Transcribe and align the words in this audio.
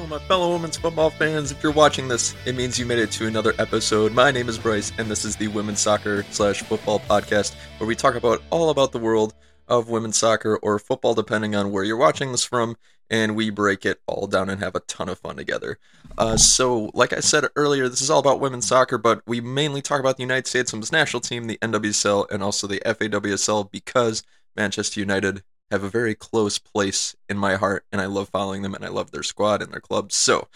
Hello, 0.00 0.18
my 0.18 0.26
fellow 0.28 0.52
women's 0.54 0.78
football 0.78 1.10
fans. 1.10 1.52
If 1.52 1.62
you're 1.62 1.72
watching 1.72 2.08
this, 2.08 2.34
it 2.46 2.56
means 2.56 2.78
you 2.78 2.86
made 2.86 2.98
it 2.98 3.10
to 3.12 3.26
another 3.26 3.52
episode. 3.58 4.14
My 4.14 4.30
name 4.30 4.48
is 4.48 4.56
Bryce, 4.56 4.92
and 4.96 5.10
this 5.10 5.26
is 5.26 5.36
the 5.36 5.48
women's 5.48 5.80
soccer 5.80 6.24
slash 6.30 6.62
football 6.62 7.00
podcast, 7.00 7.54
where 7.76 7.86
we 7.86 7.94
talk 7.94 8.14
about 8.14 8.42
all 8.48 8.70
about 8.70 8.92
the 8.92 8.98
world 8.98 9.34
of 9.68 9.90
women's 9.90 10.16
soccer 10.16 10.56
or 10.62 10.78
football, 10.78 11.12
depending 11.12 11.54
on 11.54 11.70
where 11.70 11.84
you're 11.84 11.98
watching 11.98 12.32
this 12.32 12.44
from, 12.44 12.78
and 13.10 13.36
we 13.36 13.50
break 13.50 13.84
it 13.84 14.00
all 14.06 14.26
down 14.26 14.48
and 14.48 14.62
have 14.62 14.74
a 14.74 14.80
ton 14.80 15.10
of 15.10 15.18
fun 15.18 15.36
together. 15.36 15.78
Uh, 16.16 16.38
so, 16.38 16.90
like 16.94 17.12
I 17.12 17.20
said 17.20 17.44
earlier, 17.54 17.86
this 17.86 18.00
is 18.00 18.08
all 18.08 18.20
about 18.20 18.40
women's 18.40 18.66
soccer, 18.66 18.96
but 18.96 19.20
we 19.26 19.42
mainly 19.42 19.82
talk 19.82 20.00
about 20.00 20.16
the 20.16 20.22
United 20.22 20.46
States 20.46 20.72
women's 20.72 20.92
national 20.92 21.20
team, 21.20 21.44
the 21.44 21.58
NWSL, 21.58 22.30
and 22.30 22.42
also 22.42 22.66
the 22.66 22.80
FAWSL 22.86 23.70
because 23.70 24.22
Manchester 24.56 24.98
United 24.98 25.42
have 25.70 25.82
a 25.84 25.88
very 25.88 26.14
close 26.14 26.58
place 26.58 27.14
in 27.28 27.38
my 27.38 27.56
heart, 27.56 27.84
and 27.92 28.00
I 28.00 28.06
love 28.06 28.28
following 28.28 28.62
them, 28.62 28.74
and 28.74 28.84
I 28.84 28.88
love 28.88 29.10
their 29.10 29.22
squad 29.22 29.62
and 29.62 29.72
their 29.72 29.80
clubs. 29.80 30.16
So, 30.16 30.48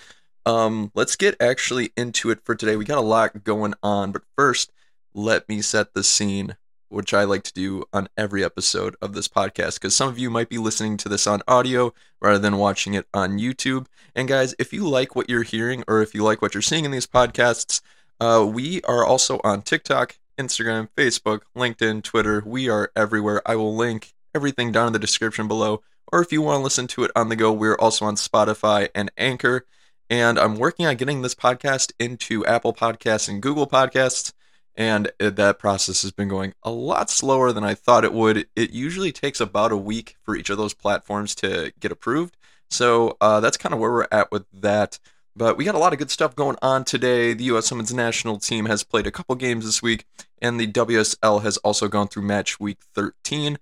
um, 0.47 0.91
let's 0.95 1.17
get 1.17 1.37
actually 1.41 1.93
into 1.97 2.31
it 2.31 2.41
for 2.45 2.55
today. 2.55 2.77
We 2.77 2.85
got 2.85 2.99
a 2.99 3.03
lot 3.03 3.45
going 3.45 3.75
on, 3.83 4.13
but 4.13 4.23
first, 4.37 4.73
let 5.15 5.49
me 5.49 5.63
set 5.63 5.95
the 5.95 6.05
scene, 6.05 6.57
which 6.89 7.15
I 7.15 7.25
like 7.25 7.45
to 7.45 7.53
do 7.53 7.85
on 7.93 8.09
every 8.17 8.45
episode 8.45 8.97
of 9.01 9.15
this 9.15 9.29
podcast, 9.29 9.75
because 9.75 9.97
some 9.97 10.09
of 10.09 10.19
you 10.19 10.31
might 10.31 10.49
be 10.49 10.59
listening 10.59 10.97
to 10.99 11.09
this 11.09 11.27
on 11.27 11.43
audio 11.49 11.95
rather 12.21 12.39
than 12.39 12.59
watching 12.59 12.95
it 12.95 13.07
on 13.15 13.39
YouTube. 13.39 13.87
And 14.15 14.29
guys, 14.29 14.55
if 14.59 14.73
you 14.73 14.87
like 14.89 15.17
what 15.17 15.31
you're 15.31 15.43
hearing 15.43 15.85
or 15.89 16.03
if 16.03 16.15
you 16.15 16.23
like 16.23 16.43
what 16.43 16.55
you're 16.55 16.63
seeing 16.63 16.85
in 16.85 16.91
these 16.91 17.07
podcasts, 17.07 17.81
uh, 18.21 18.47
we 18.49 18.83
are 18.83 19.05
also 19.05 19.41
on 19.45 19.63
TikTok, 19.63 20.19
Instagram, 20.39 20.89
Facebook, 20.97 21.43
LinkedIn, 21.57 22.03
Twitter. 22.03 22.43
We 22.45 22.69
are 22.69 22.91
everywhere. 22.97 23.41
I 23.47 23.57
will 23.57 23.75
link 23.75 24.14
everything 24.35 24.73
down 24.73 24.89
in 24.89 24.93
the 24.93 24.99
description 24.99 25.49
below. 25.49 25.83
Or 26.13 26.21
if 26.21 26.33
you 26.33 26.43
want 26.43 26.59
to 26.59 26.63
listen 26.63 26.87
to 26.89 27.05
it 27.05 27.11
on 27.17 27.29
the 27.29 27.37
go, 27.37 27.53
we're 27.53 27.77
also 27.77 28.05
on 28.05 28.17
Spotify 28.17 28.89
and 28.95 29.11
Anchor. 29.17 29.67
And 30.11 30.39
I'm 30.39 30.57
working 30.57 30.87
on 30.87 30.97
getting 30.97 31.23
this 31.23 31.35
podcast 31.35 31.93
into 31.99 32.45
Apple 32.47 32.75
Podcasts 32.75 33.29
and 33.29 33.43
Google 33.43 33.67
Podcasts. 33.67 34.33
And 34.77 35.11
that 35.19 35.59
process 35.59 36.03
has 36.03 36.11
been 36.11 36.29
going 36.29 36.55
a 36.63 36.71
lot 36.71 37.09
slower 37.09 37.53
than 37.53 37.65
I 37.65 37.75
thought 37.75 38.05
it 38.05 38.13
would. 38.13 38.47
It 38.57 38.71
usually 38.71 39.13
takes 39.13 39.41
about 39.41 39.73
a 39.73 39.77
week 39.77 40.17
for 40.23 40.37
each 40.37 40.51
of 40.51 40.59
those 40.59 40.75
platforms 40.75 41.35
to 41.37 41.73
get 41.79 41.93
approved. 41.93 42.37
So 42.71 43.17
uh, 43.21 43.41
that's 43.41 43.57
kind 43.57 43.73
of 43.73 43.79
where 43.79 43.93
we're 43.93 44.09
at 44.11 44.33
with 44.33 44.47
that. 44.53 44.99
But 45.37 45.57
we 45.57 45.65
got 45.65 45.75
a 45.75 45.79
lot 45.79 45.93
of 45.93 45.99
good 45.99 46.11
stuff 46.11 46.37
going 46.37 46.57
on 46.63 46.85
today. 46.85 47.35
The 47.35 47.45
U.S. 47.45 47.71
Women's 47.71 47.93
National 47.93 48.39
Team 48.39 48.67
has 48.67 48.85
played 48.85 49.07
a 49.07 49.11
couple 49.11 49.35
games 49.35 49.65
this 49.65 49.83
week, 49.83 50.07
and 50.41 50.61
the 50.61 50.67
WSL 50.69 51.43
has 51.43 51.57
also 51.59 51.89
gone 51.89 52.07
through 52.07 52.23
match 52.23 52.61
week 52.61 52.79
13 52.95 53.59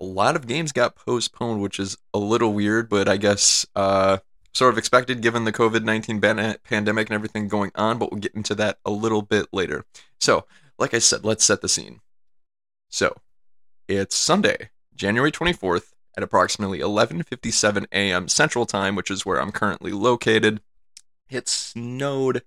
a 0.00 0.04
lot 0.04 0.36
of 0.36 0.46
games 0.46 0.72
got 0.72 0.96
postponed, 0.96 1.60
which 1.60 1.78
is 1.78 1.96
a 2.14 2.18
little 2.18 2.52
weird, 2.52 2.88
but 2.88 3.08
I 3.08 3.16
guess 3.16 3.66
uh, 3.76 4.18
sort 4.52 4.72
of 4.72 4.78
expected 4.78 5.20
given 5.20 5.44
the 5.44 5.52
COVID 5.52 5.84
19 5.84 6.20
ban- 6.20 6.56
pandemic 6.64 7.08
and 7.08 7.14
everything 7.14 7.48
going 7.48 7.70
on, 7.74 7.98
but 7.98 8.10
we'll 8.10 8.20
get 8.20 8.34
into 8.34 8.54
that 8.56 8.78
a 8.84 8.90
little 8.90 9.22
bit 9.22 9.46
later. 9.52 9.84
So, 10.20 10.46
like 10.78 10.94
I 10.94 10.98
said, 10.98 11.24
let's 11.24 11.44
set 11.44 11.60
the 11.60 11.68
scene. 11.68 12.00
So, 12.88 13.16
it's 13.88 14.16
Sunday, 14.16 14.70
January 14.94 15.30
24th 15.30 15.92
at 16.16 16.22
approximately 16.22 16.80
11:57 16.80 17.86
a.m. 17.92 18.28
Central 18.28 18.66
Time, 18.66 18.96
which 18.96 19.10
is 19.10 19.26
where 19.26 19.40
I'm 19.40 19.52
currently 19.52 19.92
located. 19.92 20.60
It 21.28 21.48
snowed 21.48 22.42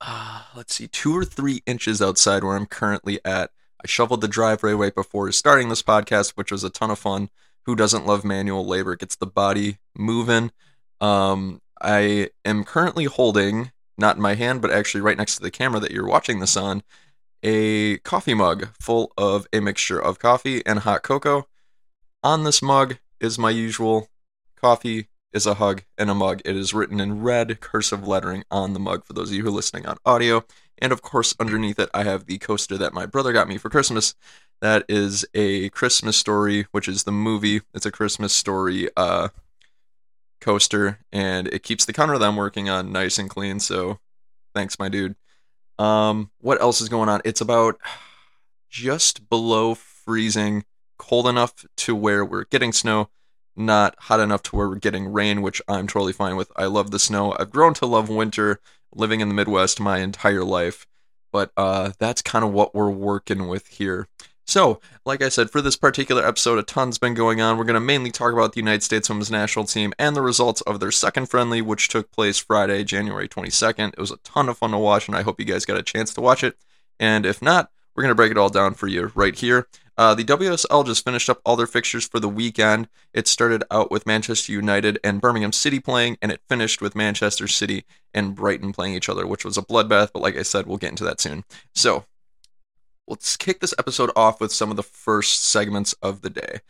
uh, 0.00 0.42
let's 0.54 0.74
see, 0.74 0.86
2 0.86 1.16
or 1.16 1.24
3 1.24 1.62
inches 1.66 2.00
outside 2.00 2.44
where 2.44 2.56
I'm 2.56 2.66
currently 2.66 3.20
at. 3.24 3.50
I 3.82 3.86
shoveled 3.86 4.20
the 4.20 4.28
driveway 4.28 4.72
right 4.72 4.94
before 4.94 5.30
starting 5.32 5.68
this 5.68 5.82
podcast, 5.82 6.30
which 6.30 6.50
was 6.50 6.64
a 6.64 6.70
ton 6.70 6.90
of 6.90 6.98
fun. 6.98 7.30
Who 7.66 7.76
doesn't 7.76 8.06
love 8.06 8.24
manual 8.24 8.66
labor? 8.66 8.94
It 8.94 9.00
gets 9.00 9.16
the 9.16 9.26
body 9.26 9.78
moving. 9.96 10.50
Um, 11.00 11.60
I 11.80 12.30
am 12.44 12.64
currently 12.64 13.04
holding, 13.04 13.72
not 13.96 14.16
in 14.16 14.22
my 14.22 14.34
hand, 14.34 14.62
but 14.62 14.70
actually 14.70 15.02
right 15.02 15.16
next 15.16 15.36
to 15.36 15.42
the 15.42 15.50
camera 15.50 15.80
that 15.80 15.92
you're 15.92 16.06
watching 16.06 16.40
this 16.40 16.56
on, 16.56 16.82
a 17.42 17.98
coffee 17.98 18.34
mug 18.34 18.68
full 18.80 19.12
of 19.16 19.46
a 19.52 19.60
mixture 19.60 20.00
of 20.00 20.18
coffee 20.18 20.64
and 20.66 20.80
hot 20.80 21.02
cocoa. 21.02 21.46
On 22.24 22.42
this 22.42 22.60
mug 22.60 22.98
is 23.20 23.38
my 23.38 23.50
usual 23.50 24.08
coffee 24.56 25.08
is 25.32 25.46
a 25.46 25.54
hug 25.54 25.84
and 25.96 26.10
a 26.10 26.14
mug. 26.14 26.40
It 26.44 26.56
is 26.56 26.74
written 26.74 27.00
in 27.00 27.22
red 27.22 27.60
cursive 27.60 28.06
lettering 28.06 28.44
on 28.50 28.72
the 28.72 28.80
mug 28.80 29.04
for 29.04 29.12
those 29.12 29.30
of 29.30 29.36
you 29.36 29.42
who 29.42 29.48
are 29.48 29.52
listening 29.52 29.86
on 29.86 29.98
audio. 30.04 30.44
And 30.80 30.92
of 30.92 31.02
course, 31.02 31.34
underneath 31.40 31.78
it, 31.78 31.90
I 31.92 32.04
have 32.04 32.26
the 32.26 32.38
coaster 32.38 32.78
that 32.78 32.94
my 32.94 33.06
brother 33.06 33.32
got 33.32 33.48
me 33.48 33.58
for 33.58 33.70
Christmas. 33.70 34.14
That 34.60 34.84
is 34.88 35.24
a 35.34 35.68
Christmas 35.70 36.16
Story, 36.16 36.66
which 36.72 36.88
is 36.88 37.04
the 37.04 37.12
movie. 37.12 37.62
It's 37.74 37.86
a 37.86 37.92
Christmas 37.92 38.32
Story 38.32 38.88
uh, 38.96 39.28
coaster, 40.40 41.00
and 41.12 41.48
it 41.48 41.62
keeps 41.62 41.84
the 41.84 41.92
counter 41.92 42.18
that 42.18 42.24
I'm 42.24 42.36
working 42.36 42.68
on 42.68 42.92
nice 42.92 43.18
and 43.18 43.30
clean. 43.30 43.60
So, 43.60 43.98
thanks, 44.54 44.78
my 44.78 44.88
dude. 44.88 45.16
Um, 45.78 46.30
what 46.40 46.60
else 46.60 46.80
is 46.80 46.88
going 46.88 47.08
on? 47.08 47.20
It's 47.24 47.40
about 47.40 47.78
just 48.68 49.28
below 49.28 49.74
freezing, 49.74 50.64
cold 50.98 51.26
enough 51.26 51.64
to 51.76 51.94
where 51.94 52.24
we're 52.24 52.44
getting 52.44 52.72
snow, 52.72 53.10
not 53.56 53.94
hot 53.98 54.20
enough 54.20 54.42
to 54.44 54.56
where 54.56 54.68
we're 54.68 54.76
getting 54.76 55.12
rain, 55.12 55.42
which 55.42 55.62
I'm 55.68 55.86
totally 55.86 56.12
fine 56.12 56.36
with. 56.36 56.50
I 56.56 56.66
love 56.66 56.90
the 56.90 56.98
snow. 56.98 57.36
I've 57.38 57.50
grown 57.50 57.74
to 57.74 57.86
love 57.86 58.08
winter 58.08 58.60
living 58.94 59.20
in 59.20 59.28
the 59.28 59.34
Midwest 59.34 59.80
my 59.80 59.98
entire 59.98 60.44
life, 60.44 60.86
but 61.32 61.52
uh, 61.56 61.92
that's 61.98 62.22
kind 62.22 62.44
of 62.44 62.52
what 62.52 62.74
we're 62.74 62.90
working 62.90 63.48
with 63.48 63.66
here. 63.68 64.08
So, 64.48 64.80
like 65.04 65.22
I 65.22 65.28
said, 65.28 65.50
for 65.50 65.60
this 65.60 65.76
particular 65.76 66.26
episode, 66.26 66.58
a 66.58 66.62
ton's 66.62 66.96
been 66.96 67.12
going 67.12 67.38
on. 67.42 67.58
We're 67.58 67.64
going 67.64 67.74
to 67.74 67.80
mainly 67.80 68.10
talk 68.10 68.32
about 68.32 68.54
the 68.54 68.60
United 68.60 68.82
States 68.82 69.06
Women's 69.10 69.30
National 69.30 69.66
Team 69.66 69.92
and 69.98 70.16
the 70.16 70.22
results 70.22 70.62
of 70.62 70.80
their 70.80 70.90
second 70.90 71.26
friendly, 71.26 71.60
which 71.60 71.88
took 71.88 72.10
place 72.10 72.38
Friday, 72.38 72.82
January 72.82 73.28
22nd. 73.28 73.88
It 73.92 73.98
was 73.98 74.10
a 74.10 74.16
ton 74.18 74.48
of 74.48 74.56
fun 74.56 74.70
to 74.70 74.78
watch, 74.78 75.06
and 75.06 75.14
I 75.14 75.20
hope 75.20 75.38
you 75.38 75.44
guys 75.44 75.66
got 75.66 75.76
a 75.76 75.82
chance 75.82 76.14
to 76.14 76.22
watch 76.22 76.42
it. 76.42 76.56
And 76.98 77.26
if 77.26 77.42
not, 77.42 77.70
we're 77.98 78.02
going 78.02 78.12
to 78.12 78.14
break 78.14 78.30
it 78.30 78.38
all 78.38 78.48
down 78.48 78.74
for 78.74 78.86
you 78.86 79.10
right 79.16 79.34
here. 79.34 79.66
Uh, 79.96 80.14
the 80.14 80.22
WSL 80.22 80.86
just 80.86 81.04
finished 81.04 81.28
up 81.28 81.40
all 81.44 81.56
their 81.56 81.66
fixtures 81.66 82.06
for 82.06 82.20
the 82.20 82.28
weekend. 82.28 82.88
It 83.12 83.26
started 83.26 83.64
out 83.72 83.90
with 83.90 84.06
Manchester 84.06 84.52
United 84.52 85.00
and 85.02 85.20
Birmingham 85.20 85.50
City 85.50 85.80
playing, 85.80 86.16
and 86.22 86.30
it 86.30 86.40
finished 86.48 86.80
with 86.80 86.94
Manchester 86.94 87.48
City 87.48 87.84
and 88.14 88.36
Brighton 88.36 88.72
playing 88.72 88.94
each 88.94 89.08
other, 89.08 89.26
which 89.26 89.44
was 89.44 89.58
a 89.58 89.62
bloodbath. 89.62 90.10
But 90.12 90.22
like 90.22 90.36
I 90.36 90.42
said, 90.42 90.68
we'll 90.68 90.76
get 90.76 90.90
into 90.90 91.02
that 91.02 91.20
soon. 91.20 91.42
So 91.74 92.04
let's 93.08 93.36
kick 93.36 93.58
this 93.58 93.74
episode 93.80 94.12
off 94.14 94.40
with 94.40 94.52
some 94.52 94.70
of 94.70 94.76
the 94.76 94.84
first 94.84 95.44
segments 95.44 95.92
of 95.94 96.22
the 96.22 96.30
day. 96.30 96.60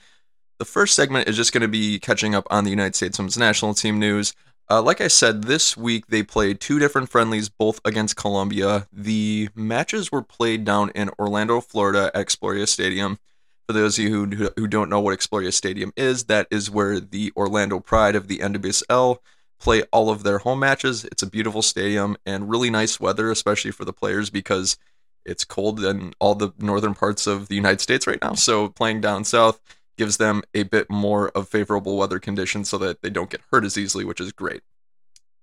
The 0.58 0.64
first 0.64 0.94
segment 0.94 1.28
is 1.28 1.36
just 1.36 1.52
going 1.52 1.60
to 1.60 1.68
be 1.68 1.98
catching 1.98 2.34
up 2.34 2.46
on 2.48 2.64
the 2.64 2.70
United 2.70 2.94
States 2.94 3.18
Women's 3.18 3.36
National 3.36 3.74
Team 3.74 3.98
news. 3.98 4.32
Uh, 4.70 4.82
like 4.82 5.00
I 5.00 5.08
said, 5.08 5.44
this 5.44 5.76
week 5.76 6.08
they 6.08 6.22
played 6.22 6.60
two 6.60 6.78
different 6.78 7.08
friendlies, 7.08 7.48
both 7.48 7.80
against 7.86 8.16
Colombia. 8.16 8.86
The 8.92 9.48
matches 9.54 10.12
were 10.12 10.22
played 10.22 10.64
down 10.64 10.90
in 10.90 11.10
Orlando, 11.18 11.60
Florida 11.62 12.10
at 12.14 12.26
Exploria 12.26 12.68
Stadium. 12.68 13.18
For 13.66 13.72
those 13.72 13.98
of 13.98 14.04
you 14.04 14.26
who, 14.26 14.50
who 14.56 14.66
don't 14.66 14.90
know 14.90 15.00
what 15.00 15.18
Exploria 15.18 15.52
Stadium 15.52 15.92
is, 15.96 16.24
that 16.24 16.48
is 16.50 16.70
where 16.70 17.00
the 17.00 17.32
Orlando 17.34 17.80
Pride 17.80 18.14
of 18.14 18.28
the 18.28 18.38
NWSL 18.38 19.18
play 19.58 19.82
all 19.90 20.10
of 20.10 20.22
their 20.22 20.38
home 20.38 20.60
matches. 20.60 21.04
It's 21.06 21.22
a 21.22 21.26
beautiful 21.26 21.62
stadium 21.62 22.16
and 22.26 22.50
really 22.50 22.70
nice 22.70 23.00
weather, 23.00 23.30
especially 23.30 23.70
for 23.70 23.86
the 23.86 23.92
players 23.92 24.28
because 24.28 24.76
it's 25.24 25.44
cold 25.44 25.82
in 25.82 26.14
all 26.18 26.34
the 26.34 26.52
northern 26.58 26.94
parts 26.94 27.26
of 27.26 27.48
the 27.48 27.54
United 27.54 27.80
States 27.80 28.06
right 28.06 28.20
now. 28.22 28.34
So 28.34 28.68
playing 28.68 29.00
down 29.00 29.24
south 29.24 29.60
gives 29.98 30.16
them 30.16 30.42
a 30.54 30.62
bit 30.62 30.88
more 30.88 31.28
of 31.30 31.48
favorable 31.48 31.98
weather 31.98 32.18
conditions 32.18 32.70
so 32.70 32.78
that 32.78 33.02
they 33.02 33.10
don't 33.10 33.30
get 33.30 33.42
hurt 33.50 33.64
as 33.64 33.76
easily, 33.76 34.04
which 34.04 34.20
is 34.20 34.32
great. 34.32 34.62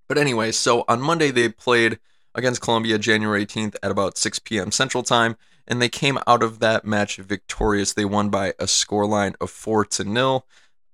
But 0.07 0.17
anyway, 0.17 0.51
so 0.51 0.85
on 0.87 1.01
Monday 1.01 1.29
they 1.29 1.49
played 1.49 1.99
against 2.33 2.61
Colombia 2.61 2.97
January 2.97 3.45
18th 3.45 3.75
at 3.83 3.91
about 3.91 4.17
6 4.17 4.39
p.m. 4.39 4.71
Central 4.71 5.03
Time, 5.03 5.35
and 5.67 5.81
they 5.81 5.89
came 5.89 6.17
out 6.25 6.41
of 6.41 6.59
that 6.59 6.85
match 6.85 7.17
victorious. 7.17 7.93
They 7.93 8.05
won 8.05 8.29
by 8.29 8.49
a 8.59 8.65
scoreline 8.65 9.35
of 9.39 9.51
4 9.51 9.85
to 9.85 10.03
0. 10.03 10.45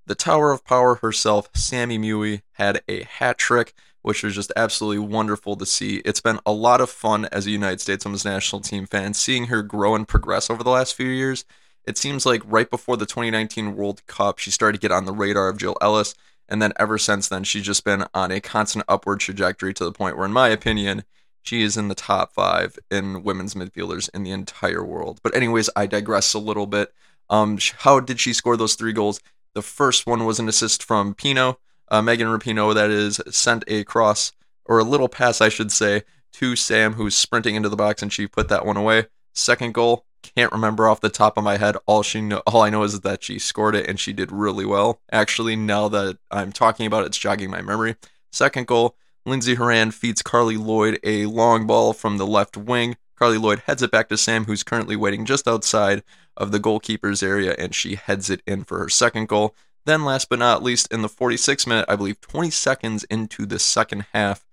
The 0.07 0.15
Tower 0.15 0.51
of 0.51 0.65
Power 0.65 0.95
herself, 0.95 1.49
Sammy 1.55 1.97
Mewis, 1.97 2.41
had 2.53 2.81
a 2.87 3.03
hat 3.03 3.37
trick, 3.37 3.73
which 4.01 4.23
was 4.23 4.35
just 4.35 4.51
absolutely 4.55 5.05
wonderful 5.05 5.55
to 5.57 5.65
see. 5.65 5.97
It's 5.97 6.21
been 6.21 6.39
a 6.45 6.51
lot 6.51 6.81
of 6.81 6.89
fun 6.89 7.25
as 7.31 7.45
a 7.45 7.51
United 7.51 7.81
States 7.81 8.05
Women's 8.05 8.25
National 8.25 8.61
Team 8.61 8.87
fan, 8.87 9.13
seeing 9.13 9.47
her 9.47 9.61
grow 9.61 9.93
and 9.93 10.07
progress 10.07 10.49
over 10.49 10.63
the 10.63 10.69
last 10.69 10.95
few 10.95 11.07
years 11.07 11.45
it 11.85 11.97
seems 11.97 12.25
like 12.25 12.41
right 12.45 12.69
before 12.69 12.97
the 12.97 13.05
2019 13.05 13.75
World 13.75 14.05
Cup, 14.07 14.39
she 14.39 14.51
started 14.51 14.79
to 14.79 14.87
get 14.87 14.93
on 14.93 15.05
the 15.05 15.13
radar 15.13 15.49
of 15.49 15.57
Jill 15.57 15.77
Ellis. 15.81 16.15
And 16.47 16.61
then 16.61 16.73
ever 16.77 16.97
since 16.97 17.27
then, 17.27 17.43
she's 17.43 17.63
just 17.63 17.83
been 17.83 18.05
on 18.13 18.31
a 18.31 18.41
constant 18.41 18.85
upward 18.87 19.19
trajectory 19.21 19.73
to 19.73 19.85
the 19.85 19.91
point 19.91 20.17
where, 20.17 20.25
in 20.25 20.33
my 20.33 20.49
opinion, 20.49 21.03
she 21.43 21.63
is 21.63 21.77
in 21.77 21.87
the 21.87 21.95
top 21.95 22.33
five 22.33 22.77
in 22.91 23.23
women's 23.23 23.53
midfielders 23.53 24.09
in 24.13 24.23
the 24.23 24.31
entire 24.31 24.83
world. 24.83 25.19
But, 25.23 25.35
anyways, 25.35 25.69
I 25.75 25.87
digress 25.87 26.33
a 26.33 26.39
little 26.39 26.67
bit. 26.67 26.93
Um, 27.29 27.57
how 27.79 27.99
did 27.99 28.19
she 28.19 28.33
score 28.33 28.57
those 28.57 28.75
three 28.75 28.93
goals? 28.93 29.21
The 29.53 29.61
first 29.61 30.05
one 30.05 30.25
was 30.25 30.39
an 30.39 30.49
assist 30.49 30.83
from 30.83 31.15
Pinoe, 31.15 31.57
uh, 31.87 32.01
Megan 32.01 32.27
Rapinoe, 32.27 32.75
that 32.75 32.89
is, 32.89 33.21
sent 33.29 33.63
a 33.67 33.83
cross, 33.85 34.33
or 34.65 34.79
a 34.79 34.83
little 34.83 35.09
pass, 35.09 35.41
I 35.41 35.49
should 35.49 35.71
say, 35.71 36.03
to 36.33 36.55
Sam, 36.55 36.93
who's 36.93 37.15
sprinting 37.15 37.55
into 37.55 37.69
the 37.69 37.75
box, 37.75 38.01
and 38.01 38.11
she 38.11 38.27
put 38.27 38.49
that 38.49 38.65
one 38.65 38.77
away. 38.77 39.07
Second 39.33 39.73
goal, 39.73 40.05
can't 40.21 40.51
remember 40.51 40.87
off 40.87 41.01
the 41.01 41.09
top 41.09 41.37
of 41.37 41.43
my 41.43 41.57
head. 41.57 41.75
All 41.85 42.03
she 42.03 42.21
know, 42.21 42.41
all 42.47 42.61
I 42.61 42.69
know 42.69 42.83
is 42.83 43.01
that 43.01 43.23
she 43.23 43.39
scored 43.39 43.75
it 43.75 43.87
and 43.87 43.99
she 43.99 44.13
did 44.13 44.31
really 44.31 44.65
well. 44.65 45.01
Actually, 45.11 45.55
now 45.55 45.87
that 45.89 46.17
I'm 46.29 46.51
talking 46.51 46.85
about 46.85 47.03
it, 47.03 47.07
it's 47.07 47.17
jogging 47.17 47.49
my 47.49 47.61
memory. 47.61 47.95
Second 48.31 48.67
goal, 48.67 48.95
Lindsey 49.25 49.55
Horan 49.55 49.91
feeds 49.91 50.21
Carli 50.21 50.57
Lloyd 50.57 50.99
a 51.03 51.25
long 51.25 51.67
ball 51.67 51.93
from 51.93 52.17
the 52.17 52.27
left 52.27 52.57
wing. 52.57 52.97
Carli 53.19 53.39
Lloyd 53.39 53.63
heads 53.65 53.83
it 53.83 53.91
back 53.91 54.09
to 54.09 54.17
Sam, 54.17 54.45
who's 54.45 54.63
currently 54.63 54.95
waiting 54.95 55.25
just 55.25 55.47
outside 55.47 56.03
of 56.35 56.51
the 56.51 56.59
goalkeeper's 56.59 57.21
area, 57.21 57.55
and 57.59 57.75
she 57.75 57.95
heads 57.95 58.29
it 58.29 58.41
in 58.47 58.63
for 58.63 58.79
her 58.79 58.89
second 58.89 59.27
goal. 59.27 59.55
Then, 59.85 60.05
last 60.05 60.29
but 60.29 60.39
not 60.39 60.63
least, 60.63 60.91
in 60.91 61.01
the 61.01 61.09
46th 61.09 61.67
minute, 61.67 61.85
I 61.87 61.95
believe 61.95 62.21
20 62.21 62.49
seconds 62.49 63.03
into 63.05 63.45
the 63.45 63.59
second 63.59 64.05
half, 64.13 64.43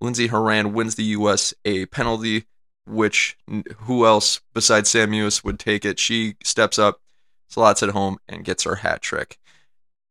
Lindsey 0.00 0.28
Horan 0.28 0.72
wins 0.72 0.94
the 0.94 1.04
U.S. 1.04 1.52
a 1.64 1.86
penalty, 1.86 2.46
which 2.86 3.36
who 3.78 4.06
else 4.06 4.40
besides 4.54 4.90
Sam 4.90 5.10
Mewis 5.10 5.44
would 5.44 5.58
take 5.58 5.84
it? 5.84 5.98
She 5.98 6.36
steps 6.42 6.78
up, 6.78 7.00
slots 7.48 7.82
it 7.82 7.90
home, 7.90 8.18
and 8.28 8.44
gets 8.44 8.64
her 8.64 8.76
hat 8.76 9.02
trick. 9.02 9.38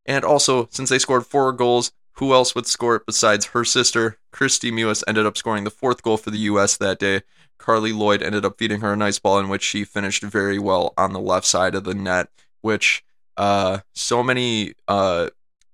And 0.06 0.25
also, 0.25 0.68
since 0.71 0.89
they 0.89 1.00
scored 1.00 1.25
four 1.25 1.51
goals, 1.51 1.92
who 2.13 2.33
else 2.33 2.54
would 2.56 2.68
score 2.68 2.98
it 2.98 3.06
besides 3.06 3.48
her 3.48 3.63
sister? 3.63 4.18
Kristie 4.33 4.71
Mewis 4.71 5.04
ended 5.07 5.25
up 5.25 5.38
scoring 5.38 5.63
the 5.63 5.69
fourth 5.69 6.01
goal 6.01 6.18
for 6.18 6.31
the 6.31 6.39
U.S. 6.39 6.75
that 6.77 7.00
day. 7.00 7.21
Carli 7.60 7.94
Lloyd 7.94 8.24
ended 8.24 8.45
up 8.45 8.57
feeding 8.57 8.81
her 8.81 8.94
a 8.94 8.98
nice 8.98 9.19
ball 9.19 9.39
in 9.39 9.50
which 9.50 9.63
she 9.63 9.83
finished 9.83 10.24
very 10.24 10.60
well 10.60 10.94
on 10.98 11.13
the 11.13 11.19
left 11.19 11.45
side 11.45 11.75
of 11.75 11.83
the 11.83 11.94
net, 11.94 12.30
which 12.62 13.04
uh, 13.38 13.80
so 13.94 14.24
many 14.24 14.74
uh, 14.88 15.30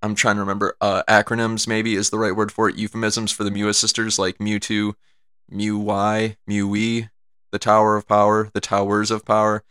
I'm 0.05 0.15
trying 0.15 0.35
to 0.35 0.41
remember 0.41 0.77
uh, 0.81 1.01
acronyms 1.09 1.67
maybe 1.67 1.95
is 1.95 2.11
the 2.11 2.19
right 2.19 2.35
word 2.35 2.51
for 2.51 2.69
it 2.69 2.75
euphemisms 2.75 3.31
for 3.31 3.43
the 3.43 3.49
Mewis 3.49 3.75
sisters 3.75 4.19
like 4.19 4.37
Mewtwo, 4.37 4.93
Mew 5.49 5.77
Y, 5.77 6.37
Mew 6.47 6.75
E, 6.75 7.09
the 7.51 7.59
Tower 7.59 7.95
of 7.95 8.07
Power, 8.07 8.49
the 8.53 8.61
Towers 8.61 9.11
of 9.11 9.25
Power. 9.25 9.63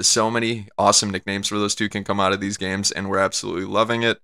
So 0.00 0.30
many 0.30 0.68
awesome 0.78 1.10
nicknames 1.10 1.48
for 1.48 1.58
those 1.58 1.74
two 1.74 1.88
can 1.88 2.04
come 2.04 2.20
out 2.20 2.32
of 2.32 2.40
these 2.40 2.56
games, 2.56 2.90
and 2.90 3.08
we're 3.08 3.18
absolutely 3.18 3.64
loving 3.64 4.02
it. 4.02 4.20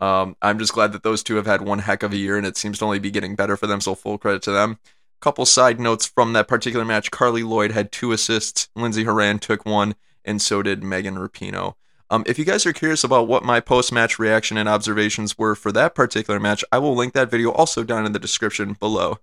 Um, 0.00 0.36
I'm 0.42 0.58
just 0.58 0.72
glad 0.72 0.92
that 0.92 1.02
those 1.02 1.22
two 1.22 1.36
have 1.36 1.46
had 1.46 1.62
one 1.62 1.80
heck 1.80 2.02
of 2.02 2.12
a 2.12 2.16
year, 2.16 2.36
and 2.36 2.46
it 2.46 2.56
seems 2.56 2.78
to 2.78 2.84
only 2.84 2.98
be 2.98 3.10
getting 3.10 3.36
better 3.36 3.56
for 3.56 3.66
them. 3.66 3.80
So 3.80 3.94
full 3.94 4.18
credit 4.18 4.42
to 4.42 4.52
them. 4.52 4.78
Couple 5.20 5.46
side 5.46 5.78
notes 5.78 6.06
from 6.06 6.32
that 6.32 6.48
particular 6.48 6.84
match: 6.84 7.10
Carli 7.10 7.48
Lloyd 7.48 7.70
had 7.72 7.92
two 7.92 8.12
assists, 8.12 8.68
Lindsey 8.74 9.04
Horan 9.04 9.38
took 9.38 9.64
one, 9.64 9.94
and 10.24 10.42
so 10.42 10.62
did 10.62 10.82
Megan 10.82 11.16
Rapinoe. 11.16 11.74
Um, 12.10 12.24
if 12.26 12.38
you 12.38 12.44
guys 12.44 12.66
are 12.66 12.72
curious 12.72 13.04
about 13.04 13.26
what 13.26 13.44
my 13.44 13.58
post 13.60 13.92
match 13.92 14.18
reaction 14.18 14.58
and 14.58 14.68
observations 14.68 15.38
were 15.38 15.54
for 15.54 15.72
that 15.72 15.94
particular 15.94 16.38
match, 16.38 16.62
I 16.70 16.78
will 16.78 16.94
link 16.94 17.14
that 17.14 17.30
video 17.30 17.52
also 17.52 17.84
down 17.84 18.04
in 18.04 18.12
the 18.12 18.18
description 18.18 18.76
below 18.78 19.18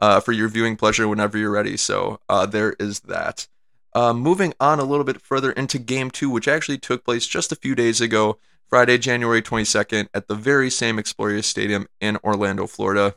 uh, 0.00 0.20
for 0.20 0.32
your 0.32 0.48
viewing 0.48 0.76
pleasure 0.76 1.06
whenever 1.06 1.36
you're 1.36 1.50
ready. 1.50 1.76
So 1.76 2.20
uh, 2.28 2.46
there 2.46 2.74
is 2.78 3.00
that. 3.00 3.46
Uh, 3.92 4.12
moving 4.12 4.54
on 4.60 4.78
a 4.78 4.84
little 4.84 5.04
bit 5.04 5.20
further 5.20 5.50
into 5.52 5.78
game 5.78 6.10
two, 6.10 6.30
which 6.30 6.48
actually 6.48 6.78
took 6.78 7.04
place 7.04 7.26
just 7.26 7.52
a 7.52 7.56
few 7.56 7.74
days 7.74 8.00
ago, 8.00 8.38
Friday, 8.68 8.98
January 8.98 9.42
22nd, 9.42 10.08
at 10.14 10.28
the 10.28 10.34
very 10.36 10.70
same 10.70 10.96
Exploria 10.96 11.42
Stadium 11.42 11.88
in 12.00 12.16
Orlando, 12.22 12.66
Florida. 12.66 13.14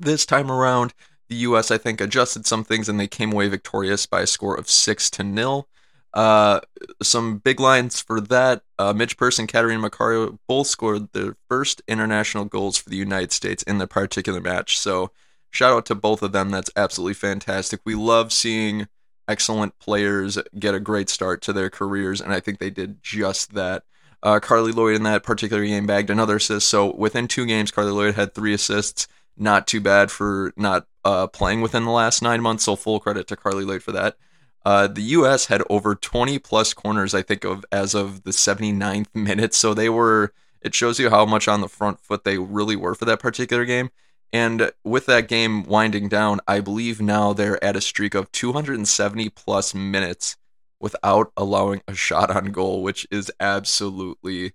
This 0.00 0.26
time 0.26 0.50
around, 0.50 0.92
the 1.28 1.36
U.S. 1.36 1.70
I 1.70 1.78
think 1.78 2.00
adjusted 2.00 2.46
some 2.46 2.64
things 2.64 2.88
and 2.88 2.98
they 2.98 3.06
came 3.06 3.32
away 3.32 3.48
victorious 3.48 4.06
by 4.06 4.22
a 4.22 4.26
score 4.26 4.56
of 4.56 4.68
six 4.68 5.08
to 5.10 5.22
nil. 5.22 5.68
Uh, 6.12 6.60
some 7.02 7.38
big 7.38 7.58
lines 7.58 8.00
for 8.00 8.20
that. 8.20 8.62
Uh, 8.78 8.92
Midge 8.92 9.16
Purce 9.16 9.38
and 9.38 9.48
Catarina 9.48 9.88
Macario 9.88 10.38
both 10.46 10.66
scored 10.66 11.12
their 11.12 11.36
first 11.48 11.80
international 11.88 12.44
goals 12.44 12.76
for 12.76 12.90
the 12.90 12.96
United 12.96 13.32
States 13.32 13.62
in 13.62 13.78
the 13.78 13.86
particular 13.86 14.40
match. 14.40 14.78
So 14.78 15.10
shout 15.52 15.72
out 15.72 15.86
to 15.86 15.94
both 15.94 16.22
of 16.22 16.32
them. 16.32 16.50
That's 16.50 16.70
absolutely 16.74 17.14
fantastic. 17.14 17.80
We 17.84 17.94
love 17.94 18.32
seeing 18.32 18.88
excellent 19.28 19.78
players 19.78 20.38
get 20.58 20.74
a 20.74 20.80
great 20.80 21.08
start 21.08 21.40
to 21.42 21.52
their 21.52 21.70
careers, 21.70 22.20
and 22.20 22.32
I 22.32 22.40
think 22.40 22.58
they 22.58 22.70
did 22.70 23.02
just 23.02 23.54
that. 23.54 23.84
Uh, 24.24 24.40
Carli 24.40 24.72
Lloyd 24.72 24.94
in 24.96 25.02
that 25.02 25.24
particular 25.24 25.64
game 25.64 25.86
bagged 25.86 26.10
another 26.10 26.36
assist. 26.36 26.68
So 26.68 26.94
within 26.94 27.28
two 27.28 27.44
games, 27.44 27.70
Carli 27.70 27.92
Lloyd 27.92 28.14
had 28.14 28.34
three 28.34 28.54
assists. 28.54 29.08
Not 29.36 29.66
too 29.66 29.80
bad 29.80 30.10
for 30.10 30.52
not 30.56 30.86
uh, 31.04 31.26
playing 31.26 31.60
within 31.60 31.84
the 31.84 31.90
last 31.90 32.22
nine 32.22 32.40
months. 32.40 32.64
So 32.64 32.76
full 32.76 33.00
credit 33.00 33.26
to 33.28 33.36
Carli 33.36 33.64
Lloyd 33.66 33.82
for 33.82 33.92
that. 33.92 34.16
Uh, 34.64 34.86
the 34.86 35.02
U.S. 35.02 35.46
had 35.46 35.62
over 35.68 35.96
20 35.96 36.38
plus 36.38 36.72
corners, 36.72 37.14
I 37.14 37.22
think, 37.22 37.44
of 37.44 37.64
as 37.72 37.94
of 37.94 38.22
the 38.22 38.30
79th 38.30 39.08
minute. 39.14 39.54
So 39.54 39.74
they 39.74 39.88
were. 39.88 40.32
It 40.60 40.76
shows 40.76 41.00
you 41.00 41.10
how 41.10 41.26
much 41.26 41.48
on 41.48 41.60
the 41.60 41.68
front 41.68 41.98
foot 41.98 42.22
they 42.22 42.38
really 42.38 42.76
were 42.76 42.94
for 42.94 43.04
that 43.06 43.18
particular 43.18 43.64
game. 43.64 43.90
And 44.32 44.72
with 44.82 45.06
that 45.06 45.28
game 45.28 45.62
winding 45.64 46.08
down, 46.08 46.40
I 46.48 46.60
believe 46.60 47.00
now 47.00 47.32
they're 47.32 47.62
at 47.62 47.76
a 47.76 47.80
streak 47.80 48.14
of 48.14 48.32
270 48.32 49.28
plus 49.30 49.74
minutes 49.74 50.36
without 50.80 51.32
allowing 51.36 51.82
a 51.86 51.94
shot 51.94 52.30
on 52.30 52.46
goal, 52.46 52.82
which 52.82 53.06
is 53.10 53.30
absolutely 53.38 54.52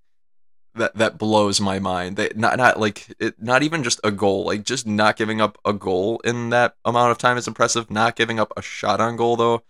that 0.74 0.96
that 0.96 1.18
blows 1.18 1.60
my 1.62 1.80
mind. 1.80 2.18
They 2.18 2.32
not 2.36 2.58
not 2.58 2.80
like 2.80 3.16
it, 3.20 3.42
not 3.42 3.64
even 3.64 3.84
just 3.84 4.00
a 4.04 4.12
goal, 4.12 4.46
like 4.46 4.64
just 4.64 4.86
not 4.88 5.16
giving 5.16 5.42
up 5.42 5.58
a 5.64 5.74
goal 5.74 6.20
in 6.24 6.50
that 6.50 6.76
amount 6.84 7.12
of 7.12 7.18
time 7.18 7.38
is 7.38 7.48
impressive. 7.48 7.92
Not 7.92 8.16
giving 8.16 8.40
up 8.40 8.52
a 8.58 8.62
shot 8.62 9.00
on 9.00 9.16
goal 9.16 9.36
though 9.38 9.64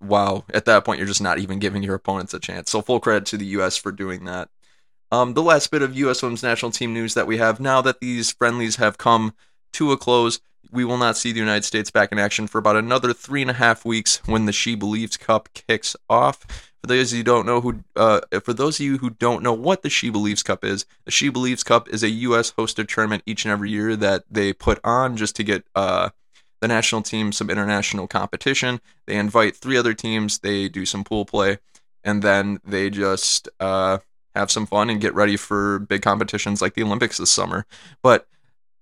wow, 0.00 0.44
at 0.52 0.64
that 0.64 0.84
point, 0.84 0.98
you're 0.98 1.06
just 1.06 1.22
not 1.22 1.38
even 1.38 1.58
giving 1.58 1.82
your 1.82 1.94
opponents 1.94 2.34
a 2.34 2.40
chance. 2.40 2.70
So, 2.70 2.82
full 2.82 3.00
credit 3.00 3.26
to 3.26 3.36
the 3.36 3.46
U.S. 3.46 3.76
for 3.76 3.92
doing 3.92 4.24
that. 4.24 4.48
Um, 5.12 5.34
the 5.34 5.42
last 5.42 5.70
bit 5.70 5.82
of 5.82 5.96
U.S. 5.96 6.22
women's 6.22 6.42
national 6.42 6.70
team 6.70 6.94
news 6.94 7.14
that 7.14 7.26
we 7.26 7.38
have 7.38 7.58
now 7.58 7.80
that 7.80 8.00
these 8.00 8.30
friendlies 8.30 8.76
have 8.76 8.96
come 8.96 9.34
to 9.72 9.90
a 9.90 9.96
close, 9.96 10.40
we 10.70 10.84
will 10.84 10.98
not 10.98 11.16
see 11.16 11.32
the 11.32 11.40
United 11.40 11.64
States 11.64 11.90
back 11.90 12.12
in 12.12 12.18
action 12.18 12.46
for 12.46 12.58
about 12.58 12.76
another 12.76 13.12
three 13.12 13.42
and 13.42 13.50
a 13.50 13.54
half 13.54 13.84
weeks 13.84 14.20
when 14.26 14.46
the 14.46 14.52
She 14.52 14.74
Believes 14.76 15.16
Cup 15.16 15.48
kicks 15.52 15.96
off. 16.08 16.70
For 16.80 16.86
those 16.86 17.12
of 17.12 17.18
you 17.18 17.24
don't 17.24 17.44
know 17.44 17.60
who, 17.60 17.80
uh, 17.96 18.20
for 18.42 18.52
those 18.52 18.78
of 18.78 18.86
you 18.86 18.98
who 18.98 19.10
don't 19.10 19.42
know 19.42 19.52
what 19.52 19.82
the 19.82 19.90
She 19.90 20.10
Believes 20.10 20.42
Cup 20.42 20.64
is, 20.64 20.86
the 21.04 21.10
She 21.10 21.28
Believes 21.28 21.62
Cup 21.62 21.88
is 21.88 22.02
a 22.02 22.08
U.S. 22.08 22.52
hosted 22.52 22.88
tournament 22.88 23.22
each 23.26 23.44
and 23.44 23.52
every 23.52 23.70
year 23.70 23.96
that 23.96 24.24
they 24.30 24.52
put 24.52 24.78
on 24.84 25.16
just 25.16 25.34
to 25.36 25.42
get 25.42 25.64
uh, 25.74 26.10
the 26.60 26.68
national 26.68 27.02
team 27.02 27.32
some 27.32 27.50
international 27.50 28.06
competition. 28.06 28.80
They 29.06 29.16
invite 29.16 29.56
three 29.56 29.76
other 29.76 29.92
teams. 29.92 30.38
They 30.38 30.68
do 30.68 30.86
some 30.86 31.04
pool 31.04 31.24
play, 31.24 31.58
and 32.04 32.22
then 32.22 32.60
they 32.64 32.88
just 32.88 33.48
uh, 33.58 33.98
have 34.34 34.50
some 34.50 34.66
fun 34.66 34.90
and 34.90 35.00
get 35.00 35.14
ready 35.14 35.36
for 35.36 35.78
big 35.78 36.02
competitions 36.02 36.62
like 36.62 36.74
the 36.74 36.82
Olympics 36.82 37.18
this 37.18 37.30
summer. 37.30 37.66
But 38.02 38.26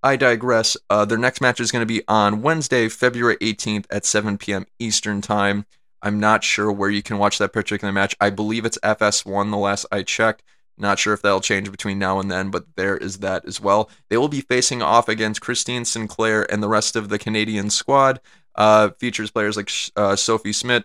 I 0.03 0.17
digress. 0.17 0.77
Uh, 0.89 1.05
their 1.05 1.19
next 1.19 1.41
match 1.41 1.61
is 1.61 1.73
going 1.73 1.83
to 1.83 1.87
be 1.87 2.03
on 2.07 2.43
Wednesday, 2.43 2.89
February 2.89 3.37
18th 3.39 3.87
at 3.91 4.05
7 4.05 4.39
p.m. 4.39 4.67
Eastern 4.79 5.21
Time. 5.21 5.67
I'm 6.01 6.21
not 6.21 6.45
sure 6.45 6.71
where 6.71 6.91
you 6.91 7.03
can 7.03 7.19
watch 7.19 7.39
that 7.39 7.53
particular 7.53 7.93
match. 7.93 8.15
I 8.21 8.31
believe 8.31 8.65
it's 8.65 8.79
FS1 8.79 9.51
the 9.51 9.57
last 9.57 9.87
I 9.91 10.03
checked. 10.03 10.45
Not 10.81 11.01
sure 11.01 11.13
if 11.13 11.23
that'll 11.23 11.41
change 11.41 11.71
between 11.73 11.99
now 11.99 12.21
and 12.21 12.31
then, 12.31 12.51
but 12.51 12.67
there 12.77 12.97
is 12.97 13.19
that 13.19 13.45
as 13.45 13.61
well. 13.61 13.91
They 14.09 14.17
will 14.17 14.29
be 14.29 14.41
facing 14.41 14.81
off 14.81 15.09
against 15.09 15.41
Christine 15.41 15.85
Sinclair 15.85 16.51
and 16.53 16.63
the 16.63 16.69
rest 16.69 16.95
of 16.95 17.09
the 17.09 17.19
Canadian 17.19 17.69
squad. 17.71 18.21
Uh, 18.55 18.91
features 18.91 19.33
players 19.33 19.57
like 19.57 19.71
uh, 19.97 20.15
Sophie 20.15 20.53
Schmidt, 20.53 20.85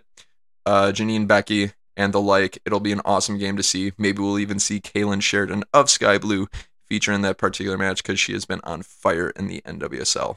uh, 0.66 0.86
Janine 0.86 1.28
Beckie, 1.28 1.74
and 1.96 2.12
the 2.12 2.20
like. 2.20 2.58
It'll 2.64 2.80
be 2.80 2.92
an 2.92 3.02
awesome 3.04 3.38
game 3.38 3.56
to 3.56 3.62
see. 3.62 3.92
Maybe 3.98 4.20
we'll 4.22 4.38
even 4.38 4.58
see 4.58 4.80
Kailen 4.80 5.22
Sheridan 5.22 5.64
of 5.72 5.90
Sky 5.90 6.18
Blue 6.18 6.48
feature 6.86 7.12
in 7.12 7.22
that 7.22 7.38
particular 7.38 7.78
match 7.78 8.02
because 8.02 8.20
she 8.20 8.32
has 8.32 8.44
been 8.44 8.60
on 8.64 8.82
fire 8.82 9.30
in 9.30 9.46
the 9.46 9.62
NWSL. 9.62 10.36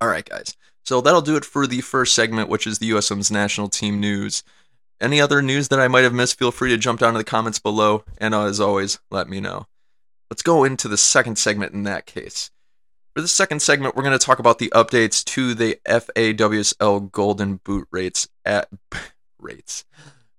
All 0.00 0.08
right, 0.08 0.28
guys. 0.28 0.56
So 0.84 1.00
that'll 1.00 1.20
do 1.20 1.36
it 1.36 1.44
for 1.44 1.66
the 1.66 1.80
first 1.80 2.14
segment, 2.14 2.48
which 2.48 2.66
is 2.66 2.78
the 2.78 2.90
USM's 2.90 3.30
national 3.30 3.68
team 3.68 4.00
news. 4.00 4.42
Any 5.00 5.20
other 5.20 5.42
news 5.42 5.68
that 5.68 5.80
I 5.80 5.88
might 5.88 6.04
have 6.04 6.14
missed, 6.14 6.38
feel 6.38 6.50
free 6.50 6.70
to 6.70 6.78
jump 6.78 7.00
down 7.00 7.12
to 7.12 7.18
the 7.18 7.24
comments 7.24 7.58
below, 7.58 8.04
and 8.18 8.34
as 8.34 8.58
always, 8.58 8.98
let 9.10 9.28
me 9.28 9.40
know. 9.40 9.66
Let's 10.30 10.42
go 10.42 10.64
into 10.64 10.88
the 10.88 10.96
second 10.96 11.36
segment 11.36 11.72
in 11.72 11.84
that 11.84 12.06
case. 12.06 12.50
For 13.14 13.22
the 13.22 13.28
second 13.28 13.60
segment, 13.60 13.96
we're 13.96 14.02
going 14.02 14.18
to 14.18 14.24
talk 14.24 14.38
about 14.38 14.58
the 14.58 14.72
updates 14.74 15.24
to 15.26 15.54
the 15.54 15.78
FAWSL 15.86 17.10
Golden 17.12 17.56
Boot 17.56 17.88
rates 17.90 18.28
at 18.44 18.68
rates. 19.38 19.84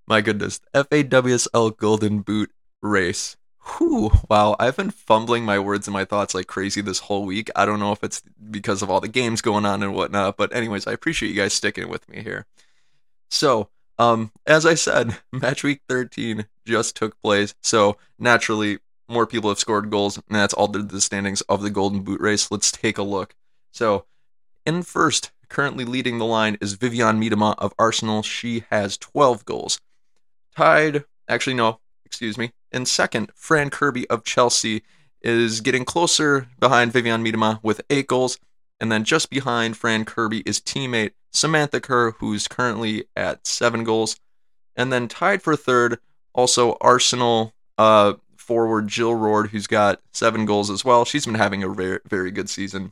My 0.09 0.21
goodness, 0.21 0.59
FAWSL 0.73 1.77
Golden 1.77 2.21
Boot 2.21 2.51
race. 2.81 3.37
Whew, 3.77 4.09
wow, 4.27 4.55
I've 4.59 4.75
been 4.75 4.89
fumbling 4.89 5.45
my 5.45 5.59
words 5.59 5.85
and 5.85 5.93
my 5.93 6.03
thoughts 6.03 6.33
like 6.33 6.47
crazy 6.47 6.81
this 6.81 6.97
whole 6.97 7.27
week. 7.27 7.51
I 7.55 7.63
don't 7.65 7.79
know 7.79 7.91
if 7.91 8.03
it's 8.03 8.23
because 8.49 8.81
of 8.81 8.89
all 8.89 9.01
the 9.01 9.07
games 9.07 9.41
going 9.41 9.67
on 9.67 9.83
and 9.83 9.93
whatnot, 9.93 10.35
but 10.35 10.51
anyways, 10.51 10.87
I 10.87 10.93
appreciate 10.93 11.29
you 11.29 11.35
guys 11.35 11.53
sticking 11.53 11.89
with 11.89 12.09
me 12.09 12.23
here. 12.23 12.47
So, 13.29 13.69
um, 13.99 14.31
as 14.47 14.65
I 14.65 14.73
said, 14.73 15.15
match 15.31 15.63
week 15.63 15.81
13 15.87 16.47
just 16.65 16.95
took 16.95 17.21
place, 17.21 17.53
so 17.61 17.95
naturally 18.17 18.79
more 19.07 19.27
people 19.27 19.51
have 19.51 19.59
scored 19.59 19.91
goals, 19.91 20.17
and 20.17 20.25
that's 20.29 20.55
altered 20.55 20.89
the 20.89 21.01
standings 21.01 21.41
of 21.41 21.61
the 21.61 21.69
Golden 21.69 22.01
Boot 22.01 22.19
race. 22.19 22.49
Let's 22.49 22.71
take 22.71 22.97
a 22.97 23.03
look. 23.03 23.35
So, 23.71 24.05
in 24.65 24.81
first, 24.81 25.29
currently 25.49 25.85
leading 25.85 26.17
the 26.17 26.25
line 26.25 26.57
is 26.61 26.77
Vivianne 26.77 27.23
Miedema 27.23 27.53
of 27.59 27.75
Arsenal. 27.77 28.23
She 28.23 28.63
has 28.71 28.97
12 28.97 29.45
goals. 29.45 29.79
Tied, 30.59 31.05
actually, 31.29 31.53
no, 31.53 31.79
excuse 32.03 32.37
me. 32.37 32.51
In 32.73 32.85
second, 32.85 33.31
Fran 33.33 33.69
Kirby 33.69 34.05
of 34.09 34.25
Chelsea 34.25 34.83
is 35.21 35.61
getting 35.61 35.85
closer 35.85 36.49
behind 36.59 36.91
Vivianne 36.91 37.25
Miedema 37.25 37.61
with 37.63 37.79
8 37.89 38.07
goals. 38.07 38.37
And 38.77 38.91
then 38.91 39.05
just 39.05 39.29
behind 39.29 39.77
Fran 39.77 40.03
Kirby 40.03 40.43
is 40.45 40.59
teammate 40.59 41.11
Samantha 41.31 41.79
Kerr, 41.79 42.11
who's 42.11 42.49
currently 42.49 43.05
at 43.15 43.47
seven 43.47 43.85
goals. 43.85 44.19
And 44.75 44.91
then 44.91 45.07
tied 45.07 45.41
for 45.41 45.55
third, 45.55 45.97
also 46.33 46.75
Arsenal 46.81 47.53
uh, 47.77 48.15
forward 48.35 48.89
Jill 48.89 49.15
Roord, 49.15 49.51
who's 49.51 49.67
got 49.67 50.01
seven 50.11 50.45
goals 50.45 50.69
as 50.69 50.83
well. 50.83 51.05
She's 51.05 51.25
been 51.25 51.35
having 51.35 51.63
a 51.63 51.69
very, 51.69 51.99
very 52.05 52.31
good 52.31 52.49
season. 52.49 52.91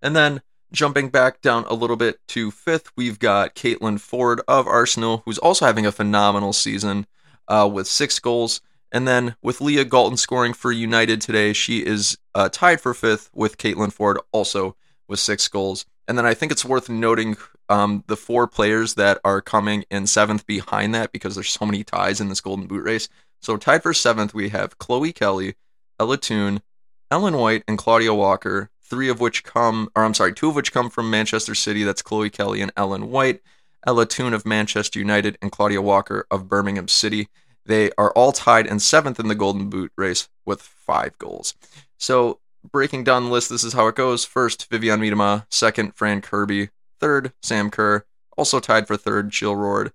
And 0.00 0.14
then 0.14 0.40
jumping 0.74 1.08
back 1.08 1.40
down 1.40 1.64
a 1.64 1.74
little 1.74 1.96
bit 1.96 2.18
to 2.28 2.50
fifth, 2.50 2.90
we've 2.96 3.18
got 3.18 3.54
Caitlin 3.54 3.98
Foord 3.98 4.40
of 4.46 4.66
Arsenal, 4.66 5.22
who's 5.24 5.38
also 5.38 5.64
having 5.64 5.86
a 5.86 5.92
phenomenal 5.92 6.52
season 6.52 7.06
uh, 7.48 7.68
with 7.72 7.86
six 7.86 8.18
goals. 8.18 8.60
And 8.92 9.08
then 9.08 9.36
with 9.42 9.60
Leah 9.60 9.84
Galton 9.84 10.16
scoring 10.16 10.52
for 10.52 10.70
United 10.70 11.20
today, 11.20 11.52
she 11.52 11.84
is 11.84 12.18
uh, 12.34 12.48
tied 12.48 12.80
for 12.80 12.94
fifth 12.94 13.30
with 13.34 13.58
Caitlin 13.58 13.92
Foord, 13.92 14.18
also 14.32 14.76
with 15.08 15.18
six 15.18 15.48
goals. 15.48 15.86
And 16.06 16.18
then 16.18 16.26
I 16.26 16.34
think 16.34 16.52
it's 16.52 16.64
worth 16.64 16.88
noting 16.88 17.36
um, 17.68 18.04
the 18.06 18.16
four 18.16 18.46
players 18.46 18.94
that 18.94 19.18
are 19.24 19.40
coming 19.40 19.84
in 19.90 20.06
seventh 20.06 20.46
behind 20.46 20.94
that 20.94 21.12
because 21.12 21.34
there's 21.34 21.50
so 21.50 21.64
many 21.64 21.82
ties 21.82 22.20
in 22.20 22.28
this 22.28 22.40
Golden 22.40 22.66
Boot 22.66 22.84
race. 22.84 23.08
So 23.40 23.56
tied 23.56 23.82
for 23.82 23.94
seventh, 23.94 24.34
we 24.34 24.50
have 24.50 24.78
Chloe 24.78 25.12
Kelly, 25.12 25.54
Ella 25.98 26.18
Toone, 26.18 26.62
Ellen 27.10 27.36
White, 27.36 27.64
and 27.66 27.78
Claudia 27.78 28.14
Walker. 28.14 28.70
Three 28.84 29.08
of 29.08 29.18
which 29.20 29.44
come, 29.44 29.88
or 29.96 30.04
I'm 30.04 30.14
sorry, 30.14 30.34
two 30.34 30.50
of 30.50 30.56
which 30.56 30.72
come 30.72 30.90
from 30.90 31.10
Manchester 31.10 31.54
City. 31.54 31.84
That's 31.84 32.02
Chloe 32.02 32.30
Kelly 32.30 32.60
and 32.60 32.72
Ellen 32.76 33.10
White. 33.10 33.40
Ella 33.86 34.06
Toone 34.06 34.34
of 34.34 34.46
Manchester 34.46 34.98
United 34.98 35.38
and 35.42 35.52
Claudia 35.52 35.82
Walker 35.82 36.26
of 36.30 36.48
Birmingham 36.48 36.88
City. 36.88 37.28
They 37.66 37.90
are 37.96 38.12
all 38.12 38.32
tied 38.32 38.66
in 38.66 38.78
seventh 38.78 39.18
in 39.18 39.28
the 39.28 39.34
Golden 39.34 39.70
Boot 39.70 39.92
race 39.96 40.28
with 40.44 40.60
five 40.60 41.16
goals. 41.18 41.54
So 41.98 42.40
breaking 42.70 43.04
down 43.04 43.24
the 43.24 43.30
list, 43.30 43.50
this 43.50 43.64
is 43.64 43.72
how 43.72 43.86
it 43.88 43.94
goes. 43.94 44.24
First, 44.24 44.70
Vivianne 44.70 45.00
Miedema. 45.00 45.46
Second, 45.50 45.94
Fran 45.94 46.20
Kirby. 46.20 46.70
Third, 47.00 47.32
Sam 47.42 47.70
Kerr. 47.70 48.04
Also 48.36 48.60
tied 48.60 48.86
for 48.86 48.96
third, 48.96 49.30
Jill 49.30 49.56
Roord. 49.56 49.92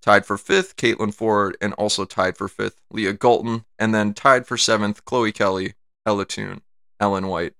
Tied 0.00 0.26
for 0.26 0.36
fifth, 0.36 0.76
Caitlin 0.76 1.14
Foord. 1.14 1.54
And 1.60 1.72
also 1.74 2.04
tied 2.04 2.36
for 2.36 2.48
fifth, 2.48 2.80
Leah 2.90 3.12
Galton. 3.12 3.64
And 3.78 3.94
then 3.94 4.14
tied 4.14 4.46
for 4.46 4.56
seventh, 4.56 5.04
Chloe 5.04 5.32
Kelly, 5.32 5.74
Ella 6.06 6.24
Toone, 6.24 6.62
Ellen 6.98 7.28
White, 7.28 7.54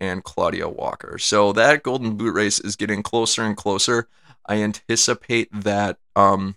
and 0.00 0.24
Claudia 0.24 0.68
Walker. 0.68 1.18
So 1.18 1.52
that 1.52 1.82
Golden 1.82 2.16
Boot 2.16 2.34
race 2.34 2.58
is 2.58 2.76
getting 2.76 3.02
closer 3.02 3.42
and 3.42 3.56
closer. 3.56 4.08
I 4.46 4.62
anticipate 4.62 5.48
that 5.52 5.98
um, 6.16 6.56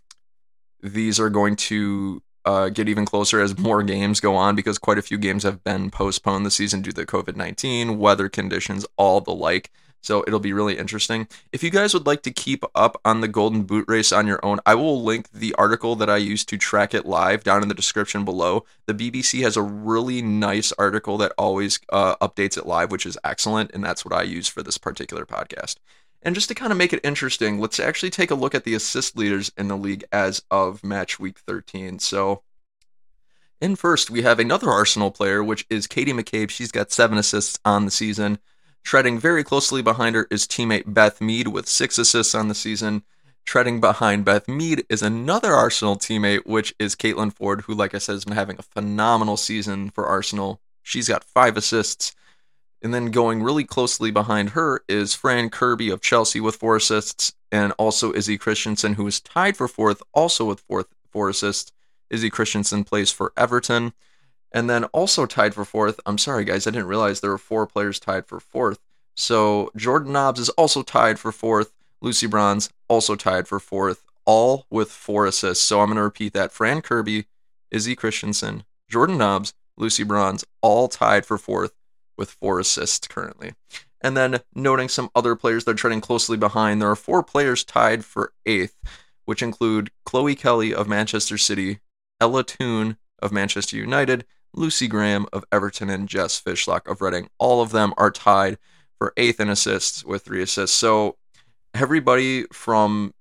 these 0.81 1.19
are 1.19 1.29
going 1.29 1.55
to 1.57 2.23
uh, 2.45 2.69
get 2.69 2.89
even 2.89 3.05
closer 3.05 3.39
as 3.41 3.57
more 3.57 3.83
games 3.83 4.19
go 4.19 4.35
on 4.35 4.55
because 4.55 4.77
quite 4.77 4.97
a 4.97 5.03
few 5.03 5.17
games 5.17 5.43
have 5.43 5.63
been 5.63 5.89
postponed 5.89 6.45
this 6.45 6.55
season 6.55 6.81
due 6.81 6.91
to 6.91 7.05
COVID 7.05 7.35
19, 7.35 7.99
weather 7.99 8.29
conditions, 8.29 8.85
all 8.97 9.21
the 9.21 9.33
like. 9.33 9.71
So 10.03 10.23
it'll 10.27 10.41
be 10.41 10.53
really 10.53 10.77
interesting. 10.77 11.29
If 11.53 11.63
you 11.63 11.69
guys 11.69 11.93
would 11.93 12.05
like 12.05 12.23
to 12.23 12.31
keep 12.31 12.65
up 12.75 12.99
on 13.05 13.21
the 13.21 13.27
Golden 13.29 13.63
Boot 13.63 13.85
race 13.87 14.11
on 14.11 14.27
your 14.27 14.39
own, 14.43 14.59
I 14.65 14.75
will 14.75 15.01
link 15.01 15.31
the 15.31 15.55
article 15.55 15.95
that 15.95 16.09
I 16.09 16.17
used 16.17 16.49
to 16.49 16.57
track 16.57 16.93
it 16.93 17.05
live 17.05 17.43
down 17.45 17.63
in 17.63 17.69
the 17.69 17.73
description 17.73 18.25
below. 18.25 18.65
The 18.85 18.93
BBC 18.93 19.41
has 19.43 19.55
a 19.55 19.61
really 19.61 20.21
nice 20.21 20.73
article 20.73 21.17
that 21.19 21.31
always 21.37 21.79
uh, 21.89 22.17
updates 22.17 22.57
it 22.57 22.67
live, 22.67 22.91
which 22.91 23.05
is 23.05 23.17
excellent, 23.23 23.71
and 23.73 23.81
that's 23.81 24.03
what 24.03 24.13
I 24.13 24.23
use 24.23 24.49
for 24.49 24.61
this 24.61 24.77
particular 24.77 25.25
podcast. 25.25 25.77
And 26.21 26.35
just 26.35 26.49
to 26.49 26.55
kind 26.55 26.73
of 26.73 26.77
make 26.77 26.91
it 26.91 27.01
interesting, 27.03 27.59
let's 27.59 27.79
actually 27.79 28.09
take 28.09 28.31
a 28.31 28.35
look 28.35 28.53
at 28.53 28.65
the 28.65 28.73
assist 28.73 29.17
leaders 29.17 29.53
in 29.57 29.69
the 29.69 29.77
league 29.77 30.03
as 30.11 30.41
of 30.51 30.83
match 30.83 31.17
week 31.17 31.39
13. 31.39 31.99
So, 31.99 32.43
in 33.61 33.77
first, 33.77 34.09
we 34.09 34.23
have 34.23 34.39
another 34.39 34.69
Arsenal 34.69 35.11
player, 35.11 35.41
which 35.41 35.65
is 35.69 35.87
Katie 35.87 36.11
McCabe. 36.11 36.49
She's 36.49 36.71
got 36.71 36.91
seven 36.91 37.17
assists 37.17 37.57
on 37.63 37.85
the 37.85 37.91
season. 37.91 38.39
Treading 38.83 39.17
very 39.17 39.43
closely 39.43 39.81
behind 39.81 40.15
her 40.15 40.27
is 40.29 40.45
teammate 40.45 40.93
Beth 40.93 41.21
Mead 41.21 41.47
with 41.47 41.67
six 41.67 41.97
assists 41.97 42.35
on 42.35 42.47
the 42.47 42.55
season. 42.55 43.03
Treading 43.45 43.79
behind 43.79 44.25
Beth 44.25 44.47
Mead 44.47 44.85
is 44.89 45.01
another 45.01 45.53
Arsenal 45.53 45.95
teammate, 45.95 46.45
which 46.45 46.75
is 46.79 46.95
Caitlin 46.95 47.33
Foord, 47.33 47.61
who, 47.61 47.73
like 47.73 47.95
I 47.95 47.97
said, 47.97 48.13
has 48.13 48.25
been 48.25 48.35
having 48.35 48.57
a 48.59 48.63
phenomenal 48.63 49.37
season 49.37 49.89
for 49.89 50.05
Arsenal. 50.05 50.61
She's 50.81 51.07
got 51.07 51.23
five 51.23 51.57
assists. 51.57 52.13
And 52.81 52.93
then 52.93 53.11
going 53.11 53.41
really 53.41 53.63
closely 53.63 54.11
behind 54.11 54.49
her 54.49 54.83
is 54.89 55.13
Fran 55.13 55.49
Kirby 55.49 55.89
of 55.89 56.01
Chelsea 56.01 56.41
with 56.41 56.57
four 56.57 56.75
assists, 56.75 57.33
and 57.51 57.71
also 57.77 58.13
Izzy 58.13 58.37
Christiansen, 58.37 58.95
who 58.95 59.07
is 59.07 59.21
tied 59.21 59.55
for 59.55 59.69
fourth, 59.69 60.03
also 60.13 60.45
with 60.45 60.59
fourth, 60.59 60.87
four 61.09 61.29
assists. 61.29 61.71
Izzy 62.09 62.29
Christiansen 62.29 62.83
plays 62.83 63.11
for 63.11 63.31
Everton. 63.37 63.93
And 64.53 64.69
then 64.69 64.83
also 64.85 65.25
tied 65.25 65.55
for 65.55 65.65
fourth, 65.65 65.99
I'm 66.05 66.17
sorry 66.17 66.45
guys, 66.45 66.67
I 66.67 66.71
didn't 66.71 66.87
realize 66.87 67.19
there 67.19 67.31
were 67.31 67.37
four 67.37 67.65
players 67.65 67.99
tied 67.99 68.27
for 68.27 68.39
fourth. 68.39 68.79
So 69.15 69.71
Jordan 69.75 70.13
Nobbs 70.13 70.39
is 70.39 70.49
also 70.49 70.83
tied 70.83 71.19
for 71.19 71.31
fourth. 71.31 71.73
Lucy 72.01 72.27
Bronze 72.27 72.69
also 72.87 73.15
tied 73.15 73.47
for 73.47 73.59
fourth, 73.59 74.03
all 74.25 74.65
with 74.69 74.91
four 74.91 75.25
assists. 75.25 75.63
So 75.63 75.79
I'm 75.79 75.87
going 75.87 75.97
to 75.97 76.03
repeat 76.03 76.33
that. 76.33 76.51
Fran 76.51 76.81
Kirby, 76.81 77.25
Izzy 77.71 77.95
Christiansen, 77.95 78.63
Jordan 78.89 79.17
Nobbs, 79.17 79.53
Lucy 79.77 80.03
Bronze, 80.03 80.45
all 80.61 80.87
tied 80.87 81.25
for 81.25 81.37
fourth 81.37 81.73
with 82.17 82.29
four 82.29 82.59
assists 82.59 83.07
currently. 83.07 83.53
And 84.01 84.17
then 84.17 84.41
noting 84.53 84.89
some 84.89 85.09
other 85.15 85.35
players 85.35 85.63
that 85.63 85.71
are 85.71 85.75
treading 85.75 86.01
closely 86.01 86.37
behind, 86.37 86.81
there 86.81 86.91
are 86.91 86.95
four 86.95 87.23
players 87.23 87.63
tied 87.63 88.03
for 88.03 88.33
eighth, 88.45 88.75
which 89.25 89.41
include 89.41 89.91
Chloe 90.05 90.35
Kelly 90.35 90.73
of 90.73 90.87
Manchester 90.87 91.37
City, 91.37 91.79
Ella 92.19 92.43
Toone 92.43 92.97
of 93.19 93.31
Manchester 93.31 93.77
United, 93.77 94.25
Lucy 94.53 94.87
Graham 94.87 95.25
of 95.33 95.45
Everton, 95.51 95.89
and 95.89 96.07
Jess 96.07 96.41
Fishlock 96.41 96.89
of 96.89 97.01
Reading. 97.01 97.29
All 97.37 97.61
of 97.61 97.71
them 97.71 97.93
are 97.97 98.11
tied 98.11 98.57
for 98.97 99.13
eighth 99.17 99.39
in 99.39 99.49
assists 99.49 100.05
with 100.05 100.23
three 100.23 100.41
assists. 100.41 100.77
So 100.77 101.17
everybody 101.73 102.45
from 102.53 103.13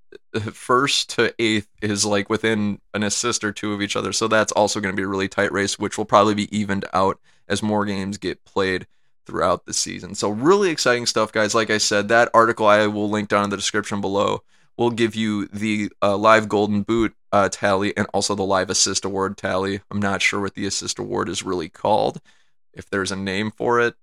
first 0.53 1.11
to 1.11 1.35
eighth 1.39 1.69
is 1.81 2.05
like 2.05 2.29
within 2.29 2.81
an 2.95 3.03
assist 3.03 3.45
or 3.45 3.53
two 3.53 3.73
of 3.73 3.83
each 3.83 3.97
other. 3.97 4.13
So 4.13 4.29
that's 4.29 4.53
also 4.53 4.81
going 4.81 4.95
to 4.95 5.01
be 5.01 5.05
a 5.05 5.09
really 5.09 5.29
tight 5.29 5.53
race, 5.53 5.79
which 5.79 5.99
will 5.99 6.05
probably 6.05 6.35
be 6.35 6.57
evened 6.57 6.85
out 6.93 7.19
as 7.49 7.63
more 7.63 7.85
games 7.85 8.19
get 8.19 8.45
played 8.45 8.87
throughout 9.27 9.67
the 9.67 9.73
season. 9.73 10.15
So 10.15 10.31
really 10.31 10.71
exciting 10.71 11.07
stuff, 11.07 11.33
guys. 11.33 11.55
Like 11.55 11.71
I 11.71 11.79
said, 11.79 12.09
that 12.09 12.31
article 12.35 12.67
I 12.67 12.87
will 12.87 13.11
link 13.11 13.29
down 13.29 13.45
in 13.45 13.51
the 13.51 13.57
description 13.57 14.01
below 14.01 14.43
will 14.77 14.91
give 14.91 15.15
you 15.15 15.47
the 15.49 15.91
uh, 16.03 16.17
live 16.17 16.49
Golden 16.49 16.83
Boot 16.83 17.15
uh, 17.31 17.49
tally 17.51 17.97
and 17.97 18.07
also 18.13 18.35
the 18.35 18.43
live 18.43 18.71
assist 18.71 19.05
award 19.05 19.37
tally. 19.37 19.81
I'm 19.91 20.01
not 20.01 20.23
sure 20.23 20.41
what 20.41 20.55
the 20.55 20.67
assist 20.67 20.99
award 20.99 21.29
is 21.29 21.43
really 21.43 21.69
called. 21.69 22.21
If 22.73 22.89
there's 22.89 23.13
a 23.13 23.17
name 23.17 23.51
for 23.51 23.81
it, 23.81 23.95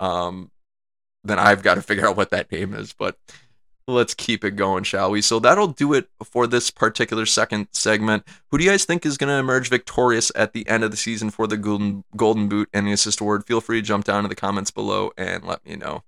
um, 0.00 0.50
then 1.24 1.38
I've 1.38 1.62
got 1.62 1.74
to 1.74 1.82
figure 1.82 2.06
out 2.06 2.16
what 2.16 2.30
that 2.30 2.50
name 2.50 2.74
is. 2.74 2.92
But 2.92 3.16
let's 3.88 4.14
keep 4.14 4.44
it 4.44 4.52
going, 4.52 4.84
shall 4.84 5.10
we? 5.10 5.22
So 5.22 5.38
that'll 5.38 5.68
do 5.68 5.92
it 5.92 6.08
for 6.24 6.46
this 6.46 6.70
particular 6.70 7.26
second 7.26 7.68
segment. 7.72 8.24
Who 8.50 8.58
do 8.58 8.64
you 8.64 8.70
guys 8.70 8.84
think 8.84 9.06
is 9.06 9.16
going 9.16 9.28
to 9.28 9.38
emerge 9.38 9.68
victorious 9.68 10.32
at 10.34 10.52
the 10.52 10.68
end 10.68 10.84
of 10.84 10.90
the 10.90 10.96
season 10.96 11.30
for 11.30 11.46
the 11.46 11.56
Golden 11.56 12.04
Golden 12.16 12.48
Boot 12.48 12.68
and 12.72 12.86
the 12.86 12.92
Assist 12.92 13.20
Award? 13.20 13.46
Feel 13.46 13.60
free 13.60 13.80
to 13.80 13.86
jump 13.86 14.04
down 14.04 14.24
in 14.24 14.28
the 14.28 14.34
comments 14.34 14.70
below 14.70 15.12
and 15.16 15.44
let 15.44 15.64
me 15.64 15.76
know. 15.76 16.02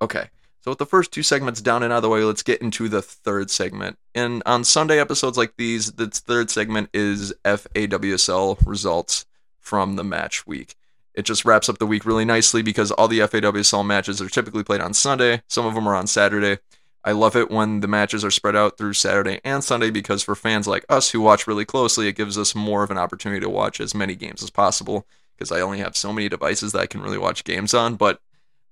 Okay. 0.00 0.28
So 0.68 0.72
with 0.72 0.78
the 0.80 0.84
first 0.84 1.12
two 1.12 1.22
segments 1.22 1.62
down 1.62 1.82
and 1.82 1.90
out 1.90 1.96
of 1.96 2.02
the 2.02 2.10
way, 2.10 2.22
let's 2.24 2.42
get 2.42 2.60
into 2.60 2.90
the 2.90 3.00
third 3.00 3.50
segment. 3.50 3.96
And 4.14 4.42
on 4.44 4.64
Sunday 4.64 5.00
episodes 5.00 5.38
like 5.38 5.54
these, 5.56 5.92
the 5.92 6.08
third 6.08 6.50
segment 6.50 6.90
is 6.92 7.32
FAWSL 7.42 8.66
results 8.66 9.24
from 9.58 9.96
the 9.96 10.04
match 10.04 10.46
week. 10.46 10.74
It 11.14 11.22
just 11.22 11.46
wraps 11.46 11.70
up 11.70 11.78
the 11.78 11.86
week 11.86 12.04
really 12.04 12.26
nicely 12.26 12.60
because 12.60 12.90
all 12.90 13.08
the 13.08 13.20
FAWSL 13.20 13.86
matches 13.86 14.20
are 14.20 14.28
typically 14.28 14.62
played 14.62 14.82
on 14.82 14.92
Sunday. 14.92 15.40
Some 15.48 15.64
of 15.64 15.74
them 15.74 15.88
are 15.88 15.96
on 15.96 16.06
Saturday. 16.06 16.58
I 17.02 17.12
love 17.12 17.34
it 17.34 17.50
when 17.50 17.80
the 17.80 17.88
matches 17.88 18.22
are 18.22 18.30
spread 18.30 18.54
out 18.54 18.76
through 18.76 18.92
Saturday 18.92 19.40
and 19.44 19.64
Sunday 19.64 19.88
because 19.88 20.22
for 20.22 20.34
fans 20.34 20.68
like 20.68 20.84
us 20.90 21.12
who 21.12 21.22
watch 21.22 21.46
really 21.46 21.64
closely, 21.64 22.08
it 22.08 22.16
gives 22.16 22.36
us 22.36 22.54
more 22.54 22.82
of 22.82 22.90
an 22.90 22.98
opportunity 22.98 23.40
to 23.40 23.48
watch 23.48 23.80
as 23.80 23.94
many 23.94 24.14
games 24.14 24.42
as 24.42 24.50
possible 24.50 25.06
because 25.34 25.50
I 25.50 25.62
only 25.62 25.78
have 25.78 25.96
so 25.96 26.12
many 26.12 26.28
devices 26.28 26.72
that 26.72 26.80
I 26.80 26.86
can 26.86 27.00
really 27.00 27.16
watch 27.16 27.44
games 27.44 27.72
on. 27.72 27.94
But 27.94 28.20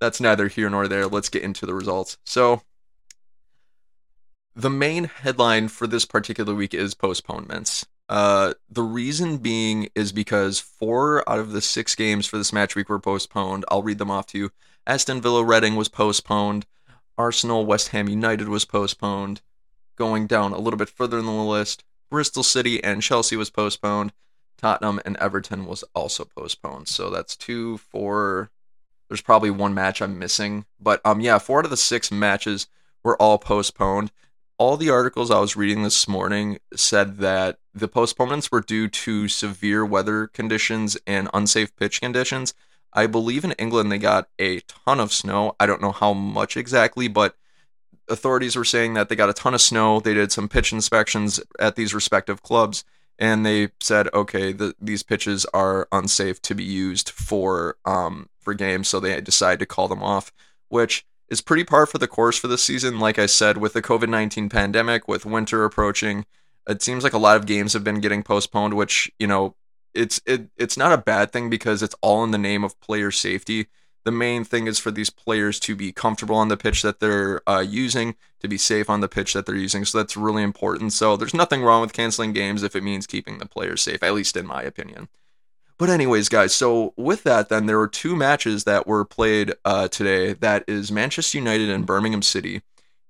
that's 0.00 0.20
neither 0.20 0.48
here 0.48 0.70
nor 0.70 0.88
there. 0.88 1.06
Let's 1.06 1.28
get 1.28 1.42
into 1.42 1.66
the 1.66 1.74
results. 1.74 2.18
So, 2.24 2.62
the 4.54 4.70
main 4.70 5.04
headline 5.04 5.68
for 5.68 5.86
this 5.86 6.04
particular 6.04 6.54
week 6.54 6.74
is 6.74 6.94
postponements. 6.94 7.86
Uh, 8.08 8.54
the 8.70 8.82
reason 8.82 9.38
being 9.38 9.88
is 9.94 10.12
because 10.12 10.60
four 10.60 11.28
out 11.28 11.38
of 11.38 11.52
the 11.52 11.60
six 11.60 11.94
games 11.94 12.26
for 12.26 12.38
this 12.38 12.52
match 12.52 12.74
week 12.74 12.88
were 12.88 13.00
postponed. 13.00 13.64
I'll 13.68 13.82
read 13.82 13.98
them 13.98 14.10
off 14.10 14.26
to 14.28 14.38
you. 14.38 14.50
Aston 14.86 15.20
Villa 15.20 15.44
Reading 15.44 15.74
was 15.74 15.88
postponed. 15.88 16.66
Arsenal 17.18 17.66
West 17.66 17.88
Ham 17.88 18.08
United 18.08 18.48
was 18.48 18.64
postponed. 18.64 19.42
Going 19.96 20.26
down 20.26 20.52
a 20.52 20.58
little 20.58 20.78
bit 20.78 20.88
further 20.88 21.18
in 21.18 21.26
the 21.26 21.32
list, 21.32 21.84
Bristol 22.10 22.42
City 22.42 22.82
and 22.84 23.02
Chelsea 23.02 23.36
was 23.36 23.50
postponed. 23.50 24.12
Tottenham 24.56 25.00
and 25.04 25.16
Everton 25.16 25.66
was 25.66 25.82
also 25.94 26.24
postponed. 26.24 26.88
So 26.88 27.10
that's 27.10 27.36
two, 27.36 27.78
four. 27.78 28.50
There's 29.08 29.20
probably 29.20 29.50
one 29.50 29.75
match 29.75 30.02
I'm 30.02 30.18
missing, 30.18 30.66
but 30.80 31.00
um, 31.04 31.20
yeah, 31.20 31.38
four 31.38 31.60
out 31.60 31.64
of 31.64 31.70
the 31.70 31.76
six 31.76 32.10
matches 32.10 32.66
were 33.02 33.20
all 33.20 33.38
postponed. 33.38 34.10
All 34.58 34.76
the 34.76 34.90
articles 34.90 35.30
I 35.30 35.38
was 35.38 35.54
reading 35.54 35.82
this 35.82 36.08
morning 36.08 36.58
said 36.75 37.18
that 37.18 37.58
the 37.75 37.88
postponements 37.88 38.50
were 38.50 38.62
due 38.62 38.88
to 38.88 39.28
severe 39.28 39.84
weather 39.84 40.26
conditions 40.26 40.96
and 41.06 41.28
unsafe 41.34 41.76
pitch 41.76 42.00
conditions. 42.00 42.54
I 42.92 43.06
believe 43.06 43.44
in 43.44 43.52
England 43.52 43.92
they 43.92 43.98
got 43.98 44.28
a 44.38 44.60
ton 44.60 44.98
of 44.98 45.12
snow. 45.12 45.54
I 45.60 45.66
don't 45.66 45.82
know 45.82 45.92
how 45.92 46.14
much 46.14 46.56
exactly, 46.56 47.06
but 47.06 47.36
authorities 48.08 48.56
were 48.56 48.64
saying 48.64 48.94
that 48.94 49.08
they 49.08 49.16
got 49.16 49.28
a 49.28 49.34
ton 49.34 49.54
of 49.54 49.60
snow. 49.60 50.00
They 50.00 50.14
did 50.14 50.32
some 50.32 50.48
pitch 50.48 50.72
inspections 50.72 51.40
at 51.60 51.76
these 51.76 51.94
respective 51.94 52.42
clubs, 52.42 52.84
and 53.18 53.44
they 53.44 53.68
said, 53.80 54.08
okay, 54.14 54.52
the, 54.52 54.75
these 54.80 55.02
pitches 55.02 55.44
are 55.52 55.88
unsafe 55.92 56.40
to 56.42 56.54
be 56.54 56.64
used 56.64 57.10
for 57.10 57.76
um, 57.84 58.28
for 58.46 58.54
games, 58.54 58.86
so 58.86 59.00
they 59.00 59.20
decided 59.20 59.58
to 59.58 59.66
call 59.66 59.88
them 59.88 60.04
off, 60.04 60.32
which 60.68 61.04
is 61.28 61.40
pretty 61.40 61.64
par 61.64 61.84
for 61.84 61.98
the 61.98 62.06
course 62.06 62.38
for 62.38 62.46
this 62.46 62.62
season. 62.62 63.00
Like 63.00 63.18
I 63.18 63.26
said, 63.26 63.58
with 63.58 63.72
the 63.72 63.82
COVID 63.82 64.08
19 64.08 64.48
pandemic, 64.48 65.08
with 65.08 65.26
winter 65.26 65.64
approaching, 65.64 66.24
it 66.68 66.80
seems 66.80 67.02
like 67.02 67.12
a 67.12 67.18
lot 67.18 67.36
of 67.36 67.46
games 67.46 67.72
have 67.72 67.82
been 67.82 68.00
getting 68.00 68.22
postponed, 68.22 68.74
which, 68.74 69.10
you 69.18 69.26
know, 69.26 69.56
it's 69.94 70.20
it, 70.26 70.48
it's 70.56 70.76
not 70.76 70.92
a 70.92 71.02
bad 71.02 71.32
thing 71.32 71.50
because 71.50 71.82
it's 71.82 71.96
all 72.02 72.22
in 72.22 72.30
the 72.30 72.38
name 72.38 72.62
of 72.62 72.78
player 72.80 73.10
safety. 73.10 73.66
The 74.04 74.12
main 74.12 74.44
thing 74.44 74.68
is 74.68 74.78
for 74.78 74.92
these 74.92 75.10
players 75.10 75.58
to 75.60 75.74
be 75.74 75.90
comfortable 75.90 76.36
on 76.36 76.46
the 76.46 76.56
pitch 76.56 76.82
that 76.82 77.00
they're 77.00 77.42
uh, 77.48 77.64
using, 77.66 78.14
to 78.38 78.46
be 78.46 78.58
safe 78.58 78.88
on 78.88 79.00
the 79.00 79.08
pitch 79.08 79.32
that 79.32 79.46
they're 79.46 79.56
using. 79.56 79.84
So 79.84 79.98
that's 79.98 80.16
really 80.16 80.44
important. 80.44 80.92
So 80.92 81.16
there's 81.16 81.34
nothing 81.34 81.64
wrong 81.64 81.80
with 81.80 81.92
canceling 81.92 82.32
games 82.32 82.62
if 82.62 82.76
it 82.76 82.84
means 82.84 83.08
keeping 83.08 83.38
the 83.38 83.46
players 83.46 83.82
safe, 83.82 84.04
at 84.04 84.14
least 84.14 84.36
in 84.36 84.46
my 84.46 84.62
opinion. 84.62 85.08
But 85.78 85.90
anyways, 85.90 86.28
guys, 86.30 86.54
so 86.54 86.95
with 86.97 87.23
that, 87.25 87.49
then 87.50 87.66
there 87.66 87.78
were 87.78 87.88
two 87.88 88.16
matches 88.16 88.64
that 88.64 88.87
were 88.87 89.04
played 89.04 89.52
uh, 89.64 89.88
today. 89.88 90.33
That 90.33 90.64
is 90.66 90.90
Manchester 90.90 91.37
United 91.37 91.68
and 91.68 91.85
Birmingham 91.85 92.23
City, 92.23 92.62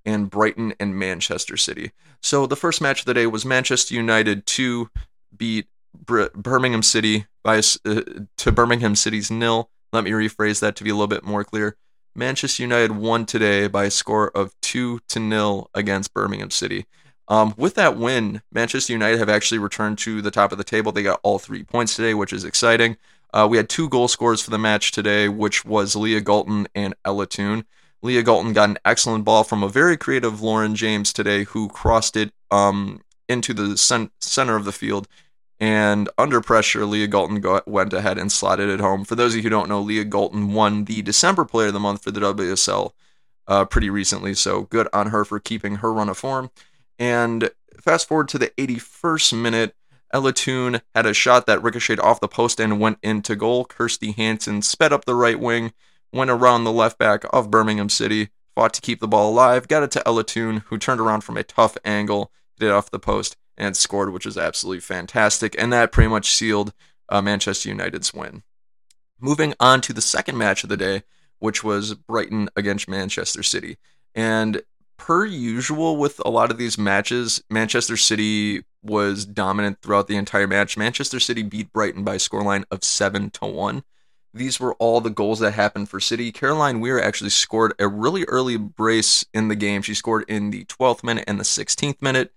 and 0.04 0.28
Brighton 0.28 0.74
and 0.80 0.98
Manchester 0.98 1.56
City. 1.56 1.92
So 2.22 2.46
the 2.46 2.56
first 2.56 2.80
match 2.80 3.00
of 3.00 3.06
the 3.06 3.14
day 3.14 3.26
was 3.26 3.44
Manchester 3.44 3.94
United 3.94 4.46
to 4.46 4.90
beat 5.36 5.66
Br- 5.94 6.26
Birmingham 6.34 6.82
City 6.82 7.26
by 7.44 7.58
uh, 7.58 8.02
to 8.38 8.52
Birmingham 8.52 8.96
City's 8.96 9.30
nil. 9.30 9.70
Let 9.92 10.04
me 10.04 10.10
rephrase 10.10 10.60
that 10.60 10.74
to 10.76 10.84
be 10.84 10.90
a 10.90 10.94
little 10.94 11.06
bit 11.06 11.24
more 11.24 11.44
clear. 11.44 11.76
Manchester 12.16 12.62
United 12.62 12.92
won 12.92 13.26
today 13.26 13.68
by 13.68 13.84
a 13.84 13.90
score 13.90 14.30
of 14.30 14.54
two 14.60 15.00
to 15.08 15.20
nil 15.20 15.70
against 15.74 16.14
Birmingham 16.14 16.50
City. 16.50 16.86
Um, 17.28 17.54
with 17.56 17.74
that 17.74 17.96
win, 17.96 18.42
Manchester 18.52 18.92
United 18.92 19.18
have 19.18 19.28
actually 19.28 19.58
returned 19.58 19.98
to 19.98 20.22
the 20.22 20.30
top 20.30 20.52
of 20.52 20.58
the 20.58 20.64
table. 20.64 20.92
They 20.92 21.02
got 21.02 21.20
all 21.22 21.38
three 21.38 21.64
points 21.64 21.96
today, 21.96 22.14
which 22.14 22.32
is 22.32 22.44
exciting. 22.44 22.96
Uh, 23.32 23.46
we 23.50 23.56
had 23.56 23.68
two 23.68 23.88
goal 23.88 24.08
scorers 24.08 24.40
for 24.40 24.50
the 24.50 24.58
match 24.58 24.92
today, 24.92 25.28
which 25.28 25.64
was 25.64 25.96
Leah 25.96 26.20
Galton 26.20 26.68
and 26.74 26.94
Ella 27.04 27.26
Toone. 27.26 27.64
Leah 28.02 28.22
Galton 28.22 28.52
got 28.52 28.70
an 28.70 28.78
excellent 28.84 29.24
ball 29.24 29.42
from 29.42 29.62
a 29.62 29.68
very 29.68 29.96
creative 29.96 30.40
Lauren 30.40 30.76
James 30.76 31.12
today, 31.12 31.44
who 31.44 31.68
crossed 31.68 32.16
it 32.16 32.32
um, 32.50 33.02
into 33.28 33.52
the 33.52 33.76
cen- 33.76 34.10
center 34.20 34.54
of 34.54 34.64
the 34.64 34.72
field. 34.72 35.08
And 35.58 36.08
under 36.18 36.40
pressure, 36.40 36.84
Leah 36.84 37.08
Galton 37.08 37.40
go- 37.40 37.62
went 37.66 37.92
ahead 37.92 38.18
and 38.18 38.30
slotted 38.30 38.68
it 38.68 38.80
home. 38.80 39.04
For 39.04 39.16
those 39.16 39.32
of 39.32 39.38
you 39.38 39.42
who 39.42 39.48
don't 39.48 39.68
know, 39.68 39.80
Leah 39.80 40.04
Galton 40.04 40.52
won 40.52 40.84
the 40.84 41.02
December 41.02 41.44
Player 41.44 41.68
of 41.68 41.72
the 41.72 41.80
Month 41.80 42.04
for 42.04 42.10
the 42.10 42.20
WSL 42.20 42.92
uh, 43.48 43.64
pretty 43.64 43.90
recently, 43.90 44.34
so 44.34 44.62
good 44.62 44.86
on 44.92 45.08
her 45.08 45.24
for 45.24 45.40
keeping 45.40 45.76
her 45.76 45.92
run 45.92 46.08
of 46.08 46.18
form. 46.18 46.50
And 46.98 47.50
fast 47.80 48.08
forward 48.08 48.28
to 48.28 48.38
the 48.38 48.52
81st 48.58 49.40
minute, 49.40 49.74
Ella 50.12 50.32
Toone 50.32 50.80
had 50.94 51.06
a 51.06 51.12
shot 51.12 51.46
that 51.46 51.62
ricocheted 51.62 52.00
off 52.00 52.20
the 52.20 52.28
post 52.28 52.60
and 52.60 52.80
went 52.80 52.98
into 53.02 53.36
goal. 53.36 53.64
Kirsty 53.64 54.12
Hanson 54.12 54.62
sped 54.62 54.92
up 54.92 55.04
the 55.04 55.14
right 55.14 55.38
wing, 55.38 55.72
went 56.12 56.30
around 56.30 56.64
the 56.64 56.72
left 56.72 56.98
back 56.98 57.24
of 57.32 57.50
Birmingham 57.50 57.88
City, 57.88 58.30
fought 58.54 58.72
to 58.74 58.80
keep 58.80 59.00
the 59.00 59.08
ball 59.08 59.30
alive, 59.30 59.68
got 59.68 59.82
it 59.82 59.90
to 59.92 60.06
Ella 60.06 60.24
Toone, 60.24 60.62
who 60.66 60.78
turned 60.78 61.00
around 61.00 61.22
from 61.22 61.36
a 61.36 61.42
tough 61.42 61.76
angle, 61.84 62.30
hit 62.58 62.66
it 62.68 62.72
off 62.72 62.90
the 62.90 62.98
post, 62.98 63.36
and 63.56 63.76
scored, 63.76 64.12
which 64.12 64.26
was 64.26 64.38
absolutely 64.38 64.80
fantastic. 64.80 65.54
And 65.58 65.72
that 65.72 65.92
pretty 65.92 66.08
much 66.08 66.32
sealed 66.32 66.72
uh, 67.08 67.20
Manchester 67.20 67.68
United's 67.68 68.14
win. 68.14 68.42
Moving 69.20 69.54
on 69.58 69.80
to 69.82 69.92
the 69.92 70.02
second 70.02 70.36
match 70.38 70.62
of 70.62 70.68
the 70.68 70.76
day, 70.76 71.02
which 71.38 71.64
was 71.64 71.94
Brighton 71.94 72.48
against 72.56 72.88
Manchester 72.88 73.42
City. 73.42 73.76
And 74.14 74.62
per 74.96 75.24
usual 75.24 75.96
with 75.96 76.20
a 76.24 76.30
lot 76.30 76.50
of 76.50 76.58
these 76.58 76.78
matches, 76.78 77.42
Manchester 77.50 77.96
City 77.96 78.64
was 78.82 79.26
dominant 79.26 79.80
throughout 79.82 80.08
the 80.08 80.16
entire 80.16 80.46
match. 80.46 80.76
Manchester 80.76 81.20
City 81.20 81.42
beat 81.42 81.72
Brighton 81.72 82.04
by 82.04 82.14
a 82.14 82.18
scoreline 82.18 82.64
of 82.70 82.84
7 82.84 83.30
to 83.30 83.46
1. 83.46 83.82
These 84.34 84.60
were 84.60 84.74
all 84.74 85.00
the 85.00 85.10
goals 85.10 85.38
that 85.40 85.52
happened 85.52 85.88
for 85.88 85.98
City. 85.98 86.30
Caroline 86.30 86.80
Weir 86.80 87.00
actually 87.00 87.30
scored 87.30 87.72
a 87.78 87.88
really 87.88 88.24
early 88.24 88.58
brace 88.58 89.24
in 89.32 89.48
the 89.48 89.56
game. 89.56 89.80
She 89.82 89.94
scored 89.94 90.24
in 90.28 90.50
the 90.50 90.64
12th 90.66 91.02
minute 91.02 91.24
and 91.26 91.40
the 91.40 91.44
16th 91.44 92.02
minute. 92.02 92.32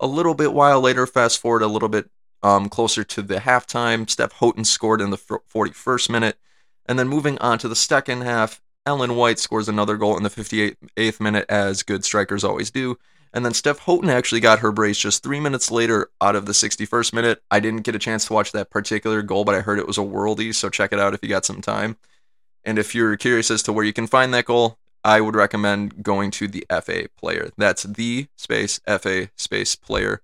A 0.00 0.06
little 0.06 0.34
bit 0.34 0.54
while 0.54 0.80
later, 0.80 1.06
fast 1.06 1.38
forward 1.38 1.62
a 1.62 1.66
little 1.66 1.90
bit 1.90 2.10
um, 2.42 2.68
closer 2.68 3.04
to 3.04 3.22
the 3.22 3.36
halftime, 3.36 4.08
Steph 4.08 4.32
Houghton 4.32 4.64
scored 4.64 5.00
in 5.00 5.10
the 5.10 5.18
41st 5.18 6.08
minute. 6.08 6.38
And 6.86 6.98
then 6.98 7.06
moving 7.06 7.38
on 7.38 7.58
to 7.58 7.68
the 7.68 7.76
second 7.76 8.22
half, 8.22 8.61
Ellen 8.84 9.14
White 9.16 9.38
scores 9.38 9.68
another 9.68 9.96
goal 9.96 10.16
in 10.16 10.22
the 10.22 10.30
58th 10.30 11.20
minute, 11.20 11.46
as 11.48 11.82
good 11.82 12.04
strikers 12.04 12.42
always 12.42 12.70
do. 12.70 12.98
And 13.32 13.44
then 13.46 13.54
Steph 13.54 13.78
Houghton 13.80 14.10
actually 14.10 14.40
got 14.40 14.58
her 14.58 14.72
brace 14.72 14.98
just 14.98 15.22
three 15.22 15.40
minutes 15.40 15.70
later 15.70 16.10
out 16.20 16.36
of 16.36 16.46
the 16.46 16.52
61st 16.52 17.12
minute. 17.14 17.42
I 17.50 17.60
didn't 17.60 17.82
get 17.82 17.94
a 17.94 18.00
chance 18.00 18.26
to 18.26 18.32
watch 18.32 18.52
that 18.52 18.70
particular 18.70 19.22
goal, 19.22 19.44
but 19.44 19.54
I 19.54 19.60
heard 19.60 19.78
it 19.78 19.86
was 19.86 19.98
a 19.98 20.02
worldie, 20.02 20.54
so 20.54 20.68
check 20.68 20.92
it 20.92 20.98
out 20.98 21.14
if 21.14 21.20
you 21.22 21.28
got 21.28 21.46
some 21.46 21.62
time. 21.62 21.96
And 22.64 22.78
if 22.78 22.94
you're 22.94 23.16
curious 23.16 23.50
as 23.50 23.62
to 23.64 23.72
where 23.72 23.84
you 23.84 23.92
can 23.92 24.06
find 24.06 24.34
that 24.34 24.44
goal, 24.44 24.78
I 25.04 25.20
would 25.20 25.34
recommend 25.34 26.02
going 26.02 26.30
to 26.32 26.48
the 26.48 26.66
FA 26.68 27.08
player. 27.16 27.50
That's 27.56 27.84
the 27.84 28.26
space 28.36 28.80
FA 28.86 29.30
space 29.36 29.76
player. 29.76 30.20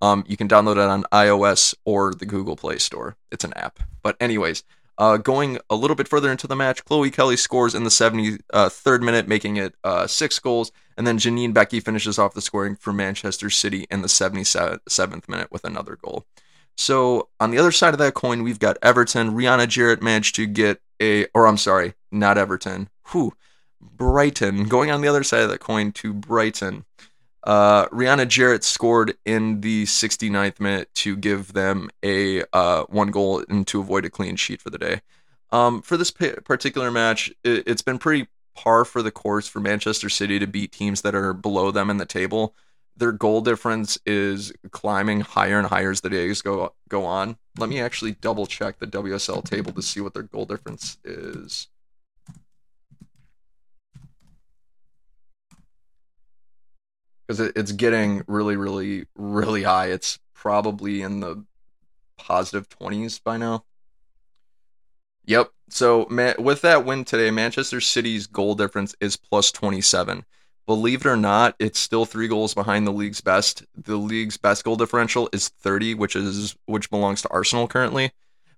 Um, 0.00 0.24
you 0.26 0.36
can 0.36 0.48
download 0.48 0.72
it 0.72 0.78
on 0.78 1.04
iOS 1.04 1.74
or 1.84 2.12
the 2.12 2.26
Google 2.26 2.56
Play 2.56 2.78
Store. 2.78 3.16
It's 3.30 3.44
an 3.44 3.52
app. 3.54 3.80
But 4.02 4.16
anyways, 4.20 4.64
uh, 4.98 5.16
going 5.18 5.58
a 5.68 5.76
little 5.76 5.96
bit 5.96 6.08
further 6.08 6.30
into 6.30 6.46
the 6.46 6.56
match, 6.56 6.84
Chloe 6.84 7.10
Kelly 7.10 7.36
scores 7.36 7.74
in 7.74 7.84
the 7.84 7.90
73rd 7.90 8.40
uh, 8.52 9.04
minute, 9.04 9.28
making 9.28 9.56
it 9.56 9.74
uh, 9.84 10.06
six 10.06 10.38
goals. 10.38 10.72
And 10.96 11.06
then 11.06 11.18
Janine 11.18 11.52
Beckie 11.52 11.82
finishes 11.82 12.18
off 12.18 12.34
the 12.34 12.40
scoring 12.40 12.76
for 12.76 12.92
Manchester 12.92 13.50
City 13.50 13.86
in 13.90 14.02
the 14.02 14.08
77th 14.08 15.28
minute 15.28 15.52
with 15.52 15.64
another 15.64 15.96
goal. 15.96 16.24
So 16.76 17.28
on 17.40 17.50
the 17.50 17.58
other 17.58 17.72
side 17.72 17.94
of 17.94 17.98
that 17.98 18.14
coin, 18.14 18.42
we've 18.42 18.58
got 18.58 18.78
Everton. 18.82 19.32
Rianna 19.32 19.68
Jarrett 19.68 20.02
managed 20.02 20.34
to 20.36 20.46
get 20.46 20.80
a, 21.00 21.26
or 21.34 21.46
I'm 21.46 21.56
sorry, 21.56 21.94
not 22.10 22.38
Everton. 22.38 22.88
Whew. 23.12 23.34
Brighton. 23.80 24.64
Going 24.64 24.90
on 24.90 25.00
the 25.00 25.08
other 25.08 25.22
side 25.22 25.42
of 25.42 25.50
that 25.50 25.60
coin 25.60 25.92
to 25.92 26.12
Brighton. 26.12 26.84
Uh, 27.46 27.86
Rianna 27.90 28.26
Jarrett 28.26 28.64
scored 28.64 29.14
in 29.24 29.60
the 29.60 29.84
69th 29.84 30.58
minute 30.58 30.92
to 30.96 31.16
give 31.16 31.52
them 31.52 31.90
a 32.02 32.42
uh, 32.52 32.84
one 32.88 33.12
goal 33.12 33.44
and 33.48 33.64
to 33.68 33.80
avoid 33.80 34.04
a 34.04 34.10
clean 34.10 34.34
sheet 34.34 34.60
for 34.60 34.70
the 34.70 34.78
day. 34.78 35.00
Um, 35.52 35.80
for 35.80 35.96
this 35.96 36.10
particular 36.10 36.90
match, 36.90 37.32
it, 37.44 37.68
has 37.68 37.82
been 37.82 37.98
pretty 37.98 38.26
par 38.56 38.84
for 38.84 39.00
the 39.00 39.12
course 39.12 39.46
for 39.46 39.60
Manchester 39.60 40.08
City 40.08 40.40
to 40.40 40.46
beat 40.48 40.72
teams 40.72 41.02
that 41.02 41.14
are 41.14 41.32
below 41.32 41.70
them 41.70 41.88
in 41.88 41.98
the 41.98 42.06
table. 42.06 42.52
Their 42.96 43.12
goal 43.12 43.42
difference 43.42 43.96
is 44.04 44.52
climbing 44.72 45.20
higher 45.20 45.58
and 45.58 45.68
higher 45.68 45.90
as 45.90 46.00
the 46.00 46.10
days 46.10 46.42
go 46.42 46.74
go 46.88 47.04
on. 47.04 47.36
Let 47.58 47.68
me 47.68 47.78
actually 47.80 48.12
double 48.12 48.46
check 48.46 48.78
the 48.78 48.86
WSL 48.86 49.44
table 49.44 49.72
to 49.72 49.82
see 49.82 50.00
what 50.00 50.14
their 50.14 50.22
goal 50.24 50.46
difference 50.46 50.98
is. 51.04 51.68
Because 57.26 57.40
it, 57.40 57.52
it's 57.56 57.72
getting 57.72 58.22
really, 58.26 58.56
really, 58.56 59.06
really 59.16 59.62
high. 59.62 59.86
It's 59.86 60.18
probably 60.34 61.02
in 61.02 61.20
the 61.20 61.44
positive 62.16 62.68
20s 62.68 63.22
by 63.22 63.36
now. 63.36 63.64
Yep. 65.24 65.50
So 65.68 66.06
with 66.38 66.62
that 66.62 66.84
win 66.84 67.04
today, 67.04 67.30
Manchester 67.30 67.80
City's 67.80 68.26
goal 68.26 68.54
difference 68.54 68.94
is 69.00 69.16
plus 69.16 69.50
27. 69.50 70.24
Believe 70.66 71.06
it 71.06 71.08
or 71.08 71.16
not, 71.16 71.54
it's 71.58 71.78
still 71.78 72.04
three 72.04 72.28
goals 72.28 72.54
behind 72.54 72.86
the 72.86 72.92
league's 72.92 73.20
best. 73.20 73.64
The 73.76 73.96
league's 73.96 74.36
best 74.36 74.64
goal 74.64 74.76
differential 74.76 75.28
is 75.32 75.48
30, 75.48 75.94
which 75.94 76.16
is 76.16 76.56
which 76.66 76.90
belongs 76.90 77.22
to 77.22 77.28
Arsenal 77.30 77.68
currently. 77.68 78.12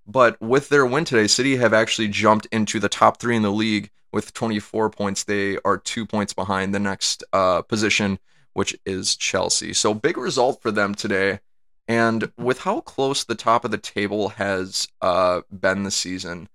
But 0.07 0.41
with 0.41 0.71
their 0.71 0.87
win 0.87 1.05
today, 1.05 1.27
City 1.27 1.57
have 1.57 1.75
actually 1.75 2.09
jumped 2.09 2.47
into 2.51 2.81
the 2.81 2.89
top 2.89 3.21
three 3.21 3.37
in 3.37 3.43
the 3.43 3.53
league 3.53 3.91
with 4.11 4.33
24 4.33 4.89
points. 4.89 5.25
They 5.25 5.59
are 5.67 5.77
two 5.77 6.07
points 6.07 6.33
behind 6.33 6.75
the 6.75 6.79
next 6.79 7.25
uh, 7.35 7.61
position, 7.61 8.19
which 8.59 8.77
is 8.85 9.14
Chelsea. 9.14 9.73
So 9.73 9.94
big 9.94 10.16
result 10.16 10.61
for 10.61 10.73
them 10.73 10.92
today. 10.92 11.38
And 11.87 12.33
with 12.37 12.62
how 12.62 12.81
close 12.81 13.23
the 13.23 13.37
top 13.37 13.64
of 13.64 13.71
the 13.71 13.79
table 13.79 14.31
has 14.31 14.88
uh, 15.01 15.42
been 15.49 15.85
this 15.85 15.94
season, 15.94 16.49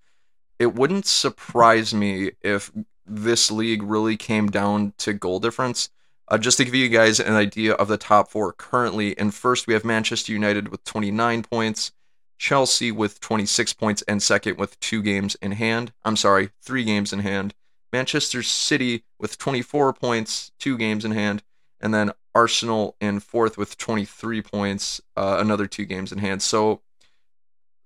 it 0.60 0.76
wouldn't 0.76 1.06
surprise 1.06 1.94
me 1.94 2.32
if 2.42 2.74
this 3.06 3.50
league 3.50 3.82
really 3.82 4.18
came 4.18 4.52
down 4.52 4.92
to 4.98 5.14
goal 5.14 5.40
difference. 5.40 5.90
Uh, 6.28 6.38
just 6.38 6.58
to 6.58 6.66
give 6.66 6.76
you 6.76 6.90
guys 6.90 7.22
an 7.22 7.36
idea 7.36 7.72
of 7.76 7.88
the 7.88 7.98
top 7.98 8.30
four 8.30 8.52
currently, 8.52 9.14
in 9.14 9.32
first 9.32 9.66
we 9.66 9.74
have 9.74 9.86
Manchester 9.86 10.34
United 10.34 10.68
with 10.68 10.84
29 10.84 11.44
points, 11.44 11.94
Chelsea 12.38 12.92
with 12.92 13.22
26 13.22 13.72
points, 13.72 14.02
and 14.10 14.22
second 14.22 14.58
with 14.58 14.78
two 14.82 15.02
games 15.02 15.36
in 15.36 15.54
hand. 15.54 15.94
I'm 16.04 16.18
sorry, 16.18 16.50
three 16.62 16.84
games 16.84 17.14
in 17.14 17.20
hand. 17.20 17.54
Manchester 17.94 18.44
City 18.44 19.06
with 19.18 19.38
24 19.38 19.94
points, 19.94 20.52
two 20.60 20.78
games 20.78 21.06
in 21.06 21.12
hand, 21.12 21.44
and 21.84 21.94
then 21.94 22.12
Arsenal 22.34 22.96
in 23.00 23.20
fourth 23.20 23.58
with 23.58 23.78
23 23.78 24.42
points, 24.42 25.02
uh, 25.16 25.38
another 25.40 25.68
two 25.68 25.86
games 25.86 26.12
in 26.12 26.18
hand. 26.18 26.42
So 26.42 26.82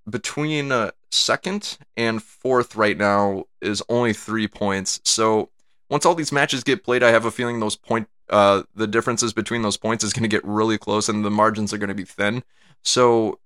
between 0.09 0.71
uh, 0.71 0.91
second 1.11 1.77
and 1.97 2.23
fourth 2.23 2.75
right 2.75 2.97
now 2.97 3.45
is 3.61 3.83
only 3.89 4.13
three 4.13 4.47
points. 4.47 5.01
So 5.03 5.49
once 5.89 6.05
all 6.05 6.15
these 6.15 6.31
matches 6.31 6.63
get 6.63 6.83
played, 6.83 7.03
I 7.03 7.09
have 7.09 7.25
a 7.25 7.31
feeling 7.31 7.59
those 7.59 7.75
point 7.75 8.07
uh, 8.29 8.63
the 8.75 8.87
differences 8.87 9.33
between 9.33 9.61
those 9.61 9.77
points 9.77 10.03
is 10.03 10.13
going 10.13 10.23
to 10.23 10.29
get 10.29 10.45
really 10.45 10.77
close, 10.77 11.07
and 11.09 11.23
the 11.23 11.31
margins 11.31 11.73
are 11.73 11.77
going 11.77 11.87
to 11.87 11.95
be 11.95 12.03
thin. 12.03 12.43
So 12.83 13.39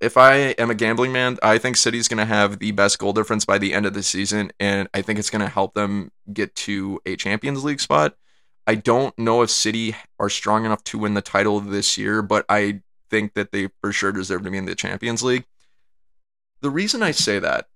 if 0.00 0.16
I 0.16 0.34
am 0.34 0.68
a 0.70 0.74
gambling 0.74 1.12
man, 1.12 1.38
I 1.42 1.58
think 1.58 1.76
City's 1.76 2.08
going 2.08 2.18
to 2.18 2.24
have 2.24 2.58
the 2.58 2.72
best 2.72 2.98
goal 2.98 3.12
difference 3.12 3.44
by 3.44 3.58
the 3.58 3.72
end 3.72 3.86
of 3.86 3.94
the 3.94 4.02
season, 4.02 4.52
and 4.58 4.88
I 4.92 5.02
think 5.02 5.18
it's 5.18 5.30
going 5.30 5.42
to 5.42 5.48
help 5.48 5.74
them 5.74 6.10
get 6.32 6.54
to 6.56 7.00
a 7.06 7.16
Champions 7.16 7.64
League 7.64 7.80
spot. 7.80 8.16
I 8.66 8.74
don't 8.74 9.16
know 9.18 9.42
if 9.42 9.50
City 9.50 9.94
are 10.18 10.28
strong 10.28 10.64
enough 10.64 10.82
to 10.84 10.98
win 10.98 11.14
the 11.14 11.22
title 11.22 11.60
this 11.60 11.96
year, 11.96 12.22
but 12.22 12.44
I 12.48 12.80
think 13.10 13.34
that 13.34 13.52
they 13.52 13.68
for 13.80 13.92
sure 13.92 14.12
deserve 14.12 14.42
to 14.44 14.50
be 14.50 14.58
in 14.58 14.64
the 14.64 14.74
Champions 14.74 15.22
League. 15.22 15.44
The 16.60 16.70
reason 16.70 17.02
I 17.02 17.12
say 17.12 17.38
that, 17.38 17.68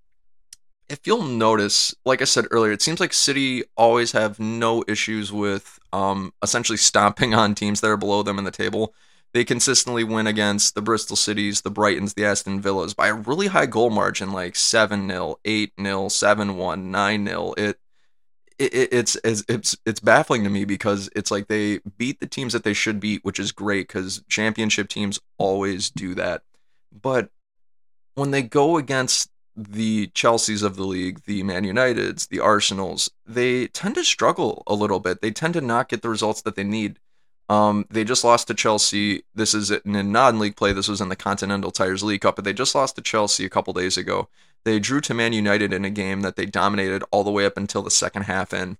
if 0.88 1.07
you'll 1.07 1.22
notice, 1.22 1.94
like 2.05 2.20
I 2.20 2.24
said 2.24 2.46
earlier, 2.50 2.72
it 2.72 2.83
seems 2.83 2.98
like 2.98 3.12
City 3.12 3.62
always 3.76 4.12
have 4.12 4.40
no 4.40 4.83
issues 4.88 5.33
with 5.33 5.79
um, 5.92 6.33
essentially 6.42 6.79
stomping 6.79 7.35
on 7.35 7.55
teams 7.55 7.81
that 7.81 7.90
are 7.90 7.96
below 7.96 8.22
them 8.22 8.38
in 8.38 8.44
the 8.44 8.50
table 8.50 8.94
they 9.33 9.44
consistently 9.44 10.05
win 10.05 10.26
against 10.26 10.74
the 10.74 10.83
Bristol 10.83 11.16
Cities, 11.16 11.61
the 11.61 11.70
Brightons, 11.70 12.14
the 12.14 12.24
Aston 12.24 12.61
Villas 12.61 12.94
by 12.94 13.09
a 13.09 13.14
really 13.14 13.46
high 13.46 13.66
goal 13.66 13.90
margin, 13.90 14.33
like 14.33 14.57
7 14.57 15.09
0, 15.09 15.37
8 15.44 15.72
0, 15.81 16.09
7 16.09 16.57
1, 16.57 16.90
9 16.90 17.26
0. 17.26 17.55
It, 17.57 17.79
it, 18.61 18.88
it's, 18.92 19.16
it's, 19.25 19.77
it's 19.87 20.01
baffling 20.01 20.44
to 20.44 20.51
me 20.51 20.64
because 20.64 21.09
it's 21.16 21.31
like 21.31 21.49
they 21.49 21.81
beat 21.96 22.20
the 22.20 22.27
teams 22.27 22.53
that 22.53 22.64
they 22.64 22.75
should 22.75 23.01
beat, 23.01 23.25
which 23.25 23.38
is 23.38 23.53
great 23.53 23.88
because 23.88 24.23
championship 24.29 24.88
teams 24.88 25.18
always 25.38 25.90
do 25.90 26.14
that. 26.14 26.42
But 26.92 27.31
when 28.14 28.31
they 28.31 28.42
go 28.42 28.77
against 28.77 29.31
the 29.57 30.09
Chelseas 30.09 30.62
of 30.62 30.77
the 30.77 30.85
league, 30.85 31.23
the 31.25 31.42
Man 31.42 31.64
Uniteds, 31.64 32.29
the 32.29 32.40
Arsenals, 32.40 33.11
they 33.27 33.66
tend 33.68 33.94
to 33.96 34.05
struggle 34.05 34.62
a 34.66 34.75
little 34.75 35.01
bit. 35.01 35.20
They 35.20 35.31
tend 35.31 35.55
to 35.55 35.61
not 35.61 35.88
get 35.88 36.03
the 36.03 36.09
results 36.09 36.42
that 36.42 36.57
they 36.57 36.64
need. 36.64 36.99
Um, 37.49 37.85
they 37.90 38.05
just 38.05 38.23
lost 38.23 38.46
to 38.46 38.55
Chelsea. 38.55 39.25
This 39.35 39.55
is 39.55 39.70
in 39.73 40.12
non-league 40.12 40.57
play. 40.57 40.73
This 40.73 40.88
was 40.88 41.01
in 41.01 41.09
the 41.09 41.16
Continental 41.16 41.73
Tires 41.73 42.03
League 42.03 42.20
Cup, 42.20 42.37
but 42.37 42.44
they 42.44 42.53
just 42.53 42.75
lost 42.75 42.94
to 42.96 43.03
Chelsea 43.03 43.44
a 43.44 43.51
couple 43.51 43.73
days 43.73 43.96
ago. 43.96 44.29
They 44.64 44.79
drew 44.79 45.01
to 45.03 45.14
Man 45.14 45.33
United 45.33 45.73
in 45.73 45.85
a 45.85 45.90
game 45.90 46.20
that 46.20 46.37
they 46.37 46.46
dominated 46.46 47.03
all 47.11 47.25
the 47.25 47.31
way 47.31 47.46
up 47.46 47.57
until 47.57 47.83
the 47.83 47.90
second 47.90 48.23
half 48.23 48.53
in, 48.53 48.79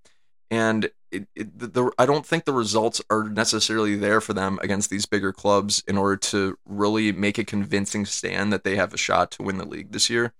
and 0.51 0.91
it, 1.11 1.29
it, 1.35 1.59
the, 1.59 1.91
I 1.99 2.07
don't 2.07 2.27
think 2.27 2.45
the 2.45 2.53
results 2.53 3.01
are 3.11 3.29
necessarily 3.29 3.97
there 3.97 4.21
for 4.21 4.33
them 4.33 4.59
against 4.63 4.91
these 4.91 5.07
bigger 5.07 5.33
clubs 5.33 5.83
in 5.89 5.99
order 5.99 6.17
to 6.17 6.57
really 6.65 7.13
make 7.13 7.39
a 7.39 7.45
convincing 7.45 8.05
stand 8.07 8.53
that 8.53 8.65
they 8.65 8.77
have 8.77 8.95
a 8.95 8.99
shot 8.99 9.31
to 9.33 9.43
win 9.43 9.59
the 9.59 9.65
league 9.65 9.93
this 9.93 10.11
year. 10.11 10.33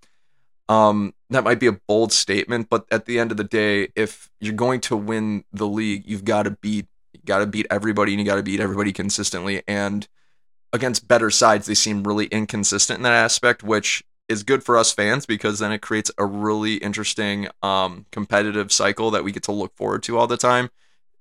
Um, 0.69 1.13
that 1.29 1.43
might 1.43 1.59
be 1.59 1.67
a 1.67 1.73
bold 1.73 2.13
statement, 2.13 2.69
but 2.69 2.85
at 2.91 3.05
the 3.05 3.19
end 3.19 3.31
of 3.31 3.37
the 3.37 3.43
day, 3.43 3.89
if 3.95 4.29
you're 4.39 4.53
going 4.53 4.79
to 4.81 4.95
win 4.95 5.43
the 5.51 5.67
league, 5.67 6.03
you've 6.05 6.23
got 6.23 6.43
to 6.43 6.51
beat 6.51 6.87
you 7.13 7.19
got 7.25 7.39
to 7.39 7.45
beat 7.45 7.67
everybody 7.69 8.13
and 8.13 8.19
you 8.19 8.25
got 8.25 8.35
to 8.35 8.43
beat 8.43 8.59
everybody 8.59 8.93
consistently. 8.93 9.63
And 9.67 10.07
against 10.71 11.07
better 11.07 11.29
sides, 11.29 11.65
they 11.65 11.73
seem 11.73 12.03
really 12.03 12.27
inconsistent 12.27 12.97
in 12.97 13.03
that 13.03 13.13
aspect, 13.13 13.63
which 13.63 14.03
is 14.31 14.43
good 14.43 14.63
for 14.63 14.77
us 14.77 14.91
fans 14.91 15.25
because 15.25 15.59
then 15.59 15.71
it 15.71 15.81
creates 15.81 16.09
a 16.17 16.25
really 16.25 16.75
interesting 16.75 17.47
um, 17.61 18.05
competitive 18.11 18.71
cycle 18.71 19.11
that 19.11 19.23
we 19.23 19.31
get 19.31 19.43
to 19.43 19.51
look 19.51 19.75
forward 19.75 20.01
to 20.03 20.17
all 20.17 20.27
the 20.27 20.37
time. 20.37 20.69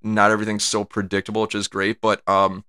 Not 0.03 0.31
everything's 0.31 0.65
so 0.65 0.85
predictable, 0.85 1.43
which 1.43 1.55
is 1.55 1.69
great, 1.69 2.01
but 2.01 2.27
um, 2.29 2.65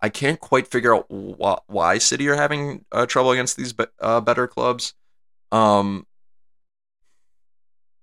I 0.00 0.08
can't 0.08 0.40
quite 0.40 0.68
figure 0.68 0.94
out 0.94 1.06
wh- 1.10 1.68
why 1.68 1.98
City 1.98 2.28
are 2.28 2.36
having 2.36 2.84
uh, 2.92 3.06
trouble 3.06 3.32
against 3.32 3.56
these 3.56 3.72
be- 3.72 3.86
uh, 4.00 4.20
better 4.20 4.46
clubs. 4.46 4.94
Um, 5.50 6.06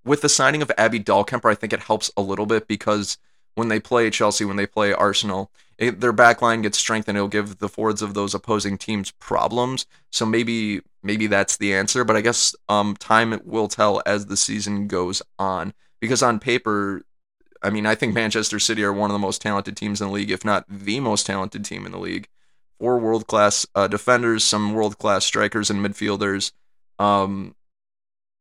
with 0.06 0.22
the 0.22 0.30
signing 0.30 0.62
of 0.62 0.72
Abby 0.78 1.00
Dahlkemper, 1.00 1.50
I 1.50 1.56
think 1.56 1.74
it 1.74 1.82
helps 1.82 2.12
a 2.16 2.22
little 2.22 2.46
bit 2.46 2.68
because 2.68 3.18
when 3.56 3.70
they 3.70 3.80
play 3.80 4.10
Chelsea, 4.10 4.46
when 4.46 4.58
they 4.58 4.68
play 4.68 4.94
Arsenal, 4.94 5.52
it, 5.78 6.00
their 6.00 6.14
back 6.14 6.42
line 6.42 6.62
gets 6.62 6.78
strengthened. 6.78 7.18
It'll 7.18 7.28
give 7.28 7.58
the 7.58 7.70
forwards 7.70 8.02
of 8.02 8.14
those 8.14 8.34
opposing 8.36 8.78
teams 8.78 9.12
problems. 9.12 9.86
So 10.12 10.26
maybe 10.26 10.82
maybe 11.04 11.28
that's 11.28 11.58
the 11.58 11.74
answer. 11.74 12.04
But 12.04 12.16
I 12.16 12.22
guess 12.22 12.56
um, 12.68 12.96
time 12.98 13.40
will 13.44 13.68
tell 13.68 14.02
as 14.06 14.26
the 14.26 14.38
season 14.38 14.88
goes 14.88 15.22
on. 15.38 15.74
Because 16.00 16.24
on 16.24 16.40
paper, 16.40 17.04
I 17.62 17.70
mean, 17.70 17.86
I 17.86 17.96
think 17.96 18.14
Manchester 18.14 18.60
City 18.60 18.84
are 18.84 18.94
one 18.94 19.10
of 19.10 19.14
the 19.14 19.20
most 19.20 19.42
talented 19.42 19.76
teams 19.76 20.02
in 20.02 20.08
the 20.08 20.14
league, 20.14 20.32
if 20.32 20.46
not 20.46 20.66
the 20.70 21.00
most 21.00 21.26
talented 21.26 21.66
team 21.66 21.86
in 21.86 21.92
the 21.92 22.00
league. 22.00 22.28
Four 22.80 23.00
world 23.00 23.28
class 23.28 23.66
uh, 23.76 23.88
defenders, 23.88 24.44
some 24.44 24.74
world 24.74 24.98
class 24.98 25.26
strikers 25.26 25.70
and 25.70 25.86
midfielders. 25.86 26.54
Um, 26.98 27.56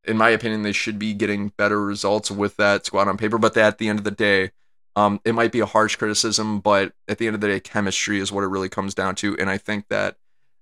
in 0.04 0.16
my 0.16 0.30
opinion, 0.30 0.62
they 0.62 0.72
should 0.72 0.98
be 0.98 1.12
getting 1.14 1.52
better 1.56 1.84
results 1.84 2.30
with 2.30 2.56
that 2.56 2.86
squad 2.86 3.08
on 3.08 3.16
paper. 3.16 3.38
But 3.38 3.56
at 3.56 3.78
the 3.78 3.88
end 3.88 3.98
of 3.98 4.04
the 4.04 4.12
day, 4.12 4.52
um, 4.96 5.20
it 5.24 5.34
might 5.34 5.52
be 5.52 5.60
a 5.60 5.66
harsh 5.66 5.96
criticism, 5.96 6.60
but 6.60 6.92
at 7.06 7.18
the 7.18 7.26
end 7.26 7.34
of 7.34 7.40
the 7.40 7.48
day, 7.48 7.60
chemistry 7.60 8.18
is 8.18 8.32
what 8.32 8.42
it 8.44 8.48
really 8.48 8.68
comes 8.68 8.94
down 8.94 9.14
to. 9.16 9.36
And 9.38 9.50
I 9.50 9.58
think 9.58 9.86
that 9.90 10.16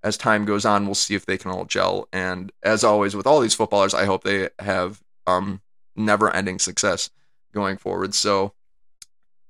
as 0.06 0.16
time 0.16 0.44
goes 0.44 0.64
on, 0.64 0.86
we'll 0.86 0.94
see 0.94 1.14
if 1.14 1.26
they 1.26 1.38
can 1.38 1.50
all 1.50 1.64
gel. 1.64 2.08
And 2.12 2.52
as 2.62 2.84
always, 2.84 3.16
with 3.16 3.26
all 3.26 3.40
these 3.40 3.54
footballers, 3.54 3.94
I 3.94 4.04
hope 4.04 4.24
they 4.24 4.48
have 4.58 5.02
um, 5.26 5.60
never 5.94 6.34
ending 6.34 6.58
success 6.58 7.10
going 7.52 7.76
forward. 7.76 8.14
So, 8.14 8.52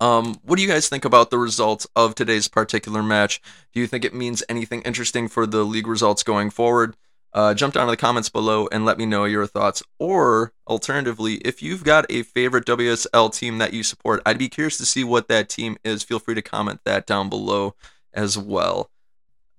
um, 0.00 0.36
what 0.42 0.56
do 0.56 0.62
you 0.62 0.68
guys 0.68 0.88
think 0.88 1.04
about 1.04 1.30
the 1.30 1.38
results 1.38 1.86
of 1.96 2.14
today's 2.14 2.48
particular 2.48 3.02
match? 3.02 3.40
Do 3.72 3.80
you 3.80 3.86
think 3.86 4.04
it 4.04 4.14
means 4.14 4.42
anything 4.48 4.82
interesting 4.82 5.28
for 5.28 5.46
the 5.46 5.64
league 5.64 5.86
results 5.86 6.22
going 6.22 6.50
forward? 6.50 6.96
uh, 7.36 7.52
jump 7.52 7.74
down 7.74 7.82
in 7.82 7.90
the 7.90 7.98
comments 7.98 8.30
below 8.30 8.66
and 8.72 8.86
let 8.86 8.96
me 8.96 9.04
know 9.04 9.26
your 9.26 9.46
thoughts. 9.46 9.82
Or 9.98 10.54
alternatively, 10.66 11.34
if 11.34 11.62
you've 11.62 11.84
got 11.84 12.06
a 12.08 12.22
favorite 12.22 12.64
WSL 12.64 13.32
team 13.32 13.58
that 13.58 13.74
you 13.74 13.82
support, 13.82 14.22
I'd 14.24 14.38
be 14.38 14.48
curious 14.48 14.78
to 14.78 14.86
see 14.86 15.04
what 15.04 15.28
that 15.28 15.50
team 15.50 15.76
is. 15.84 16.02
Feel 16.02 16.18
free 16.18 16.34
to 16.34 16.40
comment 16.40 16.80
that 16.86 17.06
down 17.06 17.28
below 17.28 17.74
as 18.14 18.38
well. 18.38 18.90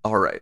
All 0.04 0.18
right. 0.18 0.42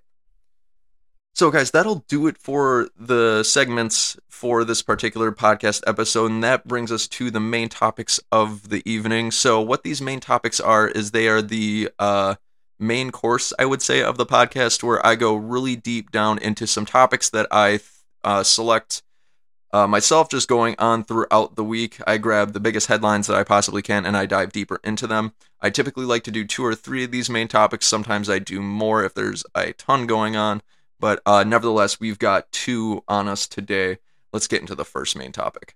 So, 1.35 1.51
guys, 1.51 1.71
that'll 1.71 2.05
do 2.07 2.27
it 2.27 2.37
for 2.37 2.87
the 2.97 3.43
segments 3.43 4.15
for 4.29 4.63
this 4.63 4.81
particular 4.81 5.33
podcast 5.33 5.83
episode. 5.85 6.31
And 6.31 6.41
that 6.45 6.65
brings 6.65 6.93
us 6.93 7.09
to 7.09 7.29
the 7.29 7.41
main 7.41 7.67
topics 7.67 8.21
of 8.31 8.69
the 8.69 8.81
evening. 8.89 9.31
So, 9.31 9.59
what 9.59 9.83
these 9.83 10.01
main 10.01 10.21
topics 10.21 10.61
are 10.61 10.87
is 10.87 11.11
they 11.11 11.27
are 11.27 11.41
the 11.41 11.89
uh, 11.99 12.35
main 12.79 13.11
course, 13.11 13.51
I 13.59 13.65
would 13.65 13.81
say, 13.81 14.01
of 14.01 14.15
the 14.15 14.25
podcast, 14.25 14.81
where 14.81 15.05
I 15.05 15.15
go 15.15 15.35
really 15.35 15.75
deep 15.75 16.09
down 16.09 16.37
into 16.37 16.65
some 16.67 16.85
topics 16.85 17.29
that 17.31 17.47
I 17.51 17.81
uh, 18.23 18.43
select 18.43 19.03
uh, 19.73 19.87
myself, 19.87 20.29
just 20.29 20.47
going 20.47 20.75
on 20.79 21.03
throughout 21.03 21.57
the 21.57 21.65
week. 21.65 21.97
I 22.07 22.17
grab 22.17 22.53
the 22.53 22.61
biggest 22.61 22.87
headlines 22.87 23.27
that 23.27 23.35
I 23.35 23.43
possibly 23.43 23.81
can 23.81 24.05
and 24.05 24.15
I 24.15 24.25
dive 24.25 24.53
deeper 24.53 24.79
into 24.85 25.05
them. 25.05 25.33
I 25.59 25.69
typically 25.69 26.05
like 26.05 26.23
to 26.23 26.31
do 26.31 26.45
two 26.45 26.63
or 26.63 26.75
three 26.75 27.03
of 27.03 27.11
these 27.11 27.29
main 27.29 27.49
topics. 27.49 27.87
Sometimes 27.87 28.29
I 28.29 28.39
do 28.39 28.61
more 28.61 29.03
if 29.03 29.13
there's 29.13 29.43
a 29.53 29.73
ton 29.73 30.07
going 30.07 30.37
on, 30.37 30.61
but 30.99 31.21
uh, 31.25 31.43
nevertheless, 31.43 31.99
we've 31.99 32.19
got 32.19 32.51
two 32.51 33.03
on 33.07 33.27
us 33.27 33.47
today. 33.47 33.97
Let's 34.33 34.47
get 34.47 34.61
into 34.61 34.75
the 34.75 34.85
first 34.85 35.15
main 35.15 35.31
topic. 35.31 35.75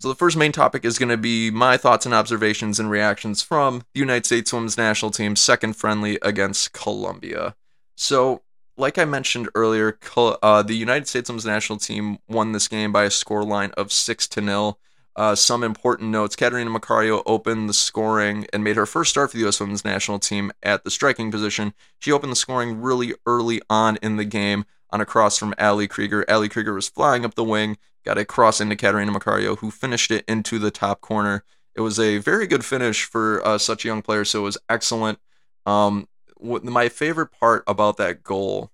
So, 0.00 0.08
the 0.08 0.14
first 0.14 0.36
main 0.36 0.52
topic 0.52 0.84
is 0.84 0.98
going 0.98 1.08
to 1.08 1.16
be 1.16 1.50
my 1.50 1.76
thoughts 1.76 2.06
and 2.06 2.14
observations 2.14 2.78
and 2.78 2.88
reactions 2.88 3.42
from 3.42 3.82
the 3.94 4.00
United 4.00 4.26
States 4.26 4.52
women's 4.52 4.76
national 4.76 5.10
team's 5.10 5.40
second 5.40 5.74
friendly 5.74 6.18
against 6.22 6.72
Colombia. 6.72 7.56
So, 7.96 8.42
like 8.76 8.96
I 8.96 9.04
mentioned 9.04 9.48
earlier, 9.56 9.98
uh, 10.16 10.62
the 10.62 10.76
United 10.76 11.08
States 11.08 11.28
women's 11.28 11.46
national 11.46 11.80
team 11.80 12.18
won 12.28 12.52
this 12.52 12.68
game 12.68 12.92
by 12.92 13.04
a 13.04 13.10
score 13.10 13.42
line 13.42 13.72
of 13.76 13.90
6 13.92 14.28
to 14.28 14.40
0. 14.40 14.78
Uh, 15.18 15.34
some 15.34 15.64
important 15.64 16.10
notes 16.10 16.36
Catarina 16.36 16.70
Macario 16.70 17.24
opened 17.26 17.68
the 17.68 17.74
scoring 17.74 18.46
and 18.52 18.62
made 18.62 18.76
her 18.76 18.86
first 18.86 19.10
start 19.10 19.32
for 19.32 19.36
the 19.36 19.42
U.S. 19.42 19.58
women's 19.58 19.84
national 19.84 20.20
team 20.20 20.52
at 20.62 20.84
the 20.84 20.92
striking 20.92 21.32
position. 21.32 21.74
She 21.98 22.12
opened 22.12 22.30
the 22.30 22.36
scoring 22.36 22.80
really 22.80 23.14
early 23.26 23.60
on 23.68 23.98
in 24.00 24.14
the 24.14 24.24
game 24.24 24.64
on 24.90 25.00
a 25.00 25.04
cross 25.04 25.36
from 25.36 25.54
Ali 25.58 25.88
Krieger. 25.88 26.24
Ali 26.30 26.48
Krieger 26.48 26.72
was 26.72 26.88
flying 26.88 27.24
up 27.24 27.34
the 27.34 27.42
wing 27.42 27.78
got 28.04 28.16
a 28.16 28.24
cross 28.24 28.60
into 28.60 28.76
Catarina 28.76 29.12
Macario, 29.12 29.58
who 29.58 29.72
finished 29.72 30.12
it 30.12 30.24
into 30.28 30.60
the 30.60 30.70
top 30.70 31.00
corner. 31.00 31.44
It 31.74 31.80
was 31.80 31.98
a 31.98 32.18
very 32.18 32.46
good 32.46 32.64
finish 32.64 33.04
for 33.04 33.46
uh, 33.46 33.58
such 33.58 33.84
a 33.84 33.88
young 33.88 34.02
player, 34.02 34.24
so 34.24 34.38
it 34.38 34.44
was 34.44 34.58
excellent. 34.68 35.18
Um, 35.66 36.08
my 36.40 36.88
favorite 36.88 37.32
part 37.32 37.64
about 37.66 37.96
that 37.96 38.22
goal 38.22 38.70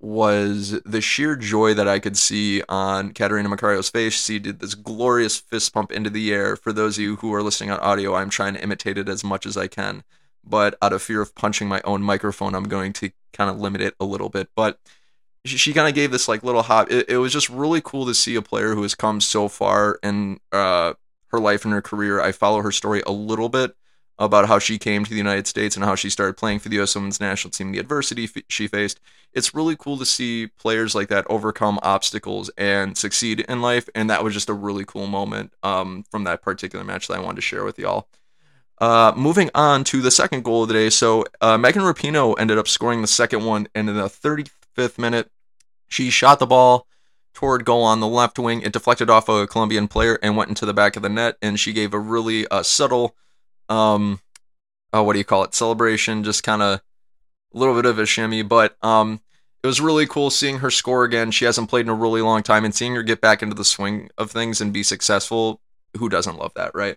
was 0.00 0.80
the 0.82 1.00
sheer 1.00 1.34
joy 1.34 1.74
that 1.74 1.88
I 1.88 1.98
could 1.98 2.16
see 2.16 2.62
on 2.68 3.12
Catarina 3.12 3.48
Macario's 3.48 3.90
face. 3.90 4.24
She 4.24 4.38
did 4.38 4.60
this 4.60 4.74
glorious 4.74 5.38
fist 5.38 5.74
pump 5.74 5.90
into 5.90 6.10
the 6.10 6.32
air. 6.32 6.56
For 6.56 6.72
those 6.72 6.98
of 6.98 7.02
you 7.02 7.16
who 7.16 7.34
are 7.34 7.42
listening 7.42 7.70
on 7.70 7.80
audio, 7.80 8.14
I'm 8.14 8.30
trying 8.30 8.54
to 8.54 8.62
imitate 8.62 8.96
it 8.96 9.08
as 9.08 9.24
much 9.24 9.44
as 9.44 9.56
I 9.56 9.66
can, 9.66 10.04
but 10.44 10.78
out 10.80 10.92
of 10.92 11.02
fear 11.02 11.20
of 11.20 11.34
punching 11.34 11.68
my 11.68 11.80
own 11.84 12.02
microphone, 12.02 12.54
I'm 12.54 12.68
going 12.68 12.92
to 12.94 13.10
kind 13.32 13.50
of 13.50 13.58
limit 13.58 13.80
it 13.80 13.94
a 13.98 14.04
little 14.04 14.28
bit. 14.28 14.48
But 14.54 14.78
she, 15.44 15.72
kind 15.72 15.88
of 15.88 15.94
gave 15.94 16.10
this 16.10 16.28
like 16.28 16.42
little 16.42 16.62
hop. 16.62 16.90
It, 16.90 17.08
it, 17.08 17.16
was 17.18 17.32
just 17.32 17.48
really 17.48 17.80
cool 17.80 18.06
to 18.06 18.14
see 18.14 18.34
a 18.34 18.42
player 18.42 18.74
who 18.74 18.82
has 18.82 18.94
come 18.94 19.20
so 19.20 19.48
far 19.48 19.98
in 20.02 20.38
uh, 20.52 20.92
her 21.28 21.40
life 21.40 21.64
and 21.64 21.72
her 21.72 21.82
career. 21.82 22.20
I 22.20 22.32
follow 22.32 22.62
her 22.62 22.72
story 22.72 23.02
a 23.06 23.12
little 23.12 23.48
bit 23.48 23.74
about 24.18 24.48
how 24.48 24.58
she 24.58 24.78
came 24.78 25.04
to 25.04 25.10
the 25.10 25.16
United 25.16 25.46
States 25.46 25.76
and 25.76 25.84
how 25.84 25.94
she 25.94 26.10
started 26.10 26.36
playing 26.36 26.58
for 26.58 26.68
the 26.68 26.76
U.S. 26.76 26.94
Women's 26.94 27.20
National 27.20 27.50
Team, 27.50 27.72
the 27.72 27.78
adversity 27.78 28.24
f- 28.24 28.42
she 28.48 28.66
faced. 28.66 29.00
It's 29.32 29.54
really 29.54 29.76
cool 29.76 29.98
to 29.98 30.06
see 30.06 30.46
players 30.46 30.94
like 30.94 31.08
that 31.08 31.26
overcome 31.28 31.78
obstacles 31.82 32.50
and 32.56 32.96
succeed 32.96 33.40
in 33.40 33.60
life, 33.60 33.88
and 33.94 34.10
that 34.10 34.24
was 34.24 34.34
just 34.34 34.48
a 34.48 34.54
really 34.54 34.84
cool 34.84 35.06
moment 35.06 35.52
um, 35.62 36.04
from 36.10 36.24
that 36.24 36.42
particular 36.42 36.84
match 36.84 37.08
that 37.08 37.14
I 37.14 37.20
wanted 37.20 37.36
to 37.36 37.42
share 37.42 37.64
with 37.64 37.78
y'all. 37.78 38.08
Uh, 38.80 39.12
moving 39.16 39.50
on 39.54 39.82
to 39.84 40.00
the 40.00 40.10
second 40.10 40.44
goal 40.44 40.62
of 40.62 40.68
the 40.68 40.74
day. 40.74 40.90
So 40.90 41.24
uh, 41.40 41.58
Megan 41.58 41.82
Rapinoe 41.82 42.36
ended 42.38 42.58
up 42.58 42.68
scoring 42.68 43.02
the 43.02 43.08
second 43.08 43.44
one 43.44 43.68
and 43.74 43.88
in 43.88 43.96
the 43.96 44.04
35th 44.04 44.98
minute. 44.98 45.30
She 45.88 46.10
shot 46.10 46.38
the 46.38 46.46
ball 46.46 46.86
toward 47.34 47.64
goal 47.64 47.82
on 47.82 48.00
the 48.00 48.06
left 48.06 48.38
wing. 48.38 48.62
It 48.62 48.72
deflected 48.72 49.10
off 49.10 49.28
a 49.28 49.46
Colombian 49.46 49.88
player 49.88 50.18
and 50.22 50.36
went 50.36 50.48
into 50.48 50.66
the 50.66 50.74
back 50.74 50.96
of 50.96 51.02
the 51.02 51.08
net. 51.08 51.36
And 51.42 51.58
she 51.58 51.72
gave 51.72 51.92
a 51.92 51.98
really 51.98 52.46
uh, 52.48 52.62
subtle, 52.62 53.16
um, 53.68 54.20
oh, 54.92 55.02
what 55.02 55.12
do 55.12 55.18
you 55.18 55.24
call 55.24 55.44
it? 55.44 55.54
Celebration, 55.54 56.24
just 56.24 56.42
kind 56.42 56.62
of 56.62 56.80
a 57.54 57.58
little 57.58 57.74
bit 57.74 57.86
of 57.86 57.98
a 57.98 58.06
shimmy. 58.06 58.42
But 58.42 58.76
um, 58.82 59.20
it 59.62 59.66
was 59.66 59.80
really 59.80 60.06
cool 60.06 60.30
seeing 60.30 60.58
her 60.58 60.70
score 60.70 61.04
again. 61.04 61.30
She 61.30 61.44
hasn't 61.44 61.68
played 61.68 61.86
in 61.86 61.90
a 61.90 61.94
really 61.94 62.22
long 62.22 62.42
time, 62.42 62.64
and 62.64 62.74
seeing 62.74 62.94
her 62.94 63.02
get 63.02 63.20
back 63.20 63.42
into 63.42 63.54
the 63.54 63.64
swing 63.64 64.10
of 64.16 64.30
things 64.30 64.60
and 64.60 64.72
be 64.72 64.82
successful. 64.82 65.60
Who 65.96 66.08
doesn't 66.08 66.38
love 66.38 66.52
that, 66.54 66.74
right? 66.74 66.96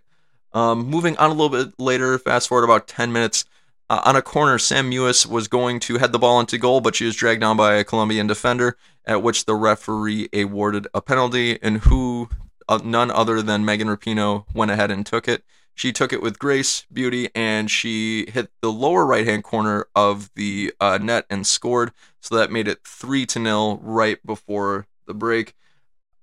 Um, 0.53 0.85
moving 0.85 1.17
on 1.17 1.29
a 1.29 1.33
little 1.33 1.49
bit 1.49 1.79
later, 1.79 2.17
fast 2.19 2.49
forward 2.49 2.65
about 2.65 2.87
10 2.87 3.11
minutes. 3.11 3.45
Uh, 3.89 4.01
on 4.05 4.15
a 4.15 4.21
corner, 4.21 4.57
Sam 4.57 4.89
Mewis 4.89 5.25
was 5.25 5.47
going 5.47 5.79
to 5.81 5.97
head 5.97 6.11
the 6.11 6.19
ball 6.19 6.39
into 6.39 6.57
goal, 6.57 6.81
but 6.81 6.95
she 6.95 7.05
was 7.05 7.15
dragged 7.15 7.41
down 7.41 7.57
by 7.57 7.75
a 7.75 7.83
Colombian 7.83 8.27
defender, 8.27 8.77
at 9.05 9.23
which 9.23 9.45
the 9.45 9.55
referee 9.55 10.29
awarded 10.33 10.87
a 10.93 11.01
penalty, 11.01 11.61
and 11.61 11.79
who, 11.79 12.29
uh, 12.69 12.79
none 12.83 13.11
other 13.11 13.41
than 13.41 13.65
Megan 13.65 13.87
Rapinoe, 13.87 14.45
went 14.53 14.71
ahead 14.71 14.91
and 14.91 15.05
took 15.05 15.27
it. 15.27 15.43
She 15.73 15.91
took 15.91 16.13
it 16.13 16.21
with 16.21 16.39
grace, 16.39 16.85
beauty, 16.91 17.29
and 17.33 17.71
she 17.71 18.29
hit 18.29 18.51
the 18.61 18.71
lower 18.71 19.05
right 19.05 19.25
hand 19.25 19.43
corner 19.43 19.87
of 19.95 20.29
the 20.35 20.73
uh, 20.79 20.99
net 21.01 21.25
and 21.29 21.47
scored. 21.47 21.91
So 22.19 22.35
that 22.35 22.51
made 22.51 22.67
it 22.67 22.85
3 22.85 23.25
to 23.27 23.39
nil 23.39 23.79
right 23.81 24.23
before 24.25 24.87
the 25.07 25.13
break. 25.13 25.55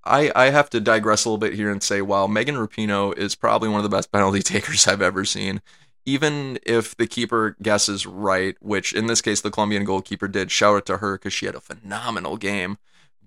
I, 0.04 0.30
I 0.34 0.50
have 0.50 0.70
to 0.70 0.80
digress 0.80 1.24
a 1.24 1.28
little 1.28 1.38
bit 1.38 1.54
here 1.54 1.70
and 1.70 1.82
say, 1.82 2.00
while 2.02 2.28
Megan 2.28 2.56
Rapinoe 2.56 3.16
is 3.16 3.34
probably 3.34 3.68
one 3.68 3.78
of 3.78 3.90
the 3.90 3.94
best 3.94 4.12
penalty 4.12 4.42
takers 4.42 4.86
I've 4.86 5.02
ever 5.02 5.24
seen, 5.24 5.60
even 6.06 6.58
if 6.64 6.96
the 6.96 7.06
keeper 7.06 7.56
guesses 7.60 8.06
right, 8.06 8.56
which 8.60 8.94
in 8.94 9.06
this 9.06 9.20
case 9.20 9.40
the 9.40 9.50
Colombian 9.50 9.84
goalkeeper 9.84 10.28
did, 10.28 10.50
shout 10.50 10.76
out 10.76 10.86
to 10.86 10.96
her 10.98 11.18
because 11.18 11.32
she 11.32 11.46
had 11.46 11.54
a 11.54 11.60
phenomenal 11.60 12.36
game. 12.36 12.78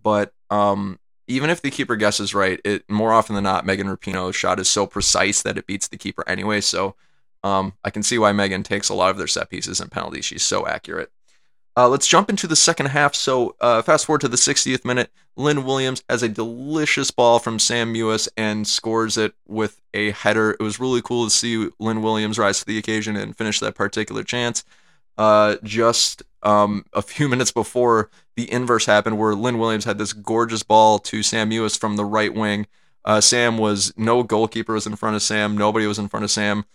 But 0.02 0.34
um, 0.50 1.00
even 1.32 1.50
if 1.50 1.62
the 1.62 1.72
keeper 1.72 1.96
guesses 1.96 2.36
right, 2.36 2.60
it 2.63 2.89
more 2.89 3.13
often 3.13 3.36
than 3.36 3.44
not, 3.44 3.65
Megan 3.65 3.88
Rapinoe's 3.88 4.36
shot 4.36 4.60
is 4.60 4.70
so 4.70 4.86
precise 4.86 5.41
that 5.41 5.58
it 5.58 5.67
beats 5.67 5.88
the 5.88 5.98
keeper 5.98 6.24
anyway. 6.28 6.62
So 6.62 6.96
um, 7.44 7.74
I 7.84 7.89
can 7.89 8.04
see 8.04 8.17
why 8.17 8.32
Megan 8.32 8.63
takes 8.63 8.89
a 8.89 8.94
lot 8.94 9.10
of 9.10 9.17
their 9.17 9.28
set 9.28 9.50
pieces 9.50 9.80
and 9.80 9.91
penalties. 9.91 10.26
She's 10.26 10.44
so 10.44 10.67
accurate. 10.67 11.12
Uh, 11.78 11.88
let's 11.88 12.08
jump 12.08 12.30
into 12.30 12.48
the 12.48 12.56
second 12.56 12.88
half. 12.88 13.15
So, 13.15 13.56
uh, 13.62 13.82
fast 13.82 14.06
forward 14.06 14.22
to 14.22 14.28
the 14.28 14.36
60th 14.36 14.84
minute. 14.84 15.10
Lynn 15.38 15.63
Williams 15.63 16.04
has 16.10 16.22
a 16.22 16.28
delicious 16.28 17.12
ball 17.12 17.39
from 17.39 17.60
Sam 17.60 17.94
Mewis 17.94 18.28
and 18.36 18.67
scores 18.67 19.17
it 19.17 19.34
with 19.48 19.82
a 19.94 20.12
header. 20.12 20.52
It 20.52 20.62
was 20.62 20.82
really 20.82 21.02
cool 21.02 21.24
to 21.24 21.30
see 21.32 21.70
Lynn 21.80 22.02
Williams 22.02 22.38
rise 22.38 22.60
to 22.60 22.65
the 22.65 22.78
occasion 22.78 23.15
and 23.15 23.38
finish 23.38 23.62
that 23.62 23.76
particular 23.76 24.24
chance. 24.24 24.65
Uh, 25.17 25.56
just 25.63 26.24
um, 26.43 26.86
a 26.93 27.02
few 27.02 27.28
minutes 27.30 27.52
before 27.52 28.10
the 28.36 28.52
inverse 28.52 28.86
happened, 28.86 29.17
where 29.17 29.36
Lynn 29.36 29.60
Williams 29.60 29.86
had 29.86 29.97
this 29.97 30.13
gorgeous 30.13 30.63
ball 30.63 31.00
to 31.00 31.24
Sam 31.24 31.50
Mewis 31.50 31.78
from 31.78 31.95
the 31.95 32.06
right 32.06 32.34
wing. 32.34 32.67
Uh, 33.04 33.19
Sam 33.19 33.58
was 33.58 33.93
no 33.97 34.24
goalkeeper 34.24 34.74
was 34.74 34.86
in 34.86 34.95
front 34.95 35.15
of 35.15 35.24
Sam. 35.24 35.58
Nobody 35.58 35.88
was 35.88 36.00
in 36.00 36.08
front 36.08 36.24
of 36.24 36.32
Sam 36.32 36.65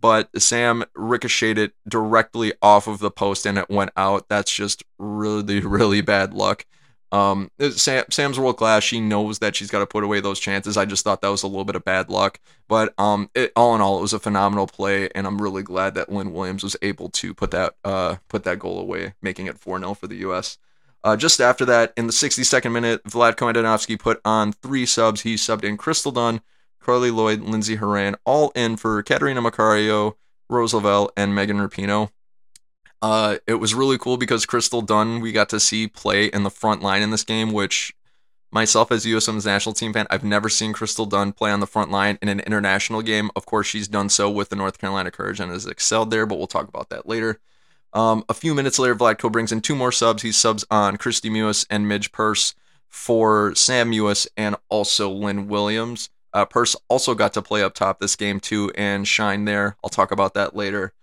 but 0.00 0.30
Sam 0.40 0.84
ricocheted 0.94 1.72
directly 1.88 2.52
off 2.62 2.86
of 2.86 2.98
the 2.98 3.10
post 3.10 3.46
and 3.46 3.58
it 3.58 3.68
went 3.68 3.90
out. 3.96 4.28
That's 4.28 4.52
just 4.52 4.82
really, 4.98 5.60
really 5.64 6.00
bad 6.00 6.34
luck. 6.34 6.66
Um, 7.14 7.48
Sam, 7.70 8.04
Sam's 8.10 8.40
world 8.40 8.56
class. 8.56 8.82
She 8.82 8.98
knows 8.98 9.38
that 9.38 9.54
she's 9.54 9.70
got 9.70 9.78
to 9.78 9.86
put 9.86 10.02
away 10.02 10.18
those 10.18 10.40
chances. 10.40 10.76
I 10.76 10.84
just 10.84 11.04
thought 11.04 11.20
that 11.20 11.28
was 11.28 11.44
a 11.44 11.46
little 11.46 11.64
bit 11.64 11.76
of 11.76 11.84
bad 11.84 12.10
luck, 12.10 12.40
but 12.66 12.92
um, 12.98 13.30
it, 13.36 13.52
all 13.54 13.72
in 13.76 13.80
all, 13.80 13.98
it 13.98 14.02
was 14.02 14.12
a 14.12 14.18
phenomenal 14.18 14.66
play, 14.66 15.08
and 15.14 15.24
I'm 15.24 15.40
really 15.40 15.62
glad 15.62 15.94
that 15.94 16.10
Lynn 16.10 16.32
Williams 16.32 16.64
was 16.64 16.76
able 16.82 17.08
to 17.10 17.32
put 17.32 17.52
that 17.52 17.76
uh 17.84 18.16
put 18.28 18.42
that 18.42 18.58
goal 18.58 18.80
away, 18.80 19.14
making 19.22 19.46
it 19.46 19.60
4-0 19.60 19.96
for 19.96 20.08
the 20.08 20.16
U.S. 20.16 20.58
Uh, 21.04 21.16
just 21.16 21.40
after 21.40 21.64
that, 21.64 21.92
in 21.96 22.08
the 22.08 22.12
62nd 22.12 22.72
minute, 22.72 23.04
Vlatko 23.04 23.52
Andonovski 23.52 23.96
put 23.96 24.20
on 24.24 24.52
three 24.52 24.84
subs. 24.84 25.20
He 25.20 25.36
subbed 25.36 25.62
in 25.62 25.76
Crystal 25.76 26.10
Dunn, 26.10 26.40
Carli 26.82 27.14
Lloyd, 27.14 27.42
Lindsey 27.42 27.76
Horan, 27.76 28.16
all 28.24 28.50
in 28.56 28.76
for 28.76 29.02
Catarina 29.04 29.40
Macario, 29.40 30.14
Rose 30.50 30.74
Lavelle, 30.74 31.12
and 31.16 31.32
Megan 31.32 31.58
Rapinoe. 31.58 32.10
Uh, 33.04 33.36
it 33.46 33.56
was 33.56 33.74
really 33.74 33.98
cool 33.98 34.16
because 34.16 34.46
Crystal 34.46 34.80
Dunn 34.80 35.20
we 35.20 35.30
got 35.30 35.50
to 35.50 35.60
see 35.60 35.86
play 35.86 36.24
in 36.24 36.42
the 36.42 36.50
front 36.50 36.80
line 36.80 37.02
in 37.02 37.10
this 37.10 37.22
game, 37.22 37.52
which 37.52 37.92
myself 38.50 38.90
as 38.90 39.04
USM's 39.04 39.44
national 39.44 39.74
team 39.74 39.92
fan, 39.92 40.06
I've 40.08 40.24
never 40.24 40.48
seen 40.48 40.72
Crystal 40.72 41.04
Dunn 41.04 41.34
play 41.34 41.50
on 41.50 41.60
the 41.60 41.66
front 41.66 41.90
line 41.90 42.16
in 42.22 42.30
an 42.30 42.40
international 42.40 43.02
game. 43.02 43.30
Of 43.36 43.44
course, 43.44 43.66
she's 43.66 43.88
done 43.88 44.08
so 44.08 44.30
with 44.30 44.48
the 44.48 44.56
North 44.56 44.78
Carolina 44.78 45.10
Courage 45.10 45.38
and 45.38 45.52
has 45.52 45.66
excelled 45.66 46.10
there, 46.10 46.24
but 46.24 46.38
we'll 46.38 46.46
talk 46.46 46.66
about 46.66 46.88
that 46.88 47.06
later. 47.06 47.40
Um, 47.92 48.24
a 48.30 48.32
few 48.32 48.54
minutes 48.54 48.78
later, 48.78 48.94
Vlatko 48.94 49.30
brings 49.30 49.52
in 49.52 49.60
two 49.60 49.76
more 49.76 49.92
subs. 49.92 50.22
He 50.22 50.32
subs 50.32 50.64
on 50.70 50.96
Kristie 50.96 51.30
Mewis 51.30 51.66
and 51.68 51.86
Midge 51.86 52.10
Purce 52.10 52.54
for 52.88 53.54
Sam 53.54 53.92
Mewis 53.92 54.26
and 54.34 54.56
also 54.70 55.10
Lynn 55.10 55.46
Williams. 55.46 56.08
Uh, 56.32 56.46
Purce 56.46 56.74
also 56.88 57.14
got 57.14 57.34
to 57.34 57.42
play 57.42 57.62
up 57.62 57.74
top 57.74 58.00
this 58.00 58.16
game 58.16 58.40
too 58.40 58.72
and 58.76 59.06
shine 59.06 59.44
there. 59.44 59.76
I'll 59.84 59.90
talk 59.90 60.10
about 60.10 60.32
that 60.32 60.56
later. 60.56 60.94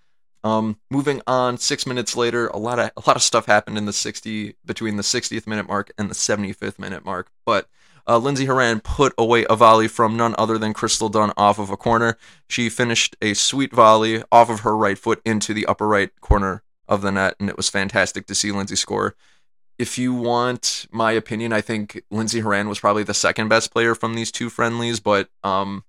Um, 0.43 0.77
moving 0.89 1.21
on, 1.27 1.57
six 1.57 1.85
minutes 1.85 2.17
later, 2.17 2.47
a 2.47 2.57
lot 2.57 2.79
of 2.79 2.91
a 2.97 3.03
lot 3.07 3.15
of 3.15 3.21
stuff 3.21 3.45
happened 3.45 3.77
in 3.77 3.85
the 3.85 3.93
60 3.93 4.55
between 4.65 4.97
the 4.97 5.03
60th 5.03 5.45
minute 5.45 5.67
mark 5.67 5.91
and 5.97 6.09
the 6.09 6.15
75th 6.15 6.79
minute 6.79 7.05
mark. 7.05 7.29
But 7.45 7.69
uh, 8.07 8.17
Lindsey 8.17 8.45
Horan 8.45 8.79
put 8.79 9.13
away 9.17 9.45
a 9.49 9.55
volley 9.55 9.87
from 9.87 10.17
none 10.17 10.33
other 10.37 10.57
than 10.57 10.73
Crystal 10.73 11.09
Dunn 11.09 11.31
off 11.37 11.59
of 11.59 11.69
a 11.69 11.77
corner. 11.77 12.17
She 12.49 12.69
finished 12.69 13.15
a 13.21 13.35
sweet 13.35 13.71
volley 13.71 14.23
off 14.31 14.49
of 14.49 14.61
her 14.61 14.75
right 14.75 14.97
foot 14.97 15.21
into 15.23 15.53
the 15.53 15.67
upper 15.67 15.87
right 15.87 16.09
corner 16.21 16.63
of 16.87 17.03
the 17.03 17.11
net, 17.11 17.35
and 17.39 17.47
it 17.47 17.57
was 17.57 17.69
fantastic 17.69 18.25
to 18.25 18.35
see 18.35 18.51
Lindsey 18.51 18.75
score 18.75 19.15
if 19.81 19.97
you 19.97 20.13
want 20.13 20.85
my 20.91 21.11
opinion, 21.11 21.51
I 21.51 21.61
think 21.61 22.03
Lindsey 22.11 22.41
Horan 22.41 22.69
was 22.69 22.79
probably 22.79 23.01
the 23.01 23.15
second 23.15 23.47
best 23.47 23.71
player 23.71 23.95
from 23.95 24.13
these 24.13 24.31
two 24.31 24.47
friendlies, 24.51 24.99
but 24.99 25.27
um, 25.43 25.83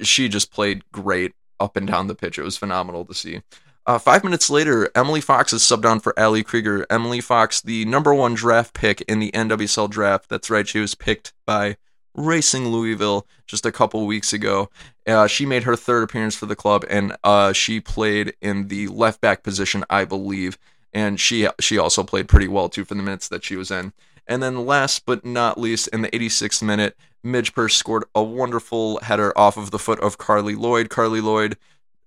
she 0.00 0.26
just 0.30 0.50
played 0.50 0.90
great 0.90 1.34
up 1.60 1.76
and 1.76 1.86
down 1.86 2.06
the 2.06 2.14
pitch. 2.14 2.38
It 2.38 2.42
was 2.44 2.56
phenomenal 2.56 3.04
to 3.04 3.14
see. 3.14 3.42
Uh, 3.86 3.98
five 3.98 4.24
minutes 4.24 4.48
later, 4.48 4.90
Emily 4.94 5.20
Fox 5.20 5.52
is 5.52 5.62
subbed 5.62 5.84
on 5.84 6.00
for 6.00 6.18
Ali 6.18 6.42
Krieger. 6.42 6.86
Emily 6.88 7.20
Fox, 7.20 7.60
the 7.60 7.84
number 7.84 8.14
one 8.14 8.34
draft 8.34 8.72
pick 8.72 9.02
in 9.02 9.18
the 9.18 9.30
NWSL 9.32 9.90
draft. 9.90 10.28
That's 10.28 10.48
right, 10.48 10.66
she 10.66 10.80
was 10.80 10.94
picked 10.94 11.34
by 11.44 11.76
Racing 12.14 12.68
Louisville 12.68 13.26
just 13.46 13.66
a 13.66 13.72
couple 13.72 14.06
weeks 14.06 14.32
ago. 14.32 14.70
Uh, 15.06 15.26
she 15.26 15.44
made 15.44 15.64
her 15.64 15.76
third 15.76 16.02
appearance 16.02 16.34
for 16.34 16.46
the 16.46 16.56
club, 16.56 16.84
and 16.88 17.14
uh, 17.24 17.52
she 17.52 17.78
played 17.78 18.34
in 18.40 18.68
the 18.68 18.88
left 18.88 19.20
back 19.20 19.42
position, 19.42 19.84
I 19.90 20.06
believe 20.06 20.58
and 20.94 21.18
she 21.18 21.48
she 21.60 21.76
also 21.76 22.04
played 22.04 22.28
pretty 22.28 22.48
well 22.48 22.68
too 22.68 22.84
for 22.84 22.94
the 22.94 23.02
minutes 23.02 23.28
that 23.28 23.44
she 23.44 23.56
was 23.56 23.70
in. 23.70 23.92
And 24.26 24.42
then 24.42 24.64
last 24.64 25.04
but 25.04 25.26
not 25.26 25.60
least, 25.60 25.88
in 25.88 26.00
the 26.00 26.08
86th 26.08 26.62
minute, 26.62 26.96
Midge 27.24 27.54
Purce 27.54 27.74
scored 27.74 28.04
a 28.14 28.22
wonderful 28.22 29.00
header 29.00 29.36
off 29.36 29.56
of 29.56 29.70
the 29.70 29.78
foot 29.78 29.98
of 30.00 30.18
Carli 30.18 30.54
Lloyd. 30.54 30.90
Carli 30.90 31.22
Lloyd 31.22 31.56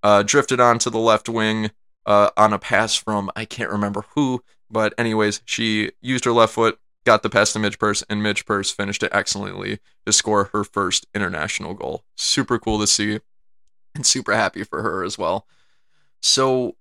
uh, 0.03 0.21
drifted 0.21 0.59
onto 0.59 0.89
the 0.91 0.99
left 0.99 1.27
wing 1.27 1.71
uh, 2.05 2.29
on 2.37 2.53
a 2.53 2.59
pass 2.59 2.95
from 2.95 3.31
I 3.35 3.43
can't 3.43 3.71
remember 3.71 4.05
who, 4.13 4.43
but 4.69 4.93
anyways, 4.97 5.41
she 5.43 5.91
used 6.01 6.23
her 6.25 6.31
left 6.31 6.53
foot, 6.53 6.79
got 7.03 7.23
the 7.23 7.29
pass 7.29 7.51
to 7.53 7.59
Midge 7.59 7.79
Purce, 7.79 8.03
and 8.09 8.21
Midge 8.21 8.45
Purce 8.45 8.71
finished 8.71 9.01
it 9.01 9.11
excellently 9.11 9.79
to 10.05 10.13
score 10.13 10.45
her 10.53 10.63
first 10.63 11.07
international 11.15 11.73
goal. 11.73 12.03
Super 12.15 12.59
cool 12.59 12.79
to 12.79 12.87
see, 12.87 13.19
and 13.95 14.05
super 14.05 14.35
happy 14.35 14.63
for 14.63 14.83
her 14.83 15.03
as 15.03 15.17
well. 15.17 15.47
So 16.21 16.75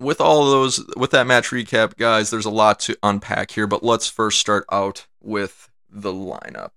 with 0.00 0.20
all 0.20 0.50
those 0.50 0.84
with 0.96 1.10
that 1.10 1.26
match 1.26 1.50
recap, 1.50 1.96
guys, 1.96 2.30
there's 2.30 2.44
a 2.46 2.50
lot 2.50 2.80
to 2.80 2.96
unpack 3.02 3.50
here, 3.50 3.66
but 3.66 3.84
let's 3.84 4.08
first 4.08 4.40
start 4.40 4.64
out 4.72 5.06
with 5.20 5.70
the 5.90 6.12
lineup. 6.12 6.70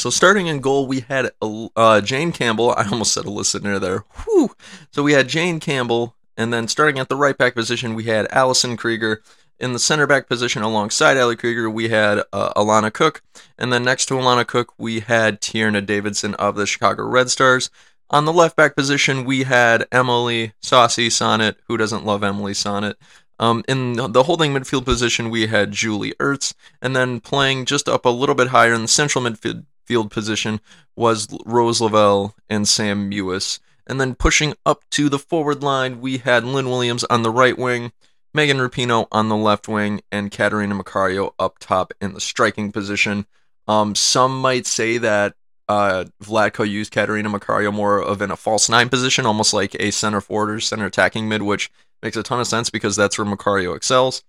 So 0.00 0.08
starting 0.08 0.46
in 0.46 0.60
goal, 0.60 0.86
we 0.86 1.00
had 1.00 1.30
uh, 1.42 2.00
Jane 2.00 2.32
Campbell. 2.32 2.70
I 2.70 2.88
almost 2.88 3.12
said 3.12 3.26
a 3.26 3.30
listener 3.30 3.78
there. 3.78 4.04
Whew. 4.24 4.50
So 4.92 5.02
we 5.02 5.12
had 5.12 5.28
Jane 5.28 5.60
Campbell, 5.60 6.16
and 6.38 6.50
then 6.50 6.68
starting 6.68 6.98
at 6.98 7.10
the 7.10 7.16
right 7.16 7.36
back 7.36 7.54
position, 7.54 7.94
we 7.94 8.04
had 8.04 8.26
Allison 8.30 8.78
Krieger. 8.78 9.22
In 9.58 9.74
the 9.74 9.78
center 9.78 10.06
back 10.06 10.26
position, 10.26 10.62
alongside 10.62 11.18
Ali 11.18 11.36
Krieger, 11.36 11.68
we 11.68 11.90
had 11.90 12.22
uh, 12.32 12.54
Alana 12.54 12.90
Cook, 12.90 13.20
and 13.58 13.70
then 13.70 13.84
next 13.84 14.06
to 14.06 14.14
Alana 14.14 14.46
Cook, 14.46 14.72
we 14.78 15.00
had 15.00 15.42
Tierna 15.42 15.84
Davidson 15.84 16.32
of 16.36 16.56
the 16.56 16.64
Chicago 16.64 17.04
Red 17.04 17.30
Stars. 17.30 17.68
On 18.08 18.24
the 18.24 18.32
left 18.32 18.56
back 18.56 18.74
position, 18.74 19.26
we 19.26 19.42
had 19.42 19.86
Emily 19.92 20.54
Saucy 20.62 21.08
Sonnett. 21.08 21.56
Who 21.68 21.76
doesn't 21.76 22.06
love 22.06 22.24
Emily 22.24 22.54
Sonnett? 22.54 22.94
Um, 23.38 23.64
in 23.68 23.96
the 23.96 24.22
holding 24.22 24.54
midfield 24.54 24.86
position, 24.86 25.28
we 25.28 25.48
had 25.48 25.72
Julie 25.72 26.14
Ertz, 26.18 26.54
and 26.80 26.96
then 26.96 27.20
playing 27.20 27.66
just 27.66 27.86
up 27.86 28.06
a 28.06 28.10
little 28.10 28.34
bit 28.34 28.48
higher 28.48 28.72
in 28.72 28.80
the 28.82 28.88
central 28.88 29.22
midfield 29.22 29.66
position 30.10 30.60
was 30.96 31.28
Rose 31.44 31.80
Lavelle 31.80 32.34
and 32.48 32.66
Sam 32.66 33.10
Mewis. 33.10 33.58
And 33.86 34.00
then 34.00 34.14
pushing 34.14 34.54
up 34.64 34.84
to 34.90 35.08
the 35.08 35.18
forward 35.18 35.62
line, 35.62 36.00
we 36.00 36.18
had 36.18 36.44
Lynn 36.44 36.70
Williams 36.70 37.04
on 37.04 37.22
the 37.22 37.30
right 37.30 37.58
wing, 37.58 37.92
Megan 38.32 38.58
Rapinoe 38.58 39.08
on 39.10 39.28
the 39.28 39.36
left 39.36 39.66
wing, 39.66 40.00
and 40.12 40.30
Catarina 40.30 40.74
Macario 40.74 41.32
up 41.38 41.58
top 41.58 41.92
in 42.00 42.14
the 42.14 42.20
striking 42.20 42.70
position. 42.70 43.26
Um, 43.66 43.94
some 43.94 44.40
might 44.40 44.66
say 44.66 44.98
that 44.98 45.34
uh, 45.68 46.04
Vlatko 46.22 46.68
used 46.68 46.92
Catarina 46.92 47.28
Macario 47.30 47.72
more 47.72 48.02
of 48.02 48.20
in 48.22 48.30
a 48.30 48.36
false 48.36 48.68
nine 48.68 48.88
position, 48.88 49.26
almost 49.26 49.54
like 49.54 49.76
a 49.78 49.90
center 49.90 50.20
forward 50.20 50.50
or 50.50 50.60
center 50.60 50.86
attacking 50.86 51.28
mid, 51.28 51.42
which 51.42 51.70
makes 52.02 52.16
a 52.16 52.22
ton 52.22 52.40
of 52.40 52.46
sense 52.46 52.70
because 52.70 52.96
that's 52.96 53.18
where 53.18 53.26
Macario 53.26 53.76
excels. 53.76 54.24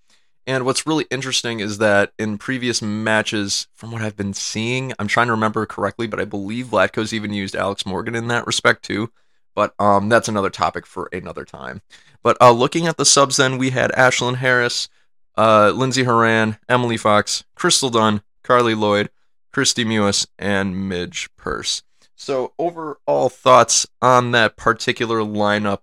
And 0.47 0.65
what's 0.65 0.87
really 0.87 1.05
interesting 1.11 1.59
is 1.59 1.77
that 1.77 2.13
in 2.17 2.37
previous 2.37 2.81
matches, 2.81 3.67
from 3.73 3.91
what 3.91 4.01
I've 4.01 4.17
been 4.17 4.33
seeing, 4.33 4.91
I'm 4.97 5.07
trying 5.07 5.27
to 5.27 5.33
remember 5.33 5.65
correctly, 5.65 6.07
but 6.07 6.19
I 6.19 6.25
believe 6.25 6.67
Vlatko's 6.67 7.13
even 7.13 7.33
used 7.33 7.55
Alex 7.55 7.85
Morgan 7.85 8.15
in 8.15 8.27
that 8.29 8.47
respect 8.47 8.83
too. 8.83 9.11
But 9.53 9.75
um, 9.79 10.09
that's 10.09 10.29
another 10.29 10.49
topic 10.49 10.85
for 10.85 11.09
another 11.11 11.45
time. 11.45 11.81
But 12.23 12.37
uh, 12.41 12.51
looking 12.51 12.87
at 12.87 12.97
the 12.97 13.05
subs, 13.05 13.37
then 13.37 13.57
we 13.57 13.71
had 13.71 13.91
Ashlyn 13.91 14.35
Harris, 14.35 14.89
uh, 15.37 15.71
Lindsey 15.75 16.03
Horan, 16.03 16.57
Emily 16.69 16.97
Fox, 16.97 17.43
Crystal 17.55 17.89
Dunn, 17.89 18.21
Carli 18.43 18.75
Lloyd, 18.75 19.09
Kristie 19.53 19.85
Mewis, 19.85 20.25
and 20.39 20.87
Midge 20.87 21.29
Purce. 21.35 21.83
So 22.15 22.53
overall 22.57 23.29
thoughts 23.29 23.87
on 24.01 24.31
that 24.31 24.55
particular 24.55 25.19
lineup. 25.19 25.79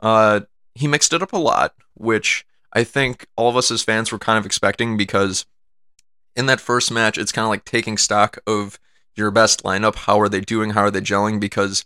Uh, 0.00 0.40
he 0.74 0.88
mixed 0.88 1.12
it 1.12 1.22
up 1.22 1.32
a 1.32 1.38
lot, 1.38 1.74
which 1.94 2.44
I 2.72 2.84
think 2.84 3.26
all 3.36 3.48
of 3.48 3.56
us 3.56 3.70
as 3.70 3.82
fans 3.82 4.10
were 4.10 4.18
kind 4.18 4.38
of 4.38 4.46
expecting 4.46 4.96
because 4.96 5.46
in 6.34 6.46
that 6.46 6.60
first 6.60 6.90
match, 6.90 7.18
it's 7.18 7.32
kind 7.32 7.44
of 7.44 7.50
like 7.50 7.64
taking 7.64 7.98
stock 7.98 8.38
of 8.46 8.78
your 9.14 9.30
best 9.30 9.62
lineup. 9.62 9.96
How 9.96 10.20
are 10.20 10.28
they 10.28 10.40
doing? 10.40 10.70
How 10.70 10.82
are 10.82 10.90
they 10.90 11.00
gelling? 11.00 11.38
Because 11.38 11.84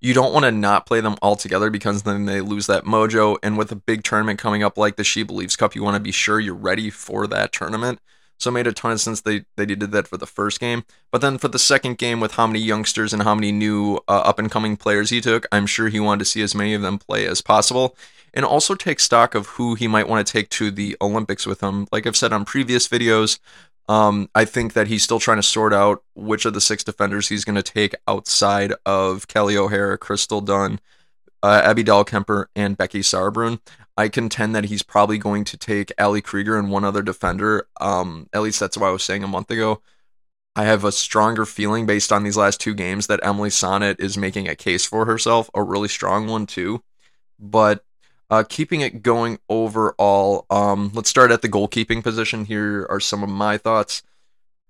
you 0.00 0.12
don't 0.12 0.32
want 0.32 0.44
to 0.44 0.52
not 0.52 0.86
play 0.86 1.00
them 1.00 1.16
all 1.22 1.36
together 1.36 1.70
because 1.70 2.02
then 2.02 2.26
they 2.26 2.40
lose 2.40 2.66
that 2.66 2.84
mojo. 2.84 3.38
And 3.42 3.56
with 3.56 3.72
a 3.72 3.76
big 3.76 4.04
tournament 4.04 4.38
coming 4.38 4.62
up 4.62 4.76
like 4.76 4.96
the 4.96 5.04
She 5.04 5.22
Believes 5.22 5.56
Cup, 5.56 5.74
you 5.74 5.82
want 5.82 5.94
to 5.96 6.00
be 6.00 6.12
sure 6.12 6.38
you're 6.38 6.54
ready 6.54 6.90
for 6.90 7.26
that 7.28 7.52
tournament. 7.52 7.98
So 8.38 8.50
it 8.50 8.52
made 8.52 8.66
a 8.66 8.72
ton 8.72 8.92
of 8.92 9.00
sense 9.00 9.22
they, 9.22 9.46
they 9.56 9.64
did 9.64 9.80
that 9.80 10.06
for 10.06 10.18
the 10.18 10.26
first 10.26 10.60
game. 10.60 10.84
But 11.10 11.22
then 11.22 11.38
for 11.38 11.48
the 11.48 11.58
second 11.58 11.96
game, 11.96 12.20
with 12.20 12.32
how 12.32 12.46
many 12.46 12.58
youngsters 12.58 13.14
and 13.14 13.22
how 13.22 13.34
many 13.34 13.50
new 13.50 13.96
uh, 14.06 14.22
up 14.26 14.38
and 14.38 14.50
coming 14.50 14.76
players 14.76 15.08
he 15.08 15.22
took, 15.22 15.46
I'm 15.50 15.66
sure 15.66 15.88
he 15.88 16.00
wanted 16.00 16.18
to 16.18 16.24
see 16.26 16.42
as 16.42 16.54
many 16.54 16.74
of 16.74 16.82
them 16.82 16.98
play 16.98 17.26
as 17.26 17.40
possible. 17.40 17.96
And 18.36 18.44
also 18.44 18.76
take 18.76 19.00
stock 19.00 19.34
of 19.34 19.46
who 19.46 19.74
he 19.74 19.88
might 19.88 20.08
want 20.08 20.24
to 20.24 20.32
take 20.32 20.50
to 20.50 20.70
the 20.70 20.96
Olympics 21.00 21.46
with 21.46 21.62
him. 21.62 21.88
Like 21.90 22.06
I've 22.06 22.16
said 22.16 22.32
on 22.32 22.44
previous 22.44 22.86
videos, 22.86 23.40
um, 23.88 24.28
I 24.34 24.44
think 24.44 24.74
that 24.74 24.88
he's 24.88 25.02
still 25.02 25.18
trying 25.18 25.38
to 25.38 25.42
sort 25.42 25.72
out 25.72 26.04
which 26.14 26.44
of 26.44 26.54
the 26.54 26.60
six 26.60 26.84
defenders 26.84 27.28
he's 27.28 27.44
going 27.44 27.56
to 27.56 27.62
take 27.62 27.94
outside 28.06 28.74
of 28.84 29.26
Kelly 29.26 29.56
O'Hara, 29.56 29.96
Crystal 29.96 30.40
Dunn, 30.42 30.80
uh, 31.42 31.62
Abby 31.64 31.82
Dahlkemper, 31.82 32.46
and 32.54 32.76
Becky 32.76 33.00
Sauerbrunn. 33.00 33.58
I 33.96 34.08
contend 34.10 34.54
that 34.54 34.66
he's 34.66 34.82
probably 34.82 35.16
going 35.16 35.44
to 35.44 35.56
take 35.56 35.90
Ali 35.98 36.20
Krieger 36.20 36.58
and 36.58 36.70
one 36.70 36.84
other 36.84 37.02
defender. 37.02 37.66
Um, 37.80 38.28
at 38.34 38.42
least 38.42 38.60
that's 38.60 38.76
what 38.76 38.88
I 38.88 38.92
was 38.92 39.02
saying 39.02 39.24
a 39.24 39.28
month 39.28 39.50
ago. 39.50 39.80
I 40.54 40.64
have 40.64 40.84
a 40.84 40.92
stronger 40.92 41.46
feeling 41.46 41.86
based 41.86 42.12
on 42.12 42.22
these 42.22 42.36
last 42.36 42.60
two 42.60 42.74
games 42.74 43.06
that 43.06 43.20
Emily 43.22 43.50
Sonnett 43.50 44.00
is 44.00 44.18
making 44.18 44.48
a 44.48 44.54
case 44.54 44.84
for 44.84 45.06
herself, 45.06 45.48
a 45.54 45.62
really 45.62 45.88
strong 45.88 46.26
one 46.26 46.46
too. 46.46 46.82
But 47.38 47.84
uh, 48.30 48.44
keeping 48.48 48.80
it 48.80 49.02
going 49.02 49.38
overall, 49.48 50.46
um, 50.50 50.90
let's 50.94 51.10
start 51.10 51.30
at 51.30 51.42
the 51.42 51.48
goalkeeping 51.48 52.02
position. 52.02 52.44
Here 52.44 52.86
are 52.90 53.00
some 53.00 53.22
of 53.22 53.28
my 53.28 53.58
thoughts. 53.58 54.02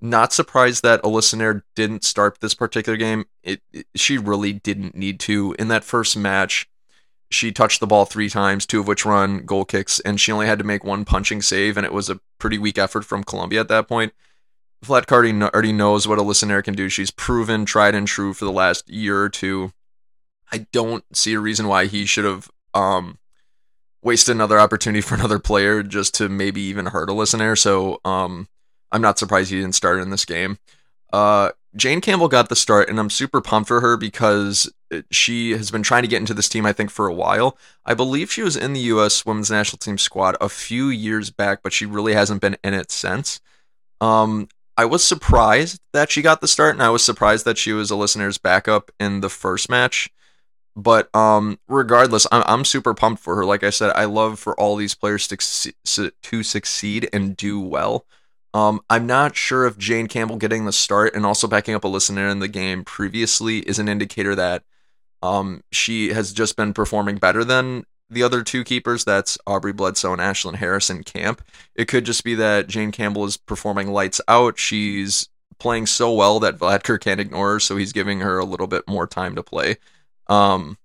Not 0.01 0.33
surprised 0.33 0.83
that 0.83 1.03
Alyssa 1.03 1.37
Naeher 1.37 1.63
didn't 1.75 2.05
start 2.05 2.39
this 2.41 2.55
particular 2.55 2.99
game. 2.99 3.25
It, 3.43 3.63
it, 3.73 3.87
she 3.95 4.19
really 4.19 4.53
didn't 4.53 4.95
need 4.95 5.19
to. 5.21 5.57
In 5.59 5.69
that 5.69 5.85
first 5.85 6.17
match, 6.17 6.69
she 7.31 7.51
touched 7.51 7.81
the 7.81 7.87
ball 7.87 8.05
three 8.05 8.29
times, 8.29 8.67
two 8.67 8.81
of 8.81 8.87
which 8.87 9.07
run 9.07 9.39
goal 9.47 9.65
kicks, 9.65 9.99
and 10.01 10.21
she 10.21 10.31
only 10.31 10.47
had 10.47 10.59
to 10.59 10.65
make 10.65 10.85
one 10.85 11.07
punching 11.07 11.41
save, 11.41 11.77
and 11.77 11.87
it 11.87 11.95
was 11.95 12.11
a 12.11 12.21
pretty 12.39 12.59
weak 12.59 12.77
effort 12.77 13.05
from 13.05 13.25
Colombia 13.25 13.61
at 13.61 13.69
that 13.69 13.89
point. 13.89 14.13
Vlatko 14.85 15.43
already 15.43 15.73
knows 15.73 16.07
what 16.07 16.19
Alyssa 16.19 16.45
Naeher 16.45 16.63
can 16.63 16.75
do. 16.75 16.89
She's 16.89 17.11
proven 17.11 17.65
tried 17.65 17.95
and 17.95 18.07
true 18.07 18.35
for 18.35 18.45
the 18.45 18.53
last 18.53 18.89
year 18.91 19.21
or 19.23 19.31
two. 19.31 19.73
I 20.53 20.67
don't 20.73 21.05
see 21.17 21.33
a 21.33 21.41
reason 21.41 21.67
why 21.67 21.87
he 21.87 22.05
should 22.05 22.27
have 22.27 22.51
um, 22.75 23.19
wasted 24.07 24.37
another 24.37 24.61
opportunity 24.61 25.01
for 25.03 25.17
another 25.17 25.41
player 25.41 25.83
just 25.83 26.15
to 26.15 26.29
maybe 26.29 26.61
even 26.63 26.87
hurt 26.87 27.09
Alyssa. 27.09 27.59
So 27.59 28.01
um, 28.05 28.49
I'm 28.93 29.03
not 29.03 29.19
surprised 29.19 29.51
he 29.51 29.61
didn't 29.61 29.75
start 29.75 29.99
in 30.01 30.11
this 30.11 30.25
game. 30.25 30.59
Uh, 31.13 31.51
Jane 31.75 32.01
Campbell 32.01 32.29
got 32.29 32.49
the 32.49 32.57
start, 32.57 32.89
and 32.89 32.99
I'm 32.99 33.11
super 33.11 33.41
pumped 33.41 33.69
for 33.69 33.81
her 33.81 33.97
because 33.97 34.73
she 35.11 35.51
has 35.51 35.71
been 35.71 35.83
trying 35.83 36.03
to 36.03 36.09
get 36.09 36.21
into 36.21 36.35
this 36.35 36.49
team, 36.49 36.65
I 36.65 36.73
think, 36.73 36.91
for 36.91 37.07
a 37.07 37.13
while. 37.13 37.59
I 37.85 37.95
believe 37.95 38.33
she 38.33 38.43
was 38.43 38.57
in 38.57 38.73
the 38.73 38.81
U.S. 38.81 39.27
women's 39.27 39.51
national 39.51 39.79
team 39.79 39.99
squad 39.99 40.37
a 40.41 40.49
few 40.49 40.89
years 40.89 41.31
back, 41.31 41.63
but 41.63 41.73
she 41.73 41.85
really 41.85 42.15
hasn't 42.15 42.41
been 42.41 42.57
in 42.65 42.75
it 42.75 42.91
since. 42.91 43.41
Um, 44.01 44.49
I 44.77 44.85
was 44.85 45.03
surprised 45.03 45.81
that 45.93 46.11
she 46.11 46.23
got 46.23 46.41
the 46.41 46.49
start, 46.49 46.75
and 46.75 46.83
I 46.83 46.91
was 46.91 47.05
surprised 47.05 47.45
that 47.45 47.59
she 47.59 47.73
was 47.73 47.91
Alyssa's 47.91 48.39
backup 48.39 48.91
in 49.01 49.21
the 49.21 49.29
first 49.29 49.69
match. 49.69 50.11
But 50.77 51.13
um, 51.17 51.59
regardless, 51.69 52.27
I'm, 52.31 52.45
I'm 52.47 52.65
super 52.67 52.93
pumped 52.93 53.23
for 53.23 53.35
her. 53.37 53.47
Like 53.47 53.65
I 53.65 53.71
said, 53.71 53.93
I 53.95 54.05
love 54.05 54.39
for 54.39 54.59
all 54.61 54.77
these 54.77 54.95
players 54.95 55.27
to, 55.29 56.13
to 56.23 56.43
succeed 56.43 57.09
and 57.15 57.37
do 57.37 57.59
well. 57.59 58.05
Um, 58.53 58.81
I'm 58.89 59.07
not 59.07 59.37
sure 59.37 59.67
if 59.67 59.79
Jane 59.79 60.07
Campbell 60.07 60.37
getting 60.37 60.65
the 60.65 60.73
start 60.73 61.15
and 61.15 61.27
also 61.27 61.49
backing 61.49 61.75
up 61.75 61.83
Alyssa 61.83 62.31
in 62.31 62.39
the 62.39 62.49
game 62.49 62.85
previously 62.85 63.59
is 63.61 63.79
an 63.79 63.89
indicator 63.89 64.35
that 64.35 64.65
um, 65.23 65.63
she 65.73 66.13
has 66.13 66.33
just 66.33 66.57
been 66.57 66.73
performing 66.73 67.17
better 67.17 67.43
than 67.43 67.85
the 68.09 68.23
other 68.23 68.43
two 68.43 68.63
keepers. 68.63 69.05
That's 69.05 69.39
Aubrey 69.47 69.73
Bledsoe 69.73 70.13
and 70.13 70.23
Ashlyn 70.23 70.57
Harrison 70.57 71.03
camp. 71.03 71.43
It 71.75 71.89
could 71.89 72.05
just 72.05 72.23
be 72.23 72.35
that 72.37 72.69
Jane 72.69 72.93
Campbell 72.93 73.25
is 73.25 73.37
performing 73.37 73.93
lights 73.93 74.21
out. 74.29 74.59
She's 74.59 75.29
playing 75.59 75.87
so 75.87 76.13
well 76.13 76.39
that 76.41 76.59
Vlatko 76.59 77.01
can't 77.01 77.21
ignore 77.21 77.55
her, 77.55 77.61
so 77.61 77.77
he's 77.77 77.93
giving 77.93 78.21
her 78.21 78.39
a 78.39 78.45
little 78.45 78.67
bit 78.67 78.85
more 78.87 79.07
time 79.07 79.35
to 79.37 79.43
play. 79.43 79.77
Um, 80.29 80.79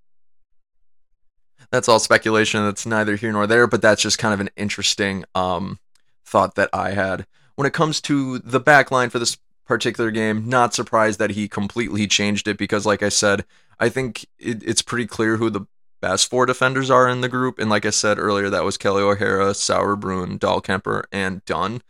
that's 1.71 1.87
all 1.87 1.99
speculation. 1.99 2.63
That's 2.63 2.85
neither 2.85 3.15
here 3.15 3.31
nor 3.31 3.47
there, 3.47 3.67
but 3.67 3.81
that's 3.81 4.01
just 4.01 4.19
kind 4.19 4.33
of 4.33 4.39
an 4.39 4.49
interesting 4.55 5.23
um, 5.33 5.79
thought 6.25 6.55
that 6.55 6.69
I 6.73 6.91
had 6.91 7.25
when 7.55 7.67
it 7.67 7.73
comes 7.73 8.01
to 8.01 8.39
the 8.39 8.59
back 8.59 8.91
line 8.91 9.09
for 9.09 9.19
this 9.19 9.37
particular 9.65 10.11
game, 10.11 10.49
not 10.49 10.73
surprised 10.73 11.19
that 11.19 11.31
he 11.31 11.47
completely 11.47 12.07
changed 12.07 12.47
it 12.47 12.57
because, 12.57 12.85
like 12.85 13.03
I 13.03 13.09
said, 13.09 13.45
I 13.79 13.89
think 13.89 14.25
it, 14.37 14.63
it's 14.63 14.81
pretty 14.81 15.07
clear 15.07 15.37
who 15.37 15.49
the 15.49 15.67
best 16.01 16.29
four 16.29 16.45
defenders 16.45 16.89
are 16.89 17.07
in 17.07 17.21
the 17.21 17.29
group. 17.29 17.59
And 17.59 17.69
like 17.69 17.85
I 17.85 17.91
said 17.91 18.17
earlier, 18.19 18.49
that 18.49 18.63
was 18.63 18.77
Kelly 18.77 19.03
O'Hara, 19.03 19.51
Sauerbrunn, 19.51 20.39
Dahlkemper, 20.39 21.03
and 21.11 21.45
Dunn. 21.45 21.81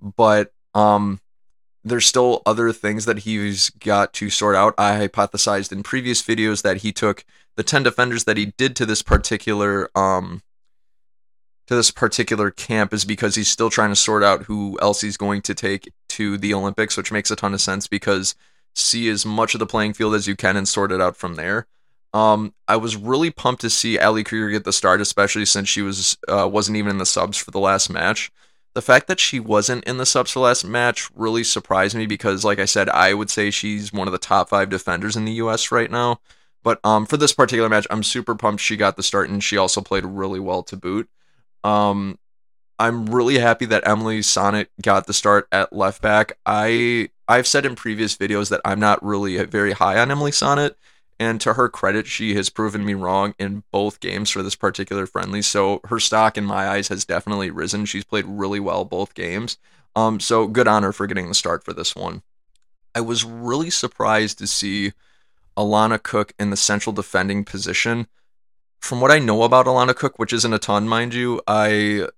But 0.00 0.52
um, 0.74 1.20
there's 1.84 2.06
still 2.06 2.42
other 2.44 2.72
things 2.72 3.04
that 3.06 3.20
he's 3.20 3.70
got 3.70 4.12
to 4.14 4.30
sort 4.30 4.54
out. 4.54 4.74
I 4.76 5.06
hypothesized 5.06 5.72
in 5.72 5.82
previous 5.82 6.22
videos 6.22 6.62
that 6.62 6.78
he 6.78 6.92
took 6.92 7.24
the 7.56 7.62
10 7.62 7.82
defenders 7.82 8.24
that 8.24 8.36
he 8.36 8.46
did 8.56 8.76
to 8.76 8.86
this 8.86 9.02
particular 9.02 9.90
um, 9.96 10.42
to 11.66 11.76
this 11.76 11.90
particular 11.90 12.50
camp 12.50 12.92
is 12.92 13.04
because 13.04 13.36
he's 13.36 13.48
still 13.48 13.70
trying 13.70 13.90
to 13.90 13.96
sort 13.96 14.24
out 14.24 14.42
who 14.44 14.76
else 14.82 15.00
he's 15.00 15.16
going 15.16 15.40
to 15.42 15.54
take 15.54 15.92
to 16.08 16.36
the 16.36 16.52
Olympics, 16.52 16.96
which 16.96 17.12
makes 17.12 17.30
a 17.30 17.36
ton 17.36 17.54
of 17.54 17.60
sense 17.60 17.86
because 17.86 18.34
see 18.74 19.08
as 19.08 19.24
much 19.24 19.54
of 19.54 19.60
the 19.60 19.66
playing 19.66 19.92
field 19.92 20.14
as 20.14 20.26
you 20.26 20.34
can 20.34 20.56
and 20.56 20.68
sort 20.68 20.90
it 20.90 21.00
out 21.00 21.16
from 21.16 21.36
there. 21.36 21.66
Um, 22.12 22.54
I 22.66 22.76
was 22.76 22.96
really 22.96 23.30
pumped 23.30 23.60
to 23.60 23.70
see 23.70 23.98
Ali 23.98 24.24
Krieger 24.24 24.50
get 24.50 24.64
the 24.64 24.72
start, 24.72 25.00
especially 25.00 25.44
since 25.44 25.68
she 25.68 25.80
was 25.80 26.18
uh, 26.26 26.48
wasn't 26.50 26.76
even 26.76 26.90
in 26.90 26.98
the 26.98 27.06
subs 27.06 27.36
for 27.38 27.52
the 27.52 27.60
last 27.60 27.88
match. 27.88 28.32
The 28.80 28.86
fact 28.86 29.08
that 29.08 29.20
she 29.20 29.38
wasn't 29.38 29.84
in 29.84 29.98
the 29.98 30.04
the 30.32 30.40
last 30.40 30.64
match 30.64 31.10
really 31.14 31.44
surprised 31.44 31.94
me 31.94 32.06
because, 32.06 32.46
like 32.46 32.58
I 32.58 32.64
said, 32.64 32.88
I 32.88 33.12
would 33.12 33.28
say 33.28 33.50
she's 33.50 33.92
one 33.92 34.08
of 34.08 34.12
the 34.12 34.16
top 34.18 34.48
five 34.48 34.70
defenders 34.70 35.16
in 35.16 35.26
the 35.26 35.32
U.S. 35.32 35.70
right 35.70 35.90
now. 35.90 36.18
But 36.62 36.80
um, 36.82 37.04
for 37.04 37.18
this 37.18 37.34
particular 37.34 37.68
match, 37.68 37.86
I'm 37.90 38.02
super 38.02 38.34
pumped 38.34 38.62
she 38.62 38.78
got 38.78 38.96
the 38.96 39.02
start 39.02 39.28
and 39.28 39.44
she 39.44 39.58
also 39.58 39.82
played 39.82 40.06
really 40.06 40.40
well 40.40 40.62
to 40.62 40.78
boot. 40.78 41.10
Um, 41.62 42.18
I'm 42.78 43.04
really 43.04 43.36
happy 43.36 43.66
that 43.66 43.86
Emily 43.86 44.20
Sonnett 44.20 44.68
got 44.80 45.06
the 45.06 45.12
start 45.12 45.46
at 45.52 45.74
left 45.74 46.00
back. 46.00 46.38
I 46.46 47.10
I've 47.28 47.46
said 47.46 47.66
in 47.66 47.74
previous 47.74 48.16
videos 48.16 48.48
that 48.48 48.62
I'm 48.64 48.80
not 48.80 49.04
really 49.04 49.44
very 49.44 49.72
high 49.72 50.00
on 50.00 50.10
Emily 50.10 50.30
Sonnett, 50.30 50.74
and 51.20 51.38
to 51.42 51.52
her 51.52 51.68
credit, 51.68 52.06
she 52.06 52.34
has 52.34 52.48
proven 52.48 52.84
me 52.84 52.94
wrong 52.94 53.34
in 53.38 53.62
both 53.70 54.00
games 54.00 54.30
for 54.30 54.42
this 54.42 54.56
particular 54.56 55.06
friendly. 55.06 55.42
So 55.42 55.82
her 55.84 56.00
stock 56.00 56.38
in 56.38 56.46
my 56.46 56.66
eyes 56.66 56.88
has 56.88 57.04
definitely 57.04 57.50
risen. 57.50 57.84
She's 57.84 58.04
played 58.04 58.24
really 58.26 58.58
well 58.58 58.86
both 58.86 59.14
games. 59.14 59.58
Um, 59.94 60.18
so 60.18 60.46
good 60.46 60.66
on 60.66 60.82
her 60.82 60.94
for 60.94 61.06
getting 61.06 61.28
the 61.28 61.34
start 61.34 61.62
for 61.62 61.74
this 61.74 61.94
one. 61.94 62.22
I 62.94 63.02
was 63.02 63.22
really 63.22 63.68
surprised 63.68 64.38
to 64.38 64.46
see 64.46 64.92
Alana 65.56 66.02
Cook 66.02 66.32
in 66.38 66.48
the 66.48 66.56
central 66.56 66.94
defending 66.94 67.44
position 67.44 68.06
from 68.80 69.02
what 69.02 69.10
I 69.10 69.18
know 69.18 69.42
about 69.42 69.66
Alana 69.66 69.94
Cook, 69.94 70.18
which 70.18 70.32
isn't 70.32 70.54
a 70.54 70.58
ton, 70.58 70.88
mind 70.88 71.12
you, 71.12 71.42
I 71.46 72.08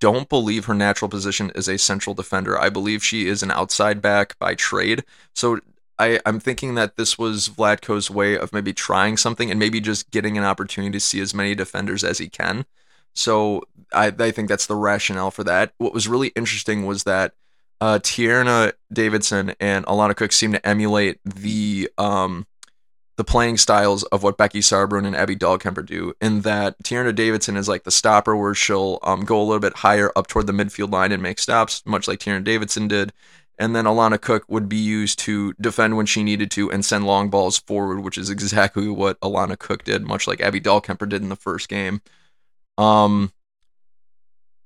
don't 0.00 0.28
believe 0.28 0.64
her 0.64 0.74
natural 0.74 1.08
position 1.08 1.52
is 1.54 1.68
a 1.68 1.78
central 1.78 2.12
defender. 2.12 2.58
I 2.58 2.70
believe 2.70 3.04
she 3.04 3.28
is 3.28 3.42
an 3.42 3.52
outside 3.52 4.02
back 4.02 4.36
by 4.40 4.54
trade. 4.54 5.04
So 5.34 5.60
I, 5.98 6.20
I'm 6.24 6.38
thinking 6.40 6.74
that 6.76 6.96
this 6.96 7.18
was 7.18 7.48
Vlatko's 7.48 8.10
way 8.10 8.38
of 8.38 8.52
maybe 8.52 8.72
trying 8.72 9.16
something 9.16 9.50
and 9.50 9.58
maybe 9.58 9.80
just 9.80 10.10
getting 10.10 10.38
an 10.38 10.44
opportunity 10.44 10.92
to 10.92 11.00
see 11.00 11.20
as 11.20 11.34
many 11.34 11.54
defenders 11.54 12.04
as 12.04 12.18
he 12.18 12.28
can. 12.28 12.66
So 13.14 13.62
I, 13.92 14.12
I 14.18 14.30
think 14.30 14.48
that's 14.48 14.66
the 14.66 14.76
rationale 14.76 15.30
for 15.30 15.44
that. 15.44 15.72
What 15.78 15.92
was 15.92 16.06
really 16.06 16.28
interesting 16.28 16.86
was 16.86 17.04
that 17.04 17.34
uh, 17.80 17.98
Tierna 18.00 18.72
Davidson 18.92 19.54
and 19.60 19.84
Alana 19.86 20.16
Cook 20.16 20.32
seem 20.32 20.52
to 20.52 20.66
emulate 20.66 21.18
the 21.24 21.90
um, 21.98 22.46
the 23.16 23.24
playing 23.24 23.56
styles 23.56 24.04
of 24.04 24.22
what 24.22 24.36
Becky 24.36 24.60
Sauerbrunn 24.60 25.04
and 25.04 25.16
Abby 25.16 25.34
Dahlkemper 25.34 25.84
do. 25.84 26.14
In 26.20 26.42
that 26.42 26.80
Tierna 26.84 27.14
Davidson 27.14 27.56
is 27.56 27.68
like 27.68 27.82
the 27.82 27.90
stopper, 27.90 28.36
where 28.36 28.54
she'll 28.54 29.00
um, 29.02 29.24
go 29.24 29.40
a 29.40 29.42
little 29.42 29.58
bit 29.58 29.78
higher 29.78 30.12
up 30.14 30.28
toward 30.28 30.46
the 30.46 30.52
midfield 30.52 30.92
line 30.92 31.10
and 31.10 31.22
make 31.22 31.40
stops, 31.40 31.82
much 31.84 32.06
like 32.06 32.20
Tierna 32.20 32.44
Davidson 32.44 32.86
did. 32.86 33.12
And 33.58 33.74
then 33.74 33.86
Alana 33.86 34.20
Cook 34.20 34.44
would 34.48 34.68
be 34.68 34.76
used 34.76 35.18
to 35.20 35.52
defend 35.60 35.96
when 35.96 36.06
she 36.06 36.22
needed 36.22 36.50
to 36.52 36.70
and 36.70 36.84
send 36.84 37.06
long 37.06 37.28
balls 37.28 37.58
forward, 37.58 38.00
which 38.00 38.16
is 38.16 38.30
exactly 38.30 38.88
what 38.88 39.20
Alana 39.20 39.58
Cook 39.58 39.82
did, 39.84 40.06
much 40.06 40.28
like 40.28 40.40
Abby 40.40 40.60
Dahlkemper 40.60 41.08
did 41.08 41.22
in 41.22 41.28
the 41.28 41.36
first 41.36 41.68
game. 41.68 42.00
Um, 42.76 43.32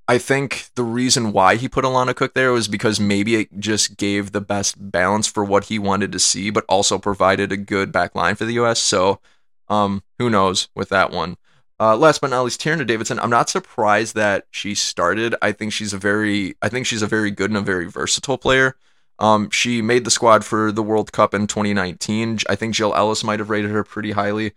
I 0.07 0.17
think 0.17 0.67
the 0.75 0.83
reason 0.83 1.31
why 1.31 1.55
he 1.55 1.69
put 1.69 1.85
Alana 1.85 2.15
Cook 2.15 2.33
there 2.33 2.51
was 2.51 2.67
because 2.67 2.99
maybe 2.99 3.35
it 3.35 3.59
just 3.59 3.97
gave 3.97 4.31
the 4.31 4.41
best 4.41 4.75
balance 4.91 5.27
for 5.27 5.43
what 5.45 5.65
he 5.65 5.79
wanted 5.79 6.11
to 6.11 6.19
see, 6.19 6.49
but 6.49 6.65
also 6.67 6.99
provided 6.99 7.51
a 7.51 7.57
good 7.57 7.91
back 7.91 8.13
line 8.13 8.35
for 8.35 8.45
the 8.45 8.53
U.S. 8.55 8.79
So, 8.79 9.21
um, 9.69 10.03
who 10.19 10.29
knows 10.29 10.67
with 10.75 10.89
that 10.89 11.11
one. 11.11 11.37
Uh, 11.79 11.97
last 11.97 12.21
but 12.21 12.29
not 12.29 12.43
least, 12.43 12.61
Tierna 12.61 12.85
Davidson. 12.85 13.19
I'm 13.19 13.29
not 13.29 13.49
surprised 13.49 14.15
that 14.15 14.45
she 14.51 14.75
started. 14.75 15.35
I 15.41 15.51
think 15.51 15.73
she's 15.73 15.93
a 15.93 15.97
very, 15.97 16.55
I 16.61 16.69
think 16.69 16.85
she's 16.85 17.01
a 17.01 17.07
very 17.07 17.31
good 17.31 17.49
and 17.49 17.57
a 17.57 17.61
very 17.61 17.89
versatile 17.89 18.37
player. 18.37 18.75
Um, 19.19 19.49
she 19.49 19.81
made 19.81 20.05
the 20.05 20.11
squad 20.11 20.43
for 20.45 20.71
the 20.71 20.83
World 20.83 21.11
Cup 21.11 21.33
in 21.33 21.47
2019. 21.47 22.39
I 22.49 22.55
think 22.55 22.73
Jill 22.75 22.95
Ellis 22.95 23.23
might 23.23 23.39
have 23.39 23.49
rated 23.49 23.71
her 23.71 23.83
pretty 23.83 24.11
highly. 24.11 24.53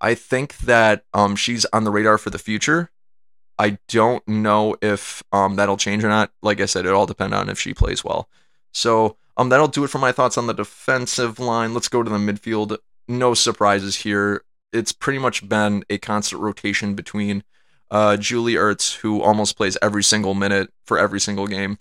I 0.00 0.14
think 0.14 0.56
that 0.58 1.04
um, 1.12 1.36
she's 1.36 1.64
on 1.66 1.84
the 1.84 1.90
radar 1.90 2.18
for 2.18 2.30
the 2.30 2.38
future. 2.38 2.90
I 3.58 3.78
don't 3.88 4.26
know 4.26 4.76
if 4.80 5.22
um, 5.32 5.56
that'll 5.56 5.76
change 5.76 6.02
or 6.02 6.08
not. 6.08 6.32
Like 6.42 6.60
I 6.60 6.66
said, 6.66 6.86
it 6.86 6.92
all 6.92 7.06
depends 7.06 7.34
on 7.34 7.50
if 7.50 7.60
she 7.60 7.74
plays 7.74 8.02
well. 8.02 8.28
So 8.72 9.16
um, 9.36 9.50
that'll 9.50 9.68
do 9.68 9.84
it 9.84 9.90
for 9.90 9.98
my 9.98 10.12
thoughts 10.12 10.38
on 10.38 10.46
the 10.46 10.54
defensive 10.54 11.38
line. 11.38 11.74
Let's 11.74 11.88
go 11.88 12.02
to 12.02 12.10
the 12.10 12.16
midfield. 12.16 12.78
No 13.06 13.34
surprises 13.34 13.96
here. 13.96 14.44
It's 14.72 14.92
pretty 14.92 15.18
much 15.18 15.48
been 15.48 15.84
a 15.90 15.98
constant 15.98 16.40
rotation 16.40 16.94
between 16.94 17.42
uh, 17.90 18.16
Julie 18.16 18.54
Ertz, 18.54 18.96
who 18.96 19.20
almost 19.20 19.56
plays 19.56 19.76
every 19.82 20.02
single 20.02 20.34
minute 20.34 20.72
for 20.84 20.98
every 20.98 21.20
single 21.20 21.46
game, 21.46 21.78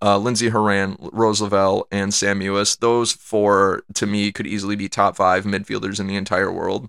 uh, 0.00 0.18
Lindsey 0.18 0.48
Horan, 0.48 0.96
Rose 1.12 1.40
Lavelle, 1.40 1.86
and 1.90 2.12
Sam 2.12 2.40
Mewis. 2.40 2.78
Those 2.78 3.12
four, 3.12 3.82
to 3.94 4.06
me, 4.06 4.32
could 4.32 4.46
easily 4.46 4.76
be 4.76 4.88
top 4.88 5.16
five 5.16 5.44
midfielders 5.44 6.00
in 6.00 6.06
the 6.06 6.16
entire 6.16 6.52
world. 6.52 6.88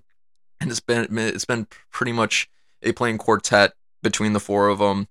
And 0.60 0.70
it's 0.70 0.80
been 0.80 1.06
it's 1.18 1.44
been 1.44 1.66
pretty 1.90 2.12
much 2.12 2.48
a 2.82 2.92
playing 2.92 3.18
quartet 3.18 3.74
between 4.02 4.32
the 4.32 4.40
four 4.40 4.68
of 4.68 4.78
them. 4.78 5.08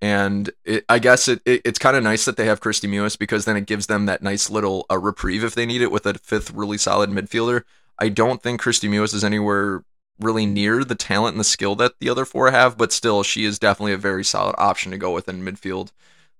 And 0.00 0.50
it, 0.64 0.84
I 0.88 0.98
guess 0.98 1.26
it, 1.26 1.40
it 1.44 1.62
it's 1.64 1.78
kind 1.78 1.96
of 1.96 2.04
nice 2.04 2.24
that 2.24 2.36
they 2.36 2.46
have 2.46 2.60
Kristie 2.60 2.88
Mewis 2.88 3.18
because 3.18 3.44
then 3.44 3.56
it 3.56 3.66
gives 3.66 3.86
them 3.86 4.06
that 4.06 4.22
nice 4.22 4.50
little 4.50 4.86
uh, 4.90 4.98
reprieve 4.98 5.42
if 5.42 5.54
they 5.54 5.66
need 5.66 5.82
it 5.82 5.90
with 5.90 6.06
a 6.06 6.14
fifth 6.14 6.52
really 6.52 6.78
solid 6.78 7.10
midfielder. 7.10 7.62
I 7.98 8.08
don't 8.08 8.42
think 8.42 8.62
Kristie 8.62 8.88
Mewis 8.88 9.14
is 9.14 9.24
anywhere 9.24 9.82
really 10.18 10.46
near 10.46 10.84
the 10.84 10.94
talent 10.94 11.34
and 11.34 11.40
the 11.40 11.44
skill 11.44 11.74
that 11.76 11.94
the 12.00 12.08
other 12.08 12.24
four 12.24 12.50
have, 12.50 12.78
but 12.78 12.92
still, 12.92 13.22
she 13.22 13.44
is 13.44 13.58
definitely 13.58 13.92
a 13.92 13.98
very 13.98 14.24
solid 14.24 14.54
option 14.58 14.92
to 14.92 14.98
go 14.98 15.12
with 15.12 15.28
in 15.28 15.42
midfield. 15.42 15.92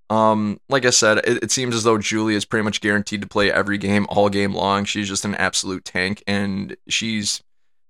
Um, 0.08 0.60
like 0.68 0.84
I 0.84 0.90
said, 0.90 1.18
it, 1.18 1.42
it, 1.42 1.50
seems 1.50 1.74
as 1.74 1.82
though 1.82 1.98
Julie 1.98 2.36
is 2.36 2.44
pretty 2.44 2.62
much 2.62 2.80
guaranteed 2.80 3.22
to 3.22 3.28
play 3.28 3.50
every 3.50 3.76
game 3.76 4.06
all 4.08 4.28
game 4.28 4.54
long. 4.54 4.84
She's 4.84 5.08
just 5.08 5.24
an 5.24 5.34
absolute 5.34 5.84
tank, 5.84 6.22
and 6.28 6.76
she's 6.88 7.42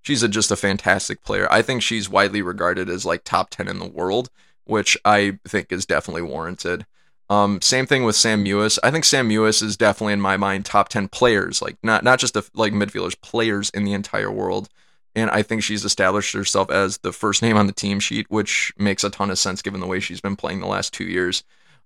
she's 0.02 0.22
a, 0.22 0.28
just 0.28 0.50
a 0.50 0.56
fantastic 0.56 1.22
player. 1.22 1.46
I 1.50 1.60
think 1.60 1.82
she's 1.82 2.08
widely 2.08 2.40
regarded 2.40 2.88
as 2.88 3.04
like 3.04 3.22
top 3.24 3.50
10 3.50 3.68
in 3.68 3.78
the 3.78 3.88
world, 3.88 4.30
which 4.64 4.96
I 5.04 5.38
think 5.46 5.70
is 5.70 5.84
definitely 5.84 6.22
warranted. 6.22 6.86
Um, 7.28 7.60
same 7.60 7.86
thing 7.86 8.04
with 8.04 8.14
Sam 8.14 8.44
Mewis. 8.44 8.78
I 8.82 8.90
think 8.90 9.04
Sam 9.04 9.28
Mewis 9.28 9.62
is 9.62 9.76
definitely 9.76 10.12
in 10.12 10.20
my 10.20 10.36
mind 10.36 10.64
top 10.64 10.88
10 10.88 11.08
players, 11.08 11.60
like 11.60 11.76
not 11.82 12.04
not 12.04 12.20
just 12.20 12.34
the, 12.34 12.48
like 12.54 12.72
midfielders, 12.72 13.20
players 13.20 13.70
in 13.70 13.84
the 13.84 13.92
entire 13.92 14.30
world. 14.30 14.68
And 15.14 15.30
I 15.30 15.42
think 15.42 15.62
she's 15.62 15.84
established 15.84 16.34
herself 16.34 16.70
as 16.70 16.98
the 16.98 17.12
first 17.12 17.42
name 17.42 17.56
on 17.56 17.66
the 17.66 17.72
team 17.72 18.00
sheet, 18.00 18.26
which 18.28 18.72
makes 18.78 19.02
a 19.02 19.10
ton 19.10 19.30
of 19.30 19.38
sense 19.38 19.62
given 19.62 19.80
the 19.80 19.86
way 19.86 19.98
she's 19.98 20.20
been 20.20 20.36
playing 20.36 20.60
the 20.60 20.66
last 20.66 20.92
two 20.92 21.04
years. 21.04 21.42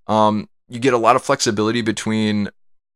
Um, 0.09 0.49
you 0.68 0.80
get 0.80 0.95
a 0.95 0.99
lot 0.99 1.16
of 1.16 1.22
flexibility 1.22 1.80
between 1.80 2.51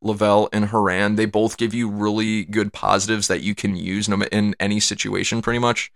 Lavelle 0.04 0.48
and 0.52 0.66
Horan, 0.66 1.16
they 1.16 1.24
both 1.24 1.56
give 1.56 1.74
you 1.74 1.88
really 1.88 2.44
good 2.44 2.72
positives 2.72 3.26
that 3.28 3.42
you 3.42 3.54
can 3.54 3.74
use 3.74 4.08
in 4.08 4.54
any 4.60 4.78
situation, 4.78 5.42
pretty 5.42 5.58
much. 5.58 5.90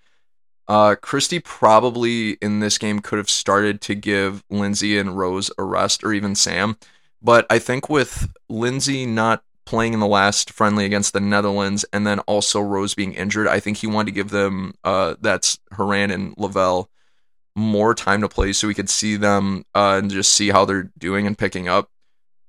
Uh, 0.69 0.97
Kristie 0.97 1.43
probably 1.43 2.33
in 2.43 2.61
this 2.61 2.77
game 2.77 3.01
could 3.01 3.17
have 3.19 3.31
started 3.31 3.81
to 3.83 3.95
give 3.95 4.45
Lindsey 4.51 4.99
and 4.99 5.17
Rose 5.17 5.51
a 5.57 5.65
rest, 5.65 6.05
or 6.05 6.13
even 6.13 6.35
Sam. 6.35 6.77
But 7.23 7.47
I 7.49 7.59
think 7.59 7.89
with 7.89 8.31
Lindsey 8.49 9.07
not 9.07 9.43
playing 9.65 9.95
in 9.95 10.01
the 10.01 10.07
last 10.07 10.51
friendly 10.51 10.85
against 10.85 11.13
the 11.13 11.21
Netherlands, 11.21 11.85
and 11.93 12.07
then 12.07 12.21
also 12.21 12.61
Rose 12.61 12.95
being 12.95 13.15
injured, 13.15 13.49
I 13.49 13.61
think 13.61 13.79
he 13.79 13.87
wanted 13.87 14.07
to 14.07 14.15
give 14.15 14.31
them 14.31 14.75
uh, 14.85 15.15
that's 15.21 15.59
Horan 15.73 16.11
and 16.11 16.35
Lavelle 16.37 16.91
more 17.57 17.95
time 17.95 18.21
to 18.21 18.29
play 18.29 18.53
so 18.53 18.69
we 18.69 18.75
could 18.75 18.89
see 18.89 19.17
them 19.17 19.65
uh, 19.75 19.99
and 20.01 20.11
just 20.11 20.33
see 20.33 20.51
how 20.51 20.65
they're 20.65 20.91
doing 20.97 21.27
and 21.27 21.37
picking 21.37 21.67
up. 21.67 21.91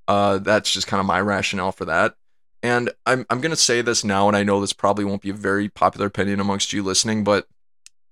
Uh, 0.07 0.37
that's 0.37 0.71
just 0.71 0.87
kind 0.87 0.99
of 0.99 1.07
my 1.07 1.19
rationale 1.19 1.71
for 1.71 1.85
that. 1.85 2.15
And 2.61 2.91
I'm 3.05 3.25
I'm 3.29 3.39
gonna 3.39 3.55
say 3.55 3.81
this 3.81 4.03
now, 4.03 4.27
and 4.27 4.35
I 4.35 4.43
know 4.43 4.59
this 4.59 4.73
probably 4.73 5.05
won't 5.05 5.21
be 5.21 5.29
a 5.29 5.33
very 5.33 5.69
popular 5.69 6.07
opinion 6.07 6.41
amongst 6.41 6.73
you 6.73 6.83
listening, 6.83 7.23
but 7.23 7.47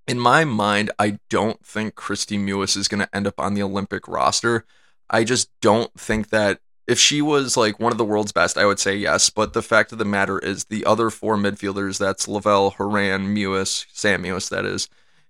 in 0.07 0.19
my 0.19 0.45
mind, 0.45 0.91
I 0.97 1.19
don't 1.29 1.63
think 1.65 1.95
Kristie 1.95 2.39
Mewis 2.39 2.77
is 2.77 2.87
gonna 2.87 3.09
end 3.13 3.27
up 3.27 3.39
on 3.39 3.53
the 3.53 3.63
Olympic 3.63 4.07
roster. 4.07 4.65
I 5.09 5.23
just 5.23 5.49
don't 5.61 5.93
think 5.99 6.29
that 6.29 6.59
if 6.87 6.97
she 6.97 7.21
was 7.21 7.57
like 7.57 7.79
one 7.79 7.91
of 7.91 7.97
the 7.97 8.05
world's 8.05 8.31
best, 8.31 8.57
I 8.57 8.65
would 8.65 8.79
say 8.79 8.95
yes. 8.95 9.29
But 9.29 9.53
the 9.53 9.61
fact 9.61 9.91
of 9.91 9.97
the 9.97 10.05
matter 10.05 10.39
is, 10.39 10.65
the 10.65 10.85
other 10.85 11.09
four 11.09 11.35
midfielders 11.35 11.99
that's 11.99 12.27
Lavelle, 12.27 12.71
Horan, 12.71 13.35
Mewis, 13.35 13.85
Sam 13.91 14.23
Mewis, 14.23 14.49
that 14.49 14.65
is, 14.65 14.87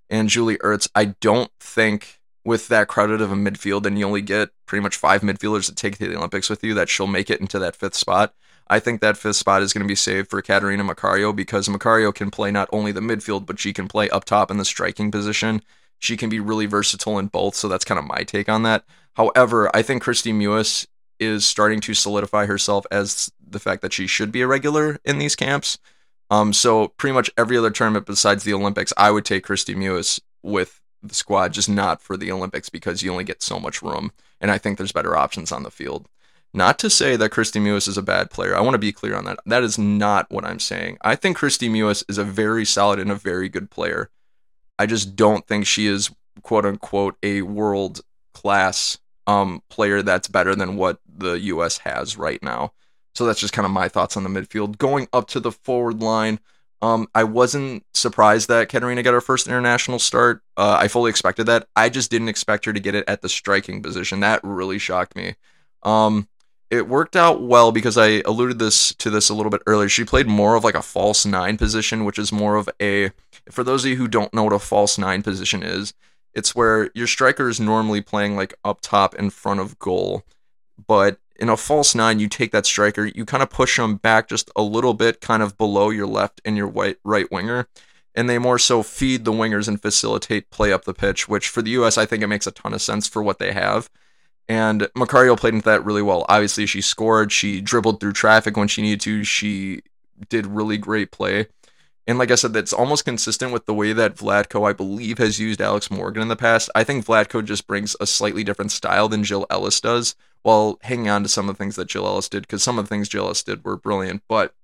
and 0.09 0.29
Julie 0.29 0.57
Ertz, 0.59 0.87
I 0.95 1.05
don't 1.19 1.51
think 1.59 2.19
with 2.45 2.67
that 2.69 2.87
crowded 2.87 3.21
of 3.21 3.31
a 3.31 3.35
midfield 3.35 3.85
and 3.85 3.99
you 3.99 4.05
only 4.05 4.21
get 4.21 4.49
pretty 4.67 4.81
much 4.81 4.95
five 4.95 5.21
midfielders 5.21 5.65
to 5.65 5.75
take 5.75 5.97
to 5.97 6.07
the 6.07 6.15
Olympics 6.15 6.49
with 6.49 6.63
you, 6.63 6.73
that 6.75 6.89
she'll 6.89 7.07
make 7.07 7.29
it 7.29 7.41
into 7.41 7.59
that 7.59 7.75
fifth 7.75 7.95
spot. 7.95 8.33
I 8.69 8.79
think 8.79 9.01
that 9.01 9.17
fifth 9.17 9.37
spot 9.37 9.61
is 9.61 9.73
going 9.73 9.83
to 9.83 9.87
be 9.87 9.95
saved 9.95 10.29
for 10.29 10.41
Catarina 10.41 10.83
Macario 10.83 11.35
because 11.35 11.67
Macario 11.67 12.13
can 12.13 12.29
play 12.29 12.51
not 12.51 12.69
only 12.71 12.91
the 12.91 12.99
midfield, 12.99 13.45
but 13.45 13.59
she 13.59 13.73
can 13.73 13.87
play 13.87 14.09
up 14.09 14.25
top 14.25 14.51
in 14.51 14.57
the 14.57 14.65
striking 14.65 15.11
position. 15.11 15.61
She 15.99 16.17
can 16.17 16.29
be 16.29 16.39
really 16.39 16.65
versatile 16.65 17.17
in 17.17 17.27
both, 17.27 17.55
so 17.55 17.67
that's 17.67 17.85
kind 17.85 17.99
of 17.99 18.05
my 18.05 18.23
take 18.23 18.49
on 18.49 18.63
that. 18.63 18.83
However, 19.13 19.75
I 19.75 19.81
think 19.81 20.03
Kristie 20.03 20.33
Mewis 20.33 20.85
is 21.19 21.45
starting 21.45 21.81
to 21.81 21.93
solidify 21.93 22.45
herself 22.45 22.85
as 22.91 23.31
the 23.45 23.59
fact 23.59 23.81
that 23.81 23.93
she 23.93 24.05
should 24.05 24.31
be 24.31 24.41
a 24.41 24.47
regular 24.47 24.99
in 25.03 25.17
these 25.17 25.35
camps. 25.35 25.79
Um, 26.29 26.53
so 26.53 26.89
pretty 26.89 27.13
much 27.13 27.31
every 27.37 27.57
other 27.57 27.71
tournament 27.71 28.05
besides 28.05 28.43
the 28.43 28.53
Olympics, 28.53 28.93
I 28.97 29.11
would 29.11 29.25
take 29.25 29.45
Kristie 29.45 29.75
Mewis 29.75 30.19
with 30.43 30.81
the 31.01 31.15
squad, 31.15 31.53
just 31.53 31.69
not 31.69 32.01
for 32.01 32.17
the 32.17 32.31
Olympics 32.31 32.69
because 32.69 33.01
you 33.01 33.11
only 33.11 33.23
get 33.23 33.41
so 33.41 33.59
much 33.59 33.81
room. 33.81 34.11
And 34.41 34.51
I 34.51 34.57
think 34.57 34.77
there's 34.77 34.91
better 34.91 35.15
options 35.15 35.51
on 35.51 35.63
the 35.63 35.71
field. 35.71 36.07
Not 36.53 36.79
to 36.79 36.89
say 36.89 37.15
that 37.15 37.31
Kristie 37.31 37.61
Mewis 37.61 37.87
is 37.87 37.97
a 37.97 38.01
bad 38.01 38.31
player. 38.31 38.55
I 38.55 38.61
want 38.61 38.73
to 38.73 38.79
be 38.79 38.91
clear 38.91 39.15
on 39.15 39.25
that. 39.25 39.39
That 39.45 39.63
is 39.63 39.77
not 39.77 40.31
what 40.31 40.45
I'm 40.45 40.59
saying. 40.59 40.97
I 41.01 41.15
think 41.15 41.37
Kristie 41.37 41.69
Mewis 41.69 42.03
is 42.09 42.17
a 42.17 42.23
very 42.23 42.65
solid 42.65 42.99
and 42.99 43.11
a 43.11 43.15
very 43.15 43.49
good 43.49 43.69
player. 43.69 44.09
I 44.79 44.85
just 44.85 45.15
don't 45.15 45.45
think 45.45 45.65
she 45.65 45.87
is 45.87 46.09
quote 46.41 46.65
unquote 46.65 47.17
a 47.21 47.41
world 47.41 48.01
class 48.33 48.97
um, 49.25 49.61
player 49.69 50.01
that's 50.01 50.27
better 50.27 50.55
than 50.55 50.77
what 50.77 50.99
the 51.05 51.39
US 51.39 51.79
has 51.79 52.17
right 52.17 52.41
now. 52.41 52.73
So 53.13 53.25
that's 53.25 53.39
just 53.39 53.53
kind 53.53 53.65
of 53.65 53.71
my 53.71 53.89
thoughts 53.89 54.15
on 54.15 54.23
the 54.23 54.29
midfield. 54.29 54.77
Going 54.77 55.07
up 55.11 55.27
to 55.29 55.39
the 55.39 55.51
forward 55.51 56.01
line, 56.01 56.39
um, 56.81 57.07
I 57.15 57.23
wasn't 57.23 57.83
surprised 57.93 58.47
that 58.49 58.69
Catarina 58.69 59.01
got 59.01 59.13
her 59.13 59.21
first 59.21 59.47
international 59.47 59.97
start. 59.97 60.41
Uh, 60.55 60.77
I 60.79 60.87
fully 60.87 61.09
expected 61.09 61.47
that. 61.47 61.67
I 61.75 61.89
just 61.89 62.11
didn't 62.11 62.29
expect 62.29 62.65
her 62.65 62.73
to 62.73 62.79
get 62.79 62.93
it 62.95 63.05
at 63.07 63.21
the 63.21 63.29
striking 63.29 63.81
position. 63.81 64.19
That 64.19 64.39
really 64.43 64.77
shocked 64.77 65.15
me. 65.15 65.35
Um, 65.81 66.27
it 66.69 66.87
worked 66.87 67.15
out 67.15 67.41
well 67.41 67.71
because 67.71 67.97
I 67.97 68.21
alluded 68.25 68.59
this 68.59 68.93
to 68.95 69.09
this 69.09 69.29
a 69.29 69.33
little 69.33 69.49
bit 69.49 69.61
earlier. 69.65 69.89
She 69.89 70.03
played 70.03 70.27
more 70.27 70.55
of 70.55 70.63
like 70.63 70.75
a 70.75 70.81
false 70.81 71.25
nine 71.25 71.57
position, 71.57 72.05
which 72.05 72.19
is 72.19 72.31
more 72.31 72.55
of 72.55 72.69
a. 72.81 73.11
For 73.49 73.63
those 73.63 73.85
of 73.85 73.91
you 73.91 73.97
who 73.97 74.07
don't 74.07 74.33
know 74.33 74.43
what 74.43 74.53
a 74.53 74.59
false 74.59 74.97
nine 74.97 75.23
position 75.23 75.63
is, 75.63 75.93
it's 76.33 76.53
where 76.53 76.89
your 76.93 77.07
striker 77.07 77.47
is 77.47 77.59
normally 77.59 78.01
playing 78.01 78.35
like 78.35 78.53
up 78.63 78.81
top 78.81 79.15
in 79.15 79.29
front 79.29 79.59
of 79.59 79.79
goal, 79.79 80.23
but 80.85 81.19
in 81.39 81.49
a 81.49 81.57
false 81.57 81.95
nine, 81.95 82.19
you 82.19 82.27
take 82.27 82.51
that 82.51 82.65
striker, 82.65 83.05
you 83.05 83.25
kind 83.25 83.43
of 83.43 83.49
push 83.49 83.77
them 83.77 83.95
back 83.95 84.27
just 84.27 84.51
a 84.55 84.61
little 84.61 84.93
bit, 84.93 85.21
kind 85.21 85.43
of 85.43 85.57
below 85.57 85.89
your 85.89 86.07
left 86.07 86.41
and 86.43 86.57
your 86.57 86.67
white 86.67 86.97
right 87.03 87.31
winger, 87.31 87.67
and 88.15 88.29
they 88.29 88.39
more 88.39 88.59
so 88.59 88.83
feed 88.83 89.23
the 89.23 89.31
wingers 89.31 89.67
and 89.67 89.81
facilitate 89.81 90.49
play 90.49 90.73
up 90.73 90.85
the 90.85 90.93
pitch. 90.93 91.29
Which 91.29 91.47
for 91.47 91.61
the 91.61 91.71
U.S., 91.71 91.97
I 91.97 92.05
think 92.05 92.23
it 92.23 92.27
makes 92.27 92.47
a 92.47 92.51
ton 92.51 92.73
of 92.73 92.81
sense 92.81 93.07
for 93.07 93.23
what 93.23 93.39
they 93.39 93.53
have. 93.53 93.89
And 94.49 94.83
Macario 94.95 95.37
played 95.37 95.55
into 95.55 95.65
that 95.65 95.83
really 95.83 96.01
well. 96.01 96.25
Obviously, 96.29 96.65
she 96.65 96.81
scored. 96.81 97.31
She 97.31 97.59
dribbled 97.59 97.99
through 97.99 98.13
traffic 98.13 98.55
when 98.55 98.67
she 98.67 98.81
needed 98.81 99.01
to. 99.01 99.23
She 99.23 99.81
did 100.29 100.47
really 100.47 100.77
great 100.77 101.11
play. 101.11 101.47
And 102.07 102.17
like 102.17 102.31
I 102.31 102.35
said, 102.35 102.53
that's 102.53 102.71
almost 102.71 103.03
consistent 103.03 103.51
with 103.51 103.65
the 103.65 103.73
way 103.73 103.91
that 103.91 104.15
Vlatko, 104.15 104.67
I 104.67 104.71
believe, 104.71 105.17
has 105.17 105.39
used 105.39 105.59
Alex 105.59 105.91
Morgan 105.91 106.21
in 106.21 106.29
the 106.29 106.37
past. 106.37 106.69
I 106.73 106.85
think 106.85 107.05
Vlatko 107.05 107.43
just 107.43 107.67
brings 107.67 107.97
a 107.99 108.07
slightly 108.07 108.45
different 108.45 108.71
style 108.71 109.09
than 109.09 109.25
Jill 109.25 109.45
Ellis 109.49 109.81
does, 109.81 110.15
while 110.41 110.79
hanging 110.83 111.09
on 111.09 111.23
to 111.23 111.29
some 111.29 111.49
of 111.49 111.57
the 111.57 111.61
things 111.61 111.75
that 111.75 111.89
Jill 111.89 112.05
Ellis 112.07 112.29
did, 112.29 112.43
because 112.43 112.63
some 112.63 112.79
of 112.79 112.85
the 112.85 112.89
things 112.89 113.09
Jill 113.09 113.25
Ellis 113.25 113.43
did 113.43 113.65
were 113.65 113.75
brilliant. 113.75 114.23
But 114.29 114.55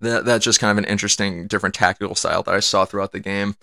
that 0.00 0.24
that's 0.24 0.44
just 0.44 0.60
kind 0.60 0.70
of 0.70 0.82
an 0.82 0.90
interesting, 0.90 1.46
different 1.46 1.74
tactical 1.74 2.14
style 2.14 2.42
that 2.44 2.54
I 2.54 2.60
saw 2.60 2.86
throughout 2.86 3.12
the 3.12 3.20
game. 3.20 3.56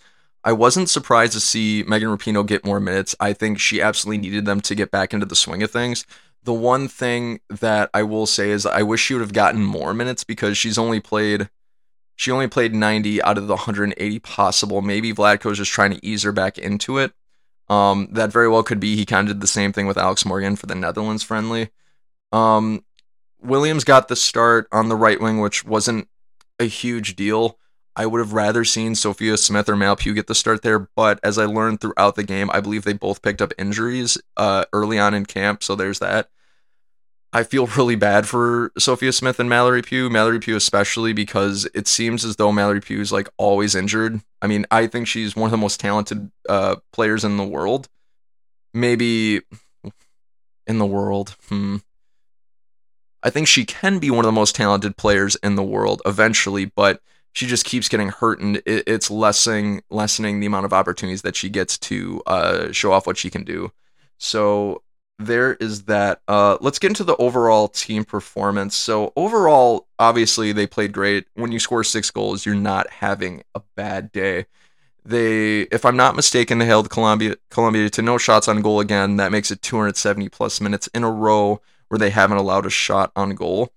I 0.45 0.53
wasn't 0.53 0.91
surprised 0.91 1.33
to 1.33 1.39
see 1.39 1.83
Megan 1.87 2.09
Rapinoe 2.09 2.45
get 2.45 2.63
more 2.63 2.79
minutes. 2.79 3.15
I 3.19 3.33
think 3.33 3.59
she 3.59 3.81
absolutely 3.81 4.19
needed 4.19 4.45
them 4.45 4.61
to 4.61 4.75
get 4.75 4.91
back 4.91 5.11
into 5.11 5.25
the 5.25 5.35
swing 5.35 5.63
of 5.63 5.71
things. 5.71 6.05
The 6.43 6.53
one 6.53 6.87
thing 6.87 7.39
that 7.49 7.89
I 7.95 8.03
will 8.03 8.27
say 8.27 8.51
is 8.51 8.67
I 8.67 8.83
wish 8.83 9.01
she 9.01 9.15
would 9.15 9.21
have 9.21 9.33
gotten 9.33 9.63
more 9.63 9.91
minutes 9.91 10.23
because 10.23 10.55
she's 10.55 10.77
only 10.77 10.99
played 10.99 11.49
she 12.15 12.31
only 12.31 12.47
played 12.47 12.73
90 12.73 13.21
out 13.23 13.37
of 13.37 13.47
the 13.47 13.55
180 13.55 14.19
possible. 14.19 14.81
Maybe 14.81 15.11
Vlatko's 15.11 15.57
just 15.57 15.71
trying 15.71 15.91
to 15.91 16.05
ease 16.05 16.23
her 16.23 16.31
back 16.31 16.57
into 16.57 16.97
it. 16.97 17.11
Um, 17.67 18.07
that 18.11 18.31
very 18.31 18.47
well 18.47 18.63
could 18.63 18.79
be. 18.79 18.95
He 18.95 19.05
kind 19.05 19.27
of 19.27 19.35
did 19.35 19.41
the 19.41 19.47
same 19.47 19.73
thing 19.73 19.87
with 19.87 19.97
Alex 19.97 20.25
Morgan 20.25 20.55
for 20.55 20.67
the 20.67 20.75
Netherlands 20.75 21.23
friendly. 21.23 21.71
Um, 22.31 22.85
Williams 23.41 23.83
got 23.83 24.07
the 24.07 24.15
start 24.15 24.67
on 24.71 24.87
the 24.87 24.95
right 24.95 25.19
wing, 25.19 25.39
which 25.39 25.65
wasn't 25.65 26.07
a 26.59 26.65
huge 26.65 27.15
deal. 27.15 27.57
I 27.95 28.05
would 28.05 28.19
have 28.19 28.33
rather 28.33 28.65
seen 28.65 28.95
Sophia 28.95 29.37
Smith 29.37 29.69
or 29.69 29.75
Mal 29.75 29.95
Pugh 29.95 30.13
get 30.13 30.27
the 30.27 30.35
start 30.35 30.61
there, 30.61 30.79
but 30.95 31.19
as 31.23 31.37
I 31.37 31.45
learned 31.45 31.79
throughout 31.79 32.15
the 32.15 32.23
game, 32.23 32.49
I 32.53 32.59
believe 32.59 32.83
they 32.83 32.93
both 32.93 33.21
picked 33.21 33.41
up 33.41 33.53
injuries 33.57 34.17
uh, 34.35 34.65
early 34.73 34.99
on 34.99 35.13
in 35.13 35.25
camp, 35.25 35.63
so 35.63 35.75
there's 35.75 35.99
that. 35.99 36.29
I 37.31 37.43
feel 37.43 37.67
really 37.67 37.95
bad 37.95 38.27
for 38.27 38.71
Sophia 38.77 39.11
Smith 39.11 39.39
and 39.39 39.49
Mallory 39.49 39.81
Pugh, 39.81 40.09
Mallory 40.09 40.39
Pugh 40.39 40.55
especially 40.55 41.13
because 41.13 41.67
it 41.73 41.87
seems 41.87 42.23
as 42.23 42.37
though 42.37 42.51
Mallory 42.51 42.81
Pugh 42.81 43.01
is 43.01 43.11
like 43.11 43.29
always 43.37 43.75
injured. 43.75 44.21
I 44.41 44.47
mean, 44.47 44.65
I 44.71 44.87
think 44.87 45.07
she's 45.07 45.35
one 45.35 45.47
of 45.47 45.51
the 45.51 45.57
most 45.57 45.79
talented 45.79 46.31
uh, 46.47 46.77
players 46.93 47.25
in 47.25 47.35
the 47.35 47.43
world. 47.43 47.89
Maybe 48.73 49.41
in 50.67 50.77
the 50.79 50.85
world. 50.85 51.35
Hmm. 51.49 51.77
I 53.21 53.29
think 53.29 53.47
she 53.47 53.65
can 53.65 53.99
be 53.99 54.11
one 54.11 54.23
of 54.23 54.29
the 54.29 54.39
most 54.39 54.55
talented 54.55 54.97
players 54.97 55.35
in 55.37 55.55
the 55.55 55.63
world 55.63 56.01
eventually, 56.05 56.65
but 56.65 57.01
she 57.35 57.47
just 57.47 57.65
keeps 57.65 57.89
getting 57.89 58.07
hurt, 58.07 58.39
and 58.39 58.61
it's 58.65 59.11
lessening 59.11 59.83
lessening 59.89 60.39
the 60.39 60.45
amount 60.47 60.65
of 60.65 60.71
opportunities 60.71 61.21
that 61.23 61.35
she 61.35 61.49
gets 61.49 61.77
to 61.77 62.23
uh, 62.25 62.71
show 62.71 62.93
off 62.93 63.05
what 63.05 63.17
she 63.17 63.29
can 63.29 63.43
do. 63.43 63.71
So 64.17 64.83
there 65.19 65.55
is 65.55 65.83
that. 65.83 66.21
Uh, 66.29 66.57
let's 66.61 66.79
get 66.79 66.91
into 66.91 67.03
the 67.03 67.17
overall 67.17 67.67
team 67.67 68.05
performance. 68.05 68.73
So 68.75 69.11
overall, 69.17 69.87
obviously 69.99 70.53
they 70.53 70.65
played 70.65 70.93
great. 70.93 71.27
When 71.33 71.51
you 71.51 71.59
score 71.59 71.83
six 71.83 72.09
goals, 72.09 72.45
you're 72.45 72.55
not 72.55 72.89
having 72.89 73.43
a 73.53 73.61
bad 73.75 74.13
day. 74.13 74.45
They, 75.03 75.61
if 75.63 75.83
I'm 75.85 75.97
not 75.97 76.15
mistaken, 76.15 76.57
they 76.57 76.65
held 76.65 76.89
Colombia 76.89 77.35
Colombia 77.51 77.89
to 77.89 78.01
no 78.01 78.17
shots 78.17 78.47
on 78.47 78.61
goal 78.61 78.79
again. 78.79 79.17
That 79.17 79.33
makes 79.33 79.51
it 79.51 79.61
270 79.61 80.29
plus 80.29 80.61
minutes 80.61 80.87
in 80.95 81.03
a 81.03 81.11
row 81.11 81.61
where 81.89 81.99
they 81.99 82.11
haven't 82.11 82.37
allowed 82.37 82.65
a 82.65 82.69
shot 82.69 83.11
on 83.13 83.35
goal. 83.35 83.73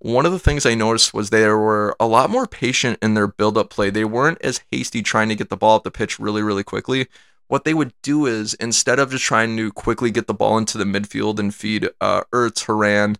One 0.00 0.26
of 0.26 0.32
the 0.32 0.38
things 0.38 0.66
I 0.66 0.74
noticed 0.74 1.14
was 1.14 1.30
they 1.30 1.46
were 1.46 1.94
a 2.00 2.06
lot 2.06 2.30
more 2.30 2.46
patient 2.46 2.98
in 3.00 3.14
their 3.14 3.26
build-up 3.28 3.70
play. 3.70 3.90
They 3.90 4.04
weren't 4.04 4.40
as 4.42 4.62
hasty 4.72 5.02
trying 5.02 5.28
to 5.28 5.36
get 5.36 5.50
the 5.50 5.56
ball 5.56 5.76
up 5.76 5.84
the 5.84 5.90
pitch 5.90 6.18
really, 6.18 6.42
really 6.42 6.64
quickly 6.64 7.06
what 7.50 7.64
they 7.64 7.74
would 7.74 7.92
do 8.00 8.26
is 8.26 8.54
instead 8.54 9.00
of 9.00 9.10
just 9.10 9.24
trying 9.24 9.56
to 9.56 9.72
quickly 9.72 10.12
get 10.12 10.28
the 10.28 10.34
ball 10.34 10.56
into 10.56 10.78
the 10.78 10.84
midfield 10.84 11.40
and 11.40 11.52
feed 11.52 11.90
uh, 12.00 12.22
Ertz, 12.32 12.64
Horan, 12.66 13.16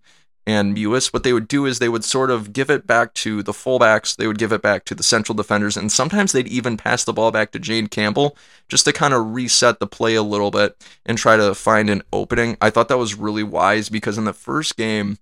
and 0.47 0.77
Mewis, 0.77 1.13
what 1.13 1.25
they 1.25 1.33
would 1.33 1.49
do 1.49 1.67
is 1.67 1.79
they 1.79 1.89
would 1.89 2.05
sort 2.05 2.31
of 2.31 2.53
give 2.53 2.71
it 2.71 2.87
back 2.87 3.13
to 3.15 3.43
the 3.43 3.53
fullbacks, 3.53 4.15
they 4.15 4.29
would 4.29 4.39
give 4.39 4.53
it 4.53 4.63
back 4.63 4.85
to 4.85 4.95
the 4.95 5.03
central 5.03 5.35
defenders, 5.35 5.77
and 5.77 5.91
sometimes 5.91 6.31
they'd 6.31 6.47
even 6.47 6.77
pass 6.77 7.03
the 7.03 7.13
ball 7.13 7.33
back 7.33 7.51
to 7.51 7.59
Jane 7.59 7.89
Campbell 7.89 8.37
just 8.69 8.85
to 8.85 8.93
kind 8.93 9.13
of 9.13 9.35
reset 9.35 9.81
the 9.81 9.87
play 9.87 10.15
a 10.15 10.23
little 10.23 10.53
bit 10.53 10.77
and 11.05 11.19
try 11.19 11.37
to 11.37 11.53
find 11.53 11.91
an 11.91 12.03
opening. 12.13 12.57
I 12.61 12.71
thought 12.71 12.89
that 12.89 12.99
was 12.99 13.17
really 13.17 13.43
wise 13.43 13.89
because 13.89 14.17
in 14.17 14.27
the 14.27 14.33
first 14.33 14.77
game, 14.77 15.19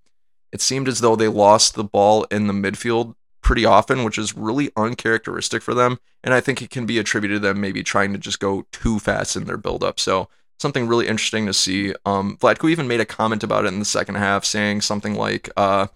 it 0.52 0.60
seemed 0.60 0.88
as 0.88 1.00
though 1.00 1.16
they 1.16 1.28
lost 1.28 1.74
the 1.74 1.84
ball 1.84 2.24
in 2.24 2.46
the 2.46 2.52
midfield 2.52 3.14
pretty 3.42 3.64
often, 3.64 4.04
which 4.04 4.18
is 4.18 4.36
really 4.36 4.70
uncharacteristic 4.76 5.62
for 5.62 5.74
them. 5.74 5.98
And 6.22 6.34
I 6.34 6.40
think 6.40 6.60
it 6.60 6.70
can 6.70 6.86
be 6.86 6.98
attributed 6.98 7.36
to 7.36 7.48
them 7.48 7.60
maybe 7.60 7.82
trying 7.82 8.12
to 8.12 8.18
just 8.18 8.40
go 8.40 8.66
too 8.72 8.98
fast 8.98 9.36
in 9.36 9.44
their 9.44 9.56
buildup. 9.56 10.00
So 10.00 10.28
something 10.58 10.86
really 10.86 11.06
interesting 11.06 11.46
to 11.46 11.54
see. 11.54 11.94
Um, 12.04 12.36
Vlatko 12.38 12.70
even 12.70 12.88
made 12.88 13.00
a 13.00 13.06
comment 13.06 13.42
about 13.42 13.64
it 13.64 13.68
in 13.68 13.78
the 13.78 13.84
second 13.84 14.16
half, 14.16 14.44
saying 14.44 14.80
something 14.80 15.14
like, 15.14 15.48
uh, 15.56 15.86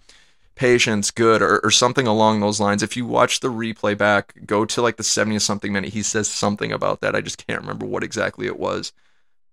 patience, 0.55 1.11
good, 1.11 1.41
or, 1.41 1.59
or 1.63 1.71
something 1.71 2.07
along 2.07 2.39
those 2.39 2.59
lines. 2.59 2.83
If 2.83 2.95
you 2.95 3.05
watch 3.05 3.39
the 3.39 3.51
replay 3.51 3.97
back, 3.97 4.33
go 4.45 4.65
to 4.65 4.81
like 4.81 4.97
the 4.97 5.03
70 5.03 5.39
something 5.39 5.73
minute, 5.73 5.93
he 5.93 6.03
says 6.03 6.29
something 6.29 6.71
about 6.71 7.01
that. 7.01 7.15
I 7.15 7.21
just 7.21 7.45
can't 7.45 7.61
remember 7.61 7.85
what 7.85 8.03
exactly 8.03 8.45
it 8.45 8.59
was. 8.59 8.93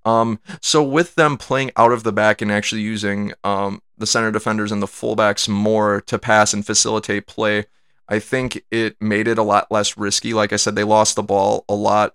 Um, 0.04 0.40
so 0.62 0.82
with 0.82 1.14
them 1.14 1.36
playing 1.36 1.72
out 1.76 1.92
of 1.92 2.02
the 2.02 2.12
back 2.12 2.40
and 2.40 2.50
actually 2.50 2.82
using 2.82 3.32
um, 3.44 3.82
the 3.98 4.06
center 4.06 4.30
defenders 4.30 4.72
and 4.72 4.82
the 4.82 4.86
fullbacks 4.86 5.48
more 5.48 6.00
to 6.02 6.18
pass 6.18 6.54
and 6.54 6.64
facilitate 6.64 7.26
play, 7.26 7.66
I 8.08 8.18
think 8.18 8.64
it 8.70 8.96
made 9.00 9.28
it 9.28 9.38
a 9.38 9.42
lot 9.42 9.70
less 9.70 9.96
risky. 9.96 10.34
Like 10.34 10.52
I 10.52 10.56
said, 10.56 10.74
they 10.74 10.84
lost 10.84 11.16
the 11.16 11.22
ball 11.22 11.64
a 11.68 11.74
lot 11.74 12.14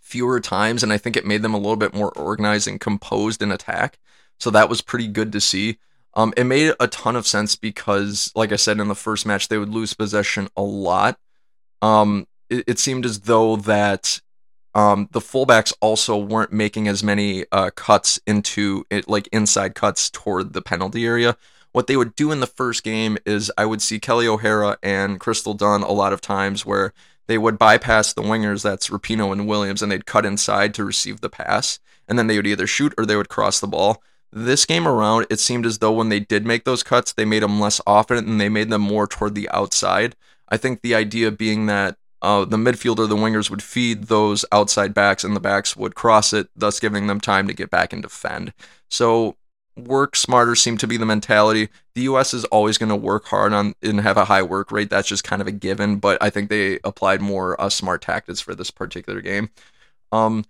fewer 0.00 0.38
times, 0.38 0.82
and 0.82 0.92
I 0.92 0.98
think 0.98 1.16
it 1.16 1.26
made 1.26 1.42
them 1.42 1.54
a 1.54 1.58
little 1.58 1.76
bit 1.76 1.94
more 1.94 2.10
organized 2.18 2.68
and 2.68 2.80
composed 2.80 3.40
in 3.40 3.50
attack. 3.50 3.98
So 4.38 4.50
that 4.50 4.68
was 4.68 4.82
pretty 4.82 5.08
good 5.08 5.32
to 5.32 5.40
see. 5.40 5.78
Um, 6.14 6.34
it 6.36 6.44
made 6.44 6.74
a 6.78 6.86
ton 6.88 7.16
of 7.16 7.26
sense 7.26 7.56
because, 7.56 8.30
like 8.34 8.52
I 8.52 8.56
said 8.56 8.78
in 8.78 8.88
the 8.88 8.94
first 8.94 9.26
match, 9.26 9.48
they 9.48 9.58
would 9.58 9.70
lose 9.70 9.94
possession 9.94 10.48
a 10.56 10.62
lot. 10.62 11.18
Um, 11.80 12.26
it, 12.50 12.64
it 12.66 12.78
seemed 12.78 13.04
as 13.04 13.20
though 13.20 13.56
that 13.56 14.20
um, 14.74 15.08
the 15.12 15.20
fullbacks 15.20 15.72
also 15.80 16.16
weren't 16.16 16.52
making 16.52 16.88
as 16.88 17.02
many 17.02 17.44
uh, 17.52 17.70
cuts 17.74 18.20
into 18.26 18.84
it, 18.90 19.08
like 19.08 19.28
inside 19.32 19.74
cuts 19.74 20.10
toward 20.10 20.52
the 20.52 20.62
penalty 20.62 21.06
area 21.06 21.36
what 21.74 21.88
they 21.88 21.96
would 21.96 22.14
do 22.14 22.30
in 22.30 22.38
the 22.38 22.46
first 22.46 22.84
game 22.84 23.18
is 23.26 23.50
I 23.58 23.66
would 23.66 23.82
see 23.82 23.98
Kelly 23.98 24.28
O'Hara 24.28 24.78
and 24.80 25.18
Crystal 25.18 25.54
Dunn 25.54 25.82
a 25.82 25.90
lot 25.90 26.12
of 26.12 26.20
times 26.20 26.64
where 26.64 26.92
they 27.26 27.36
would 27.36 27.58
bypass 27.58 28.12
the 28.12 28.22
wingers, 28.22 28.62
that's 28.62 28.90
Rapinoe 28.90 29.32
and 29.32 29.48
Williams, 29.48 29.82
and 29.82 29.90
they'd 29.90 30.06
cut 30.06 30.24
inside 30.24 30.72
to 30.74 30.84
receive 30.84 31.20
the 31.20 31.28
pass. 31.28 31.80
And 32.06 32.16
then 32.16 32.28
they 32.28 32.36
would 32.36 32.46
either 32.46 32.68
shoot 32.68 32.94
or 32.96 33.04
they 33.04 33.16
would 33.16 33.28
cross 33.28 33.58
the 33.58 33.66
ball. 33.66 34.00
This 34.30 34.64
game 34.64 34.86
around, 34.86 35.26
it 35.30 35.40
seemed 35.40 35.66
as 35.66 35.78
though 35.78 35.90
when 35.90 36.10
they 36.10 36.20
did 36.20 36.46
make 36.46 36.62
those 36.62 36.84
cuts, 36.84 37.12
they 37.12 37.24
made 37.24 37.42
them 37.42 37.58
less 37.58 37.80
often 37.88 38.18
and 38.18 38.40
they 38.40 38.48
made 38.48 38.70
them 38.70 38.82
more 38.82 39.08
toward 39.08 39.34
the 39.34 39.50
outside. 39.50 40.14
I 40.48 40.56
think 40.58 40.80
the 40.80 40.94
idea 40.94 41.32
being 41.32 41.66
that 41.66 41.96
uh, 42.24 42.44
the 42.46 42.56
midfielder, 42.56 43.06
the 43.06 43.16
wingers 43.16 43.50
would 43.50 43.62
feed 43.62 44.04
those 44.04 44.46
outside 44.50 44.94
backs 44.94 45.24
and 45.24 45.36
the 45.36 45.40
backs 45.40 45.76
would 45.76 45.94
cross 45.94 46.32
it, 46.32 46.48
thus 46.56 46.80
giving 46.80 47.06
them 47.06 47.20
time 47.20 47.46
to 47.46 47.52
get 47.52 47.70
back 47.70 47.92
and 47.92 48.02
defend. 48.02 48.54
So 48.90 49.36
work 49.76 50.16
smarter 50.16 50.54
seemed 50.54 50.80
to 50.80 50.86
be 50.86 50.96
the 50.96 51.04
mentality. 51.04 51.68
The 51.94 52.02
US 52.02 52.32
is 52.32 52.46
always 52.46 52.78
going 52.78 52.88
to 52.88 52.96
work 52.96 53.26
hard 53.26 53.52
on 53.52 53.74
and 53.82 54.00
have 54.00 54.16
a 54.16 54.24
high 54.24 54.42
work 54.42 54.72
rate. 54.72 54.88
That's 54.88 55.06
just 55.06 55.22
kind 55.22 55.42
of 55.42 55.48
a 55.48 55.52
given, 55.52 55.96
but 55.96 56.16
I 56.22 56.30
think 56.30 56.48
they 56.48 56.78
applied 56.82 57.20
more 57.20 57.60
uh, 57.60 57.68
smart 57.68 58.00
tactics 58.00 58.40
for 58.40 58.54
this 58.54 58.70
particular 58.70 59.20
game. 59.20 59.50
Um, 60.10 60.46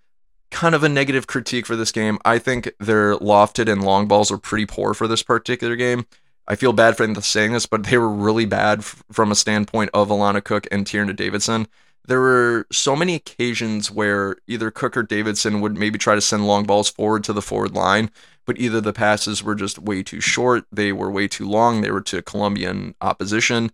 kind 0.52 0.76
of 0.76 0.84
a 0.84 0.88
negative 0.88 1.26
critique 1.26 1.66
for 1.66 1.74
this 1.74 1.90
game. 1.90 2.18
I 2.24 2.38
think 2.38 2.72
their 2.78 3.16
lofted 3.16 3.70
and 3.70 3.82
long 3.82 4.06
balls 4.06 4.30
are 4.30 4.38
pretty 4.38 4.66
poor 4.66 4.94
for 4.94 5.08
this 5.08 5.24
particular 5.24 5.74
game. 5.74 6.06
I 6.46 6.56
feel 6.56 6.72
bad 6.72 6.96
for 6.96 7.12
saying 7.22 7.52
this, 7.52 7.66
but 7.66 7.84
they 7.84 7.96
were 7.98 8.08
really 8.08 8.44
bad 8.44 8.80
f- 8.80 9.02
from 9.10 9.32
a 9.32 9.36
standpoint 9.36 9.90
of 9.94 10.08
Alana 10.08 10.44
Cook 10.44 10.66
and 10.70 10.84
Tierna 10.84 11.16
Davidson. 11.16 11.66
There 12.06 12.20
were 12.20 12.66
so 12.70 12.94
many 12.94 13.14
occasions 13.14 13.90
where 13.90 14.36
either 14.46 14.70
Cook 14.70 14.96
or 14.96 15.02
Davidson 15.02 15.62
would 15.62 15.78
maybe 15.78 15.98
try 15.98 16.14
to 16.14 16.20
send 16.20 16.46
long 16.46 16.64
balls 16.64 16.90
forward 16.90 17.24
to 17.24 17.32
the 17.32 17.40
forward 17.40 17.74
line, 17.74 18.10
but 18.44 18.58
either 18.58 18.80
the 18.80 18.92
passes 18.92 19.42
were 19.42 19.54
just 19.54 19.78
way 19.78 20.02
too 20.02 20.20
short, 20.20 20.64
they 20.70 20.92
were 20.92 21.10
way 21.10 21.28
too 21.28 21.48
long, 21.48 21.80
they 21.80 21.90
were 21.90 22.02
to 22.02 22.20
Colombian 22.20 22.94
opposition. 23.00 23.70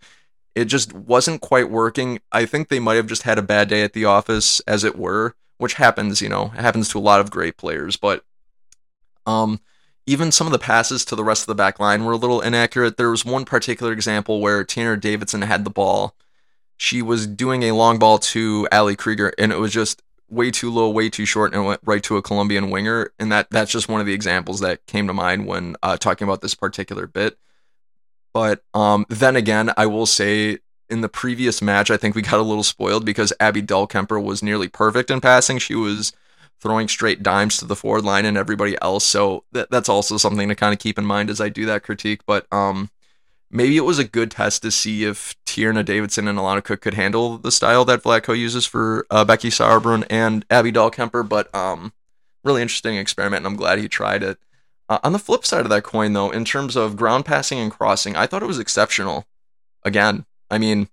It 0.55 0.66
just 0.66 0.93
wasn't 0.93 1.41
quite 1.41 1.71
working. 1.71 2.21
I 2.31 2.47
think 2.47 2.68
they 2.68 2.79
might 2.79 2.95
have 2.95 3.07
just 3.09 3.23
had 3.23 3.39
a 3.39 3.43
bad 3.43 3.68
day 3.68 3.83
at 3.83 3.95
the 3.95 4.05
office, 4.05 4.61
as 4.61 4.85
it 4.85 4.97
were, 4.97 5.35
which 5.59 5.75
happens, 5.75 6.23
you 6.23 6.29
know, 6.29 6.53
it 6.57 6.61
happens 6.61 6.89
to 6.91 6.99
a 6.99 7.01
lot 7.01 7.21
of 7.21 7.33
great 7.33 7.57
players. 7.57 7.97
But 7.97 8.25
um, 9.27 9.61
even 10.11 10.33
some 10.33 10.49
of 10.49 10.53
the 10.53 10.59
passes 10.59 11.05
to 11.05 11.15
the 11.15 11.23
rest 11.23 11.45
of 11.45 11.47
the 11.47 11.55
back 11.55 11.79
line 11.79 12.05
were 12.05 12.11
a 12.11 12.17
little 12.17 12.41
inaccurate. 12.41 12.97
There 12.97 13.11
was 13.11 13.25
one 13.25 13.45
particular 13.45 13.93
example 13.93 14.41
where 14.41 14.65
Tierna 14.65 15.01
Davidson 15.01 15.43
had 15.43 15.63
the 15.63 15.71
ball. 15.71 16.17
She 16.77 17.01
was 17.01 17.29
doing 17.29 17.63
a 17.63 17.73
long 17.73 18.01
ball 18.01 18.19
to 18.19 18.67
Ali 18.73 18.97
Krieger, 18.97 19.33
and 19.39 19.53
it 19.53 19.61
was 19.61 19.73
just 19.73 20.03
way 20.29 20.51
too 20.51 20.69
low, 20.69 20.91
way 20.91 21.11
too 21.11 21.27
short, 21.27 21.55
and 21.55 21.65
went 21.65 21.81
right 21.85 22.03
to 22.03 22.17
a 22.17 22.23
Colombian 22.23 22.71
winger. 22.71 23.13
And 23.21 23.31
that 23.31 23.51
that's 23.51 23.71
just 23.71 23.89
one 23.89 24.01
of 24.01 24.07
the 24.07 24.13
examples 24.13 24.59
that 24.59 24.85
came 24.87 25.07
to 25.07 25.15
mind 25.15 25.47
when 25.47 25.77
uh, 25.81 25.97
talking 25.97 26.27
about 26.27 26.41
this 26.41 26.57
particular 26.57 27.07
bit. 27.07 27.39
But 28.35 28.65
um, 28.75 29.07
then 29.09 29.37
again, 29.37 29.71
I 29.77 29.87
will 29.87 30.07
say 30.07 30.59
in 30.89 31.03
the 31.03 31.09
previous 31.09 31.63
match, 31.63 31.89
I 31.89 31.97
think 31.97 32.17
we 32.17 32.23
got 32.23 32.41
a 32.41 32.43
little 32.43 32.65
spoiled 32.65 33.05
because 33.05 33.33
Abby 33.39 33.63
Dahlkemper 33.63 34.21
was 34.21 34.43
nearly 34.43 34.67
perfect 34.67 35.09
in 35.09 35.21
passing. 35.21 35.59
She 35.59 35.77
was 35.77 36.13
throwing 36.61 36.89
straight 36.89 37.23
dimes 37.23 37.57
to 37.59 37.65
the 37.65 37.77
forward 37.77 38.05
line 38.05 38.25
and 38.25 38.37
everybody 38.37 38.77
else. 38.83 39.05
So 39.05 39.45
that, 39.53 39.71
that's 39.71 39.89
also 39.89 40.17
something 40.17 40.49
to 40.49 40.55
kind 40.55 40.73
of 40.73 40.79
keep 40.79 40.99
in 40.99 41.07
mind 41.07 41.31
as 41.31 41.41
I 41.41 41.49
do 41.49 41.67
that 41.67 41.83
critique. 41.83 42.21
But 42.27 42.47
um, 42.53 42.91
maybe 43.51 43.77
it 43.77 43.85
was 43.85 43.99
a 43.99 44.05
good 44.05 44.31
test 44.31 44.63
to 44.63 44.71
see 44.71 45.05
if 45.05 45.35
Tierna 45.47 45.85
Davidson 45.85 46.29
and 46.29 46.39
Alana 46.39 46.63
Cook 46.63 46.83
could 46.83 46.95
handle 46.95 47.39
the 47.39 47.53
style 47.53 47.85
that 47.87 48.03
Vlatko 48.03 48.39
uses 48.39 48.67
for 48.67 49.07
uh, 49.11 49.25
Becky 49.25 49.49
Sauerbrunn 49.49 50.07
and 50.11 50.45
Abby 50.51 50.71
Dahlkemper. 50.73 51.29
But 51.29 51.53
um, 51.55 51.93
really 52.45 52.63
interesting 52.63 52.97
experiment, 52.97 53.45
and 53.45 53.47
I'm 53.47 53.57
glad 53.57 53.79
he 53.79 53.89
tried 53.89 54.23
it. 54.23 54.39
Uh, 54.89 54.99
on 55.05 55.13
the 55.13 55.19
flip 55.19 55.47
side 55.47 55.61
of 55.61 55.71
that 55.71 55.85
coin, 55.85 56.13
though, 56.13 56.31
in 56.31 56.45
terms 56.45 56.75
of 56.77 56.97
ground 56.97 57.25
passing 57.25 57.59
and 57.59 57.71
crossing, 57.71 58.17
I 58.17 58.27
thought 58.27 58.43
it 58.43 58.47
was 58.47 58.59
exceptional. 58.59 59.25
Again, 59.85 60.27
I 60.51 60.59
mean, 60.59 60.89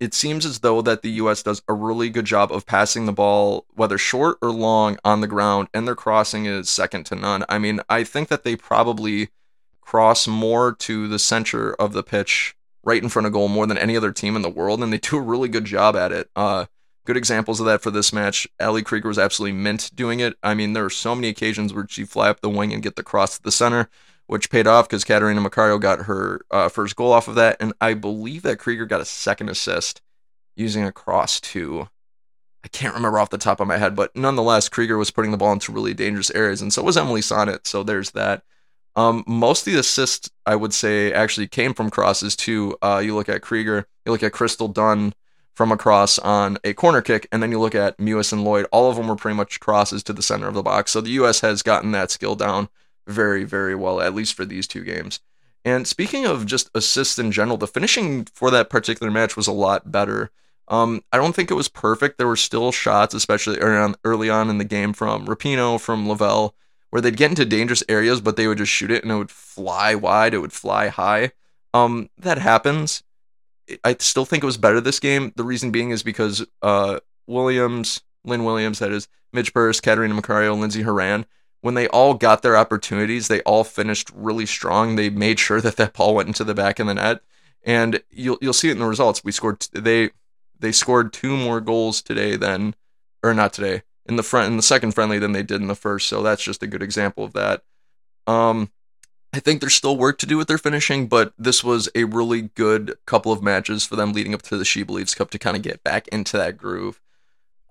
it 0.00 0.14
seems 0.14 0.46
as 0.46 0.60
though 0.60 0.80
that 0.80 1.02
the 1.02 1.10
U.S. 1.10 1.42
does 1.42 1.62
a 1.68 1.74
really 1.74 2.08
good 2.08 2.24
job 2.24 2.50
of 2.50 2.64
passing 2.64 3.04
the 3.04 3.12
ball, 3.12 3.66
whether 3.74 3.98
short 3.98 4.38
or 4.40 4.50
long, 4.50 4.98
on 5.04 5.20
the 5.20 5.26
ground, 5.26 5.68
and 5.74 5.86
their 5.86 5.94
crossing 5.94 6.46
is 6.46 6.70
second 6.70 7.04
to 7.06 7.14
none. 7.14 7.44
I 7.50 7.58
mean, 7.58 7.80
I 7.88 8.02
think 8.04 8.28
that 8.28 8.42
they 8.42 8.56
probably 8.56 9.28
cross 9.82 10.26
more 10.26 10.72
to 10.72 11.06
the 11.06 11.18
center 11.18 11.74
of 11.74 11.92
the 11.92 12.02
pitch, 12.02 12.56
right 12.82 13.02
in 13.02 13.10
front 13.10 13.26
of 13.26 13.34
goal, 13.34 13.48
more 13.48 13.66
than 13.66 13.76
any 13.76 13.94
other 13.94 14.10
team 14.10 14.36
in 14.36 14.42
the 14.42 14.48
world, 14.48 14.82
and 14.82 14.90
they 14.90 14.98
do 14.98 15.18
a 15.18 15.22
really 15.22 15.48
good 15.48 15.66
job 15.66 15.94
at 15.94 16.12
it. 16.12 16.30
Uh, 16.34 16.64
good 17.04 17.18
examples 17.18 17.60
of 17.60 17.66
that 17.66 17.82
for 17.82 17.90
this 17.90 18.12
match. 18.12 18.48
Ali 18.58 18.82
Krieger 18.82 19.08
was 19.08 19.18
absolutely 19.18 19.58
mint 19.58 19.90
doing 19.94 20.20
it. 20.20 20.34
I 20.42 20.54
mean, 20.54 20.72
there 20.72 20.84
are 20.84 20.90
so 20.90 21.14
many 21.14 21.28
occasions 21.28 21.74
where 21.74 21.86
she 21.88 22.04
fly 22.04 22.30
up 22.30 22.40
the 22.40 22.48
wing 22.48 22.72
and 22.72 22.82
get 22.82 22.96
the 22.96 23.02
cross 23.02 23.36
to 23.36 23.42
the 23.42 23.52
center 23.52 23.90
which 24.30 24.48
paid 24.48 24.68
off 24.68 24.88
because 24.88 25.02
Catarina 25.02 25.40
Macario 25.40 25.80
got 25.80 26.02
her 26.02 26.42
uh, 26.52 26.68
first 26.68 26.94
goal 26.94 27.12
off 27.12 27.26
of 27.26 27.34
that, 27.34 27.56
and 27.58 27.72
I 27.80 27.94
believe 27.94 28.42
that 28.42 28.60
Krieger 28.60 28.86
got 28.86 29.00
a 29.00 29.04
second 29.04 29.48
assist 29.48 30.00
using 30.54 30.84
a 30.84 30.92
cross 30.92 31.40
too. 31.40 31.88
I 32.62 32.68
can't 32.68 32.94
remember 32.94 33.18
off 33.18 33.30
the 33.30 33.38
top 33.38 33.58
of 33.58 33.66
my 33.66 33.76
head, 33.76 33.96
but 33.96 34.14
nonetheless, 34.14 34.68
Krieger 34.68 34.96
was 34.96 35.10
putting 35.10 35.32
the 35.32 35.36
ball 35.36 35.52
into 35.52 35.72
really 35.72 35.94
dangerous 35.94 36.30
areas, 36.30 36.62
and 36.62 36.72
so 36.72 36.80
was 36.80 36.96
Emily 36.96 37.22
Sonnett. 37.22 37.66
So 37.66 37.82
there's 37.82 38.12
that. 38.12 38.44
Um, 38.94 39.24
most 39.26 39.66
of 39.66 39.72
the 39.72 39.80
assists, 39.80 40.30
I 40.46 40.54
would 40.54 40.72
say, 40.72 41.12
actually 41.12 41.48
came 41.48 41.74
from 41.74 41.90
crosses 41.90 42.36
too. 42.36 42.76
Uh, 42.80 43.02
you 43.04 43.16
look 43.16 43.28
at 43.28 43.42
Krieger, 43.42 43.88
you 44.06 44.12
look 44.12 44.22
at 44.22 44.30
Crystal 44.30 44.68
Dunn 44.68 45.12
from 45.56 45.72
a 45.72 45.76
cross 45.76 46.20
on 46.20 46.56
a 46.62 46.72
corner 46.72 47.02
kick, 47.02 47.26
and 47.32 47.42
then 47.42 47.50
you 47.50 47.58
look 47.58 47.74
at 47.74 47.98
Mewis 47.98 48.32
and 48.32 48.44
Lloyd. 48.44 48.66
All 48.70 48.88
of 48.88 48.96
them 48.96 49.08
were 49.08 49.16
pretty 49.16 49.36
much 49.36 49.58
crosses 49.58 50.04
to 50.04 50.12
the 50.12 50.22
center 50.22 50.46
of 50.46 50.54
the 50.54 50.62
box. 50.62 50.92
So 50.92 51.00
the 51.00 51.10
U.S. 51.10 51.40
has 51.40 51.62
gotten 51.62 51.90
that 51.90 52.12
skill 52.12 52.36
down 52.36 52.68
very, 53.06 53.44
very 53.44 53.74
well, 53.74 54.00
at 54.00 54.14
least 54.14 54.34
for 54.34 54.44
these 54.44 54.66
two 54.66 54.84
games. 54.84 55.20
And 55.64 55.86
speaking 55.86 56.26
of 56.26 56.46
just 56.46 56.70
assists 56.74 57.18
in 57.18 57.32
general, 57.32 57.58
the 57.58 57.66
finishing 57.66 58.24
for 58.26 58.50
that 58.50 58.70
particular 58.70 59.10
match 59.10 59.36
was 59.36 59.46
a 59.46 59.52
lot 59.52 59.92
better. 59.92 60.30
Um, 60.68 61.02
I 61.12 61.18
don't 61.18 61.34
think 61.34 61.50
it 61.50 61.54
was 61.54 61.68
perfect. 61.68 62.16
There 62.16 62.28
were 62.28 62.36
still 62.36 62.72
shots, 62.72 63.12
especially 63.12 63.58
early 63.58 64.30
on, 64.30 64.48
in 64.48 64.58
the 64.58 64.64
game 64.64 64.92
from 64.92 65.26
Rapinoe, 65.26 65.80
from 65.80 66.08
Lavelle, 66.08 66.54
where 66.90 67.02
they'd 67.02 67.16
get 67.16 67.30
into 67.30 67.44
dangerous 67.44 67.82
areas, 67.88 68.20
but 68.20 68.36
they 68.36 68.46
would 68.46 68.58
just 68.58 68.72
shoot 68.72 68.90
it 68.90 69.02
and 69.02 69.12
it 69.12 69.16
would 69.16 69.30
fly 69.30 69.94
wide, 69.94 70.32
it 70.32 70.38
would 70.38 70.52
fly 70.52 70.88
high. 70.88 71.32
Um, 71.74 72.08
that 72.18 72.38
happens. 72.38 73.02
I 73.84 73.96
still 73.98 74.24
think 74.24 74.42
it 74.42 74.46
was 74.46 74.56
better 74.56 74.80
this 74.80 75.00
game. 75.00 75.32
The 75.36 75.44
reason 75.44 75.70
being 75.70 75.90
is 75.90 76.02
because 76.02 76.46
uh, 76.62 77.00
Williams, 77.26 78.00
Lynn 78.24 78.44
Williams, 78.44 78.78
that 78.78 78.92
is, 78.92 79.08
Midge 79.32 79.52
Purce, 79.52 79.80
Catarina 79.80 80.14
Macario, 80.14 80.58
Lindsey 80.58 80.82
Horan, 80.82 81.26
when 81.60 81.74
they 81.74 81.88
all 81.88 82.14
got 82.14 82.42
their 82.42 82.56
opportunities, 82.56 83.28
they 83.28 83.42
all 83.42 83.64
finished 83.64 84.10
really 84.14 84.46
strong. 84.46 84.96
They 84.96 85.10
made 85.10 85.38
sure 85.38 85.60
that 85.60 85.76
that 85.76 85.92
ball 85.92 86.14
went 86.14 86.28
into 86.28 86.44
the 86.44 86.54
back 86.54 86.78
of 86.78 86.86
the 86.86 86.94
net, 86.94 87.20
and 87.62 88.02
you'll 88.10 88.38
you'll 88.40 88.52
see 88.52 88.68
it 88.68 88.72
in 88.72 88.78
the 88.78 88.86
results. 88.86 89.24
We 89.24 89.32
scored 89.32 89.60
they 89.72 90.10
they 90.58 90.72
scored 90.72 91.12
two 91.12 91.36
more 91.36 91.60
goals 91.60 92.02
today 92.02 92.36
than 92.36 92.74
or 93.22 93.34
not 93.34 93.52
today 93.52 93.82
in 94.06 94.16
the 94.16 94.22
front 94.22 94.50
in 94.50 94.56
the 94.56 94.62
second 94.62 94.92
friendly 94.92 95.18
than 95.18 95.32
they 95.32 95.42
did 95.42 95.60
in 95.60 95.68
the 95.68 95.74
first. 95.74 96.08
So 96.08 96.22
that's 96.22 96.42
just 96.42 96.62
a 96.62 96.66
good 96.66 96.82
example 96.82 97.24
of 97.24 97.32
that. 97.34 97.62
Um, 98.26 98.70
I 99.32 99.38
think 99.38 99.60
there's 99.60 99.74
still 99.74 99.96
work 99.96 100.18
to 100.18 100.26
do 100.26 100.36
with 100.36 100.48
their 100.48 100.58
finishing, 100.58 101.06
but 101.06 101.32
this 101.38 101.62
was 101.62 101.88
a 101.94 102.04
really 102.04 102.42
good 102.42 102.96
couple 103.06 103.30
of 103.30 103.42
matches 103.42 103.86
for 103.86 103.94
them 103.94 104.12
leading 104.12 104.34
up 104.34 104.42
to 104.42 104.56
the 104.56 104.64
She 104.64 104.82
Believes 104.82 105.14
Cup 105.14 105.30
to 105.30 105.38
kind 105.38 105.56
of 105.56 105.62
get 105.62 105.84
back 105.84 106.08
into 106.08 106.36
that 106.36 106.56
groove. 106.56 107.00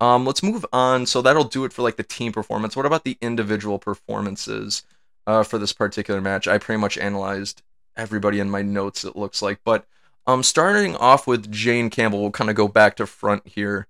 Um, 0.00 0.24
let's 0.24 0.42
move 0.42 0.64
on. 0.72 1.06
So 1.06 1.22
that'll 1.22 1.44
do 1.44 1.64
it 1.64 1.72
for 1.72 1.82
like 1.82 1.96
the 1.96 2.02
team 2.02 2.32
performance. 2.32 2.74
What 2.74 2.86
about 2.86 3.04
the 3.04 3.18
individual 3.20 3.78
performances 3.78 4.82
uh, 5.26 5.42
for 5.42 5.58
this 5.58 5.72
particular 5.72 6.20
match? 6.20 6.48
I 6.48 6.58
pretty 6.58 6.80
much 6.80 6.96
analyzed 6.98 7.62
everybody 7.96 8.40
in 8.40 8.48
my 8.50 8.62
notes. 8.62 9.04
It 9.04 9.16
looks 9.16 9.42
like, 9.42 9.60
but 9.64 9.86
um, 10.26 10.42
starting 10.42 10.96
off 10.96 11.26
with 11.26 11.50
Jane 11.50 11.90
Campbell, 11.90 12.20
we'll 12.22 12.30
kind 12.30 12.50
of 12.50 12.56
go 12.56 12.68
back 12.68 12.96
to 12.96 13.06
front 13.06 13.46
here. 13.46 13.86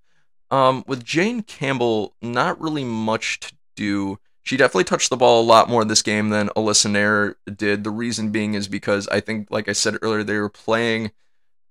Um, 0.51 0.85
with 0.87 1.05
Jane 1.05 1.43
Campbell, 1.43 2.15
not 2.21 2.61
really 2.61 2.85
much 2.85 3.41
to 3.41 3.55
do. 3.77 4.19
She 4.43 4.57
definitely 4.57 4.85
touched 4.85 5.11
the 5.11 5.17
ball 5.17 5.41
a 5.41 5.45
lot 5.45 5.69
more 5.69 5.83
in 5.83 5.89
this 5.89 6.03
game 6.03 6.31
than 6.31 6.49
Alyssa 6.57 6.91
Naeher 6.91 7.35
did. 7.57 7.85
The 7.85 7.91
reason 7.91 8.31
being 8.31 8.55
is 8.55 8.67
because 8.67 9.07
I 9.09 9.21
think, 9.21 9.49
like 9.51 9.69
I 9.69 9.73
said 9.73 9.99
earlier, 10.03 10.25
they 10.25 10.39
were 10.39 10.49
playing 10.49 11.13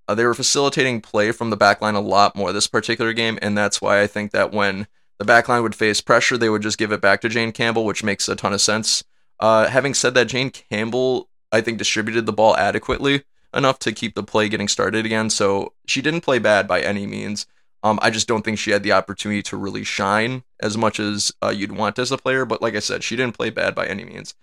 uh, 0.09 0.15
they 0.15 0.25
were 0.25 0.33
facilitating 0.33 1.01
play 1.01 1.31
from 1.31 1.51
the 1.51 1.57
backline 1.57 1.93
a 1.93 1.99
lot 1.99 2.35
more 2.35 2.51
this 2.51 2.65
particular 2.65 3.13
game, 3.13 3.37
and 3.43 3.55
that's 3.55 3.79
why 3.79 4.01
I 4.01 4.07
think 4.07 4.31
that 4.31 4.51
when 4.51 4.87
the 5.19 5.23
backline 5.23 5.61
would 5.61 5.75
face 5.75 6.01
pressure, 6.01 6.35
they 6.35 6.49
would 6.49 6.63
just 6.63 6.79
give 6.79 6.91
it 6.91 6.99
back 6.99 7.21
to 7.21 7.29
Jane 7.29 7.51
Campbell, 7.51 7.85
which 7.85 8.03
makes 8.03 8.27
a 8.27 8.35
ton 8.35 8.51
of 8.51 8.59
sense. 8.59 9.03
Uh, 9.39 9.67
having 9.67 9.93
said 9.93 10.15
that, 10.15 10.25
Jane 10.25 10.49
Campbell, 10.49 11.29
I 11.51 11.61
think, 11.61 11.77
distributed 11.77 12.25
the 12.25 12.33
ball 12.33 12.57
adequately 12.57 13.23
enough 13.53 13.77
to 13.79 13.91
keep 13.91 14.15
the 14.15 14.23
play 14.23 14.49
getting 14.49 14.67
started 14.67 15.05
again. 15.05 15.29
So 15.29 15.73
she 15.85 16.01
didn't 16.01 16.21
play 16.21 16.39
bad 16.39 16.67
by 16.67 16.81
any 16.81 17.05
means. 17.05 17.45
Um, 17.83 17.99
I 18.01 18.09
just 18.09 18.27
don't 18.27 18.43
think 18.43 18.57
she 18.57 18.71
had 18.71 18.81
the 18.81 18.93
opportunity 18.93 19.43
to 19.43 19.57
really 19.57 19.83
shine 19.83 20.43
as 20.59 20.75
much 20.75 20.99
as 20.99 21.31
uh, 21.43 21.49
you'd 21.49 21.71
want 21.71 21.99
as 21.99 22.11
a 22.11 22.17
player. 22.17 22.45
But 22.45 22.63
like 22.63 22.75
I 22.75 22.79
said, 22.79 23.03
she 23.03 23.15
didn't 23.15 23.37
play 23.37 23.51
bad 23.51 23.75
by 23.75 23.85
any 23.85 24.05
means. 24.05 24.33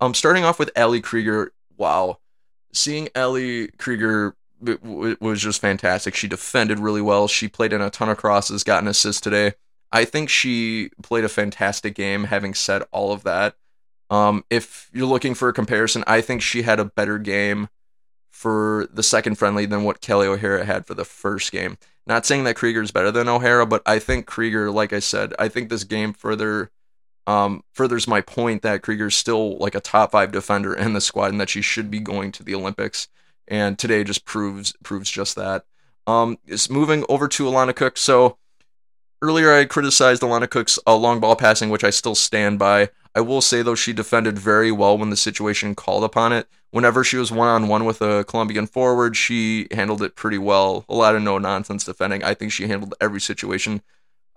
Um, 0.00 0.14
starting 0.14 0.44
off 0.44 0.58
with 0.58 0.70
Ali 0.78 1.02
Krieger, 1.02 1.52
wow, 1.76 2.20
seeing 2.72 3.10
Ali 3.14 3.68
Krieger 3.76 4.34
was 4.60 5.40
just 5.40 5.60
fantastic. 5.60 6.14
She 6.14 6.28
defended 6.28 6.78
really 6.78 7.00
well. 7.00 7.28
She 7.28 7.48
played 7.48 7.72
in 7.72 7.80
a 7.80 7.90
ton 7.90 8.08
of 8.08 8.18
crosses, 8.18 8.64
got 8.64 8.82
an 8.82 8.88
assist 8.88 9.22
today. 9.22 9.54
I 9.92 10.04
think 10.04 10.28
she 10.28 10.90
played 11.02 11.24
a 11.24 11.28
fantastic 11.28 11.94
game. 11.94 12.24
Having 12.24 12.54
said 12.54 12.82
all 12.92 13.12
of 13.12 13.24
that, 13.24 13.56
um, 14.10 14.44
if 14.50 14.90
you're 14.92 15.06
looking 15.06 15.34
for 15.34 15.48
a 15.48 15.52
comparison, 15.52 16.04
I 16.06 16.20
think 16.20 16.42
she 16.42 16.62
had 16.62 16.80
a 16.80 16.84
better 16.84 17.18
game 17.18 17.68
for 18.30 18.88
the 18.92 19.02
second 19.02 19.36
friendly 19.36 19.66
than 19.66 19.84
what 19.84 20.00
Kelly 20.00 20.26
O'Hara 20.26 20.64
had 20.64 20.86
for 20.86 20.94
the 20.94 21.04
first 21.04 21.52
game. 21.52 21.78
Not 22.06 22.26
saying 22.26 22.44
that 22.44 22.56
Krieger 22.56 22.82
is 22.82 22.90
better 22.90 23.10
than 23.10 23.28
O'Hara, 23.28 23.66
but 23.66 23.82
I 23.86 23.98
think 23.98 24.26
Krieger, 24.26 24.70
like 24.70 24.92
I 24.92 24.98
said, 24.98 25.34
I 25.38 25.48
think 25.48 25.68
this 25.68 25.84
game 25.84 26.12
further 26.12 26.70
um, 27.26 27.62
furthers 27.72 28.08
my 28.08 28.20
point 28.20 28.62
that 28.62 28.82
Krieger's 28.82 29.14
still 29.14 29.56
like 29.58 29.74
a 29.74 29.80
top 29.80 30.12
five 30.12 30.32
defender 30.32 30.74
in 30.74 30.94
the 30.94 31.00
squad 31.00 31.30
and 31.30 31.40
that 31.40 31.50
she 31.50 31.62
should 31.62 31.90
be 31.90 32.00
going 32.00 32.32
to 32.32 32.42
the 32.42 32.54
Olympics 32.54 33.08
and 33.50 33.78
today 33.78 34.04
just 34.04 34.24
proves 34.24 34.72
proves 34.82 35.10
just 35.10 35.36
that. 35.36 35.64
Um, 36.06 36.38
is 36.46 36.70
moving 36.70 37.04
over 37.08 37.28
to 37.28 37.44
Alana 37.44 37.74
Cook. 37.74 37.98
So 37.98 38.38
earlier 39.20 39.52
I 39.52 39.66
criticized 39.66 40.22
Alana 40.22 40.48
Cook's 40.48 40.78
uh, 40.86 40.96
long 40.96 41.20
ball 41.20 41.36
passing, 41.36 41.68
which 41.68 41.84
I 41.84 41.90
still 41.90 42.14
stand 42.14 42.58
by. 42.58 42.88
I 43.14 43.20
will 43.20 43.40
say 43.40 43.62
though 43.62 43.74
she 43.74 43.92
defended 43.92 44.38
very 44.38 44.70
well 44.70 44.96
when 44.96 45.10
the 45.10 45.16
situation 45.16 45.74
called 45.74 46.04
upon 46.04 46.32
it. 46.32 46.48
Whenever 46.70 47.02
she 47.02 47.16
was 47.16 47.32
one 47.32 47.48
on 47.48 47.66
one 47.66 47.84
with 47.84 48.00
a 48.00 48.24
Colombian 48.24 48.66
forward, 48.68 49.16
she 49.16 49.66
handled 49.72 50.02
it 50.02 50.14
pretty 50.14 50.38
well. 50.38 50.84
A 50.88 50.94
lot 50.94 51.16
of 51.16 51.22
no 51.22 51.36
nonsense 51.36 51.84
defending. 51.84 52.22
I 52.22 52.34
think 52.34 52.52
she 52.52 52.68
handled 52.68 52.94
every 53.00 53.20
situation 53.20 53.82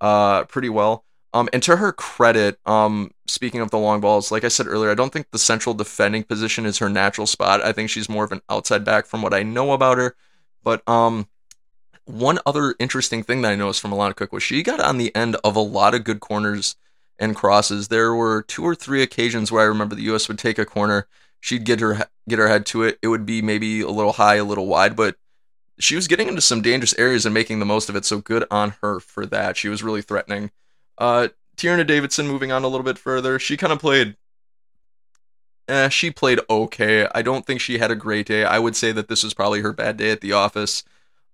uh, 0.01 0.45
pretty 0.45 0.69
well. 0.69 1.05
Um, 1.33 1.49
and 1.51 1.63
to 1.63 1.77
her 1.77 1.91
credit, 1.91 2.59
um, 2.65 3.11
speaking 3.27 3.59
of 3.61 3.71
the 3.71 3.79
long 3.79 4.01
balls, 4.01 4.31
like 4.31 4.43
I 4.43 4.49
said 4.49 4.67
earlier, 4.67 4.91
I 4.91 4.95
don't 4.95 5.11
think 5.11 5.31
the 5.31 5.39
central 5.39 5.73
defending 5.73 6.23
position 6.23 6.65
is 6.65 6.77
her 6.77 6.89
natural 6.89 7.25
spot. 7.25 7.63
I 7.63 7.71
think 7.71 7.89
she's 7.89 8.07
more 8.07 8.23
of 8.23 8.31
an 8.31 8.41
outside 8.49 8.85
back 8.85 9.07
from 9.07 9.21
what 9.23 9.33
I 9.33 9.41
know 9.41 9.71
about 9.71 9.97
her. 9.97 10.15
But 10.63 10.87
um, 10.87 11.27
one 12.05 12.39
other 12.45 12.75
interesting 12.79 13.23
thing 13.23 13.41
that 13.41 13.51
I 13.51 13.55
noticed 13.55 13.81
from 13.81 13.91
Alana 13.91 14.15
Cook 14.15 14.31
was 14.31 14.43
she 14.43 14.61
got 14.61 14.79
on 14.79 14.97
the 14.97 15.13
end 15.15 15.35
of 15.43 15.55
a 15.55 15.61
lot 15.61 15.95
of 15.95 16.03
good 16.03 16.19
corners 16.19 16.75
and 17.17 17.35
crosses. 17.35 17.87
There 17.87 18.13
were 18.13 18.43
two 18.43 18.63
or 18.63 18.75
three 18.75 19.01
occasions 19.01 19.51
where 19.51 19.63
I 19.63 19.65
remember 19.65 19.95
the 19.95 20.03
U.S. 20.03 20.27
would 20.27 20.39
take 20.39 20.59
a 20.59 20.65
corner, 20.65 21.07
she'd 21.39 21.65
get 21.65 21.79
her 21.81 22.07
get 22.27 22.39
her 22.39 22.47
head 22.47 22.65
to 22.67 22.83
it. 22.83 22.99
It 23.01 23.07
would 23.07 23.25
be 23.25 23.41
maybe 23.41 23.81
a 23.81 23.89
little 23.89 24.13
high, 24.13 24.35
a 24.35 24.43
little 24.43 24.67
wide, 24.67 24.95
but 24.95 25.17
she 25.79 25.95
was 25.95 26.07
getting 26.07 26.27
into 26.27 26.41
some 26.41 26.61
dangerous 26.61 26.97
areas 26.97 27.25
and 27.25 27.33
making 27.33 27.59
the 27.59 27.65
most 27.65 27.89
of 27.89 27.95
it. 27.95 28.05
So 28.05 28.19
good 28.19 28.45
on 28.49 28.75
her 28.81 28.99
for 28.99 29.25
that. 29.25 29.57
She 29.57 29.67
was 29.67 29.83
really 29.83 30.01
threatening. 30.01 30.51
Uh, 30.97 31.29
Tierna 31.57 31.85
Davidson, 31.85 32.27
moving 32.27 32.51
on 32.51 32.63
a 32.63 32.67
little 32.67 32.83
bit 32.83 32.97
further, 32.97 33.39
she 33.39 33.57
kind 33.57 33.73
of 33.73 33.79
played. 33.79 34.15
Eh, 35.67 35.89
she 35.89 36.11
played 36.11 36.39
okay. 36.49 37.07
I 37.13 37.21
don't 37.21 37.45
think 37.45 37.61
she 37.61 37.77
had 37.77 37.91
a 37.91 37.95
great 37.95 38.27
day. 38.27 38.43
I 38.43 38.59
would 38.59 38.75
say 38.75 38.91
that 38.91 39.07
this 39.07 39.23
was 39.23 39.33
probably 39.33 39.61
her 39.61 39.71
bad 39.71 39.97
day 39.97 40.11
at 40.11 40.21
the 40.21 40.33
office. 40.33 40.83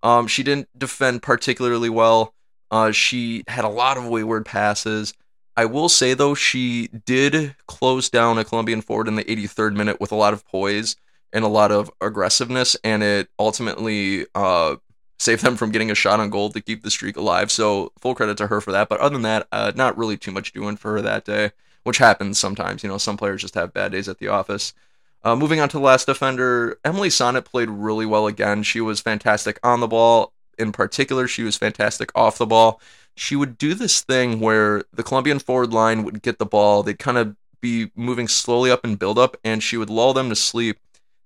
Um, 0.04 0.28
she 0.28 0.44
didn't 0.44 0.70
defend 0.78 1.24
particularly 1.24 1.90
well. 1.90 2.34
Uh, 2.72 2.92
she 2.92 3.44
had 3.48 3.66
a 3.66 3.70
lot 3.70 3.98
of 3.98 4.08
wayward 4.08 4.46
passes. 4.46 5.14
I 5.58 5.66
will 5.66 5.90
say 5.90 6.14
though, 6.14 6.36
she 6.36 6.88
did 7.06 7.56
close 7.68 8.10
down 8.10 8.38
a 8.38 8.46
Colombian 8.46 8.82
forward 8.82 9.08
in 9.08 9.16
the 9.16 9.24
83rd 9.24 9.76
minute 9.76 10.00
with 10.00 10.12
a 10.12 10.16
lot 10.16 10.34
of 10.34 10.46
poise 10.46 10.96
and 11.34 11.44
a 11.44 11.50
lot 11.50 11.72
of 11.72 11.92
aggressiveness, 12.02 12.76
and 12.84 13.04
it 13.04 13.30
ultimately 13.38 14.26
uh, 14.34 14.78
save 15.20 15.42
them 15.42 15.58
from 15.58 15.72
getting 15.72 15.92
a 15.92 15.96
shot 15.96 16.20
on 16.20 16.30
goal 16.30 16.50
to 16.50 16.62
keep 16.62 16.82
the 16.82 16.90
streak 16.90 17.18
alive. 17.18 17.52
So 17.52 17.92
full 18.00 18.16
credit 18.16 18.38
to 18.38 18.48
her 18.48 18.62
for 18.62 18.72
that. 18.72 18.90
But 18.90 19.00
other 19.02 19.14
than 19.14 19.22
that, 19.24 19.48
uh, 19.52 19.74
not 19.76 19.98
really 19.98 20.18
too 20.18 20.32
much 20.32 20.54
doing 20.54 20.78
for 20.78 20.94
her 20.94 21.02
that 21.02 21.26
day, 21.26 21.52
which 21.84 21.98
happens 21.98 22.40
sometimes. 22.40 22.82
You 22.82 22.90
know, 22.90 22.98
some 22.98 23.18
players 23.18 23.42
just 23.42 23.56
have 23.56 23.74
bad 23.74 23.92
days 23.92 24.08
at 24.08 24.18
the 24.18 24.30
office. 24.30 24.74
Uh, 25.22 25.36
moving 25.36 25.60
on 25.60 25.68
to 25.70 25.78
the 25.78 25.84
last 25.84 26.06
defender, 26.06 26.80
Emily 26.86 27.10
Sonnett 27.10 27.44
played 27.44 27.70
really 27.70 28.06
well 28.06 28.26
again. 28.26 28.64
She 28.64 28.80
was 28.80 29.02
fantastic 29.02 29.60
on 29.62 29.82
the 29.82 29.88
ball. 29.88 30.32
In 30.58 30.72
particular, 30.72 31.28
she 31.28 31.44
was 31.44 31.58
fantastic 31.58 32.10
off 32.16 32.38
the 32.38 32.46
ball. 32.46 32.82
She 33.16 33.36
would 33.36 33.58
do 33.58 33.74
this 33.74 34.02
thing 34.02 34.40
where 34.40 34.84
the 34.94 35.04
Colombian 35.04 35.40
forward 35.40 35.74
line 35.74 36.04
would 36.06 36.22
get 36.22 36.40
the 36.40 36.46
ball. 36.46 36.84
They'd 36.84 37.00
kind 37.00 37.18
of 37.18 37.36
be 37.60 37.92
moving 37.96 38.30
slowly 38.30 38.72
up 38.72 38.86
and 38.86 38.98
build 38.98 39.20
up, 39.20 39.36
and 39.44 39.62
she 39.62 39.76
would 39.76 39.90
lull 39.90 40.14
them 40.14 40.30
to 40.30 40.36
sleep 40.38 40.80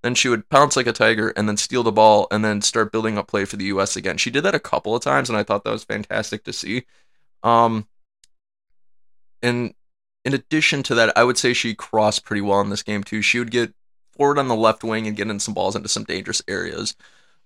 then 0.04 0.16
she 0.16 0.30
would 0.30 0.50
pounce 0.50 0.76
like 0.76 0.88
a 0.88 0.94
tiger 0.94 1.30
and 1.30 1.48
then 1.48 1.58
steal 1.58 1.82
the 1.82 1.92
ball 1.92 2.28
and 2.30 2.44
then 2.46 2.62
start 2.62 2.92
building 2.92 3.18
up 3.18 3.28
play 3.28 3.46
for 3.46 3.56
the 3.56 3.66
US 3.66 3.96
again. 3.96 4.18
She 4.18 4.30
did 4.30 4.44
that 4.44 4.56
a 4.56 4.60
couple 4.60 4.96
of 4.96 5.04
times 5.04 5.30
and 5.30 5.38
I 5.38 5.44
thought 5.44 5.64
that 5.64 5.72
was 5.72 5.84
fantastic 5.84 6.44
to 6.44 6.54
see. 6.54 6.86
Um 7.42 7.88
and 9.42 9.74
in 10.26 10.34
addition 10.34 10.84
to 10.84 10.96
that, 10.96 11.18
I 11.18 11.24
would 11.24 11.38
say 11.38 11.54
she 11.54 11.76
crossed 11.76 12.26
pretty 12.26 12.42
well 12.42 12.62
in 12.62 12.70
this 12.70 12.84
game 12.84 13.04
too. 13.04 13.22
She 13.22 13.40
would 13.40 13.52
get 13.52 13.74
forward 14.12 14.40
on 14.40 14.48
the 14.48 14.56
left 14.56 14.84
wing 14.84 15.08
and 15.08 15.18
get 15.18 15.30
in 15.30 15.40
some 15.40 15.54
balls 15.54 15.76
into 15.76 15.90
some 15.90 16.04
dangerous 16.04 16.42
areas. 16.48 16.96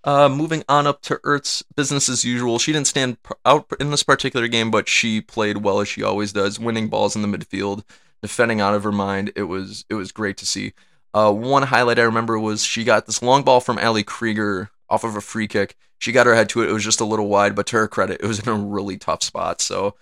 Uh, 0.04 0.30
moving 0.30 0.64
on 0.70 0.88
up 0.88 1.02
to 1.02 1.16
Ertz, 1.26 1.64
business 1.76 2.08
as 2.08 2.24
usual. 2.24 2.60
She 2.60 2.72
didn't 2.72 2.88
stand 2.88 3.18
out 3.46 3.66
in 3.80 3.90
this 3.90 4.04
particular 4.04 4.48
game, 4.48 4.72
but 4.72 4.88
she 4.88 5.22
played 5.22 5.58
well 5.58 5.80
as 5.82 5.88
she 5.88 6.04
always 6.04 6.32
does, 6.32 6.60
winning 6.60 6.88
balls 6.88 7.16
in 7.16 7.24
the 7.24 7.38
midfield, 7.38 7.84
defending 8.22 8.62
out 8.62 8.76
of 8.76 8.84
her 8.84 8.92
mind. 8.92 9.32
It 9.36 9.44
was 9.44 9.86
it 9.90 9.96
was 9.96 10.12
great 10.12 10.38
to 10.38 10.46
see. 10.46 10.74
Uh, 11.18 11.32
one 11.32 11.64
highlight 11.64 11.98
I 11.98 12.04
remember 12.04 12.38
was 12.38 12.64
she 12.64 12.84
got 12.84 13.08
this 13.08 13.24
long 13.24 13.42
ball 13.42 13.60
from 13.60 13.80
Ali 13.80 14.04
Krieger 14.04 14.70
off 14.88 15.04
of 15.04 15.16
a 15.16 15.22
free 15.22 15.48
kick. 15.48 15.76
She 15.98 16.12
got 16.12 16.28
her 16.28 16.36
head 16.36 16.48
to 16.50 16.62
it. 16.62 16.70
It 16.70 16.74
was 16.74 16.84
just 16.84 17.02
a 17.02 17.06
little 17.06 17.28
wide, 17.28 17.56
but 17.56 17.66
to 17.68 17.78
her 17.78 17.88
credit, 17.88 18.22
it 18.22 18.28
was 18.28 18.38
in 18.38 18.48
a 18.48 18.54
really 18.54 18.98
tough 18.98 19.24
spot. 19.24 19.60
So, 19.60 19.96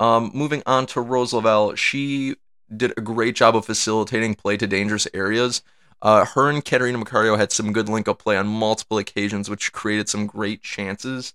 um, 0.00 0.32
moving 0.34 0.64
on 0.66 0.86
to 0.86 1.00
Rose 1.00 1.32
Lavelle, 1.32 1.76
she 1.76 2.34
did 2.76 2.92
a 2.96 3.00
great 3.00 3.36
job 3.36 3.54
of 3.54 3.64
facilitating 3.64 4.34
play 4.34 4.56
to 4.56 4.66
dangerous 4.66 5.06
areas. 5.14 5.62
Uh, 6.02 6.24
her 6.24 6.50
and 6.50 6.64
Catarina 6.64 6.98
Macario 6.98 7.38
had 7.38 7.52
some 7.52 7.72
good 7.72 7.88
link 7.88 8.08
up 8.08 8.18
play 8.18 8.36
on 8.36 8.48
multiple 8.48 8.98
occasions, 8.98 9.48
which 9.48 9.72
created 9.72 10.08
some 10.08 10.26
great 10.26 10.62
chances. 10.62 11.32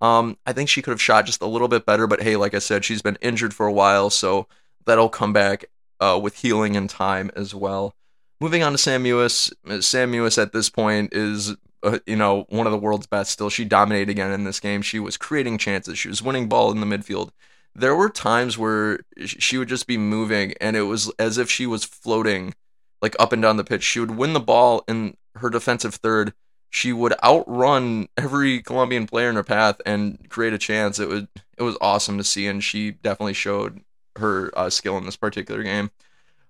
Um, 0.00 0.38
I 0.46 0.52
think 0.52 0.68
she 0.68 0.82
could 0.82 0.92
have 0.92 1.02
shot 1.02 1.26
just 1.26 1.42
a 1.42 1.46
little 1.46 1.66
bit 1.66 1.84
better, 1.84 2.06
but 2.06 2.22
hey, 2.22 2.36
like 2.36 2.54
I 2.54 2.60
said, 2.60 2.84
she's 2.84 3.02
been 3.02 3.18
injured 3.20 3.54
for 3.54 3.66
a 3.66 3.72
while, 3.72 4.08
so 4.08 4.46
that'll 4.86 5.08
come 5.08 5.32
back 5.32 5.64
uh, 5.98 6.20
with 6.22 6.36
healing 6.36 6.76
and 6.76 6.88
time 6.88 7.32
as 7.34 7.56
well. 7.56 7.96
Moving 8.40 8.62
on 8.62 8.72
to 8.72 8.78
Sam 8.78 9.02
Mewis. 9.02 9.52
Sam 9.82 10.12
Mewis 10.12 10.40
at 10.40 10.52
this 10.52 10.70
point 10.70 11.12
is, 11.12 11.56
uh, 11.82 11.98
you 12.06 12.16
know, 12.16 12.46
one 12.48 12.66
of 12.66 12.72
the 12.72 12.78
world's 12.78 13.06
best 13.08 13.32
still. 13.32 13.50
She 13.50 13.64
dominated 13.64 14.10
again 14.10 14.30
in 14.30 14.44
this 14.44 14.60
game. 14.60 14.80
She 14.82 15.00
was 15.00 15.16
creating 15.16 15.58
chances. 15.58 15.98
She 15.98 16.08
was 16.08 16.22
winning 16.22 16.48
ball 16.48 16.70
in 16.70 16.80
the 16.80 16.86
midfield. 16.86 17.30
There 17.74 17.96
were 17.96 18.08
times 18.08 18.56
where 18.56 19.00
she 19.18 19.58
would 19.58 19.68
just 19.68 19.86
be 19.86 19.98
moving, 19.98 20.54
and 20.60 20.76
it 20.76 20.82
was 20.82 21.12
as 21.18 21.36
if 21.36 21.50
she 21.50 21.66
was 21.66 21.84
floating 21.84 22.54
like 23.02 23.16
up 23.18 23.32
and 23.32 23.42
down 23.42 23.56
the 23.56 23.64
pitch. 23.64 23.82
She 23.82 24.00
would 24.00 24.16
win 24.16 24.32
the 24.32 24.40
ball 24.40 24.84
in 24.88 25.16
her 25.36 25.50
defensive 25.50 25.96
third. 25.96 26.32
She 26.70 26.92
would 26.92 27.14
outrun 27.24 28.08
every 28.16 28.62
Colombian 28.62 29.06
player 29.06 29.30
in 29.30 29.36
her 29.36 29.44
path 29.44 29.80
and 29.86 30.28
create 30.28 30.52
a 30.52 30.58
chance. 30.58 30.98
It 30.98 31.08
was 31.08 31.24
it 31.56 31.62
was 31.62 31.76
awesome 31.80 32.18
to 32.18 32.24
see, 32.24 32.46
and 32.46 32.62
she 32.62 32.92
definitely 32.92 33.34
showed 33.34 33.80
her 34.16 34.50
uh, 34.56 34.70
skill 34.70 34.96
in 34.98 35.06
this 35.06 35.16
particular 35.16 35.62
game. 35.62 35.90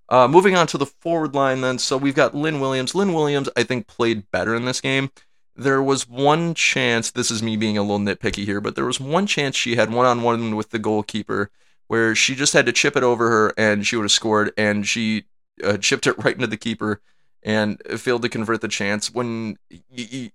Uh, 0.09 0.27
moving 0.27 0.57
on 0.57 0.67
to 0.69 0.79
the 0.79 0.87
forward 0.87 1.35
line, 1.35 1.61
then. 1.61 1.79
So 1.79 1.97
we've 1.97 2.15
got 2.15 2.35
Lynn 2.35 2.61
Williams. 2.61 2.95
Lynn 2.95 3.13
Williams, 3.13 3.49
I 3.57 3.63
think, 3.63 3.87
played 3.87 4.31
better 4.31 4.55
in 4.55 4.65
this 4.65 4.81
game. 4.81 5.11
There 5.55 5.83
was 5.83 6.09
one 6.09 6.55
chance. 6.55 7.11
This 7.11 7.31
is 7.31 7.43
me 7.43 7.57
being 7.57 7.77
a 7.77 7.83
little 7.83 7.99
nitpicky 7.99 8.45
here, 8.45 8.61
but 8.61 8.75
there 8.75 8.87
was 8.87 9.01
one 9.01 9.27
chance 9.27 9.57
she 9.57 9.77
had 9.77 9.93
one 9.93 10.07
on 10.07 10.23
one 10.23 10.57
with 10.57 10.71
the 10.71 10.79
goalkeeper 10.79 11.51
where 11.89 12.15
she 12.15 12.35
just 12.35 12.53
had 12.53 12.67
to 12.67 12.73
chip 12.73 12.97
it 12.97 13.03
over 13.03 13.29
her 13.29 13.55
and 13.59 13.87
she 13.87 13.97
would 13.97 14.05
have 14.05 14.13
scored. 14.13 14.53
And 14.57 14.87
she 14.87 15.25
uh, 15.63 15.77
chipped 15.77 16.07
it 16.07 16.17
right 16.25 16.35
into 16.35 16.47
the 16.47 16.57
keeper 16.57 17.01
and 17.43 17.81
failed 17.99 18.23
to 18.23 18.29
convert 18.29 18.61
the 18.61 18.69
chance. 18.69 19.13
When 19.13 19.59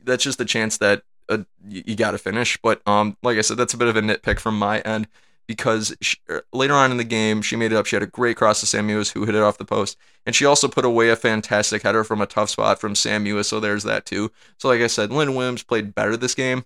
that's 0.03 0.23
just 0.23 0.37
the 0.37 0.45
chance 0.45 0.77
that 0.77 1.03
uh, 1.29 1.39
you, 1.67 1.83
you 1.87 1.95
got 1.95 2.11
to 2.11 2.17
finish. 2.17 2.59
But 2.61 2.81
um, 2.87 3.17
like 3.23 3.37
I 3.37 3.41
said, 3.41 3.57
that's 3.57 3.73
a 3.73 3.77
bit 3.77 3.87
of 3.87 3.95
a 3.95 4.01
nitpick 4.01 4.39
from 4.39 4.59
my 4.59 4.81
end 4.81 5.07
because 5.47 5.95
she, 6.01 6.17
er, 6.29 6.45
later 6.53 6.73
on 6.73 6.91
in 6.91 6.97
the 6.97 7.03
game 7.03 7.41
she 7.41 7.55
made 7.55 7.71
it 7.71 7.75
up. 7.75 7.85
She 7.85 7.95
had 7.95 8.03
a 8.03 8.07
great 8.07 8.37
cross 8.37 8.59
to 8.59 8.65
Sam 8.65 8.87
Mewis 8.87 9.11
who 9.11 9.25
hit 9.25 9.35
it 9.35 9.41
off 9.41 9.57
the 9.57 9.65
post, 9.65 9.97
and 10.25 10.35
she 10.35 10.45
also 10.45 10.67
put 10.67 10.85
away 10.85 11.09
a 11.09 11.15
fantastic 11.15 11.83
header 11.83 12.03
from 12.03 12.21
a 12.21 12.25
tough 12.25 12.49
spot 12.49 12.79
from 12.79 12.95
Sam 12.95 13.25
Mewis. 13.25 13.45
So 13.45 13.59
there's 13.59 13.83
that 13.83 14.05
too. 14.05 14.31
So 14.57 14.67
like 14.67 14.81
I 14.81 14.87
said, 14.87 15.11
Lynn 15.11 15.35
Williams 15.35 15.63
played 15.63 15.95
better 15.95 16.17
this 16.17 16.35
game. 16.35 16.65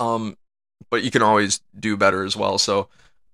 Um, 0.00 0.36
but 0.90 1.02
you 1.02 1.10
can 1.10 1.22
always 1.22 1.60
do 1.78 1.96
better 1.96 2.24
as 2.24 2.36
well. 2.36 2.58
So 2.58 2.88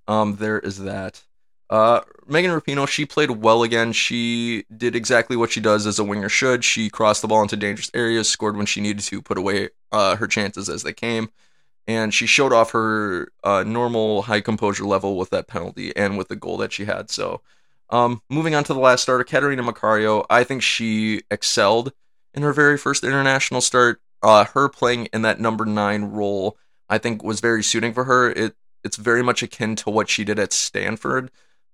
um, 0.09 0.37
there 0.37 0.59
is 0.59 0.79
that. 0.79 1.23
Uh, 1.69 2.01
Megan 2.27 2.51
Rapinoe, 2.51 2.89
she 2.89 3.07
played 3.07 3.31
well 3.31 3.63
again. 3.63 3.93
She 3.93 4.65
did 4.77 4.97
exactly 4.97 5.37
what 5.37 5.53
she 5.53 5.61
does 5.61 5.87
as 5.87 5.99
a 5.99 6.05
winger 6.05 6.29
should. 6.29 6.65
She 6.65 6.91
crossed 6.91 7.23
the 7.23 7.29
ball 7.29 7.43
into 7.43 7.57
dangerous 7.57 7.91
areas, 7.95 8.29
scored 8.29 8.57
when 8.57 8.67
she 8.67 8.81
needed 8.81 9.03
to, 9.05 9.23
put 9.23 9.39
away 9.39 9.69
uh, 9.93 10.17
her 10.17 10.27
chances 10.27 10.69
as 10.69 10.83
they 10.83 10.93
came, 10.93 11.31
and 11.87 12.13
she 12.15 12.27
showed 12.27 12.53
off 12.53 12.73
her 12.73 13.33
uh, 13.45 13.65
normal 13.67 14.23
high 14.23 14.41
composure 14.41 14.85
level 14.85 15.17
with 15.17 15.31
that 15.31 15.49
penalty 15.49 15.95
and 15.97 16.17
with 16.17 16.29
the 16.29 16.37
goal 16.37 16.57
that 16.59 16.73
she 16.73 16.85
had. 16.85 17.11
So, 17.11 17.41
um, 17.91 18.23
moving 18.31 18.55
on 18.55 18.65
to 18.65 18.75
the 18.75 18.81
last 18.81 19.03
starter, 19.03 19.25
Catarina 19.25 19.63
Macario, 19.63 20.25
I 20.31 20.45
think 20.45 20.63
she 20.63 21.23
excelled 21.31 21.93
in 22.35 22.43
her 22.43 22.53
very 22.53 22.79
first 22.79 23.03
international 23.03 23.61
start. 23.61 24.01
Uh, 24.23 24.45
her 24.45 24.69
playing 24.69 25.07
in 25.07 25.23
that 25.23 25.41
number 25.41 25.65
nine 25.65 26.05
role, 26.05 26.57
I 26.89 26.99
think, 26.99 27.25
was 27.25 27.41
very 27.41 27.63
suiting 27.63 27.95
for 27.95 28.05
her. 28.05 28.31
It 28.31 28.55
it's 28.85 28.97
very 28.97 29.23
much 29.23 29.43
akin 29.43 29.77
to 29.77 29.91
what 29.91 30.09
she 30.09 30.25
did 30.25 30.39
at 30.39 30.53
Stanford 30.53 31.31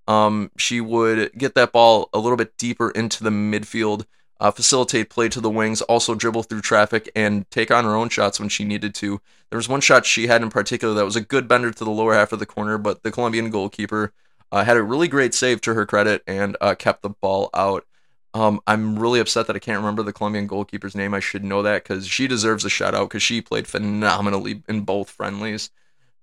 um, 0.09 0.51
she 0.57 0.81
would 0.81 1.33
get 1.37 1.55
that 1.55 1.73
ball 1.73 2.09
a 2.13 2.19
little 2.19 2.37
bit 2.37 2.57
deeper 2.57 2.91
into 2.91 3.25
the 3.25 3.31
midfield, 3.31 4.07
uh, 4.41 4.51
facilitate 4.51 5.11
play 5.11 5.29
to 5.29 5.41
the 5.41 5.51
wings, 5.51 5.83
also 5.83 6.15
dribble 6.15 6.43
through 6.45 6.61
traffic 6.61 7.11
and 7.17 7.51
take 7.51 7.71
on 7.71 7.85
her 7.85 7.95
own 7.95 8.09
shots 8.09 8.39
when 8.39 8.49
she 8.49 8.65
needed 8.65 8.95
to. 8.97 9.21
There 9.51 9.57
was 9.57 9.69
one 9.69 9.81
shot 9.81 10.05
she 10.05 10.27
had 10.27 10.43
in 10.43 10.51
particular 10.51 10.95
that 10.95 11.05
was 11.05 11.17
a 11.17 11.21
good 11.21 11.49
bender 11.49 11.71
to 11.71 11.85
the 11.85 11.91
lower 11.91 12.15
half 12.15 12.33
of 12.33 12.39
the 12.39 12.47
corner, 12.47 12.79
but 12.79 13.03
the 13.03 13.11
Colombian 13.11 13.51
goalkeeper 13.51 14.13
uh, 14.53 14.65
had 14.65 14.77
a 14.77 14.83
really 14.83 15.09
great 15.09 15.35
save 15.35 15.61
to 15.63 15.75
her 15.75 15.87
credit 15.87 16.23
and 16.27 16.57
uh, 16.61 16.75
kept 16.75 17.03
the 17.03 17.11
ball 17.11 17.51
out. 17.55 17.87
Um, 18.35 18.61
I'm 18.67 18.99
really 18.99 19.21
upset 19.21 19.47
that 19.47 19.57
I 19.57 19.61
can't 19.61 19.79
remember 19.79 20.03
the 20.03 20.13
Colombian 20.13 20.47
goalkeeper's 20.47 20.95
name. 20.95 21.15
I 21.15 21.21
should 21.21 21.43
know 21.43 21.63
that 21.63 21.85
because 21.85 22.07
she 22.07 22.29
deserves 22.29 22.65
a 22.65 22.69
shout 22.71 22.95
out 22.95 23.09
because 23.09 23.23
she 23.23 23.41
played 23.41 23.67
phenomenally 23.67 24.63
in 24.69 24.83
both 24.83 25.09
friendlies. 25.09 25.71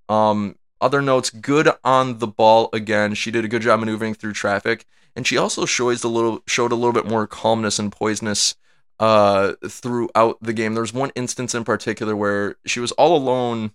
Um, 0.08 0.58
other 0.80 1.02
notes, 1.02 1.30
good 1.30 1.70
on 1.84 2.20
the 2.20 2.28
ball 2.28 2.70
again. 2.74 3.16
She 3.16 3.32
did 3.32 3.46
a 3.46 3.48
good 3.48 3.64
job 3.64 3.80
maneuvering 3.80 4.14
through 4.14 4.34
traffic, 4.34 4.86
and 5.16 5.28
she 5.28 5.38
also 5.38 5.66
shows 5.66 6.04
a 6.04 6.08
little 6.08 6.42
showed 6.48 6.72
a 6.72 6.76
little 6.76 6.94
bit 6.94 7.06
more 7.06 7.28
calmness 7.28 7.80
and 7.80 7.92
poisoness 7.92 8.56
uh, 9.00 9.54
throughout 9.68 10.38
the 10.42 10.54
game. 10.54 10.74
There's 10.74 10.94
one 10.94 11.12
instance 11.16 11.54
in 11.54 11.64
particular 11.64 12.16
where 12.16 12.56
she 12.66 12.80
was 12.80 12.92
all 12.94 13.16
alone 13.16 13.72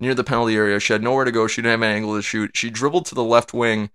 near 0.00 0.14
the 0.14 0.24
penalty 0.24 0.56
area. 0.56 0.80
She 0.80 0.92
had 0.92 1.02
nowhere 1.02 1.24
to 1.24 1.32
go. 1.32 1.46
She 1.46 1.62
didn't 1.62 1.80
have 1.80 1.88
an 1.88 1.96
angle 1.96 2.16
to 2.16 2.22
shoot. 2.22 2.56
She 2.56 2.70
dribbled 2.70 3.06
to 3.06 3.14
the 3.14 3.24
left 3.24 3.54
wing 3.54 3.90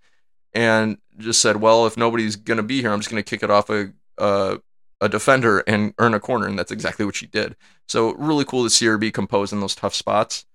and 0.52 0.98
just 1.18 1.40
said, 1.40 1.56
"Well, 1.56 1.86
if 1.86 1.96
nobody's 1.96 2.36
gonna 2.36 2.62
be 2.62 2.80
here, 2.80 2.92
I'm 2.92 3.00
just 3.00 3.10
gonna 3.10 3.22
kick 3.22 3.42
it 3.42 3.50
off 3.50 3.70
a 3.70 3.92
uh, 4.18 4.58
a 5.00 5.08
defender 5.08 5.60
and 5.60 5.94
earn 5.98 6.14
a 6.14 6.20
corner." 6.20 6.46
And 6.46 6.58
that's 6.58 6.72
exactly 6.72 7.04
what 7.04 7.16
she 7.16 7.26
did. 7.26 7.56
So 7.86 8.14
really 8.14 8.44
cool 8.44 8.64
to 8.64 8.70
see 8.70 8.86
her 8.86 8.98
be 8.98 9.12
composed 9.12 9.52
in 9.52 9.60
those 9.60 9.74
tough 9.74 9.94
spots. 9.94 10.46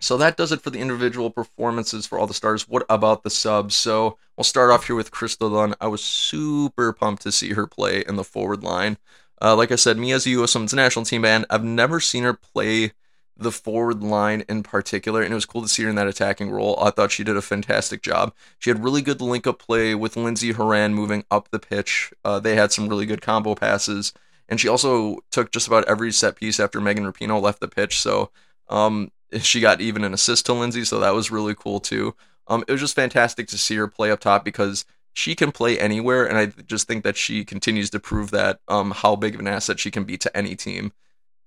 So 0.00 0.16
that 0.16 0.36
does 0.36 0.50
it 0.50 0.62
for 0.62 0.70
the 0.70 0.78
individual 0.78 1.30
performances 1.30 2.06
for 2.06 2.18
all 2.18 2.26
the 2.26 2.34
stars. 2.34 2.66
What 2.66 2.84
about 2.88 3.22
the 3.22 3.30
subs? 3.30 3.74
So 3.74 4.16
we'll 4.36 4.44
start 4.44 4.70
off 4.70 4.86
here 4.86 4.96
with 4.96 5.10
Crystal 5.10 5.50
Dunn. 5.50 5.74
I 5.80 5.88
was 5.88 6.02
super 6.02 6.92
pumped 6.92 7.22
to 7.22 7.32
see 7.32 7.52
her 7.52 7.66
play 7.66 8.02
in 8.08 8.16
the 8.16 8.24
forward 8.24 8.62
line. 8.62 8.96
Uh, 9.42 9.54
like 9.54 9.70
I 9.70 9.76
said, 9.76 9.98
me 9.98 10.12
as 10.12 10.26
a 10.26 10.30
U.S. 10.30 10.54
Women's 10.54 10.74
national 10.74 11.04
team 11.04 11.22
band, 11.22 11.46
I've 11.50 11.64
never 11.64 12.00
seen 12.00 12.24
her 12.24 12.34
play 12.34 12.92
the 13.36 13.52
forward 13.52 14.02
line 14.02 14.44
in 14.48 14.62
particular, 14.62 15.22
and 15.22 15.32
it 15.32 15.34
was 15.34 15.46
cool 15.46 15.62
to 15.62 15.68
see 15.68 15.82
her 15.82 15.88
in 15.88 15.96
that 15.96 16.06
attacking 16.06 16.50
role. 16.50 16.78
I 16.80 16.90
thought 16.90 17.10
she 17.10 17.24
did 17.24 17.38
a 17.38 17.42
fantastic 17.42 18.02
job. 18.02 18.34
She 18.58 18.68
had 18.68 18.84
really 18.84 19.00
good 19.00 19.20
link 19.20 19.46
up 19.46 19.58
play 19.58 19.94
with 19.94 20.16
Lindsey 20.16 20.52
Horan 20.52 20.94
moving 20.94 21.24
up 21.30 21.50
the 21.50 21.58
pitch. 21.58 22.12
Uh, 22.22 22.38
they 22.38 22.54
had 22.54 22.70
some 22.70 22.88
really 22.88 23.06
good 23.06 23.22
combo 23.22 23.54
passes, 23.54 24.12
and 24.48 24.60
she 24.60 24.68
also 24.68 25.18
took 25.30 25.52
just 25.52 25.66
about 25.66 25.88
every 25.88 26.12
set 26.12 26.36
piece 26.36 26.60
after 26.60 26.80
Megan 26.80 27.10
Rapinoe 27.10 27.40
left 27.40 27.60
the 27.60 27.68
pitch. 27.68 27.98
So 27.98 28.30
um, 28.68 29.10
she 29.38 29.60
got 29.60 29.80
even 29.80 30.04
an 30.04 30.14
assist 30.14 30.46
to 30.46 30.52
Lindsey, 30.52 30.84
so 30.84 31.00
that 31.00 31.14
was 31.14 31.30
really 31.30 31.54
cool 31.54 31.80
too. 31.80 32.14
Um, 32.46 32.64
it 32.66 32.72
was 32.72 32.80
just 32.80 32.96
fantastic 32.96 33.46
to 33.48 33.58
see 33.58 33.76
her 33.76 33.86
play 33.86 34.10
up 34.10 34.20
top 34.20 34.44
because 34.44 34.84
she 35.12 35.34
can 35.34 35.52
play 35.52 35.78
anywhere, 35.78 36.24
and 36.26 36.38
I 36.38 36.46
just 36.62 36.86
think 36.88 37.04
that 37.04 37.16
she 37.16 37.44
continues 37.44 37.90
to 37.90 38.00
prove 38.00 38.30
that 38.30 38.60
um, 38.68 38.90
how 38.92 39.16
big 39.16 39.34
of 39.34 39.40
an 39.40 39.48
asset 39.48 39.78
she 39.78 39.90
can 39.90 40.04
be 40.04 40.16
to 40.18 40.36
any 40.36 40.54
team, 40.56 40.92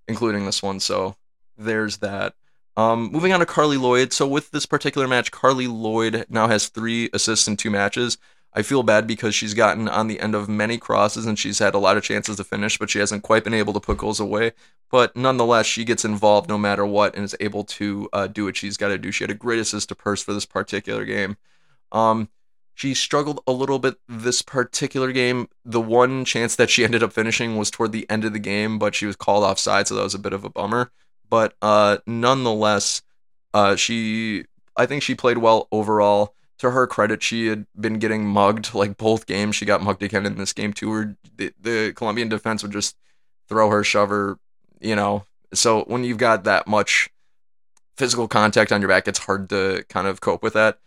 including 0.08 0.46
this 0.46 0.62
one. 0.62 0.80
So 0.80 1.16
there's 1.58 1.98
that. 1.98 2.36
Um, 2.76 3.12
moving 3.12 3.34
on 3.34 3.40
to 3.40 3.46
Carli 3.46 3.80
Lloyd. 3.80 4.14
So 4.14 4.28
with 4.28 4.52
this 4.52 4.66
particular 4.66 5.08
match, 5.08 5.32
Carli 5.32 5.68
Lloyd 5.68 6.26
now 6.30 6.48
has 6.48 6.68
three 6.68 7.10
assists 7.14 7.48
in 7.48 7.56
two 7.56 7.70
matches. 7.70 8.18
I 8.56 8.62
feel 8.62 8.84
bad 8.84 9.08
because 9.08 9.34
she's 9.34 9.56
gotten 9.56 9.90
on 9.90 10.08
the 10.08 10.20
end 10.20 10.36
of 10.36 10.48
many 10.48 10.78
crosses 10.78 11.26
and 11.26 11.40
she's 11.40 11.60
had 11.60 11.74
a 11.74 11.80
lot 11.80 11.98
of 11.98 12.04
chances 12.04 12.38
to 12.38 12.44
finish, 12.44 12.78
but 12.78 12.90
she 12.90 13.00
hasn't 13.00 13.24
quite 13.24 13.44
been 13.44 13.54
able 13.54 13.74
to 13.74 13.80
put 13.80 13.98
goals 13.98 14.20
away. 14.20 14.52
But 14.92 15.16
nonetheless, 15.16 15.66
she 15.66 15.84
gets 15.84 16.06
involved 16.06 16.50
no 16.50 16.58
matter 16.60 16.86
what 16.86 17.16
and 17.16 17.26
is 17.26 17.36
able 17.40 17.64
to 17.64 18.10
uh, 18.14 18.28
do 18.28 18.46
what 18.46 18.56
she's 18.56 18.78
got 18.78 18.90
to 18.90 19.00
do. 19.00 19.12
She 19.12 19.24
had 19.24 19.32
a 19.32 19.36
great 19.36 19.60
assist 19.60 19.90
to 19.90 19.96
Purce 19.96 20.22
for 20.22 20.34
this 20.34 20.46
particular 20.46 21.04
game. 21.04 21.38
Um, 21.92 22.30
she 22.76 22.94
struggled 22.94 23.42
a 23.48 23.52
little 23.52 23.80
bit 23.80 23.96
this 24.08 24.42
particular 24.44 25.12
game. 25.12 25.50
The 25.66 25.82
one 25.82 26.26
chance 26.26 26.56
that 26.56 26.70
she 26.70 26.84
ended 26.84 27.02
up 27.02 27.14
finishing 27.14 27.58
was 27.58 27.72
toward 27.72 27.92
the 27.92 28.10
end 28.10 28.24
of 28.24 28.34
the 28.34 28.40
game, 28.40 28.78
but 28.78 28.94
she 28.94 29.06
was 29.06 29.16
called 29.16 29.44
offside, 29.44 29.88
so 29.88 29.96
that 29.96 30.04
was 30.04 30.16
a 30.16 30.20
bit 30.20 30.34
of 30.34 30.44
a 30.44 30.50
bummer. 30.50 30.92
But 31.28 31.56
uh, 31.62 31.98
nonetheless, 32.06 33.02
uh, 33.54 33.76
she 33.76 34.46
I 34.76 34.86
think 34.86 35.04
she 35.04 35.16
played 35.16 35.38
well 35.38 35.68
overall 35.72 36.36
to 36.64 36.72
her 36.72 36.88
credit, 36.88 37.22
she 37.22 37.48
had 37.48 37.66
been 37.80 38.00
getting 38.00 38.26
mugged 38.26 38.74
like 38.74 38.98
both 38.98 39.26
games. 39.26 39.56
She 39.56 39.66
got 39.66 39.84
mugged 39.84 40.02
again 40.02 40.26
in 40.26 40.38
this 40.38 40.54
game 40.54 40.74
too, 40.74 40.90
where 40.90 41.18
the, 41.36 41.54
the 41.60 41.94
Colombian 41.96 42.30
defense 42.30 42.64
would 42.64 42.72
just 42.72 42.98
throw 43.48 43.70
her, 43.70 43.84
shove 43.84 44.10
her, 44.10 44.40
you 44.80 44.96
know. 44.96 45.26
So 45.54 45.84
when 45.84 46.04
you've 46.04 46.18
got 46.18 46.46
that 46.46 46.68
much 46.68 47.10
physical 47.98 48.28
contact 48.28 48.72
on 48.72 48.82
your 48.82 48.88
back, 48.88 49.08
it's 49.08 49.20
hard 49.20 49.50
to 49.50 49.86
kind 49.90 50.08
of 50.08 50.22
cope 50.22 50.42
with 50.42 50.54
that. 50.54 50.80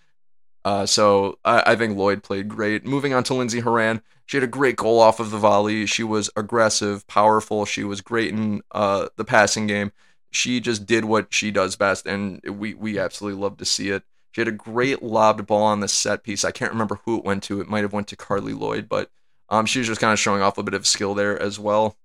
Uh, 0.64 0.86
so 0.86 1.38
I, 1.44 1.62
I, 1.72 1.76
think 1.76 1.96
Lloyd 1.96 2.24
played 2.24 2.48
great. 2.48 2.84
Moving 2.84 3.14
on 3.14 3.22
to 3.24 3.34
Lindsey 3.34 3.60
Horan, 3.60 4.02
she 4.24 4.36
had 4.36 4.44
a 4.44 4.48
great 4.48 4.74
goal 4.74 4.98
off 4.98 5.20
of 5.20 5.30
the 5.30 5.38
volley. 5.38 5.86
She 5.86 6.02
was 6.02 6.28
aggressive, 6.34 7.06
powerful. 7.06 7.66
She 7.66 7.84
was 7.84 8.00
great 8.00 8.32
in 8.32 8.62
uh, 8.72 9.06
the 9.16 9.24
passing 9.24 9.68
game. 9.68 9.92
She 10.32 10.58
just 10.58 10.84
did 10.84 11.04
what 11.04 11.32
she 11.32 11.52
does 11.52 11.76
best, 11.76 12.04
and 12.04 12.40
we 12.42 12.74
we 12.74 12.98
absolutely 12.98 13.40
love 13.40 13.58
to 13.58 13.64
see 13.64 13.90
it. 13.90 14.02
She 14.36 14.42
had 14.42 14.48
a 14.48 14.52
great 14.52 15.02
lobbed 15.02 15.46
ball 15.46 15.62
on 15.62 15.80
the 15.80 15.88
set 15.88 16.22
piece. 16.22 16.44
I 16.44 16.50
can't 16.50 16.70
remember 16.70 17.00
who 17.06 17.16
it 17.16 17.24
went 17.24 17.42
to. 17.44 17.62
It 17.62 17.70
might 17.70 17.84
have 17.84 17.94
went 17.94 18.06
to 18.08 18.16
Carli 18.16 18.52
Lloyd, 18.52 18.86
but 18.86 19.10
um, 19.48 19.64
she 19.64 19.78
was 19.78 19.88
just 19.88 19.98
kind 19.98 20.12
of 20.12 20.18
showing 20.18 20.42
off 20.42 20.58
a 20.58 20.62
bit 20.62 20.74
of 20.74 20.86
skill 20.86 21.14
there 21.14 21.40
as 21.40 21.58
well. 21.58 21.96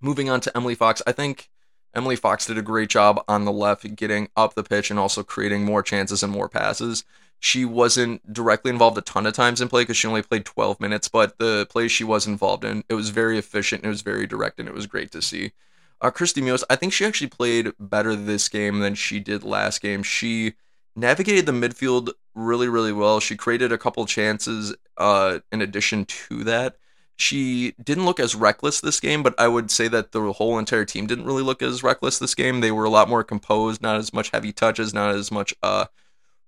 Moving 0.00 0.28
on 0.28 0.40
to 0.40 0.56
Emily 0.56 0.74
Fox, 0.74 1.00
I 1.06 1.12
think 1.12 1.48
Emily 1.94 2.16
Fox 2.16 2.44
did 2.44 2.58
a 2.58 2.62
great 2.62 2.88
job 2.88 3.22
on 3.28 3.44
the 3.44 3.52
left, 3.52 3.94
getting 3.94 4.30
up 4.36 4.54
the 4.54 4.64
pitch 4.64 4.90
and 4.90 4.98
also 4.98 5.22
creating 5.22 5.64
more 5.64 5.80
chances 5.80 6.24
and 6.24 6.32
more 6.32 6.48
passes. 6.48 7.04
She 7.38 7.64
wasn't 7.64 8.32
directly 8.32 8.72
involved 8.72 8.98
a 8.98 9.02
ton 9.02 9.24
of 9.26 9.34
times 9.34 9.60
in 9.60 9.68
play 9.68 9.82
because 9.82 9.96
she 9.96 10.08
only 10.08 10.22
played 10.22 10.44
12 10.44 10.80
minutes, 10.80 11.08
but 11.08 11.38
the 11.38 11.68
plays 11.70 11.92
she 11.92 12.02
was 12.02 12.26
involved 12.26 12.64
in, 12.64 12.82
it 12.88 12.94
was 12.94 13.10
very 13.10 13.38
efficient, 13.38 13.84
it 13.84 13.88
was 13.88 14.02
very 14.02 14.26
direct, 14.26 14.58
and 14.58 14.68
it 14.68 14.74
was 14.74 14.88
great 14.88 15.12
to 15.12 15.22
see. 15.22 15.52
Uh, 16.00 16.10
Kristie 16.10 16.42
Mewis, 16.42 16.64
I 16.68 16.74
think 16.74 16.92
she 16.92 17.06
actually 17.06 17.28
played 17.28 17.74
better 17.78 18.16
this 18.16 18.48
game 18.48 18.80
than 18.80 18.96
she 18.96 19.20
did 19.20 19.44
last 19.44 19.80
game. 19.80 20.02
She 20.02 20.54
navigated 20.96 21.46
the 21.46 21.52
midfield 21.52 22.10
really, 22.34 22.68
really 22.68 22.92
well. 22.92 23.20
She 23.20 23.36
created 23.36 23.72
a 23.72 23.78
couple 23.78 24.06
chances 24.06 24.74
uh, 24.96 25.40
in 25.52 25.62
addition 25.62 26.04
to 26.04 26.44
that. 26.44 26.76
She 27.16 27.74
didn't 27.82 28.06
look 28.06 28.18
as 28.18 28.34
reckless 28.34 28.80
this 28.80 28.98
game, 28.98 29.22
but 29.22 29.34
I 29.38 29.46
would 29.46 29.70
say 29.70 29.88
that 29.88 30.12
the 30.12 30.32
whole 30.32 30.58
entire 30.58 30.86
team 30.86 31.06
didn't 31.06 31.26
really 31.26 31.42
look 31.42 31.60
as 31.60 31.82
reckless 31.82 32.18
this 32.18 32.34
game. 32.34 32.60
They 32.60 32.72
were 32.72 32.84
a 32.84 32.90
lot 32.90 33.10
more 33.10 33.22
composed, 33.22 33.82
not 33.82 33.96
as 33.96 34.14
much 34.14 34.30
heavy 34.30 34.52
touches, 34.52 34.94
not 34.94 35.14
as 35.14 35.30
much 35.30 35.52
uh, 35.62 35.86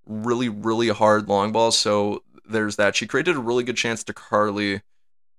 really, 0.07 0.49
really 0.49 0.89
hard 0.89 1.29
long 1.29 1.53
balls. 1.53 1.79
So 1.79 2.23
there's 2.49 2.77
that. 2.77 2.97
She 2.97 3.07
created 3.07 3.37
a 3.37 3.41
really 3.41 3.65
good 3.65 3.77
chance 3.77 4.03
to 4.05 4.15
Carli, 4.15 4.81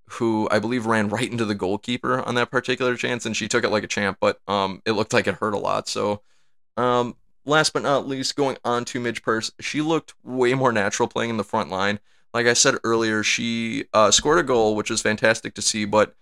who 0.10 0.48
I 0.52 0.60
believe 0.60 0.86
ran 0.86 1.10
right 1.10 1.32
into 1.32 1.46
the 1.46 1.56
goalkeeper 1.56 2.22
on 2.22 2.36
that 2.36 2.52
particular 2.52 2.96
chance, 2.96 3.26
and 3.26 3.36
she 3.36 3.48
took 3.48 3.64
it 3.64 3.72
like 3.72 3.84
a 3.84 3.88
champ, 3.88 4.18
but 4.22 4.40
um, 4.48 4.84
it 4.86 4.92
looked 4.92 5.14
like 5.14 5.26
it 5.26 5.36
hurt 5.36 5.56
a 5.56 5.60
lot. 5.60 5.88
So 5.88 6.22
um, 6.78 7.16
last 7.46 7.74
but 7.74 7.84
not 7.84 8.08
least, 8.08 8.36
going 8.36 8.58
on 8.64 8.86
to 8.86 9.00
Midge 9.00 9.22
Purce, 9.22 9.52
she 9.60 9.82
looked 9.82 10.14
way 10.24 10.54
more 10.54 10.72
natural 10.72 11.08
playing 11.08 11.30
in 11.30 11.38
the 11.38 11.44
front 11.44 11.70
line. 11.70 12.00
Like 12.34 12.48
I 12.48 12.54
said 12.54 12.76
earlier, 12.84 13.24
she 13.24 13.86
uh, 13.94 14.12
scored 14.12 14.40
a 14.40 14.44
goal, 14.44 14.76
which 14.76 14.90
is 14.90 15.02
fantastic 15.02 15.54
to 15.56 15.62
see. 15.62 15.86
But 15.86 16.16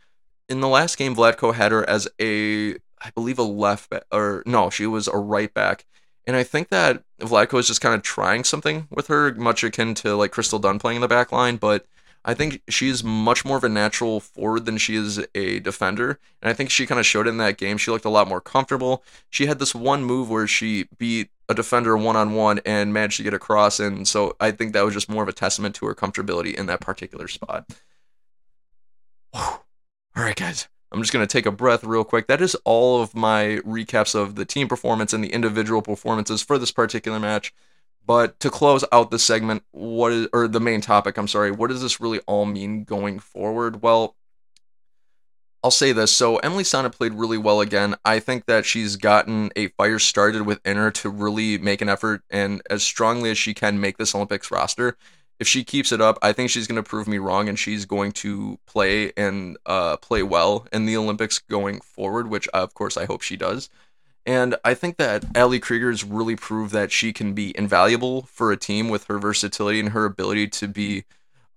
in 0.49 0.59
the 0.59 0.67
last 0.67 0.97
game, 0.97 1.15
Vlatko 1.15 1.53
had 1.53 1.71
her 1.71 1.87
as 1.89 2.07
a, 2.19 2.73
I 2.73 3.09
believe, 3.15 3.39
a 3.39 3.43
left 3.43 3.89
back, 3.89 4.03
or 4.11 4.43
no, 4.45 4.69
she 4.69 4.85
was 4.85 5.07
a 5.07 5.17
right 5.17 5.53
back. 5.53 5.85
And 6.27 6.35
I 6.35 6.43
think 6.43 6.69
that 6.69 7.03
Vlatko 7.19 7.59
is 7.59 7.67
just 7.67 7.81
kind 7.81 7.95
of 7.95 8.01
trying 8.01 8.43
something 8.43 8.87
with 8.91 9.07
her, 9.07 9.33
much 9.35 9.63
akin 9.63 9.93
to 9.95 10.15
like 10.15 10.31
Crystal 10.31 10.59
Dunn 10.59 10.79
playing 10.79 10.97
in 10.97 11.01
the 11.01 11.07
back 11.07 11.31
line. 11.31 11.55
But 11.55 11.85
I 12.23 12.33
think 12.33 12.61
she's 12.69 13.03
much 13.03 13.43
more 13.43 13.57
of 13.57 13.63
a 13.63 13.69
natural 13.69 14.19
forward 14.19 14.65
than 14.65 14.77
she 14.77 14.95
is 14.95 15.25
a 15.33 15.59
defender. 15.59 16.19
And 16.41 16.49
I 16.49 16.53
think 16.53 16.69
she 16.69 16.85
kind 16.85 16.99
of 16.99 17.05
showed 17.05 17.27
in 17.27 17.37
that 17.37 17.57
game. 17.57 17.77
She 17.77 17.89
looked 17.89 18.05
a 18.05 18.09
lot 18.09 18.27
more 18.27 18.41
comfortable. 18.41 19.03
She 19.29 19.47
had 19.47 19.59
this 19.59 19.73
one 19.73 20.03
move 20.03 20.29
where 20.29 20.47
she 20.47 20.87
beat 20.97 21.29
a 21.49 21.55
defender 21.55 21.97
one 21.97 22.15
on 22.15 22.33
one 22.33 22.59
and 22.65 22.93
managed 22.93 23.17
to 23.17 23.23
get 23.23 23.33
across. 23.33 23.79
And 23.79 24.07
so 24.07 24.35
I 24.39 24.51
think 24.51 24.73
that 24.73 24.85
was 24.85 24.93
just 24.93 25.09
more 25.09 25.23
of 25.23 25.29
a 25.29 25.33
testament 25.33 25.75
to 25.75 25.87
her 25.87 25.95
comfortability 25.95 26.53
in 26.53 26.67
that 26.67 26.79
particular 26.79 27.27
spot. 27.27 27.65
Whew. 29.33 29.41
All 29.41 30.23
right, 30.23 30.35
guys. 30.35 30.67
I'm 30.91 31.01
just 31.01 31.13
going 31.13 31.25
to 31.25 31.31
take 31.31 31.45
a 31.45 31.51
breath 31.51 31.85
real 31.85 32.03
quick. 32.03 32.27
That 32.27 32.41
is 32.41 32.53
all 32.65 33.01
of 33.01 33.15
my 33.15 33.61
recaps 33.65 34.13
of 34.13 34.35
the 34.35 34.43
team 34.43 34.67
performance 34.67 35.13
and 35.13 35.23
the 35.23 35.31
individual 35.31 35.81
performances 35.81 36.41
for 36.41 36.57
this 36.57 36.71
particular 36.71 37.17
match. 37.17 37.53
But 38.05 38.39
to 38.39 38.49
close 38.49 38.83
out 38.91 39.11
the 39.11 39.19
segment, 39.19 39.63
what 39.71 40.11
is 40.11 40.27
or 40.33 40.47
the 40.47 40.59
main 40.59 40.81
topic, 40.81 41.17
I'm 41.17 41.27
sorry, 41.27 41.51
what 41.51 41.69
does 41.69 41.81
this 41.81 42.01
really 42.01 42.19
all 42.27 42.45
mean 42.45 42.83
going 42.83 43.19
forward? 43.19 43.81
Well, 43.81 44.15
I'll 45.63 45.71
say 45.71 45.91
this. 45.91 46.11
So 46.11 46.37
Emily 46.37 46.63
Sonnett 46.63 46.93
played 46.93 47.13
really 47.13 47.37
well 47.37 47.61
again. 47.61 47.95
I 48.03 48.19
think 48.19 48.47
that 48.47 48.65
she's 48.65 48.95
gotten 48.95 49.51
a 49.55 49.67
fire 49.67 49.99
started 49.99 50.41
within 50.43 50.77
her 50.77 50.89
to 50.91 51.09
really 51.09 51.59
make 51.59 51.81
an 51.81 51.89
effort 51.89 52.23
and 52.31 52.61
as 52.69 52.81
strongly 52.81 53.29
as 53.29 53.37
she 53.37 53.53
can 53.53 53.79
make 53.79 53.97
this 53.97 54.15
Olympics 54.15 54.49
roster. 54.49 54.97
If 55.39 55.47
she 55.47 55.63
keeps 55.63 55.91
it 55.91 56.01
up, 56.01 56.19
I 56.21 56.33
think 56.33 56.51
she's 56.51 56.67
going 56.67 56.83
to 56.83 56.87
prove 56.87 57.07
me 57.07 57.17
wrong, 57.17 57.49
and 57.49 57.57
she's 57.57 57.85
going 57.85 58.11
to 58.11 58.59
play 58.67 59.11
and 59.17 59.57
uh, 59.65 59.97
play 59.97 60.21
well 60.21 60.67
in 60.71 60.85
the 60.85 60.95
Olympics 60.95 61.39
going 61.39 61.81
forward. 61.81 62.29
Which, 62.29 62.47
of 62.49 62.75
course, 62.75 62.95
I 62.95 63.05
hope 63.05 63.23
she 63.23 63.37
does. 63.37 63.67
And 64.25 64.55
I 64.63 64.73
think 64.73 64.97
that 64.97 65.25
Ali 65.35 65.59
Krieger's 65.59 66.03
really 66.03 66.35
proved 66.35 66.73
that 66.73 66.91
she 66.91 67.11
can 67.11 67.33
be 67.33 67.57
invaluable 67.57 68.23
for 68.23 68.51
a 68.51 68.57
team 68.57 68.89
with 68.89 69.05
her 69.05 69.17
versatility 69.17 69.79
and 69.79 69.89
her 69.89 70.05
ability 70.05 70.47
to 70.47 70.67
be 70.67 71.05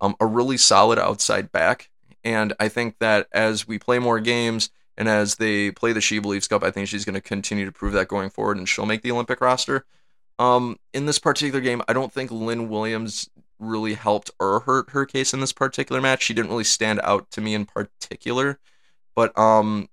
um, 0.00 0.16
a 0.18 0.26
really 0.26 0.56
solid 0.56 0.98
outside 0.98 1.52
back. 1.52 1.90
And 2.24 2.54
I 2.58 2.68
think 2.68 2.98
that 3.00 3.28
as 3.32 3.68
we 3.68 3.78
play 3.78 3.98
more 3.98 4.18
games 4.18 4.70
and 4.96 5.08
as 5.08 5.36
they 5.36 5.70
play 5.72 5.92
the 5.92 6.00
She 6.00 6.18
Believes 6.18 6.48
Cup, 6.48 6.62
I 6.62 6.70
think 6.70 6.88
she's 6.88 7.04
going 7.04 7.14
to 7.14 7.20
continue 7.20 7.66
to 7.66 7.72
prove 7.72 7.92
that 7.92 8.08
going 8.08 8.30
forward 8.30 8.56
and 8.56 8.68
she'll 8.68 8.86
make 8.86 9.02
the 9.02 9.10
Olympic 9.12 9.40
roster. 9.40 9.84
Um, 10.38 10.78
in 10.94 11.06
this 11.06 11.18
particular 11.18 11.60
game, 11.60 11.82
I 11.86 11.92
don't 11.92 12.12
think 12.12 12.30
Lynn 12.30 12.68
Williams 12.68 13.28
really 13.58 13.94
helped 13.94 14.30
or 14.40 14.60
hurt 14.60 14.90
her 14.90 15.04
case 15.04 15.34
in 15.34 15.40
this 15.40 15.52
particular 15.52 16.00
match. 16.00 16.22
She 16.22 16.34
didn't 16.34 16.50
really 16.50 16.64
stand 16.64 17.00
out 17.04 17.30
to 17.32 17.40
me 17.40 17.54
in 17.54 17.66
particular. 17.66 18.58
But 19.14 19.36
um, 19.38 19.88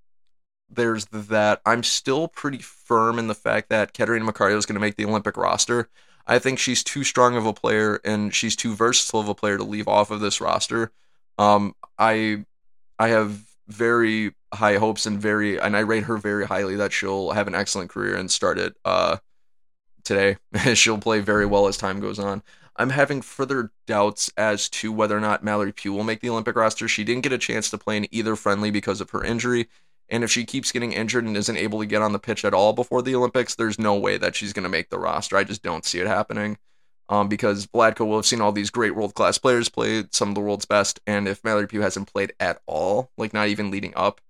there's 0.71 1.05
that. 1.07 1.61
I'm 1.65 1.83
still 1.83 2.27
pretty 2.27 2.59
firm 2.59 3.19
in 3.19 3.27
the 3.27 3.35
fact 3.35 3.69
that 3.69 3.93
Catarina 3.93 4.25
Macario 4.25 4.57
is 4.57 4.65
going 4.65 4.75
to 4.75 4.81
make 4.81 4.95
the 4.95 5.05
Olympic 5.05 5.37
roster. 5.37 5.89
I 6.27 6.39
think 6.39 6.59
she's 6.59 6.83
too 6.83 7.03
strong 7.03 7.35
of 7.35 7.45
a 7.45 7.53
player 7.53 7.99
and 8.05 8.33
she's 8.33 8.55
too 8.55 8.73
versatile 8.73 9.19
of 9.19 9.27
a 9.27 9.35
player 9.35 9.57
to 9.57 9.63
leave 9.63 9.87
off 9.87 10.11
of 10.11 10.19
this 10.19 10.39
roster. 10.39 10.91
Um, 11.37 11.75
I 11.97 12.45
I 12.99 13.09
have 13.09 13.41
very 13.67 14.33
high 14.53 14.77
hopes 14.77 15.05
and 15.05 15.19
very 15.19 15.59
and 15.59 15.75
I 15.75 15.79
rate 15.79 16.03
her 16.03 16.17
very 16.17 16.45
highly 16.45 16.75
that 16.75 16.93
she'll 16.93 17.31
have 17.31 17.47
an 17.47 17.55
excellent 17.55 17.89
career 17.89 18.15
and 18.15 18.29
start 18.29 18.59
it 18.59 18.75
uh, 18.85 19.17
today. 20.03 20.37
she'll 20.73 20.97
play 20.97 21.19
very 21.19 21.45
well 21.45 21.67
as 21.67 21.77
time 21.77 21.99
goes 21.99 22.19
on. 22.19 22.43
I'm 22.77 22.89
having 22.89 23.21
further 23.21 23.71
doubts 23.85 24.31
as 24.37 24.69
to 24.69 24.91
whether 24.91 25.17
or 25.17 25.19
not 25.19 25.43
Mallory 25.43 25.73
Pugh 25.73 25.93
will 25.93 26.03
make 26.03 26.21
the 26.21 26.29
Olympic 26.29 26.55
roster. 26.55 26.87
She 26.87 27.03
didn't 27.03 27.23
get 27.23 27.33
a 27.33 27.37
chance 27.37 27.69
to 27.69 27.77
play 27.77 27.97
in 27.97 28.07
either 28.11 28.35
friendly 28.35 28.71
because 28.71 29.01
of 29.01 29.09
her 29.09 29.23
injury. 29.23 29.67
And 30.11 30.25
if 30.25 30.29
she 30.29 30.43
keeps 30.43 30.73
getting 30.73 30.91
injured 30.91 31.23
and 31.23 31.37
isn't 31.37 31.57
able 31.57 31.79
to 31.79 31.85
get 31.85 32.01
on 32.01 32.11
the 32.11 32.19
pitch 32.19 32.43
at 32.43 32.53
all 32.53 32.73
before 32.73 33.01
the 33.01 33.15
Olympics, 33.15 33.55
there's 33.55 33.79
no 33.79 33.95
way 33.95 34.17
that 34.17 34.35
she's 34.35 34.51
going 34.51 34.63
to 34.63 34.69
make 34.69 34.89
the 34.89 34.99
roster. 34.99 35.37
I 35.37 35.45
just 35.45 35.63
don't 35.63 35.85
see 35.85 35.99
it 35.99 36.07
happening. 36.07 36.57
Um, 37.07 37.27
because 37.27 37.67
Vlatko 37.67 38.05
will 38.05 38.17
have 38.17 38.25
seen 38.25 38.39
all 38.39 38.51
these 38.51 38.69
great 38.69 38.95
world 38.95 39.15
class 39.15 39.37
players 39.37 39.67
play, 39.67 40.05
some 40.11 40.29
of 40.29 40.35
the 40.35 40.41
world's 40.41 40.65
best, 40.65 41.01
and 41.05 41.27
if 41.27 41.43
Mallory 41.43 41.67
Pugh 41.67 41.81
hasn't 41.81 42.11
played 42.11 42.31
at 42.39 42.61
all, 42.67 43.11
like 43.17 43.33
not 43.33 43.49
even 43.49 43.69
leading 43.69 43.91
up 43.97 44.21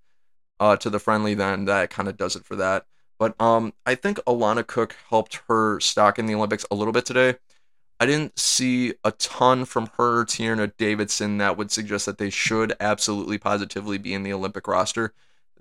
uh, 0.59 0.77
to 0.77 0.89
the 0.89 0.97
friendly, 0.97 1.35
then 1.35 1.65
that 1.65 1.91
kind 1.91 2.09
of 2.09 2.17
does 2.17 2.35
it 2.35 2.43
for 2.43 2.55
that. 2.55 2.87
But 3.19 3.39
um, 3.39 3.73
I 3.85 3.93
think 3.93 4.17
Alana 4.25 4.65
Cook 4.65 4.95
helped 5.09 5.41
her 5.47 5.79
stock 5.79 6.17
in 6.17 6.25
the 6.25 6.33
Olympics 6.33 6.65
a 6.71 6.75
little 6.75 6.93
bit 6.93 7.05
today. 7.05 7.35
I 7.99 8.07
didn't 8.07 8.39
see 8.39 8.95
a 9.03 9.11
ton 9.11 9.65
from 9.65 9.91
her, 9.97 10.25
Tierna 10.25 10.71
Davidson, 10.75 11.37
that 11.37 11.57
would 11.57 11.69
suggest 11.69 12.07
that 12.07 12.17
they 12.17 12.31
should 12.31 12.73
absolutely 12.79 13.37
positively 13.37 13.99
be 13.99 14.15
in 14.15 14.23
the 14.23 14.33
Olympic 14.33 14.67
roster 14.67 15.13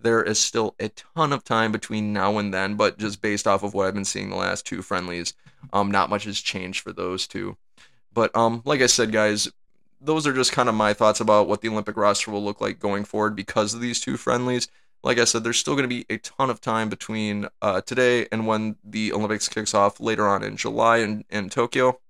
there 0.03 0.22
is 0.22 0.38
still 0.38 0.74
a 0.80 0.88
ton 0.88 1.32
of 1.32 1.44
time 1.44 1.72
between 1.72 2.12
now 2.12 2.38
and 2.38 2.53
then, 2.53 2.74
but 2.74 2.98
just 2.98 3.20
based 3.20 3.46
off 3.46 3.62
of 3.62 3.74
what 3.74 3.86
I've 3.86 3.94
been 3.94 4.05
seeing 4.05 4.30
the 4.30 4.36
last 4.36 4.66
two 4.66 4.82
friendlies, 4.82 5.34
um, 5.72 5.90
not 5.90 6.11
much 6.11 6.24
has 6.24 6.40
changed 6.40 6.80
for 6.80 6.92
those 6.92 7.26
two. 7.26 7.57
But 8.12 8.34
um, 8.36 8.62
like 8.64 8.80
I 8.80 8.86
said, 8.86 9.12
guys, 9.12 9.48
those 10.01 10.26
are 10.26 10.32
just 10.32 10.53
kind 10.53 10.68
of 10.68 10.74
my 10.74 10.92
thoughts 10.92 11.20
about 11.20 11.48
what 11.48 11.61
the 11.61 11.68
Olympic 11.68 11.96
roster 11.96 12.30
will 12.30 12.44
look 12.44 12.61
like 12.61 12.78
going 12.78 13.05
forward 13.05 13.36
because 13.36 13.74
of 13.74 13.80
these 13.80 14.01
two 14.01 14.16
friendlies. 14.16 14.68
Like 15.03 15.18
I 15.18 15.24
said, 15.24 15.44
there's 15.44 15.59
still 15.59 15.74
going 15.74 15.88
to 15.88 15.94
be 15.94 16.07
a 16.11 16.18
ton 16.18 16.51
of 16.51 16.61
time 16.61 16.88
between 16.88 17.46
uh, 17.62 17.80
today 17.82 18.26
and 18.32 18.46
when 18.46 18.76
the 18.84 19.12
Olympics 19.12 19.48
kicks 19.48 19.74
off 19.74 20.01
later 20.01 20.26
on 20.26 20.42
in 20.42 20.57
July 20.57 20.98
in, 20.98 21.24
in 21.30 21.48
Tokyo. 21.48 22.01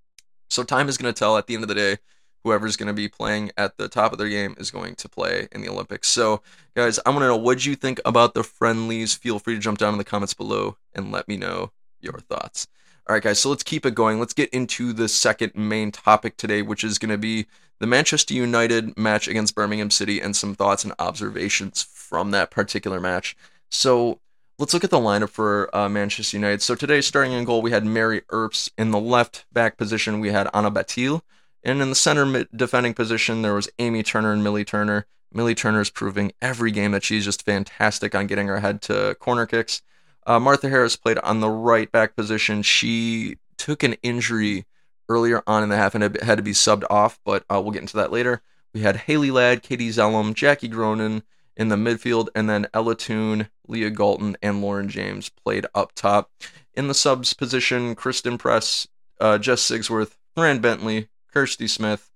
So 0.48 0.64
time 0.64 0.88
is 0.88 0.98
going 0.98 1.12
to 1.12 1.18
tell 1.18 1.36
at 1.36 1.46
the 1.46 1.54
end 1.54 1.62
of 1.62 1.68
the 1.68 1.74
day 1.74 1.98
whoever's 2.44 2.76
going 2.76 2.86
to 2.88 2.92
be 2.92 3.08
playing 3.08 3.50
at 3.56 3.76
the 3.76 3.88
top 3.88 4.12
of 4.12 4.18
their 4.18 4.28
game 4.28 4.54
is 4.58 4.70
going 4.70 4.94
to 4.96 5.08
play 5.08 5.48
in 5.52 5.60
the 5.60 5.68
Olympics. 5.68 6.08
So, 6.08 6.42
guys, 6.74 6.98
I 7.04 7.10
want 7.10 7.20
to 7.22 7.26
know 7.26 7.36
what 7.36 7.66
you 7.66 7.74
think 7.74 8.00
about 8.04 8.34
the 8.34 8.42
friendlies. 8.42 9.14
Feel 9.14 9.38
free 9.38 9.54
to 9.54 9.60
jump 9.60 9.78
down 9.78 9.94
in 9.94 9.98
the 9.98 10.04
comments 10.04 10.34
below 10.34 10.76
and 10.94 11.12
let 11.12 11.28
me 11.28 11.36
know 11.36 11.72
your 12.00 12.18
thoughts. 12.18 12.66
All 13.08 13.14
right, 13.14 13.22
guys, 13.22 13.38
so 13.38 13.50
let's 13.50 13.62
keep 13.62 13.84
it 13.84 13.94
going. 13.94 14.20
Let's 14.20 14.32
get 14.32 14.50
into 14.50 14.92
the 14.92 15.08
second 15.08 15.54
main 15.54 15.90
topic 15.90 16.36
today, 16.36 16.62
which 16.62 16.84
is 16.84 16.98
going 16.98 17.10
to 17.10 17.18
be 17.18 17.46
the 17.78 17.86
Manchester 17.86 18.34
United 18.34 18.96
match 18.96 19.26
against 19.26 19.54
Birmingham 19.54 19.90
City 19.90 20.20
and 20.20 20.36
some 20.36 20.54
thoughts 20.54 20.84
and 20.84 20.92
observations 20.98 21.82
from 21.82 22.30
that 22.30 22.50
particular 22.50 23.00
match. 23.00 23.36
So, 23.68 24.20
let's 24.58 24.74
look 24.74 24.84
at 24.84 24.90
the 24.90 24.98
lineup 24.98 25.30
for 25.30 25.74
uh, 25.74 25.88
Manchester 25.88 26.36
United. 26.36 26.62
So, 26.62 26.74
today, 26.74 27.00
starting 27.00 27.32
in 27.32 27.44
goal, 27.44 27.62
we 27.62 27.70
had 27.70 27.84
Mary 27.84 28.22
Earps. 28.30 28.70
In 28.78 28.92
the 28.92 29.00
left 29.00 29.44
back 29.52 29.76
position, 29.76 30.20
we 30.20 30.30
had 30.30 30.48
Ona 30.54 30.70
Batlle. 30.70 31.22
And 31.62 31.82
in 31.82 31.90
the 31.90 31.94
center 31.94 32.44
defending 32.54 32.94
position, 32.94 33.42
there 33.42 33.54
was 33.54 33.68
Amy 33.78 34.02
Turner 34.02 34.32
and 34.32 34.42
Millie 34.42 34.64
Turner. 34.64 35.06
Millie 35.32 35.54
Turner 35.54 35.80
is 35.80 35.90
proving 35.90 36.32
every 36.40 36.70
game 36.70 36.92
that 36.92 37.04
she's 37.04 37.24
just 37.24 37.44
fantastic 37.44 38.14
on 38.14 38.26
getting 38.26 38.48
her 38.48 38.60
head 38.60 38.82
to 38.82 39.14
corner 39.20 39.46
kicks. 39.46 39.82
Uh, 40.26 40.40
Martha 40.40 40.68
Harris 40.68 40.96
played 40.96 41.18
on 41.18 41.40
the 41.40 41.50
right 41.50 41.90
back 41.90 42.16
position. 42.16 42.62
She 42.62 43.36
took 43.58 43.82
an 43.82 43.94
injury 44.02 44.66
earlier 45.08 45.42
on 45.46 45.62
in 45.62 45.68
the 45.68 45.76
half 45.76 45.94
and 45.94 46.16
had 46.22 46.38
to 46.38 46.42
be 46.42 46.52
subbed 46.52 46.84
off, 46.88 47.20
but 47.24 47.44
uh, 47.50 47.60
we'll 47.60 47.72
get 47.72 47.82
into 47.82 47.96
that 47.96 48.12
later. 48.12 48.42
We 48.72 48.80
had 48.80 48.96
Hayley 48.96 49.30
Ladd, 49.30 49.62
Katie 49.62 49.90
Zelem, 49.90 50.34
Jackie 50.34 50.68
Groenen 50.68 51.22
in 51.56 51.68
the 51.68 51.76
midfield, 51.76 52.28
and 52.34 52.48
then 52.48 52.68
Ella 52.72 52.94
Toone, 52.94 53.48
Leah 53.68 53.90
Galton, 53.90 54.36
and 54.40 54.62
Lauren 54.62 54.88
James 54.88 55.28
played 55.28 55.66
up 55.74 55.92
top. 55.94 56.30
In 56.74 56.88
the 56.88 56.94
subs 56.94 57.34
position, 57.34 57.94
Christen 57.94 58.38
Press, 58.38 58.88
uh, 59.20 59.36
Jess 59.38 59.68
Sigsworth, 59.68 60.16
Fran 60.34 60.60
Bentley, 60.60 61.09
Kirsty 61.32 61.66
Smith, 61.66 62.10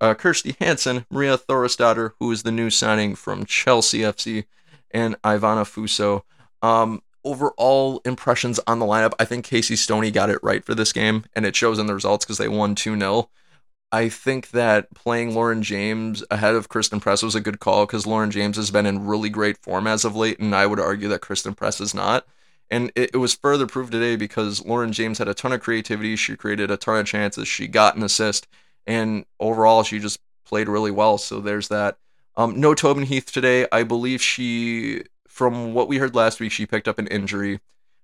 uh, 0.00 0.14
Kirsty 0.14 0.56
Hanson, 0.58 1.06
Maria 1.10 1.38
Thorisdottir, 1.38 2.12
who 2.18 2.30
is 2.32 2.42
the 2.42 2.52
new 2.52 2.70
signing 2.70 3.14
from 3.14 3.46
Chelsea 3.46 4.00
FC, 4.00 4.44
and 4.90 5.20
Ivana 5.22 5.64
Fuso. 5.64 6.22
Um, 6.66 7.02
overall 7.24 8.00
impressions 8.04 8.60
on 8.66 8.78
the 8.78 8.86
lineup, 8.86 9.14
I 9.18 9.24
think 9.24 9.44
Casey 9.44 9.76
Stoney 9.76 10.10
got 10.10 10.30
it 10.30 10.40
right 10.42 10.64
for 10.64 10.74
this 10.74 10.92
game, 10.92 11.24
and 11.34 11.46
it 11.46 11.56
shows 11.56 11.78
in 11.78 11.86
the 11.86 11.94
results 11.94 12.24
because 12.24 12.38
they 12.38 12.48
won 12.48 12.74
2 12.74 12.98
0. 12.98 13.30
I 13.94 14.08
think 14.08 14.50
that 14.50 14.92
playing 14.94 15.34
Lauren 15.34 15.62
James 15.62 16.24
ahead 16.30 16.54
of 16.54 16.70
Christen 16.70 16.98
Press 16.98 17.22
was 17.22 17.34
a 17.34 17.40
good 17.40 17.60
call 17.60 17.84
because 17.84 18.06
Lauren 18.06 18.30
James 18.30 18.56
has 18.56 18.70
been 18.70 18.86
in 18.86 19.06
really 19.06 19.28
great 19.28 19.58
form 19.58 19.86
as 19.86 20.04
of 20.04 20.16
late, 20.16 20.38
and 20.38 20.54
I 20.54 20.66
would 20.66 20.80
argue 20.80 21.08
that 21.08 21.20
Christen 21.20 21.54
Press 21.54 21.80
is 21.80 21.94
not. 21.94 22.26
And 22.72 22.90
it, 22.96 23.10
it, 23.12 23.18
was 23.18 23.34
further 23.34 23.66
proved 23.66 23.92
today 23.92 24.16
because 24.16 24.64
Lauren 24.64 24.92
James 24.92 25.18
had 25.18 25.28
a 25.28 25.34
ton 25.34 25.52
of 25.52 25.60
creativity. 25.60 26.16
She 26.16 26.36
created 26.36 26.70
a 26.70 26.78
ton 26.78 27.00
of 27.00 27.06
chances. 27.06 27.46
She 27.46 27.68
got 27.68 27.96
an 27.96 28.02
assist. 28.02 28.48
And 28.86 29.26
overall, 29.38 29.82
she 29.82 29.98
just 29.98 30.20
played 30.46 30.70
really 30.70 30.90
well. 30.90 31.18
So 31.18 31.38
there's 31.38 31.68
that. 31.68 31.98
Um, 32.34 32.58
no 32.58 32.74
Tobin 32.74 33.04
Heath 33.04 33.30
today. 33.30 33.66
I 33.70 33.82
believe 33.82 34.22
she, 34.22 35.02
from 35.28 35.74
what 35.74 35.86
we 35.86 35.98
heard 35.98 36.14
last 36.14 36.40
week, 36.40 36.50
she 36.50 36.64
picked 36.64 36.88
up 36.88 36.98
an 36.98 37.08
injury. 37.08 37.60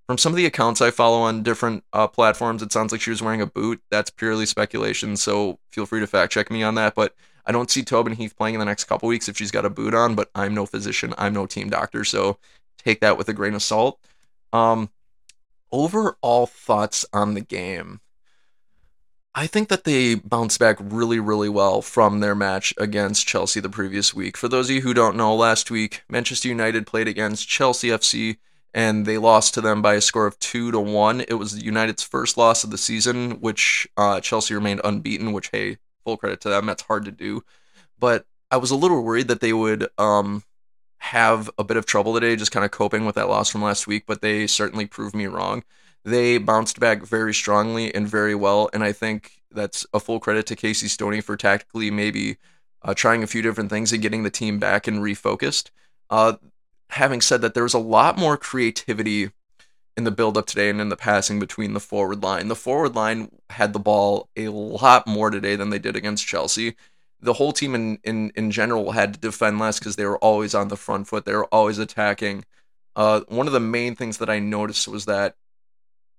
From 0.06 0.18
some 0.18 0.32
of 0.32 0.36
the 0.36 0.44
accounts 0.44 0.82
I 0.82 0.90
follow 0.90 1.20
on 1.20 1.42
different 1.42 1.82
uh, 1.94 2.06
platforms, 2.06 2.62
it 2.62 2.70
sounds 2.70 2.92
like 2.92 3.00
she 3.00 3.10
was 3.10 3.22
wearing 3.22 3.40
a 3.40 3.46
boot. 3.46 3.80
That's 3.90 4.10
purely 4.10 4.44
speculation. 4.44 5.16
So 5.16 5.58
feel 5.70 5.86
free 5.86 6.00
to 6.00 6.06
fact 6.06 6.30
check 6.30 6.50
me 6.50 6.62
on 6.62 6.74
that. 6.74 6.94
But 6.94 7.14
I 7.46 7.52
don't 7.52 7.70
see 7.70 7.82
Tobin 7.82 8.12
Heath 8.12 8.36
playing 8.36 8.54
in 8.54 8.58
the 8.58 8.66
next 8.66 8.84
couple 8.84 9.08
weeks 9.08 9.30
if 9.30 9.38
she's 9.38 9.50
got 9.50 9.64
a 9.64 9.70
boot 9.70 9.94
on. 9.94 10.14
But 10.14 10.30
I'm 10.34 10.52
no 10.52 10.66
physician. 10.66 11.14
I'm 11.16 11.32
no 11.32 11.46
team 11.46 11.70
doctor. 11.70 12.04
So 12.04 12.36
take 12.76 13.00
that 13.00 13.16
with 13.16 13.30
a 13.30 13.32
grain 13.32 13.54
of 13.54 13.62
salt. 13.62 13.98
Um, 14.52 14.90
overall 15.70 16.46
thoughts 16.46 17.04
on 17.12 17.34
the 17.34 17.40
game. 17.40 18.00
I 19.34 19.46
think 19.46 19.68
that 19.68 19.84
they 19.84 20.16
bounced 20.16 20.58
back 20.58 20.78
really, 20.80 21.20
really 21.20 21.48
well 21.48 21.80
from 21.80 22.20
their 22.20 22.34
match 22.34 22.74
against 22.76 23.26
Chelsea 23.26 23.60
the 23.60 23.68
previous 23.68 24.12
week. 24.12 24.36
For 24.36 24.48
those 24.48 24.68
of 24.68 24.74
you 24.74 24.82
who 24.82 24.94
don't 24.94 25.16
know, 25.16 25.34
last 25.34 25.70
week 25.70 26.02
Manchester 26.08 26.48
United 26.48 26.86
played 26.86 27.06
against 27.06 27.48
Chelsea 27.48 27.88
FC 27.88 28.38
and 28.74 29.06
they 29.06 29.18
lost 29.18 29.54
to 29.54 29.60
them 29.60 29.80
by 29.80 29.94
a 29.94 30.00
score 30.00 30.26
of 30.26 30.38
two 30.38 30.70
to 30.72 30.80
one. 30.80 31.20
It 31.22 31.34
was 31.34 31.62
United's 31.62 32.02
first 32.02 32.36
loss 32.36 32.64
of 32.64 32.70
the 32.70 32.78
season, 32.78 33.40
which 33.40 33.88
uh, 33.96 34.20
Chelsea 34.20 34.54
remained 34.54 34.80
unbeaten. 34.84 35.32
Which, 35.32 35.50
hey, 35.50 35.78
full 36.04 36.16
credit 36.16 36.40
to 36.42 36.48
them. 36.48 36.66
That's 36.66 36.82
hard 36.82 37.04
to 37.06 37.10
do, 37.10 37.44
but 37.98 38.26
I 38.50 38.56
was 38.56 38.70
a 38.70 38.76
little 38.76 39.02
worried 39.02 39.28
that 39.28 39.40
they 39.40 39.52
would 39.52 39.88
um, 39.98 40.42
have 40.98 41.50
a 41.58 41.64
bit 41.64 41.76
of 41.76 41.86
trouble 41.86 42.14
today, 42.14 42.36
just 42.36 42.52
kind 42.52 42.64
of 42.64 42.70
coping 42.70 43.06
with 43.06 43.14
that 43.14 43.28
loss 43.28 43.50
from 43.50 43.62
last 43.62 43.86
week, 43.86 44.04
but 44.06 44.20
they 44.20 44.46
certainly 44.46 44.86
proved 44.86 45.14
me 45.14 45.26
wrong. 45.26 45.64
They 46.04 46.38
bounced 46.38 46.80
back 46.80 47.02
very 47.02 47.34
strongly 47.34 47.94
and 47.94 48.06
very 48.06 48.34
well, 48.34 48.68
and 48.72 48.82
I 48.82 48.92
think 48.92 49.42
that's 49.50 49.86
a 49.92 50.00
full 50.00 50.20
credit 50.20 50.46
to 50.46 50.56
Casey 50.56 50.88
Stoney 50.88 51.20
for 51.20 51.36
tactically 51.36 51.90
maybe 51.90 52.36
uh, 52.82 52.94
trying 52.94 53.22
a 53.22 53.26
few 53.26 53.42
different 53.42 53.70
things 53.70 53.92
and 53.92 54.02
getting 54.02 54.22
the 54.22 54.30
team 54.30 54.58
back 54.58 54.86
and 54.86 54.98
refocused. 54.98 55.70
Uh, 56.10 56.34
having 56.90 57.20
said 57.20 57.40
that, 57.40 57.54
there 57.54 57.62
was 57.62 57.74
a 57.74 57.78
lot 57.78 58.18
more 58.18 58.36
creativity 58.36 59.30
in 59.96 60.04
the 60.04 60.10
build 60.10 60.36
up 60.36 60.46
today 60.46 60.70
and 60.70 60.80
in 60.80 60.90
the 60.90 60.96
passing 60.96 61.40
between 61.40 61.74
the 61.74 61.80
forward 61.80 62.22
line. 62.22 62.48
The 62.48 62.54
forward 62.54 62.94
line 62.94 63.30
had 63.50 63.72
the 63.72 63.80
ball 63.80 64.28
a 64.36 64.48
lot 64.48 65.06
more 65.06 65.30
today 65.30 65.56
than 65.56 65.70
they 65.70 65.78
did 65.78 65.96
against 65.96 66.26
Chelsea 66.26 66.76
the 67.20 67.34
whole 67.34 67.52
team 67.52 67.74
in, 67.74 67.98
in, 68.04 68.30
in 68.36 68.50
general 68.50 68.92
had 68.92 69.14
to 69.14 69.20
defend 69.20 69.58
less 69.58 69.78
because 69.78 69.96
they 69.96 70.04
were 70.04 70.18
always 70.18 70.54
on 70.54 70.68
the 70.68 70.76
front 70.76 71.08
foot. 71.08 71.24
They 71.24 71.34
were 71.34 71.46
always 71.46 71.78
attacking. 71.78 72.44
Uh, 72.94 73.22
one 73.28 73.46
of 73.46 73.52
the 73.52 73.60
main 73.60 73.94
things 73.94 74.18
that 74.18 74.30
I 74.30 74.38
noticed 74.38 74.88
was 74.88 75.04
that 75.06 75.36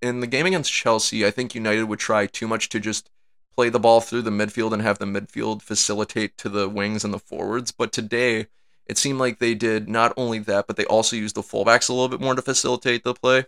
in 0.01 0.19
the 0.19 0.27
game 0.27 0.45
against 0.45 0.71
Chelsea, 0.71 1.25
I 1.25 1.31
think 1.31 1.55
United 1.55 1.83
would 1.83 1.99
try 1.99 2.25
too 2.25 2.47
much 2.47 2.69
to 2.69 2.79
just 2.79 3.09
play 3.55 3.69
the 3.69 3.79
ball 3.79 4.01
through 4.01 4.21
the 4.21 4.29
midfield 4.29 4.71
and 4.71 4.81
have 4.81 4.99
the 4.99 5.05
midfield 5.05 5.61
facilitate 5.61 6.37
to 6.37 6.49
the 6.49 6.69
wings 6.69 7.03
and 7.03 7.13
the 7.13 7.19
forwards. 7.19 7.71
But 7.71 7.91
today, 7.91 8.47
it 8.85 8.97
seemed 8.97 9.19
like 9.19 9.39
they 9.39 9.53
did 9.53 9.89
not 9.89 10.13
only 10.17 10.39
that, 10.39 10.67
but 10.67 10.77
they 10.77 10.85
also 10.85 11.15
used 11.15 11.35
the 11.35 11.41
fullbacks 11.41 11.89
a 11.89 11.93
little 11.93 12.07
bit 12.09 12.21
more 12.21 12.35
to 12.35 12.41
facilitate 12.41 13.03
the 13.03 13.13
play. 13.13 13.45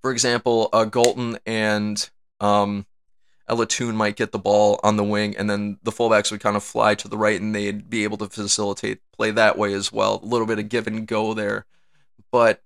For 0.00 0.10
example, 0.10 0.68
uh, 0.72 0.84
Galton 0.84 1.38
and 1.44 2.08
um, 2.40 2.86
Ella 3.48 3.66
Toone 3.66 3.96
might 3.96 4.16
get 4.16 4.32
the 4.32 4.38
ball 4.38 4.80
on 4.82 4.96
the 4.96 5.04
wing, 5.04 5.36
and 5.36 5.50
then 5.50 5.78
the 5.82 5.90
fullbacks 5.90 6.30
would 6.30 6.40
kind 6.40 6.56
of 6.56 6.62
fly 6.62 6.94
to 6.94 7.08
the 7.08 7.18
right, 7.18 7.40
and 7.40 7.54
they'd 7.54 7.90
be 7.90 8.04
able 8.04 8.16
to 8.18 8.28
facilitate 8.28 9.00
play 9.12 9.30
that 9.32 9.58
way 9.58 9.74
as 9.74 9.92
well. 9.92 10.20
A 10.22 10.26
little 10.26 10.46
bit 10.46 10.58
of 10.58 10.68
give 10.68 10.86
and 10.86 11.06
go 11.06 11.34
there, 11.34 11.66
but 12.30 12.62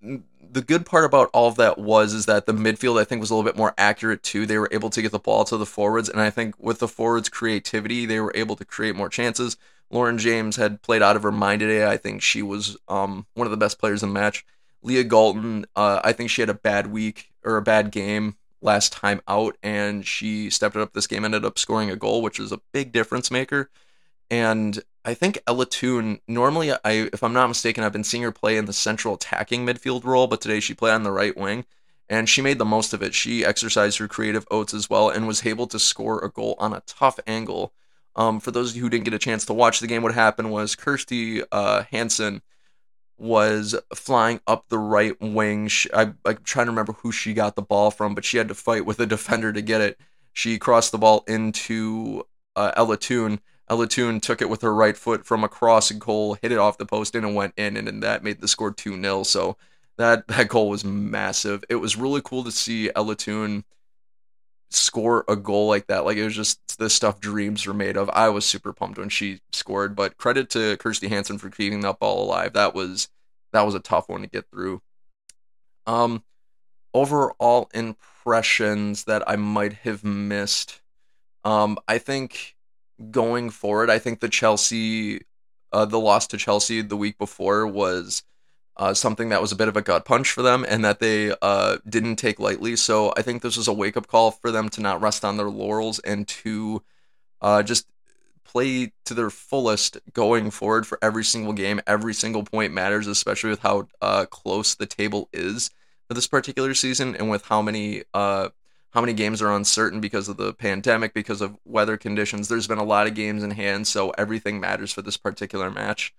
the 0.00 0.62
good 0.62 0.84
part 0.86 1.04
about 1.04 1.30
all 1.32 1.48
of 1.48 1.56
that 1.56 1.78
was 1.78 2.12
is 2.12 2.26
that 2.26 2.46
the 2.46 2.52
midfield 2.52 3.00
I 3.00 3.04
think 3.04 3.20
was 3.20 3.30
a 3.30 3.34
little 3.34 3.48
bit 3.48 3.56
more 3.56 3.74
accurate 3.78 4.22
too. 4.22 4.46
They 4.46 4.58
were 4.58 4.68
able 4.72 4.90
to 4.90 5.02
get 5.02 5.12
the 5.12 5.18
ball 5.18 5.44
to 5.44 5.56
the 5.56 5.66
forwards, 5.66 6.08
and 6.08 6.20
I 6.20 6.30
think 6.30 6.54
with 6.58 6.78
the 6.78 6.88
forwards' 6.88 7.28
creativity, 7.28 8.06
they 8.06 8.20
were 8.20 8.32
able 8.34 8.56
to 8.56 8.64
create 8.64 8.96
more 8.96 9.08
chances. 9.08 9.56
Lauren 9.90 10.18
James 10.18 10.56
had 10.56 10.82
played 10.82 11.02
out 11.02 11.16
of 11.16 11.22
her 11.22 11.32
mind 11.32 11.60
today. 11.60 11.86
I 11.86 11.96
think 11.96 12.22
she 12.22 12.42
was 12.42 12.76
um, 12.88 13.26
one 13.34 13.46
of 13.46 13.50
the 13.50 13.56
best 13.56 13.78
players 13.78 14.02
in 14.02 14.08
the 14.08 14.20
match. 14.20 14.44
Leah 14.82 15.04
Galton, 15.04 15.66
uh, 15.76 16.00
I 16.02 16.12
think 16.12 16.30
she 16.30 16.42
had 16.42 16.48
a 16.48 16.54
bad 16.54 16.86
week 16.86 17.30
or 17.44 17.56
a 17.56 17.62
bad 17.62 17.90
game 17.90 18.36
last 18.62 18.92
time 18.92 19.20
out, 19.26 19.56
and 19.62 20.06
she 20.06 20.50
stepped 20.50 20.76
it 20.76 20.82
up 20.82 20.92
this 20.92 21.06
game, 21.06 21.24
ended 21.24 21.44
up 21.44 21.58
scoring 21.58 21.90
a 21.90 21.96
goal, 21.96 22.22
which 22.22 22.38
is 22.38 22.52
a 22.52 22.60
big 22.72 22.92
difference 22.92 23.30
maker. 23.30 23.70
And 24.30 24.82
I 25.04 25.14
think 25.14 25.38
Ella 25.46 25.66
Toone, 25.66 26.20
normally, 26.28 26.72
I, 26.72 27.08
if 27.12 27.22
I'm 27.22 27.32
not 27.32 27.48
mistaken, 27.48 27.82
I've 27.82 27.92
been 27.92 28.04
seeing 28.04 28.22
her 28.22 28.32
play 28.32 28.56
in 28.56 28.66
the 28.66 28.72
central 28.72 29.14
attacking 29.14 29.66
midfield 29.66 30.04
role, 30.04 30.26
but 30.26 30.40
today 30.40 30.60
she 30.60 30.74
played 30.74 30.92
on 30.92 31.02
the 31.02 31.12
right 31.12 31.36
wing, 31.36 31.64
and 32.08 32.28
she 32.28 32.42
made 32.42 32.58
the 32.58 32.64
most 32.64 32.92
of 32.92 33.02
it. 33.02 33.14
She 33.14 33.44
exercised 33.44 33.98
her 33.98 34.08
creative 34.08 34.46
oats 34.50 34.74
as 34.74 34.90
well 34.90 35.08
and 35.08 35.26
was 35.26 35.46
able 35.46 35.66
to 35.68 35.78
score 35.78 36.24
a 36.24 36.30
goal 36.30 36.54
on 36.58 36.72
a 36.72 36.82
tough 36.86 37.18
angle. 37.26 37.72
Um, 38.16 38.40
for 38.40 38.50
those 38.50 38.74
who 38.74 38.90
didn't 38.90 39.04
get 39.04 39.14
a 39.14 39.18
chance 39.18 39.44
to 39.46 39.54
watch 39.54 39.80
the 39.80 39.86
game, 39.86 40.02
what 40.02 40.14
happened 40.14 40.50
was 40.50 40.74
Kirsty 40.74 41.42
uh, 41.50 41.84
Hanson 41.90 42.42
was 43.20 43.74
flying 43.94 44.40
up 44.46 44.68
the 44.68 44.78
right 44.78 45.14
wing. 45.20 45.68
She, 45.68 45.92
I, 45.92 46.12
I'm 46.24 46.38
trying 46.42 46.66
to 46.66 46.72
remember 46.72 46.94
who 46.94 47.12
she 47.12 47.34
got 47.34 47.54
the 47.54 47.62
ball 47.62 47.90
from, 47.90 48.14
but 48.14 48.24
she 48.24 48.38
had 48.38 48.48
to 48.48 48.54
fight 48.54 48.86
with 48.86 48.98
a 48.98 49.06
defender 49.06 49.52
to 49.52 49.62
get 49.62 49.80
it. 49.80 49.98
She 50.32 50.58
crossed 50.58 50.92
the 50.92 50.98
ball 50.98 51.24
into 51.28 52.26
uh, 52.56 52.72
Ella 52.76 52.96
Toone. 52.96 53.40
Ella 53.68 53.86
Toone 53.86 54.20
took 54.20 54.40
it 54.40 54.48
with 54.48 54.62
her 54.62 54.74
right 54.74 54.96
foot 54.96 55.24
from 55.26 55.44
across 55.44 55.90
a 55.90 55.94
goal, 55.94 56.34
hit 56.34 56.50
it 56.50 56.58
off 56.58 56.78
the 56.78 56.86
post, 56.86 57.14
and 57.14 57.26
it 57.26 57.34
went 57.34 57.54
in, 57.56 57.76
and, 57.76 57.88
and 57.88 58.02
that 58.02 58.24
made 58.24 58.40
the 58.40 58.48
score 58.48 58.72
2 58.72 59.00
0. 59.00 59.22
So 59.24 59.56
that, 59.96 60.26
that 60.28 60.48
goal 60.48 60.70
was 60.70 60.84
massive. 60.84 61.62
It 61.68 61.76
was 61.76 61.96
really 61.96 62.22
cool 62.24 62.42
to 62.44 62.50
see 62.50 62.90
Ella 62.96 63.16
Toone 63.16 63.64
score 64.70 65.24
a 65.28 65.36
goal 65.36 65.68
like 65.68 65.86
that. 65.88 66.04
Like 66.04 66.16
it 66.16 66.24
was 66.24 66.34
just 66.34 66.78
the 66.78 66.90
stuff 66.90 67.20
dreams 67.20 67.66
were 67.66 67.74
made 67.74 67.96
of. 67.96 68.08
I 68.10 68.28
was 68.28 68.44
super 68.46 68.72
pumped 68.72 68.98
when 68.98 69.08
she 69.08 69.40
scored, 69.52 69.96
but 69.96 70.16
credit 70.16 70.50
to 70.50 70.76
Kirsty 70.76 71.08
Hanson 71.08 71.38
for 71.38 71.50
keeping 71.50 71.80
that 71.80 71.98
ball 71.98 72.24
alive. 72.24 72.52
That 72.52 72.74
was 72.74 73.08
that 73.52 73.62
was 73.62 73.74
a 73.74 73.80
tough 73.80 74.08
one 74.08 74.22
to 74.22 74.28
get 74.28 74.46
through. 74.50 74.82
Um 75.86 76.22
overall 76.94 77.68
impressions 77.74 79.04
that 79.04 79.28
I 79.28 79.36
might 79.36 79.74
have 79.74 80.04
missed. 80.04 80.80
Um 81.44 81.78
I 81.88 81.98
think 81.98 82.56
going 83.10 83.50
forward, 83.50 83.90
I 83.90 83.98
think 83.98 84.20
the 84.20 84.28
Chelsea 84.28 85.22
uh, 85.72 85.84
the 85.84 86.00
loss 86.00 86.26
to 86.28 86.36
Chelsea 86.36 86.82
the 86.82 86.96
week 86.96 87.16
before 87.18 87.66
was 87.66 88.22
uh, 88.80 88.94
something 88.94 89.28
that 89.28 89.42
was 89.42 89.52
a 89.52 89.56
bit 89.56 89.68
of 89.68 89.76
a 89.76 89.82
gut 89.82 90.06
punch 90.06 90.32
for 90.32 90.40
them 90.40 90.64
and 90.66 90.82
that 90.82 91.00
they 91.00 91.34
uh, 91.42 91.76
didn't 91.86 92.16
take 92.16 92.40
lightly. 92.40 92.74
So 92.76 93.12
I 93.14 93.20
think 93.20 93.42
this 93.42 93.58
was 93.58 93.68
a 93.68 93.74
wake 93.74 93.94
up 93.94 94.06
call 94.06 94.30
for 94.30 94.50
them 94.50 94.70
to 94.70 94.80
not 94.80 95.02
rest 95.02 95.22
on 95.22 95.36
their 95.36 95.50
laurels 95.50 95.98
and 95.98 96.26
to 96.28 96.82
uh, 97.42 97.62
just 97.62 97.86
play 98.42 98.94
to 99.04 99.12
their 99.12 99.28
fullest 99.28 99.98
going 100.14 100.50
forward 100.50 100.86
for 100.86 100.98
every 101.02 101.24
single 101.24 101.52
game. 101.52 101.82
Every 101.86 102.14
single 102.14 102.42
point 102.42 102.72
matters, 102.72 103.06
especially 103.06 103.50
with 103.50 103.60
how 103.60 103.88
uh, 104.00 104.24
close 104.24 104.74
the 104.74 104.86
table 104.86 105.28
is 105.30 105.68
for 106.08 106.14
this 106.14 106.26
particular 106.26 106.72
season 106.72 107.14
and 107.14 107.28
with 107.28 107.44
how 107.44 107.60
many 107.60 108.04
uh, 108.14 108.48
how 108.92 109.02
many 109.02 109.12
games 109.12 109.42
are 109.42 109.52
uncertain 109.52 110.00
because 110.00 110.30
of 110.30 110.38
the 110.38 110.54
pandemic, 110.54 111.12
because 111.12 111.42
of 111.42 111.54
weather 111.66 111.98
conditions. 111.98 112.48
There's 112.48 112.66
been 112.66 112.78
a 112.78 112.82
lot 112.82 113.06
of 113.06 113.14
games 113.14 113.42
in 113.42 113.50
hand, 113.50 113.86
so 113.86 114.10
everything 114.16 114.58
matters 114.58 114.90
for 114.90 115.02
this 115.02 115.18
particular 115.18 115.70
match. 115.70 116.14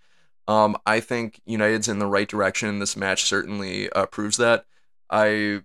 Um, 0.48 0.78
I 0.86 1.00
think 1.00 1.42
United's 1.46 1.88
in 1.88 2.00
the 2.00 2.08
right 2.08 2.28
direction. 2.28 2.80
This 2.80 2.98
match 2.98 3.24
certainly 3.24 3.90
uh, 3.92 4.06
proves 4.08 4.38
that. 4.38 4.66
I 5.10 5.62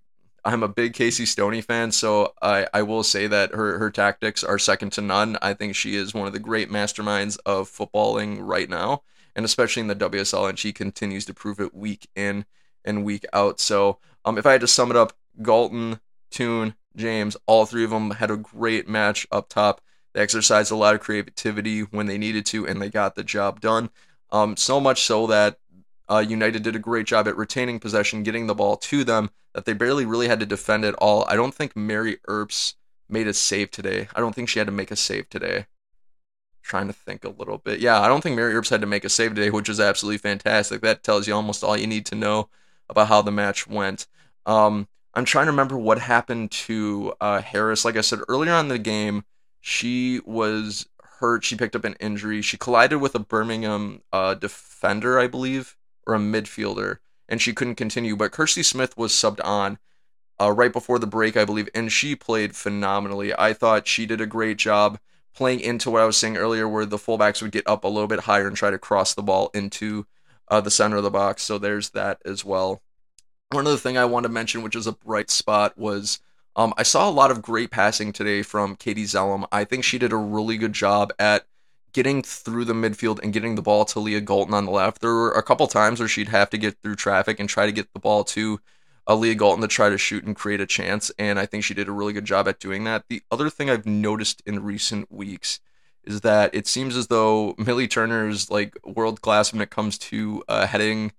I'm 0.46 0.62
a 0.62 0.68
big 0.68 0.94
Casey 0.94 1.26
Stoney 1.26 1.60
fan, 1.60 1.90
so 1.90 2.32
I, 2.40 2.68
I 2.72 2.82
will 2.82 3.02
say 3.02 3.26
that 3.26 3.52
her, 3.52 3.78
her 3.78 3.90
tactics 3.90 4.44
are 4.44 4.60
second 4.60 4.90
to 4.92 5.00
none. 5.00 5.36
I 5.42 5.54
think 5.54 5.74
she 5.74 5.96
is 5.96 6.14
one 6.14 6.28
of 6.28 6.32
the 6.32 6.38
great 6.38 6.70
masterminds 6.70 7.36
of 7.44 7.68
footballing 7.68 8.38
right 8.40 8.70
now, 8.70 9.02
and 9.34 9.44
especially 9.44 9.80
in 9.80 9.88
the 9.88 9.96
WSL, 9.96 10.48
and 10.48 10.56
she 10.56 10.72
continues 10.72 11.24
to 11.24 11.34
prove 11.34 11.58
it 11.58 11.74
week 11.74 12.08
in 12.14 12.44
and 12.84 13.04
week 13.04 13.24
out. 13.32 13.58
So 13.58 13.98
um, 14.24 14.38
if 14.38 14.46
I 14.46 14.52
had 14.52 14.60
to 14.60 14.68
sum 14.68 14.92
it 14.92 14.96
up, 14.96 15.14
Galton, 15.42 15.98
Toone, 16.30 16.76
James, 16.94 17.36
all 17.46 17.66
three 17.66 17.82
of 17.82 17.90
them 17.90 18.12
had 18.12 18.30
a 18.30 18.36
great 18.36 18.88
match 18.88 19.26
up 19.32 19.48
top. 19.48 19.80
They 20.14 20.20
exercised 20.20 20.70
a 20.70 20.76
lot 20.76 20.94
of 20.94 21.00
creativity 21.00 21.80
when 21.80 22.06
they 22.06 22.18
needed 22.18 22.46
to, 22.46 22.68
and 22.68 22.80
they 22.80 22.88
got 22.88 23.16
the 23.16 23.24
job 23.24 23.60
done. 23.60 23.90
Um, 24.30 24.56
so 24.56 24.80
much 24.80 25.02
so 25.02 25.26
that 25.28 25.58
uh, 26.08 26.24
United 26.26 26.62
did 26.62 26.76
a 26.76 26.80
great 26.80 27.06
job 27.06 27.26
at 27.28 27.36
retaining 27.36 27.80
possession, 27.80 28.22
getting 28.22 28.46
the 28.46 28.54
ball 28.54 28.76
to 28.76 29.04
them, 29.04 29.30
that 29.54 29.64
they 29.64 29.72
barely 29.72 30.04
really 30.04 30.28
had 30.28 30.40
to 30.40 30.46
defend 30.46 30.84
at 30.84 30.94
all. 30.94 31.24
I 31.28 31.36
don't 31.36 31.54
think 31.54 31.76
Mary 31.76 32.18
Earps 32.28 32.74
made 33.08 33.26
a 33.26 33.34
save 33.34 33.70
today. 33.70 34.08
I 34.14 34.20
don't 34.20 34.34
think 34.34 34.48
she 34.48 34.58
had 34.58 34.66
to 34.66 34.72
make 34.72 34.90
a 34.90 34.96
save 34.96 35.28
today. 35.28 35.66
Trying 36.62 36.88
to 36.88 36.92
think 36.92 37.24
a 37.24 37.28
little 37.28 37.58
bit. 37.58 37.80
Yeah, 37.80 38.00
I 38.00 38.08
don't 38.08 38.20
think 38.20 38.36
Mary 38.36 38.54
Earps 38.54 38.70
had 38.70 38.80
to 38.80 38.86
make 38.86 39.04
a 39.04 39.08
save 39.08 39.34
today, 39.34 39.50
which 39.50 39.68
is 39.68 39.78
absolutely 39.80 40.18
fantastic. 40.18 40.80
That 40.80 41.02
tells 41.02 41.28
you 41.28 41.34
almost 41.34 41.62
all 41.62 41.76
you 41.76 41.86
need 41.86 42.06
to 42.06 42.14
know 42.16 42.48
about 42.88 43.08
how 43.08 43.22
the 43.22 43.32
match 43.32 43.66
went. 43.66 44.06
Um, 44.46 44.88
I'm 45.14 45.24
trying 45.24 45.46
to 45.46 45.52
remember 45.52 45.78
what 45.78 45.98
happened 45.98 46.50
to 46.52 47.14
uh, 47.20 47.40
Harris. 47.40 47.84
Like 47.84 47.96
I 47.96 48.00
said 48.00 48.20
earlier 48.28 48.52
on 48.52 48.66
in 48.66 48.68
the 48.68 48.78
game, 48.78 49.24
she 49.60 50.20
was 50.24 50.86
hurt. 51.18 51.44
She 51.44 51.56
picked 51.56 51.76
up 51.76 51.84
an 51.84 51.96
injury. 52.00 52.42
She 52.42 52.56
collided 52.56 53.00
with 53.00 53.14
a 53.14 53.20
Birmingham 53.20 54.02
uh, 54.12 54.34
defender, 54.34 55.18
I 55.18 55.26
believe, 55.26 55.76
or 56.06 56.14
a 56.14 56.18
midfielder, 56.18 56.98
and 57.28 57.40
she 57.40 57.52
couldn't 57.52 57.74
continue. 57.76 58.16
But 58.16 58.32
Kirsty 58.32 58.62
Smith 58.62 58.96
was 58.96 59.12
subbed 59.12 59.40
on 59.44 59.78
uh, 60.40 60.52
right 60.52 60.72
before 60.72 60.98
the 60.98 61.06
break, 61.06 61.36
I 61.36 61.44
believe, 61.44 61.68
and 61.74 61.90
she 61.90 62.14
played 62.14 62.54
phenomenally. 62.54 63.32
I 63.36 63.52
thought 63.52 63.88
she 63.88 64.06
did 64.06 64.20
a 64.20 64.26
great 64.26 64.58
job 64.58 64.98
playing 65.34 65.60
into 65.60 65.90
what 65.90 66.02
I 66.02 66.06
was 66.06 66.16
saying 66.16 66.36
earlier, 66.36 66.68
where 66.68 66.86
the 66.86 66.96
fullbacks 66.96 67.42
would 67.42 67.52
get 67.52 67.66
up 67.66 67.84
a 67.84 67.88
little 67.88 68.08
bit 68.08 68.20
higher 68.20 68.46
and 68.46 68.56
try 68.56 68.70
to 68.70 68.78
cross 68.78 69.14
the 69.14 69.22
ball 69.22 69.50
into 69.54 70.06
uh, 70.48 70.60
the 70.60 70.70
center 70.70 70.96
of 70.96 71.02
the 71.02 71.10
box. 71.10 71.42
So 71.42 71.58
there's 71.58 71.90
that 71.90 72.20
as 72.24 72.44
well. 72.44 72.82
One 73.50 73.66
other 73.66 73.76
thing 73.76 73.96
I 73.96 74.06
want 74.06 74.24
to 74.24 74.30
mention, 74.30 74.62
which 74.62 74.76
is 74.76 74.86
a 74.86 74.92
bright 74.92 75.30
spot, 75.30 75.76
was 75.78 76.20
um, 76.56 76.72
I 76.76 76.82
saw 76.82 77.08
a 77.08 77.12
lot 77.12 77.30
of 77.30 77.42
great 77.42 77.70
passing 77.70 78.12
today 78.12 78.42
from 78.42 78.76
Katie 78.76 79.04
Zelem. 79.04 79.46
I 79.52 79.64
think 79.64 79.84
she 79.84 79.98
did 79.98 80.12
a 80.12 80.16
really 80.16 80.56
good 80.56 80.72
job 80.72 81.12
at 81.18 81.46
getting 81.92 82.22
through 82.22 82.64
the 82.64 82.72
midfield 82.72 83.22
and 83.22 83.32
getting 83.32 83.54
the 83.54 83.62
ball 83.62 83.84
to 83.86 84.00
Leah 84.00 84.20
Galton 84.20 84.54
on 84.54 84.64
the 84.64 84.70
left. 84.70 85.00
There 85.00 85.12
were 85.12 85.32
a 85.32 85.42
couple 85.42 85.66
times 85.66 86.00
where 86.00 86.08
she'd 86.08 86.28
have 86.28 86.50
to 86.50 86.58
get 86.58 86.76
through 86.82 86.96
traffic 86.96 87.38
and 87.38 87.48
try 87.48 87.66
to 87.66 87.72
get 87.72 87.92
the 87.92 88.00
ball 88.00 88.24
to 88.24 88.60
uh, 89.06 89.14
Leah 89.14 89.34
Galton 89.34 89.62
to 89.62 89.68
try 89.68 89.88
to 89.88 89.98
shoot 89.98 90.24
and 90.24 90.34
create 90.34 90.60
a 90.60 90.66
chance, 90.66 91.10
and 91.18 91.38
I 91.38 91.46
think 91.46 91.62
she 91.62 91.74
did 91.74 91.88
a 91.88 91.92
really 91.92 92.12
good 92.12 92.24
job 92.24 92.48
at 92.48 92.58
doing 92.58 92.84
that. 92.84 93.04
The 93.08 93.22
other 93.30 93.50
thing 93.50 93.70
I've 93.70 93.86
noticed 93.86 94.42
in 94.46 94.62
recent 94.62 95.12
weeks 95.12 95.60
is 96.04 96.22
that 96.22 96.54
it 96.54 96.66
seems 96.66 96.96
as 96.96 97.08
though 97.08 97.54
Millie 97.58 97.88
Turner 97.88 98.28
is 98.28 98.50
like 98.50 98.76
world 98.84 99.20
class 99.20 99.52
when 99.52 99.60
it 99.60 99.70
comes 99.70 99.98
to 99.98 100.42
uh, 100.48 100.66
heading 100.66 101.12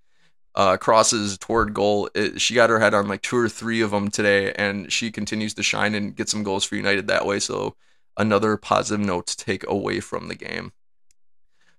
uh, 0.58 0.76
crosses 0.76 1.38
toward 1.38 1.74
goal. 1.74 2.10
It, 2.16 2.42
she 2.42 2.56
got 2.56 2.72
her 2.72 2.80
head 2.80 2.96
on 2.96 3.08
like 3.08 3.22
two 3.22 3.38
or 3.38 3.48
three 3.48 3.80
of 3.82 3.92
them 3.92 4.10
today, 4.10 4.52
and 4.54 4.92
she 4.92 5.12
continues 5.12 5.54
to 5.54 5.64
shine 5.64 5.94
and 5.94 6.16
get 6.16 6.30
some 6.30 6.44
goals 6.44 6.66
for 6.66 6.76
United 6.76 7.08
that 7.08 7.28
way. 7.28 7.40
So 7.40 7.76
another 8.18 8.58
positive 8.58 9.06
note 9.06 9.28
to 9.28 9.38
take 9.38 9.66
away 9.70 10.00
from 10.00 10.28
the 10.28 10.36
game. 10.36 10.74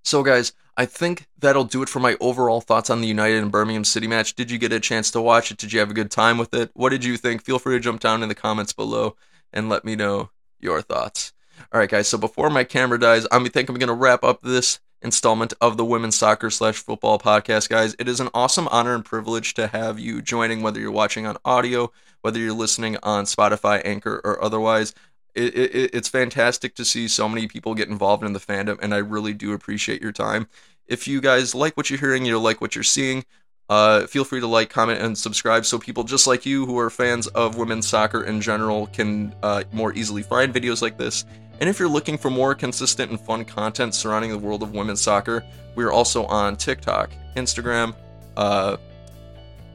So, 0.05 0.23
guys, 0.23 0.53
I 0.77 0.87
think 0.87 1.27
that'll 1.39 1.65
do 1.65 1.83
it 1.83 1.89
for 1.89 1.99
my 1.99 2.17
overall 2.21 2.61
thoughts 2.61 2.89
on 2.89 3.01
the 3.01 3.09
United 3.09 3.43
and 3.43 3.51
Birmingham 3.51 3.83
City 3.83 4.07
match. 4.07 4.35
Did 4.35 4.49
you 4.49 4.59
get 4.59 4.73
a 4.73 4.79
chance 4.79 5.11
to 5.11 5.21
watch 5.21 5.51
it? 5.51 5.59
Did 5.59 5.73
you 5.73 5.81
have 5.81 5.91
a 5.91 5.95
good 5.95 6.13
time 6.13 6.39
with 6.39 6.55
it? 6.55 6.71
What 6.75 6.91
did 6.91 7.05
you 7.05 7.17
think? 7.17 7.43
Feel 7.43 7.59
free 7.59 7.75
to 7.75 7.81
jump 7.81 8.01
down 8.01 8.23
in 8.23 8.29
the 8.29 8.35
comments 8.37 8.73
below 8.73 9.17
and 9.53 9.69
let 9.69 9.85
me 9.85 9.97
know 9.97 10.31
your 10.61 10.83
thoughts. 10.83 11.33
All 11.73 11.81
right, 11.81 11.91
guys. 11.91 12.07
So 12.07 12.17
before 12.17 12.49
my 12.49 12.63
camera 12.63 13.01
dies, 13.01 13.27
I 13.33 13.41
think 13.49 13.69
I'm 13.69 13.75
going 13.75 13.89
to 13.89 13.93
wrap 13.95 14.23
up 14.23 14.41
this 14.41 14.79
installment 15.03 15.55
of 15.61 15.77
the 15.77 15.85
women's 15.85 16.17
soccer 16.17 16.51
slash 16.51 16.77
football 16.77 17.19
podcast, 17.19 17.69
guys. 17.69 17.95
It 17.99 18.09
is 18.09 18.21
an 18.21 18.29
awesome 18.35 18.69
honor 18.69 18.95
and 18.95 19.05
privilege 19.05 19.55
to 19.55 19.69
have 19.69 19.99
you 19.99 20.21
joining, 20.21 20.63
whether 20.63 20.81
you're 20.81 20.91
watching 20.91 21.27
on 21.27 21.37
audio, 21.45 21.93
whether 22.23 22.39
you're 22.39 22.53
listening 22.53 22.97
on 23.03 23.25
Spotify, 23.25 23.81
Anchor, 23.85 24.21
or 24.25 24.43
otherwise. 24.43 24.95
It, 25.35 25.55
it, 25.55 25.91
it's 25.95 26.09
fantastic 26.09 26.75
to 26.77 26.85
see 26.85 27.07
so 27.07 27.29
many 27.29 27.47
people 27.47 27.75
get 27.75 27.89
involved 27.89 28.25
in 28.25 28.33
the 28.33 28.41
fandom, 28.41 28.79
and 28.83 28.93
I 28.93 28.99
really 28.99 29.35
do 29.35 29.53
appreciate 29.53 30.03
your 30.03 30.13
time. 30.13 30.49
If 30.87 31.07
you 31.07 31.21
guys 31.21 31.55
like 31.55 31.77
what 31.77 31.91
you're 31.91 31.99
hearing, 31.99 32.25
you 32.25 32.39
like 32.39 32.61
what 32.61 32.75
you're 32.75 32.83
seeing, 32.83 33.25
uh, 33.69 34.07
feel 34.07 34.25
free 34.25 34.41
to 34.41 34.47
like, 34.47 34.71
comment, 34.71 35.01
and 35.01 35.17
subscribe 35.17 35.67
so 35.67 35.79
people 35.79 36.03
just 36.03 36.27
like 36.27 36.47
you 36.47 36.65
who 36.65 36.79
are 36.79 36.89
fans 36.89 37.27
of 37.29 37.59
women's 37.59 37.87
soccer 37.87 38.25
in 38.25 38.41
general 38.41 38.87
can 38.89 39.35
uh, 39.43 39.63
more 39.73 39.93
easily 39.93 40.23
find 40.23 40.55
videos 40.55 40.81
like 40.81 40.97
this 40.97 41.25
and 41.61 41.69
if 41.69 41.79
you're 41.79 41.89
looking 41.89 42.19
for 42.19 42.31
more 42.31 42.55
consistent 42.55 43.11
and 43.11 43.21
fun 43.21 43.45
content 43.45 43.95
surrounding 43.95 44.31
the 44.31 44.39
world 44.39 44.63
of 44.63 44.73
women's 44.73 45.01
soccer, 45.01 45.45
we 45.75 45.85
are 45.85 45.93
also 45.93 46.25
on 46.27 46.57
TikTok, 46.57 47.11
Instagram, 47.37 47.95
uh, 48.37 48.77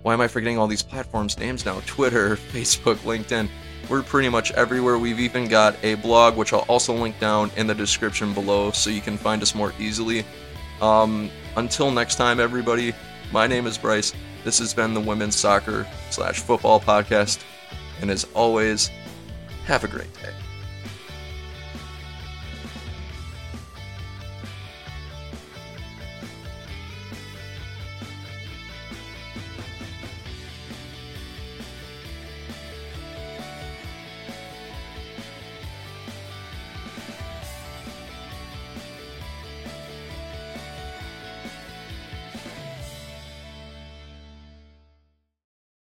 why 0.04 0.14
am 0.14 0.22
I 0.22 0.28
forgetting 0.28 0.58
all 0.58 0.68
these 0.68 0.84
platforms' 0.84 1.38
names 1.38 1.66
now? 1.66 1.82
Twitter, 1.86 2.36
Facebook, 2.52 2.98
LinkedIn. 2.98 3.50
We're 3.90 4.04
pretty 4.04 4.30
much 4.30 4.52
everywhere. 4.52 4.98
We've 4.98 5.20
even 5.20 5.48
got 5.48 5.76
a 5.84 5.96
blog, 5.96 6.38
which 6.38 6.54
I'll 6.54 6.66
also 6.70 6.94
link 6.94 7.20
down 7.20 7.52
in 7.58 7.68
the 7.68 7.74
description 7.74 8.34
below 8.34 8.72
so 8.72 8.90
you 8.90 9.02
can 9.02 9.18
find 9.18 9.42
us 9.42 9.56
more 9.56 9.74
easily. 9.80 10.26
Um, 10.82 11.30
until 11.58 11.92
next 11.92 12.16
time, 12.16 12.40
everybody, 12.40 12.94
my 13.32 13.48
name 13.48 13.66
is 13.66 13.78
Bryce. 13.78 14.14
This 14.44 14.60
has 14.60 14.74
been 14.74 14.94
the 14.94 15.02
Women's 15.02 15.36
Soccer 15.36 15.88
slash 16.10 16.42
Football 16.42 16.80
Podcast. 16.80 17.42
And 18.02 18.12
as 18.12 18.26
always, 18.34 18.90
have 19.66 19.84
a 19.84 19.88
great 19.88 20.14
day. 20.22 20.43